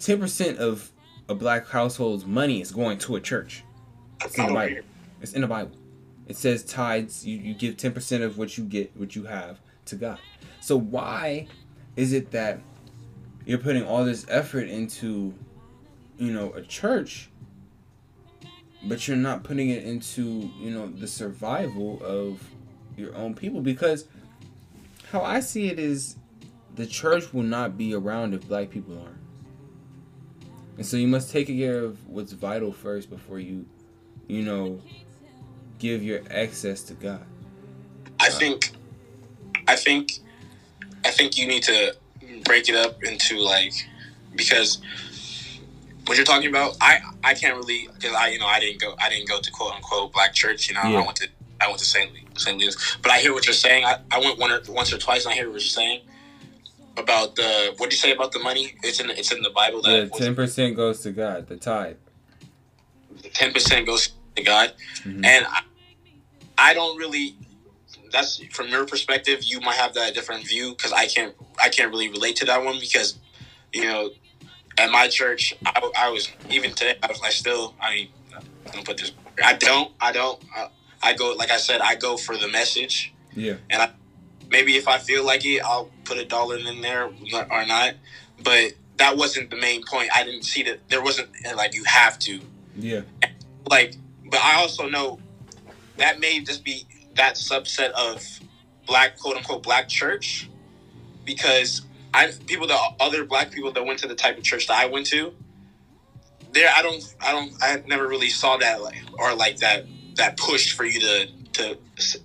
Ten 0.00 0.18
percent 0.18 0.58
of 0.58 0.90
a 1.28 1.34
black 1.34 1.66
household's 1.68 2.24
money 2.24 2.60
is 2.60 2.70
going 2.70 2.98
to 2.98 3.16
a 3.16 3.20
church. 3.20 3.64
It's 4.24 4.38
in 4.38 4.46
the 4.46 4.54
Bible. 4.54 4.80
It's 5.20 5.32
in 5.32 5.42
the 5.42 5.46
Bible. 5.46 5.72
It 6.26 6.36
says 6.36 6.64
tithes. 6.64 7.26
You, 7.26 7.38
you 7.38 7.54
give 7.54 7.76
ten 7.76 7.92
percent 7.92 8.22
of 8.22 8.38
what 8.38 8.56
you 8.58 8.64
get, 8.64 8.96
what 8.96 9.14
you 9.16 9.24
have, 9.24 9.60
to 9.86 9.96
God. 9.96 10.18
So 10.60 10.76
why 10.78 11.46
is 11.96 12.12
it 12.12 12.30
that 12.32 12.60
you're 13.46 13.58
putting 13.58 13.84
all 13.84 14.04
this 14.04 14.26
effort 14.28 14.68
into, 14.68 15.34
you 16.18 16.32
know, 16.32 16.52
a 16.52 16.62
church, 16.62 17.30
but 18.84 19.08
you're 19.08 19.16
not 19.16 19.42
putting 19.42 19.70
it 19.70 19.84
into, 19.84 20.50
you 20.58 20.70
know, 20.70 20.88
the 20.88 21.06
survival 21.06 22.00
of 22.04 22.42
your 22.96 23.14
own 23.14 23.34
people? 23.34 23.60
Because 23.60 24.06
how 25.10 25.22
I 25.22 25.40
see 25.40 25.68
it 25.68 25.78
is, 25.78 26.16
the 26.74 26.86
church 26.86 27.32
will 27.32 27.42
not 27.42 27.78
be 27.78 27.94
around 27.94 28.34
if 28.34 28.46
black 28.46 28.70
people 28.70 28.98
aren't. 28.98 29.17
And 30.78 30.86
so 30.86 30.96
you 30.96 31.08
must 31.08 31.32
take 31.32 31.48
care 31.48 31.80
of 31.80 32.06
what's 32.06 32.30
vital 32.32 32.72
first 32.72 33.10
before 33.10 33.40
you, 33.40 33.66
you 34.28 34.42
know, 34.42 34.80
give 35.80 36.04
your 36.04 36.20
access 36.30 36.82
to 36.84 36.94
God. 36.94 37.26
I 38.20 38.30
think, 38.30 38.70
I 39.66 39.74
think, 39.74 40.20
I 41.04 41.10
think 41.10 41.36
you 41.36 41.48
need 41.48 41.64
to 41.64 41.96
break 42.44 42.68
it 42.68 42.76
up 42.76 43.02
into 43.02 43.38
like 43.38 43.72
because 44.36 44.80
what 46.06 46.16
you're 46.16 46.24
talking 46.24 46.48
about, 46.48 46.76
I 46.80 47.00
I 47.24 47.34
can't 47.34 47.56
really 47.56 47.88
because 47.94 48.14
I 48.14 48.28
you 48.28 48.38
know 48.38 48.46
I 48.46 48.60
didn't 48.60 48.80
go 48.80 48.94
I 49.00 49.08
didn't 49.08 49.28
go 49.28 49.40
to 49.40 49.50
quote 49.50 49.74
unquote 49.74 50.12
black 50.12 50.32
church. 50.32 50.68
You 50.68 50.74
know 50.74 50.82
Yeah. 50.84 51.00
I 51.00 51.04
went 51.04 51.16
to 51.16 51.28
I 51.60 51.66
went 51.66 51.80
to 51.80 51.84
St. 51.84 52.10
Louis, 52.12 52.24
St. 52.36 52.56
Louis, 52.56 52.76
but 53.02 53.10
I 53.10 53.18
hear 53.18 53.34
what 53.34 53.46
you're 53.46 53.54
saying. 53.54 53.84
I, 53.84 53.98
I 54.12 54.20
went 54.20 54.38
one 54.38 54.52
or 54.52 54.60
once 54.68 54.92
or 54.92 54.98
twice 54.98 55.24
and 55.24 55.32
I 55.32 55.36
hear 55.36 55.46
what 55.46 55.54
you're 55.54 55.60
saying 55.60 56.02
about 56.98 57.36
the 57.36 57.74
what 57.78 57.90
do 57.90 57.94
you 57.94 58.00
say 58.00 58.12
about 58.12 58.32
the 58.32 58.38
money? 58.40 58.74
It's 58.82 59.00
in 59.00 59.10
it's 59.10 59.32
in 59.32 59.42
the 59.42 59.50
Bible 59.50 59.82
that 59.82 60.12
ten 60.14 60.34
percent 60.34 60.76
goes 60.76 61.00
to 61.02 61.12
God, 61.12 61.46
the 61.46 61.56
tithe. 61.56 61.96
ten 63.34 63.52
percent 63.52 63.86
goes 63.86 64.10
to 64.36 64.42
God, 64.42 64.72
Mhm. 65.04 65.24
and 65.24 65.46
I, 65.46 65.62
I 66.58 66.74
don't 66.74 66.96
really. 66.98 67.36
That's 68.10 68.42
from 68.52 68.68
your 68.68 68.86
perspective. 68.86 69.44
You 69.44 69.60
might 69.60 69.76
have 69.76 69.94
that 69.94 70.14
different 70.14 70.46
view 70.46 70.70
because 70.70 70.92
I 70.92 71.06
can't. 71.06 71.34
I 71.62 71.68
can't 71.68 71.90
really 71.90 72.08
relate 72.08 72.36
to 72.36 72.46
that 72.46 72.64
one 72.64 72.78
because, 72.80 73.18
you 73.72 73.84
know, 73.84 74.10
at 74.78 74.90
my 74.90 75.08
church, 75.08 75.54
I, 75.66 75.90
I 75.96 76.10
was 76.10 76.30
even 76.48 76.72
today. 76.72 76.96
I, 77.02 77.06
was, 77.08 77.20
I 77.22 77.30
still. 77.30 77.74
I 77.80 77.94
mean, 77.94 78.08
don't 78.72 78.84
put 78.84 78.96
this. 78.96 79.12
I 79.44 79.54
don't. 79.54 79.92
I 80.00 80.12
don't. 80.12 80.42
I, 80.56 80.68
I 81.02 81.14
go 81.14 81.34
like 81.34 81.50
I 81.50 81.58
said. 81.58 81.80
I 81.82 81.96
go 81.96 82.16
for 82.16 82.36
the 82.36 82.48
message. 82.48 83.12
Yeah. 83.34 83.56
Maybe 84.50 84.76
if 84.76 84.88
I 84.88 84.98
feel 84.98 85.24
like 85.24 85.44
it, 85.44 85.60
I'll 85.62 85.90
put 86.04 86.18
a 86.18 86.24
dollar 86.24 86.56
in 86.56 86.80
there 86.80 87.04
or 87.06 87.66
not. 87.66 87.94
But 88.42 88.72
that 88.96 89.16
wasn't 89.16 89.50
the 89.50 89.56
main 89.56 89.84
point. 89.84 90.10
I 90.14 90.24
didn't 90.24 90.44
see 90.44 90.62
that 90.64 90.88
there 90.88 91.02
wasn't 91.02 91.28
like 91.56 91.74
you 91.74 91.84
have 91.84 92.18
to 92.20 92.40
Yeah. 92.76 93.02
like 93.68 93.94
but 94.30 94.40
i 94.42 94.54
also 94.56 94.88
know 94.88 95.18
that 95.96 96.20
may 96.20 96.40
just 96.40 96.64
be 96.64 96.86
that 97.16 97.34
subset 97.34 97.90
of 97.92 98.22
black 98.86 99.18
quote 99.18 99.36
unquote 99.36 99.62
black 99.62 99.88
church 99.88 100.48
because 101.24 101.82
i 102.14 102.30
people 102.46 102.66
that 102.66 102.78
other 103.00 103.24
black 103.24 103.50
people 103.50 103.72
that 103.72 103.84
went 103.84 103.98
to 104.00 104.06
the 104.08 104.14
type 104.14 104.36
of 104.38 104.44
church 104.44 104.66
that 104.68 104.76
i 104.78 104.86
went 104.86 105.06
to 105.06 105.32
there 106.52 106.70
i 106.76 106.82
don't 106.82 107.14
i 107.20 107.32
don't 107.32 107.52
i 107.62 107.82
never 107.86 108.06
really 108.06 108.28
saw 108.30 108.56
that 108.56 108.82
like 108.82 109.02
or 109.18 109.34
like 109.34 109.56
that 109.58 109.84
that 110.16 110.36
push 110.36 110.72
for 110.74 110.84
you 110.84 111.00
to 111.00 111.26
to 111.52 111.78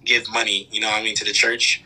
give 0.05 0.29
money 0.31 0.67
you 0.71 0.79
know 0.79 0.87
what 0.89 0.99
i 0.99 1.03
mean 1.03 1.15
to 1.15 1.25
the 1.25 1.33
church 1.33 1.83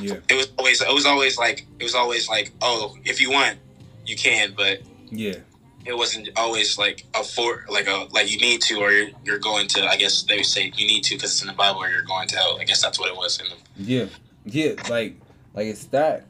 Yeah. 0.00 0.14
it 0.28 0.34
was 0.34 0.48
always 0.58 0.80
it 0.80 0.92
was 0.92 1.06
always 1.06 1.38
like 1.38 1.66
it 1.78 1.82
was 1.84 1.94
always 1.94 2.28
like 2.28 2.52
oh 2.62 2.96
if 3.04 3.20
you 3.20 3.30
want 3.30 3.58
you 4.06 4.16
can 4.16 4.54
but 4.56 4.80
Yeah. 5.10 5.36
it 5.84 5.96
wasn't 5.96 6.28
always 6.36 6.78
like 6.78 7.04
a 7.14 7.22
for 7.24 7.64
like 7.68 7.86
a 7.88 8.06
like 8.12 8.30
you 8.30 8.38
need 8.38 8.60
to 8.62 8.76
or 8.80 8.90
you're, 8.92 9.08
you're 9.24 9.38
going 9.38 9.66
to 9.68 9.86
i 9.86 9.96
guess 9.96 10.22
they 10.22 10.36
would 10.36 10.46
say 10.46 10.72
you 10.76 10.86
need 10.86 11.02
to 11.04 11.14
because 11.16 11.32
it's 11.32 11.40
in 11.42 11.48
the 11.48 11.54
bible 11.54 11.80
or 11.82 11.88
you're 11.90 12.02
going 12.02 12.28
to 12.28 12.36
hell 12.36 12.58
i 12.60 12.64
guess 12.64 12.80
that's 12.82 12.98
what 12.98 13.08
it 13.08 13.16
was 13.16 13.40
in 13.40 13.46
the, 13.46 13.56
Yeah. 13.92 14.06
Yeah. 14.44 14.72
Like 14.88 15.16
like 15.54 15.66
it's 15.66 15.86
that. 15.86 16.24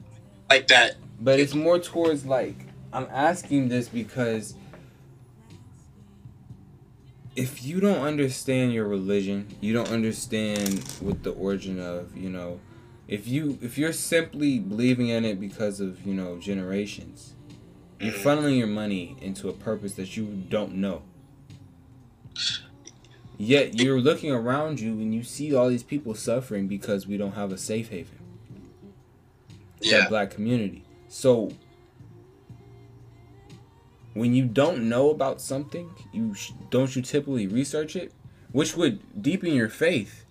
like 0.50 0.68
that 0.68 0.96
But 1.20 1.38
it's 1.40 1.54
more 1.54 1.78
towards 1.78 2.24
like 2.24 2.56
I'm 2.92 3.06
asking 3.12 3.68
this 3.68 3.88
because 3.88 4.54
if 7.36 7.62
you 7.64 7.78
don't 7.80 8.00
understand 8.04 8.72
your 8.72 8.86
religion, 8.88 9.46
you 9.60 9.72
don't 9.72 9.90
understand 9.90 10.82
what 11.00 11.22
the 11.22 11.30
origin 11.32 11.78
of, 11.78 12.16
you 12.16 12.30
know, 12.30 12.58
if 13.08 13.26
you 13.26 13.58
if 13.62 13.76
you're 13.78 13.92
simply 13.92 14.58
believing 14.58 15.08
in 15.08 15.24
it 15.24 15.40
because 15.40 15.80
of, 15.80 16.06
you 16.06 16.14
know, 16.14 16.38
generations, 16.38 17.34
you're 17.98 18.12
Mhm. 18.12 18.22
funneling 18.22 18.58
your 18.58 18.66
money 18.68 19.16
into 19.20 19.48
a 19.48 19.52
purpose 19.52 19.94
that 19.94 20.16
you 20.16 20.26
don't 20.48 20.74
know. 20.74 21.02
Yet 23.38 23.80
you're 23.80 24.00
looking 24.00 24.30
around 24.32 24.80
you 24.80 24.92
and 24.92 25.14
you 25.14 25.22
see 25.22 25.54
all 25.54 25.68
these 25.68 25.82
people 25.84 26.14
suffering 26.14 26.66
because 26.68 27.06
we 27.06 27.16
don't 27.16 27.32
have 27.32 27.52
a 27.52 27.58
safe 27.58 27.88
haven 27.88 28.18
that 29.80 30.08
black 30.08 30.30
community. 30.30 30.82
So 31.08 31.52
when 34.14 34.34
you 34.34 34.44
don't 34.46 34.88
know 34.88 35.10
about 35.10 35.40
something, 35.40 35.88
you 36.12 36.34
sh- 36.34 36.50
don't 36.70 36.94
you 36.96 37.02
typically 37.02 37.46
research 37.46 37.94
it, 37.94 38.12
which 38.52 38.76
would 38.76 39.22
deepen 39.22 39.54
your 39.54 39.68
faith 39.68 40.24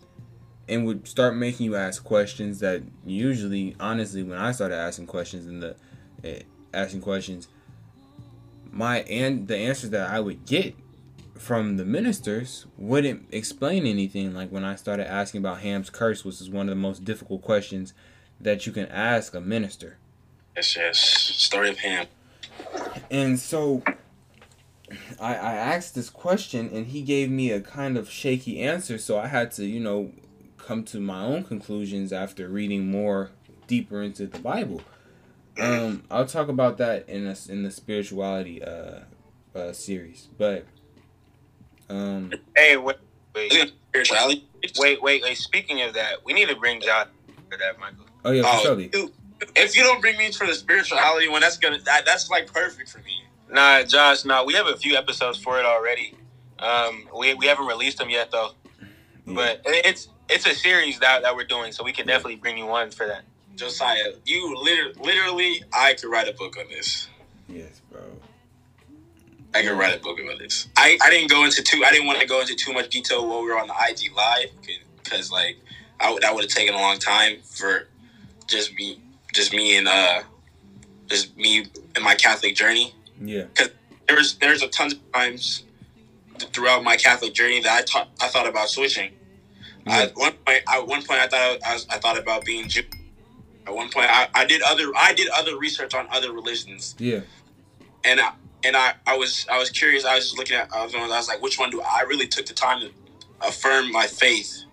and 0.68 0.86
would 0.86 1.08
start 1.08 1.36
making 1.36 1.66
you 1.66 1.76
ask 1.76 2.04
questions 2.04 2.60
that 2.60 2.84
usually, 3.06 3.76
honestly, 3.80 4.24
when 4.24 4.38
I 4.38 4.52
started 4.52 4.76
asking 4.76 5.08
questions 5.08 5.48
in 5.48 5.60
the 5.60 5.76
eh, 6.24 6.42
asking 6.74 7.02
questions, 7.02 7.48
my 8.72 9.02
and 9.02 9.48
the 9.48 9.58
answers 9.58 9.90
that 9.92 10.10
I 10.10 10.20
would 10.20 10.46
get 10.46 10.76
from 11.36 11.78
the 11.78 11.86
ministers 11.86 12.66
wouldn't 12.78 13.28
explain 13.32 13.86
anything. 13.86 14.34
Like 14.34 14.50
when 14.50 14.64
I 14.64 14.76
started 14.76 15.10
asking 15.10 15.40
about 15.40 15.60
Ham's 15.60 15.90
curse, 15.90 16.26
which 16.26 16.42
is 16.42 16.50
one 16.50 16.68
of 16.68 16.76
the 16.76 16.82
most 16.82 17.06
difficult 17.06 17.42
questions 17.42 17.94
that 18.40 18.66
you 18.66 18.72
can 18.72 18.88
ask 18.88 19.34
a 19.34 19.42
minister. 19.42 19.98
yes 20.56 20.76
yes 20.76 21.00
story 21.00 21.70
of 21.70 21.78
Ham. 21.80 22.08
And 23.10 23.40
so 23.40 23.84
I, 25.20 25.36
I 25.36 25.54
asked 25.56 25.96
this 25.96 26.10
question 26.10 26.70
and 26.74 26.88
he 26.88 27.02
gave 27.02 27.30
me 27.30 27.52
a 27.52 27.62
kind 27.62 27.98
of 27.98 28.10
shaky 28.10 28.62
answer. 28.62 28.98
So 28.98 29.18
I 29.18 29.28
had 29.28 29.52
to, 29.54 29.66
you 29.66 29.80
know, 29.80 30.12
come 30.68 30.84
to 30.84 31.00
my 31.00 31.24
own 31.24 31.44
conclusions 31.44 32.12
after 32.12 32.50
reading 32.50 32.92
more 32.92 33.32
deeper 33.68 34.02
into 34.02 34.28
the 34.28 34.40
Bible. 34.40 34.82
Um, 35.60 36.04
I'll 36.12 36.26
talk 36.26 36.50
about 36.50 36.78
that 36.78 37.08
in 37.08 37.26
a, 37.26 37.36
in 37.50 37.64
the 37.64 37.72
spirituality 37.72 38.62
uh, 38.64 39.00
uh, 39.56 39.72
series. 39.74 40.28
But 40.38 40.66
um, 41.90 42.32
Hey, 42.56 42.76
wait, 42.78 42.98
wait, 43.34 43.74
spirituality 43.90 44.48
wait, 44.80 45.02
wait, 45.02 45.22
wait. 45.24 45.38
Speaking 45.38 45.82
of 45.82 45.94
that, 45.94 46.24
we 46.26 46.34
need 46.34 46.50
to 46.50 46.56
bring 46.56 46.82
Josh 46.82 47.08
for 47.50 47.58
that, 47.58 47.80
Michael. 47.80 48.06
oh 48.26 48.32
yeah, 48.32 48.42
for 48.44 48.50
oh, 48.50 48.62
sure. 48.62 48.76
Lee. 48.76 48.92
if 49.56 49.76
you 49.76 49.84
don't 49.84 50.02
bring 50.02 50.18
me 50.18 50.32
for 50.32 50.46
the 50.46 50.54
spirituality 50.54 51.30
one 51.30 51.42
that's 51.42 51.58
gonna 51.58 51.80
that, 51.86 52.06
that's 52.06 52.30
like 52.30 52.52
perfect 52.52 52.90
for 52.90 53.00
me 53.00 53.24
Nah, 53.50 53.84
Josh. 53.84 54.26
Nah, 54.26 54.44
we 54.44 54.54
have 54.54 54.68
a 54.68 54.76
few 54.76 54.96
episodes 54.96 55.38
for 55.40 55.58
it 55.60 55.66
already. 55.66 56.14
Um, 56.60 57.08
we 57.18 57.34
we 57.36 57.46
haven't 57.46 57.68
released 57.68 57.98
them 57.98 58.10
yet 58.10 58.32
though, 58.32 58.52
Yeah. 59.26 59.34
but 59.36 59.62
it's 59.66 60.10
it's 60.30 60.46
a 60.46 60.54
series 60.54 61.00
that 61.00 61.24
that 61.24 61.36
we're 61.36 61.46
doing, 61.46 61.72
so 61.72 61.84
we 61.84 61.94
can 61.94 62.08
definitely 62.08 62.36
bring 62.36 62.58
you 62.58 62.70
on 62.70 62.92
for 62.92 63.08
that. 63.08 63.24
Josiah, 63.56 64.14
you 64.26 64.56
literally, 64.56 64.94
literally, 65.00 65.64
I 65.74 65.94
could 65.94 66.10
write 66.10 66.28
a 66.28 66.34
book 66.34 66.58
on 66.58 66.66
this. 66.70 67.08
Yes, 67.50 67.82
bro. 67.92 68.02
I 69.56 69.64
could 69.64 69.72
write 69.72 69.98
a 69.98 70.00
book 70.00 70.20
on 70.20 70.38
this. 70.38 70.68
I, 70.78 70.98
I 71.02 71.10
didn't 71.10 71.32
go 71.32 71.44
into 71.44 71.64
too. 71.64 71.84
I 71.84 71.92
didn't 71.92 72.06
want 72.06 72.20
to 72.20 72.28
go 72.28 72.42
into 72.42 72.56
too 72.56 72.74
much 72.74 72.90
detail 72.90 73.28
while 73.28 73.42
we 73.42 73.48
were 73.50 73.58
on 73.58 73.68
the 73.68 73.74
IG 73.90 74.16
live 74.16 74.50
because 75.04 75.32
like 75.32 75.58
I 76.00 76.12
would 76.12 76.22
that 76.22 76.34
would 76.36 76.44
have 76.44 76.52
taken 76.52 76.76
a 76.76 76.78
long 76.78 77.00
time 77.00 77.38
for 77.42 77.88
just 78.48 78.74
me, 78.76 79.02
just 79.34 79.54
me 79.54 79.78
and 79.78 79.88
uh, 79.88 80.22
just 81.08 81.36
me 81.38 81.66
and 81.96 82.04
my 82.04 82.16
Catholic 82.16 82.56
journey. 82.56 82.94
Yeah. 83.20 83.44
Because 83.44 83.70
there's 84.08 84.36
there's 84.36 84.62
a 84.62 84.68
tons 84.68 84.94
of 84.94 85.12
times 85.12 85.64
throughout 86.38 86.84
my 86.84 86.96
Catholic 86.98 87.34
journey 87.34 87.62
that 87.62 87.72
I 87.72 87.82
thought 87.84 88.10
I 88.22 88.28
thought 88.28 88.48
about 88.48 88.70
switching. 88.70 89.12
Yeah. 89.88 89.98
At 90.04 90.16
one 90.16 90.34
point, 90.46 90.64
at 90.68 90.88
one 90.88 91.04
point, 91.04 91.20
I 91.22 91.28
thought 91.28 91.58
I, 91.66 91.74
was, 91.74 91.88
I 91.90 91.98
thought 91.98 92.18
about 92.18 92.46
being 92.46 92.68
Jew. 92.68 92.84
At 93.66 93.74
one 93.76 93.90
point, 93.90 94.08
I, 94.10 94.28
I 94.34 94.46
did 94.46 94.62
other 94.62 94.92
I 94.96 95.14
did 95.14 95.28
other 95.30 95.58
research 95.58 95.94
on 95.94 96.08
other 96.12 96.32
religions, 96.32 96.96
Yeah. 97.00 97.20
and 98.06 98.20
I, 98.22 98.32
and 98.64 98.76
I, 98.78 98.94
I 99.06 99.18
was 99.18 99.46
I 99.52 99.58
was 99.60 99.70
curious. 99.70 100.06
I 100.06 100.16
was 100.16 100.26
just 100.26 100.38
looking 100.38 100.56
at 100.58 100.72
other 100.74 100.98
ones. 100.98 101.12
I 101.12 101.18
was 101.18 101.28
like, 101.28 101.42
which 101.42 101.60
one 101.60 101.70
do 101.70 101.82
I 101.82 102.02
really 102.02 102.28
took 102.28 102.46
the 102.46 102.54
time 102.54 102.80
to 102.82 102.90
affirm 103.42 103.92
my 103.92 104.08
faith 104.08 104.64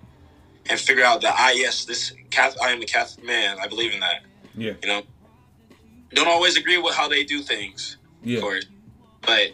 and 0.70 0.78
figure 0.80 1.04
out 1.04 1.20
that 1.22 1.34
I 1.38 1.52
yes 1.52 1.84
this 1.84 2.12
Catholic 2.30 2.62
I 2.62 2.70
am 2.70 2.80
a 2.82 2.86
Catholic 2.86 3.26
man. 3.26 3.58
I 3.60 3.66
believe 3.66 3.92
in 3.92 4.00
that. 4.00 4.22
Yeah. 4.54 4.72
You 4.82 4.88
know, 4.88 5.02
don't 6.10 6.28
always 6.28 6.56
agree 6.56 6.78
with 6.78 6.94
how 6.94 7.08
they 7.08 7.24
do 7.24 7.42
things, 7.42 7.96
Yeah. 8.22 8.36
of 8.38 8.42
course, 8.44 8.66
but 9.22 9.50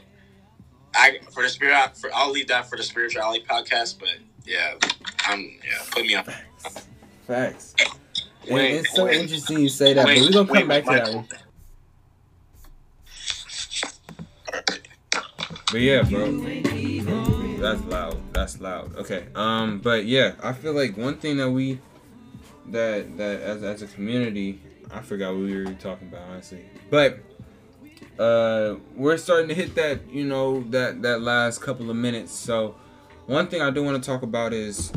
I 0.95 1.19
for 1.32 1.43
the 1.43 1.49
spirit 1.49 1.97
for 1.97 2.11
I'll 2.15 2.31
leave 2.31 2.49
that 2.49 2.69
for 2.69 2.77
the 2.77 2.82
spirituality 2.82 3.45
podcast. 3.49 3.99
But 3.99 4.16
yeah, 4.44 4.74
I'm 5.26 5.40
yeah 5.64 5.82
put 5.90 6.02
me 6.02 6.14
on. 6.14 6.24
Facts. 7.26 7.74
Wait, 8.50 8.72
it's 8.72 8.94
so 8.94 9.04
wait. 9.04 9.20
interesting 9.20 9.60
you 9.60 9.68
say 9.68 9.92
that, 9.92 10.06
Wait, 10.06 10.20
but 10.20 10.26
we're 10.26 10.44
gonna 10.44 10.60
come 10.60 10.68
back 10.68 10.84
to 10.84 10.90
that 10.90 11.14
one. 11.14 11.28
But 15.70 15.80
yeah, 15.80 16.02
bro. 16.02 16.26
That's 17.60 17.84
loud. 17.84 18.32
That's 18.32 18.60
loud. 18.60 18.96
Okay. 18.96 19.26
Um, 19.34 19.78
but 19.80 20.06
yeah, 20.06 20.34
I 20.42 20.52
feel 20.52 20.72
like 20.72 20.96
one 20.96 21.18
thing 21.18 21.36
that 21.36 21.50
we 21.50 21.78
that 22.68 23.16
that 23.18 23.40
as 23.40 23.62
as 23.62 23.82
a 23.82 23.86
community, 23.86 24.60
I 24.90 25.00
forgot 25.00 25.34
what 25.34 25.42
we 25.42 25.56
were 25.56 25.72
talking 25.74 26.08
about 26.08 26.22
honestly. 26.30 26.64
But 26.88 27.18
uh 28.18 28.76
we're 28.96 29.16
starting 29.16 29.48
to 29.48 29.54
hit 29.54 29.74
that, 29.76 30.10
you 30.10 30.24
know, 30.24 30.62
that 30.70 31.02
that 31.02 31.20
last 31.20 31.60
couple 31.60 31.90
of 31.90 31.96
minutes. 31.96 32.32
So 32.32 32.74
one 33.31 33.47
thing 33.47 33.62
I 33.62 33.70
do 33.70 33.85
want 33.85 34.02
to 34.02 34.05
talk 34.05 34.23
about 34.23 34.52
is 34.52 34.93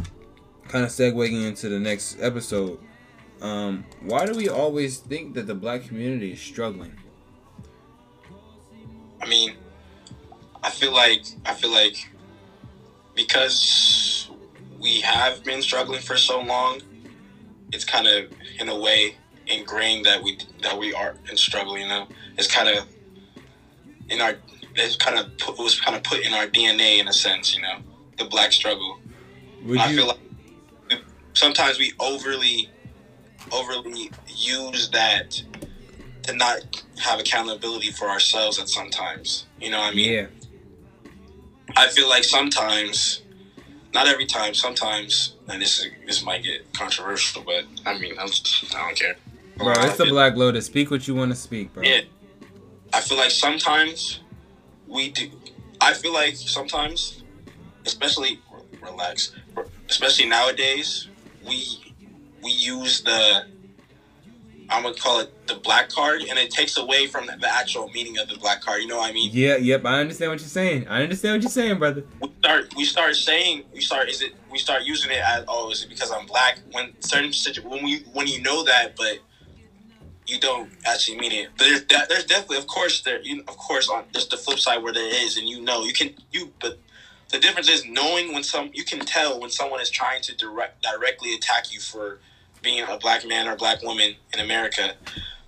kind 0.68 0.84
of 0.84 0.90
segueing 0.90 1.46
into 1.46 1.70
the 1.70 1.80
next 1.80 2.20
episode. 2.20 2.80
Um, 3.44 3.86
why 4.02 4.26
do 4.26 4.34
we 4.34 4.50
always 4.50 4.98
think 4.98 5.36
that 5.36 5.46
the 5.46 5.54
black 5.54 5.84
community 5.84 6.32
is 6.32 6.42
struggling? 6.42 6.98
I 9.22 9.28
mean, 9.28 9.54
I 10.64 10.72
feel 10.72 10.92
like 10.92 11.26
I 11.46 11.54
feel 11.54 11.70
like 11.70 12.10
because 13.14 14.32
we 14.80 15.02
have 15.02 15.44
been 15.44 15.62
struggling 15.62 16.02
for 16.02 16.18
so 16.18 16.42
long, 16.42 16.82
it's 17.72 17.86
kind 17.86 18.08
of 18.08 18.32
in 18.60 18.68
a 18.68 18.78
way 18.78 19.16
ingrained 19.46 20.06
that 20.08 20.24
we 20.24 20.40
that 20.64 20.76
we 20.76 20.92
are 20.92 21.16
in 21.30 21.38
struggle. 21.38 21.78
You 21.78 21.88
know, 21.88 22.08
it's 22.40 22.48
kind 22.48 22.68
of 22.68 22.88
in 24.10 24.22
our 24.22 24.34
it's 24.74 24.96
kind 24.96 25.20
of 25.20 25.38
put, 25.38 25.60
it 25.60 25.62
was 25.62 25.80
kind 25.80 25.96
of 25.96 26.02
put 26.02 26.26
in 26.26 26.34
our 26.34 26.48
DNA 26.48 26.98
in 26.98 27.08
a 27.08 27.14
sense. 27.14 27.56
You 27.56 27.62
know, 27.62 27.78
the 28.18 28.26
black 28.26 28.52
struggle. 28.52 29.00
Would 29.66 29.80
I 29.80 29.90
you? 29.90 29.98
feel 29.98 30.08
like 30.08 30.20
we, 30.90 30.98
sometimes 31.34 31.80
we 31.80 31.94
overly 32.00 32.70
overly 33.52 34.12
use 34.28 34.90
that 34.92 35.42
to 36.24 36.34
not 36.36 36.60
have 36.98 37.20
accountability 37.20 37.92
for 37.92 38.08
ourselves 38.08 38.60
at 38.60 38.70
sometimes. 38.70 39.46
You 39.60 39.72
know 39.72 39.80
what 39.80 39.92
I 39.92 39.96
mean? 39.96 40.14
yeah, 40.14 40.28
I 41.76 41.88
feel 41.90 42.08
like 42.08 42.24
sometimes, 42.24 43.24
not 43.94 44.08
every 44.08 44.26
time, 44.26 44.54
sometimes, 44.54 45.36
and 45.50 45.62
this 45.62 45.80
is, 45.80 45.88
this 46.06 46.24
might 46.24 46.44
get 46.44 46.72
controversial, 46.74 47.44
but 47.44 47.66
I 47.86 47.98
mean, 47.98 48.16
I'm, 48.20 48.30
I 48.76 48.88
don't 48.88 49.00
care. 49.00 49.16
bro, 49.58 49.74
it's 49.78 49.98
the 49.98 50.06
Black 50.06 50.36
Lotus. 50.36 50.66
Speak 50.68 50.92
what 50.92 51.08
you 51.08 51.16
want 51.16 51.32
to 51.32 51.36
speak, 51.36 51.74
bro. 51.74 51.84
Yeah. 51.84 52.02
I 52.94 53.02
feel 53.02 53.18
like 53.18 53.32
sometimes 53.32 54.20
we 54.88 55.10
do. 55.10 55.32
I 55.82 55.94
feel 55.94 56.14
like 56.14 56.36
sometimes, 56.36 57.23
especially 57.86 58.40
relax, 58.82 59.34
especially 59.90 60.28
nowadays, 60.28 61.08
we 61.48 61.94
we 62.42 62.52
use 62.52 63.02
the 63.04 63.46
I'm 64.70 64.84
gonna 64.84 64.96
call 64.96 65.20
it 65.20 65.48
the 65.48 65.56
black 65.56 65.90
card, 65.90 66.22
and 66.22 66.40
it 66.40 66.50
takes 66.50 66.78
away 66.78 67.08
from 67.08 67.28
the 67.28 67.48
actual 67.48 67.90
meaning 67.90 68.18
of 68.18 68.28
the 68.28 68.38
black 68.38 68.62
card. 68.62 68.82
You 68.82 68.88
know 68.88 68.98
what 68.98 69.10
I 69.10 69.14
mean? 69.14 69.30
Yeah, 69.34 69.58
yep. 69.58 69.86
I 69.86 70.00
understand 70.00 70.32
what 70.32 70.40
you're 70.40 70.48
saying. 70.48 70.88
I 70.88 71.04
understand 71.04 71.36
what 71.36 71.42
you're 71.44 71.52
saying, 71.52 71.80
brother. 71.80 72.06
we 72.20 72.30
start 72.40 72.74
we 72.76 72.86
start 72.86 73.16
saying 73.16 73.64
we 73.74 73.82
start 73.82 74.10
is 74.10 74.22
it 74.22 74.34
we 74.52 74.58
start 74.58 74.84
using 74.84 75.12
it 75.12 75.22
as 75.22 75.46
oh 75.48 75.70
is 75.72 75.84
it 75.84 75.90
because 75.90 76.12
I'm 76.12 76.26
black 76.26 76.60
when 76.72 76.94
certain 77.02 77.34
situ- 77.34 77.68
when 77.68 77.84
we 77.84 78.00
when 78.14 78.28
you 78.28 78.42
know 78.42 78.64
that 78.64 78.96
but 78.96 79.20
you 80.26 80.40
don't 80.40 80.72
actually 80.86 81.18
mean 81.20 81.34
it. 81.34 81.50
But 81.58 81.66
there's 81.66 82.08
there's 82.08 82.26
definitely 82.26 82.58
of 82.58 82.68
course 82.68 83.02
there 83.02 83.22
you 83.22 83.42
of 83.48 83.58
course 83.58 83.90
on 83.90 84.06
there's 84.14 84.28
the 84.28 84.38
flip 84.38 84.60
side 84.60 84.82
where 84.82 84.94
there 84.94 85.24
is 85.24 85.38
and 85.38 85.48
you 85.48 85.62
know 85.62 85.84
you 85.84 85.94
can 85.94 86.16
you 86.32 86.52
but 86.62 86.80
the 87.34 87.40
difference 87.40 87.68
is 87.68 87.84
knowing 87.86 88.32
when 88.34 88.44
some 88.44 88.70
you 88.74 88.86
can 88.86 89.00
tell 89.00 89.42
when 89.42 89.50
someone 89.50 89.82
is 89.82 89.90
trying 89.90 90.22
to 90.22 90.36
direct 90.38 90.82
directly 90.84 91.34
attack 91.34 91.74
you 91.74 91.80
for 91.82 92.20
being 92.62 92.86
a 92.88 92.98
black 92.98 93.28
man 93.28 93.48
or 93.48 93.56
black 93.58 93.82
woman 93.84 94.16
in 94.34 94.40
America. 94.40 94.94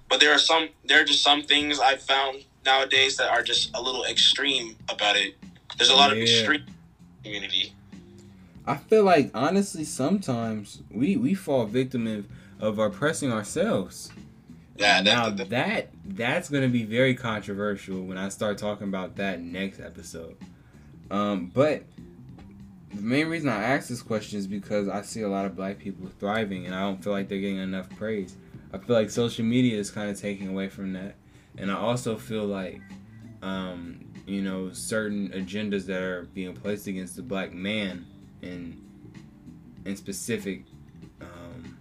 But 0.09 0.19
there 0.19 0.31
are 0.33 0.37
some 0.39 0.69
there 0.83 0.99
are 1.01 1.05
just 1.05 1.23
some 1.23 1.43
things 1.43 1.79
I've 1.79 2.01
found 2.01 2.43
nowadays 2.65 3.15
that 3.17 3.29
are 3.29 3.43
just 3.43 3.69
a 3.75 3.81
little 3.81 4.03
extreme 4.05 4.75
about 4.89 5.15
it. 5.15 5.35
There's 5.77 5.89
a 5.91 5.95
lot 5.95 6.11
of 6.11 6.17
extreme 6.17 6.65
community. 7.23 7.73
I 8.65 8.77
feel 8.77 9.03
like 9.03 9.29
honestly, 9.35 9.83
sometimes 9.83 10.81
we 10.91 11.15
we 11.17 11.33
fall 11.35 11.65
victim 11.65 12.07
of 12.07 12.25
of 12.59 12.79
oppressing 12.79 13.31
ourselves. 13.31 14.11
Yeah, 14.77 15.01
now 15.01 15.29
that- 15.29 15.49
that 15.51 15.89
that's 16.03 16.49
gonna 16.49 16.67
be 16.67 16.83
very 16.83 17.13
controversial 17.13 18.01
when 18.01 18.17
I 18.17 18.29
start 18.29 18.57
talking 18.57 18.87
about 18.87 19.15
that 19.17 19.39
next 19.39 19.79
episode. 19.79 20.35
Um, 21.11 21.51
but 21.53 21.83
the 22.93 23.01
main 23.01 23.27
reason 23.27 23.49
I 23.49 23.61
ask 23.61 23.87
this 23.87 24.01
question 24.01 24.39
is 24.39 24.47
because 24.47 24.87
I 24.87 25.01
see 25.01 25.21
a 25.21 25.29
lot 25.29 25.45
of 25.45 25.55
black 25.55 25.79
people 25.79 26.09
thriving, 26.19 26.65
and 26.65 26.73
I 26.73 26.81
don't 26.81 27.03
feel 27.03 27.13
like 27.13 27.27
they're 27.27 27.39
getting 27.39 27.57
enough 27.57 27.89
praise. 27.97 28.35
I 28.73 28.77
feel 28.77 28.95
like 28.95 29.09
social 29.09 29.45
media 29.45 29.77
is 29.77 29.91
kind 29.91 30.09
of 30.09 30.19
taking 30.19 30.47
away 30.47 30.69
from 30.69 30.93
that, 30.93 31.15
and 31.57 31.71
I 31.71 31.75
also 31.75 32.15
feel 32.15 32.45
like, 32.45 32.81
um, 33.41 34.05
you 34.25 34.41
know, 34.41 34.71
certain 34.71 35.29
agendas 35.29 35.85
that 35.85 36.01
are 36.01 36.23
being 36.33 36.53
placed 36.53 36.87
against 36.87 37.15
the 37.15 37.21
black 37.21 37.53
man, 37.53 38.05
in 38.41 38.81
in 39.85 39.95
specific, 39.95 40.63
um, 41.21 41.77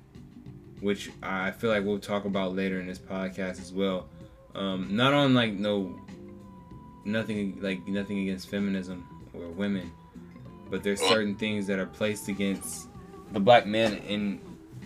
which 0.81 1.11
I 1.23 1.53
feel 1.53 1.71
like 1.71 1.85
we'll 1.85 1.99
talk 1.99 2.25
about 2.25 2.55
later 2.55 2.81
in 2.81 2.87
this 2.87 2.99
podcast 2.99 3.61
as 3.61 3.73
well. 3.73 4.09
Um, 4.55 4.95
not 4.95 5.15
on 5.15 5.35
like 5.35 5.53
no, 5.53 5.99
nothing 7.05 7.59
like 7.61 7.87
nothing 7.87 8.19
against 8.21 8.49
feminism 8.49 9.07
or 9.37 9.49
women, 9.49 9.91
but 10.71 10.83
there's 10.83 11.01
certain 11.01 11.35
things 11.35 11.67
that 11.67 11.79
are 11.79 11.87
placed 11.87 12.29
against 12.29 12.89
the 13.33 13.41
black 13.41 13.67
man, 13.67 14.01
and 14.09 14.41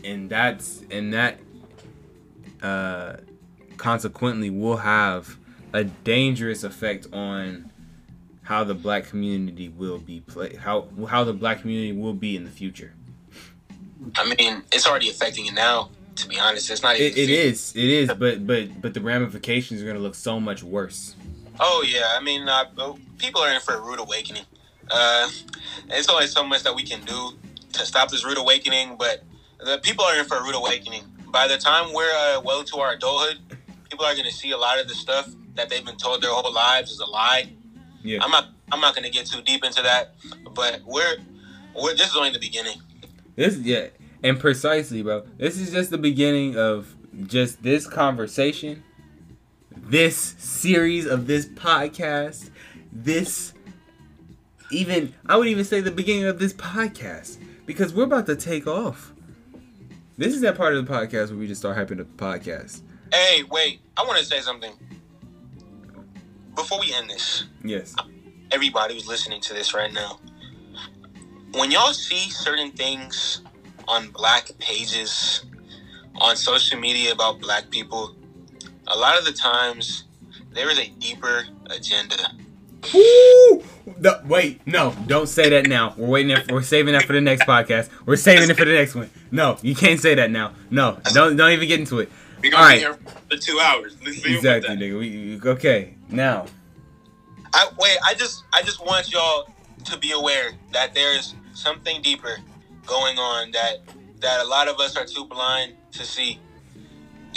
and 0.05 0.31
that's 0.31 0.83
and 0.91 1.13
that 1.13 1.39
uh, 2.63 3.17
consequently 3.77 4.51
will 4.51 4.79
have 4.79 5.37
a 5.73 5.85
dangerous 5.85 6.65
effect 6.65 7.07
on 7.13 7.71
how 8.43 8.65
the 8.65 8.75
black 8.75 9.07
community 9.07 9.69
will 9.69 9.99
be 9.99 10.21
play 10.21 10.57
how 10.57 10.89
how 11.09 11.23
the 11.25 11.33
black 11.33 11.61
community 11.61 11.93
will 11.93 12.15
be 12.15 12.37
in 12.37 12.45
the 12.45 12.51
future. 12.51 12.95
I 14.17 14.35
mean, 14.35 14.63
it's 14.73 14.87
already 14.87 15.11
affecting 15.11 15.47
it 15.47 15.55
now. 15.55 15.91
To 16.17 16.29
be 16.29 16.39
honest, 16.39 16.71
it's 16.71 16.83
not. 16.83 16.97
It, 16.97 17.17
it 17.17 17.31
is, 17.31 17.73
it 17.77 17.85
is, 17.85 18.09
but 18.09 18.47
but 18.47 18.81
but 18.81 18.95
the 18.95 19.01
ramifications 19.01 19.83
are 19.83 19.87
gonna 19.87 19.99
look 19.99 20.15
so 20.15 20.41
much 20.41 20.63
worse. 20.63 21.15
Oh 21.61 21.85
yeah, 21.87 22.17
I 22.17 22.23
mean, 22.23 22.49
uh, 22.49 22.65
people 23.19 23.41
are 23.41 23.53
in 23.53 23.61
for 23.61 23.75
a 23.75 23.81
rude 23.81 24.01
awakening. 24.01 24.45
Uh, 24.91 25.29
it's 25.91 26.09
only 26.09 26.27
so 26.27 26.45
much 26.45 26.63
that 26.63 26.75
we 26.75 26.83
can 26.83 27.05
do 27.05 27.33
to 27.73 27.87
stop 27.87 28.11
this 28.11 28.25
rude 28.25 28.39
awakening, 28.39 28.97
but 28.99 29.25
the 29.65 29.79
people 29.83 30.05
are 30.05 30.19
in 30.19 30.25
for 30.25 30.39
a 30.39 30.43
rude 30.43 30.55
awakening. 30.55 31.03
By 31.31 31.47
the 31.47 31.59
time 31.59 31.93
we're 31.93 32.11
uh, 32.11 32.41
well 32.41 32.61
into 32.61 32.77
our 32.77 32.93
adulthood, 32.93 33.39
people 33.91 34.05
are 34.05 34.15
going 34.15 34.27
to 34.27 34.33
see 34.33 34.53
a 34.53 34.57
lot 34.57 34.81
of 34.81 34.89
the 34.89 34.95
stuff 34.95 35.29
that 35.55 35.69
they've 35.69 35.85
been 35.85 35.97
told 35.97 36.23
their 36.23 36.31
whole 36.31 36.53
lives 36.53 36.91
is 36.91 37.01
a 37.01 37.07
lie. 37.07 37.53
Yeah. 38.03 38.21
I'm 38.23 38.31
not. 38.31 38.49
I'm 38.71 38.81
not 38.81 38.95
going 38.95 39.05
to 39.05 39.11
get 39.11 39.27
too 39.27 39.41
deep 39.43 39.65
into 39.65 39.83
that, 39.83 40.15
but 40.55 40.83
we're, 40.85 41.17
we're. 41.75 41.95
This 41.95 42.11
is 42.11 42.17
only 42.17 42.31
the 42.31 42.39
beginning. 42.39 42.81
This 43.35 43.57
yeah, 43.59 43.87
and 44.23 44.39
precisely, 44.39 45.03
bro. 45.03 45.27
This 45.39 45.59
is 45.59 45.73
just 45.73 45.91
the 45.91 45.99
beginning 45.99 46.57
of 46.57 46.95
just 47.27 47.63
this 47.63 47.87
conversation, 47.87 48.85
this 49.89 50.17
series 50.39 51.07
of 51.07 51.27
this 51.27 51.47
podcast, 51.47 52.51
this 52.93 53.53
even 54.71 55.15
I 55.27 55.37
would 55.37 55.49
even 55.49 55.65
say 55.65 55.81
the 55.81 55.91
beginning 55.91 56.25
of 56.25 56.39
this 56.39 56.53
podcast 56.53 57.39
because 57.67 57.93
we're 57.95 58.05
about 58.05 58.27
to 58.27 58.37
take 58.37 58.67
off. 58.67 59.13
This 60.17 60.35
is 60.35 60.41
that 60.43 60.57
part 60.57 60.75
of 60.75 60.85
the 60.87 60.93
podcast 60.93 61.31
where 61.31 61.39
we 61.39 61.47
just 61.47 61.61
start 61.61 61.77
hyping 61.77 62.01
up 62.01 62.17
the 62.17 62.23
podcast. 62.25 62.83
Hey, 63.13 63.45
wait. 63.45 63.81
I 63.97 64.05
want 64.05 64.19
to 64.19 64.25
say 64.25 64.41
something. 64.41 64.73
Before 66.55 66.81
we 66.81 66.93
end 66.93 67.09
this, 67.09 67.45
Yes. 67.65 67.95
everybody 68.51 68.95
who's 68.95 69.07
listening 69.07 69.41
to 69.43 69.55
this 69.55 69.75
right 69.75 69.93
now, 69.93 70.19
when 71.53 71.71
y'all 71.71 71.93
see 71.93 72.29
certain 72.31 72.73
things 72.73 73.43
on 73.87 74.09
black 74.11 74.51
pages, 74.59 75.45
on 76.17 76.37
social 76.37 76.79
media 76.81 77.13
about 77.13 77.41
black 77.41 77.71
people, 77.71 78.17
a 78.89 78.97
lot 78.97 79.19
of 79.19 79.25
the 79.25 79.33
times 79.33 80.05
there 80.53 80.71
is 80.71 80.79
a 80.79 80.89
deeper 80.99 81.47
agenda. 81.67 82.17
Woo! 82.95 83.63
The, 83.99 84.23
wait, 84.27 84.65
no, 84.67 84.95
don't 85.07 85.29
say 85.29 85.49
that 85.51 85.67
now. 85.67 85.95
We're 85.97 86.07
waiting. 86.09 86.29
There, 86.35 86.45
we're 86.51 86.63
saving 86.63 86.93
that 86.93 87.05
for 87.05 87.13
the 87.13 87.21
next 87.21 87.43
podcast. 87.45 87.89
We're 88.07 88.17
saving 88.17 88.51
it 88.51 88.57
for 88.57 88.65
the 88.65 88.73
next 88.73 88.95
one. 88.95 89.11
No, 89.31 89.59
you 89.63 89.75
can't 89.75 89.99
say 90.01 90.15
that 90.15 90.31
now. 90.31 90.53
No, 90.71 90.99
don't 91.13 91.37
don't 91.37 91.51
even 91.53 91.67
get 91.69 91.81
into 91.81 91.99
it. 92.01 92.11
We're 92.43 92.53
gonna 92.53 92.63
All 92.63 92.71
be 92.71 92.79
here 92.79 92.99
for 93.31 93.37
two 93.37 93.59
hours. 93.61 93.97
Let's 94.05 94.25
leave 94.25 94.27
it 94.27 94.29
with 94.29 94.37
Exactly, 94.37 94.77
nigga. 94.77 94.99
We, 94.99 95.39
we- 95.43 95.51
okay, 95.51 95.95
now. 96.09 96.47
I 97.53 97.69
wait. 97.79 97.97
I 98.07 98.15
just 98.15 98.45
I 98.53 98.63
just 98.63 98.85
want 98.85 99.11
y'all 99.11 99.49
to 99.85 99.99
be 99.99 100.13
aware 100.13 100.53
that 100.73 100.95
there's 100.95 101.35
something 101.55 102.01
deeper 102.03 102.39
going 102.87 103.19
on 103.19 103.51
that 103.53 103.79
that 104.21 104.41
a 104.45 104.49
lot 104.49 104.69
of 104.69 104.79
us 104.81 104.97
are 104.97 105.05
too 105.05 105.25
blind 105.25 105.75
to 105.93 106.05
see. 106.05 106.39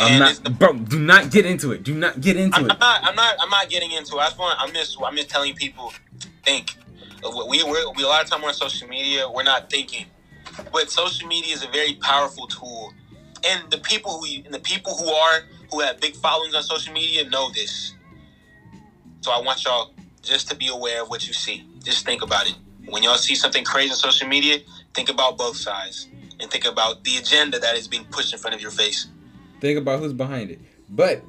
I'm 0.01 0.19
not, 0.19 0.59
bro. 0.59 0.73
Do 0.73 0.99
not 0.99 1.31
get 1.31 1.45
into 1.45 1.71
it. 1.71 1.83
Do 1.83 1.93
not 1.93 2.21
get 2.21 2.37
into 2.37 2.57
I'm, 2.57 2.65
it. 2.65 2.71
I'm 2.71 2.79
not. 2.79 3.03
I'm 3.03 3.15
not. 3.15 3.35
I'm 3.39 3.49
not 3.49 3.69
getting 3.69 3.91
into. 3.91 4.15
it. 4.15 4.19
I 4.19 4.25
just 4.27 4.39
want. 4.39 4.59
I'm 4.59 4.73
just. 4.73 4.97
I'm 5.03 5.15
just 5.15 5.29
telling 5.29 5.53
people. 5.55 5.93
Think. 6.43 6.75
Uh, 7.23 7.45
we 7.47 7.63
we 7.63 7.93
we 7.95 8.03
a 8.03 8.07
lot 8.07 8.23
of 8.23 8.29
time 8.29 8.41
we're 8.41 8.49
on 8.49 8.53
social 8.53 8.87
media. 8.87 9.29
We're 9.29 9.43
not 9.43 9.69
thinking, 9.69 10.05
but 10.71 10.89
social 10.89 11.27
media 11.27 11.53
is 11.53 11.63
a 11.63 11.67
very 11.67 11.93
powerful 11.95 12.47
tool, 12.47 12.93
and 13.45 13.69
the 13.69 13.77
people 13.77 14.19
who 14.19 14.25
and 14.43 14.53
the 14.53 14.59
people 14.59 14.95
who 14.95 15.09
are 15.09 15.41
who 15.71 15.81
have 15.81 15.99
big 15.99 16.15
followings 16.15 16.55
on 16.55 16.63
social 16.63 16.93
media 16.93 17.29
know 17.29 17.51
this. 17.53 17.93
So 19.21 19.31
I 19.31 19.39
want 19.39 19.63
y'all 19.63 19.93
just 20.23 20.49
to 20.49 20.55
be 20.55 20.67
aware 20.67 21.03
of 21.03 21.09
what 21.09 21.27
you 21.27 21.33
see. 21.33 21.65
Just 21.83 22.05
think 22.05 22.21
about 22.21 22.47
it. 22.47 22.55
When 22.89 23.03
y'all 23.03 23.15
see 23.15 23.35
something 23.35 23.63
crazy 23.63 23.91
on 23.91 23.97
social 23.97 24.27
media, 24.27 24.59
think 24.93 25.09
about 25.09 25.37
both 25.37 25.55
sides 25.55 26.07
and 26.39 26.49
think 26.49 26.65
about 26.65 27.03
the 27.03 27.17
agenda 27.17 27.59
that 27.59 27.75
is 27.75 27.87
being 27.87 28.05
pushed 28.05 28.33
in 28.33 28.39
front 28.39 28.55
of 28.55 28.61
your 28.61 28.71
face. 28.71 29.07
Think 29.61 29.77
about 29.79 29.99
who's 29.99 30.13
behind 30.13 30.51
it. 30.51 30.59
But 30.89 31.23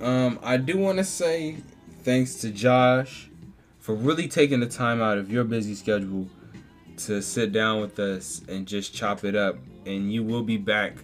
um, 0.00 0.40
I 0.42 0.56
do 0.56 0.78
want 0.78 0.98
to 0.98 1.04
say 1.04 1.58
thanks 2.02 2.36
to 2.36 2.50
Josh 2.50 3.28
for 3.78 3.94
really 3.94 4.26
taking 4.26 4.60
the 4.60 4.66
time 4.66 5.00
out 5.00 5.18
of 5.18 5.30
your 5.30 5.44
busy 5.44 5.74
schedule 5.74 6.26
to 6.96 7.20
sit 7.20 7.52
down 7.52 7.80
with 7.80 7.98
us 7.98 8.42
and 8.48 8.66
just 8.66 8.94
chop 8.94 9.24
it 9.24 9.36
up. 9.36 9.56
And 9.86 10.12
you 10.12 10.24
will 10.24 10.42
be 10.42 10.56
back 10.56 10.94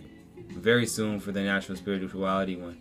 very 0.48 0.86
soon 0.86 1.20
for 1.20 1.30
the 1.30 1.42
natural 1.42 1.76
spirituality 1.76 2.56
one. 2.56 2.78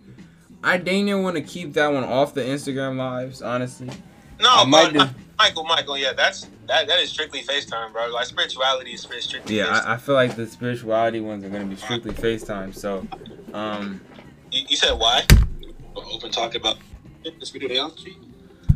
I 0.63 0.77
dang 0.77 1.05
near 1.05 1.21
want 1.21 1.35
to 1.35 1.41
keep 1.41 1.73
that 1.73 1.91
one 1.91 2.03
off 2.03 2.33
the 2.33 2.41
Instagram 2.41 2.97
lives, 2.97 3.41
honestly. 3.41 3.89
No, 4.39 4.49
I 4.49 4.65
might 4.65 4.93
but- 4.93 5.09
do- 5.09 5.15
Michael, 5.37 5.63
Michael, 5.63 5.97
yeah, 5.97 6.11
that's 6.11 6.47
that. 6.67 6.87
That 6.87 6.99
is 6.99 7.09
strictly 7.09 7.41
FaceTime, 7.41 7.93
bro. 7.93 8.09
Like 8.09 8.25
spirituality 8.25 8.91
is 8.91 9.07
strictly. 9.21 9.55
Yeah, 9.57 9.67
FaceTime. 9.67 9.85
I, 9.85 9.93
I 9.93 9.97
feel 9.97 10.15
like 10.15 10.35
the 10.35 10.45
spirituality 10.47 11.21
ones 11.21 11.45
are 11.45 11.49
gonna 11.49 11.63
be 11.65 11.77
strictly 11.77 12.11
FaceTime. 12.13 12.75
So, 12.75 13.07
um, 13.53 14.01
you, 14.51 14.63
you 14.67 14.75
said 14.75 14.99
why? 14.99 15.25
Open 15.95 16.29
talk 16.29 16.55
about 16.55 16.77
spirituality. 17.41 18.17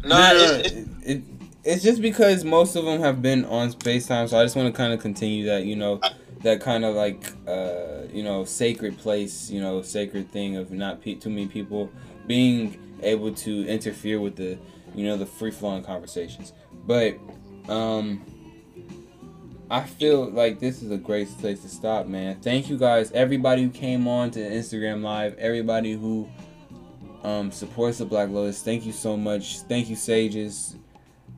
No, 0.06 0.10
No, 0.10 0.31
it's, 0.35 0.52
no, 0.52 0.57
it's, 0.60 0.72
it, 0.72 0.88
it, 1.18 1.23
it's 1.65 1.84
just 1.84 2.02
because 2.02 2.45
most 2.45 2.77
of 2.77 2.85
them 2.85 3.02
have 3.02 3.22
been 3.22 3.44
on 3.45 3.72
FaceTime, 3.73 4.30
so 4.30 4.40
I 4.40 4.44
just 4.44 4.56
want 4.56 4.73
to 4.73 4.77
kind 4.77 4.94
of 4.94 5.02
continue 5.02 5.45
that, 5.48 5.65
you 5.65 5.76
know, 5.76 5.99
that 6.44 6.60
kind 6.61 6.84
of 6.85 6.95
like, 6.95 7.31
uh, 7.48 8.03
you 8.11 8.23
know, 8.23 8.44
sacred 8.45 8.98
place, 8.98 9.49
you 9.49 9.61
know, 9.61 9.81
sacred 9.81 10.31
thing 10.31 10.56
of 10.57 10.72
not 10.72 11.02
pe- 11.02 11.15
too 11.15 11.30
many 11.30 11.48
people 11.48 11.90
being 12.27 12.80
able 13.02 13.34
to 13.34 13.65
interfere 13.68 14.19
with 14.19 14.35
the, 14.35 14.57
you 14.95 15.06
know, 15.06 15.18
the 15.18 15.26
free 15.26 15.52
flowing 15.52 15.84
conversations. 15.84 16.53
But, 16.86 17.18
um, 17.70 18.22
I 19.70 19.82
feel 19.82 20.30
like 20.30 20.60
this 20.60 20.84
is 20.84 20.91
a 20.91 20.98
great 20.98 21.28
place 21.40 21.61
to 21.64 21.70
stop, 21.70 22.06
man. 22.06 22.40
Thank 22.41 22.70
you 22.70 22.78
guys, 22.78 23.11
everybody 23.11 23.64
who 23.64 23.70
came 23.70 24.07
on 24.07 24.30
to 24.32 24.40
Instagram 24.40 25.02
Live, 25.02 25.36
everybody 25.40 25.94
who 25.94 26.30
um, 27.24 27.52
supports 27.52 27.98
the 27.98 28.06
Black 28.06 28.30
Lotus. 28.30 28.61
Thank 28.61 28.86
you 28.86 28.91
so 28.91 29.18
much. 29.18 29.60
Thank 29.61 29.90
you, 29.90 29.95
Sages. 29.95 30.76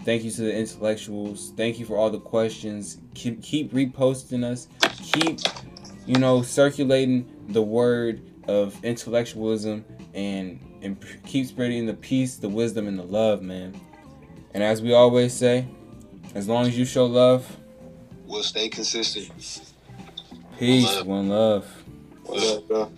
Thank 0.03 0.23
you 0.23 0.31
to 0.31 0.41
the 0.41 0.53
intellectuals. 0.53 1.53
Thank 1.55 1.79
you 1.79 1.85
for 1.85 1.95
all 1.95 2.09
the 2.09 2.19
questions. 2.19 2.97
Keep, 3.13 3.41
keep 3.41 3.71
reposting 3.71 4.43
us. 4.43 4.67
Keep, 5.01 5.39
you 6.05 6.19
know, 6.19 6.41
circulating 6.41 7.31
the 7.49 7.61
word 7.61 8.21
of 8.47 8.83
intellectualism 8.83 9.85
and, 10.13 10.59
and 10.85 10.99
p- 11.01 11.07
keep 11.25 11.47
spreading 11.47 11.85
the 11.87 11.93
peace, 11.95 12.35
the 12.37 12.47
wisdom, 12.47 12.87
and 12.87 12.97
the 12.97 13.03
love, 13.03 13.41
man. 13.41 13.73
And 14.53 14.63
as 14.63 14.81
we 14.81 14.93
always 14.93 15.33
say, 15.33 15.67
as 16.35 16.47
long 16.47 16.65
as 16.67 16.77
you 16.77 16.85
show 16.85 17.05
love, 17.05 17.57
We'll 18.27 18.43
stay 18.43 18.69
consistent. 18.69 19.29
peace, 20.57 20.85
love. 20.85 21.05
one 21.07 21.29
love. 21.29 21.83
What's 22.23 22.51
up, 22.51 22.67
bro? 22.67 22.91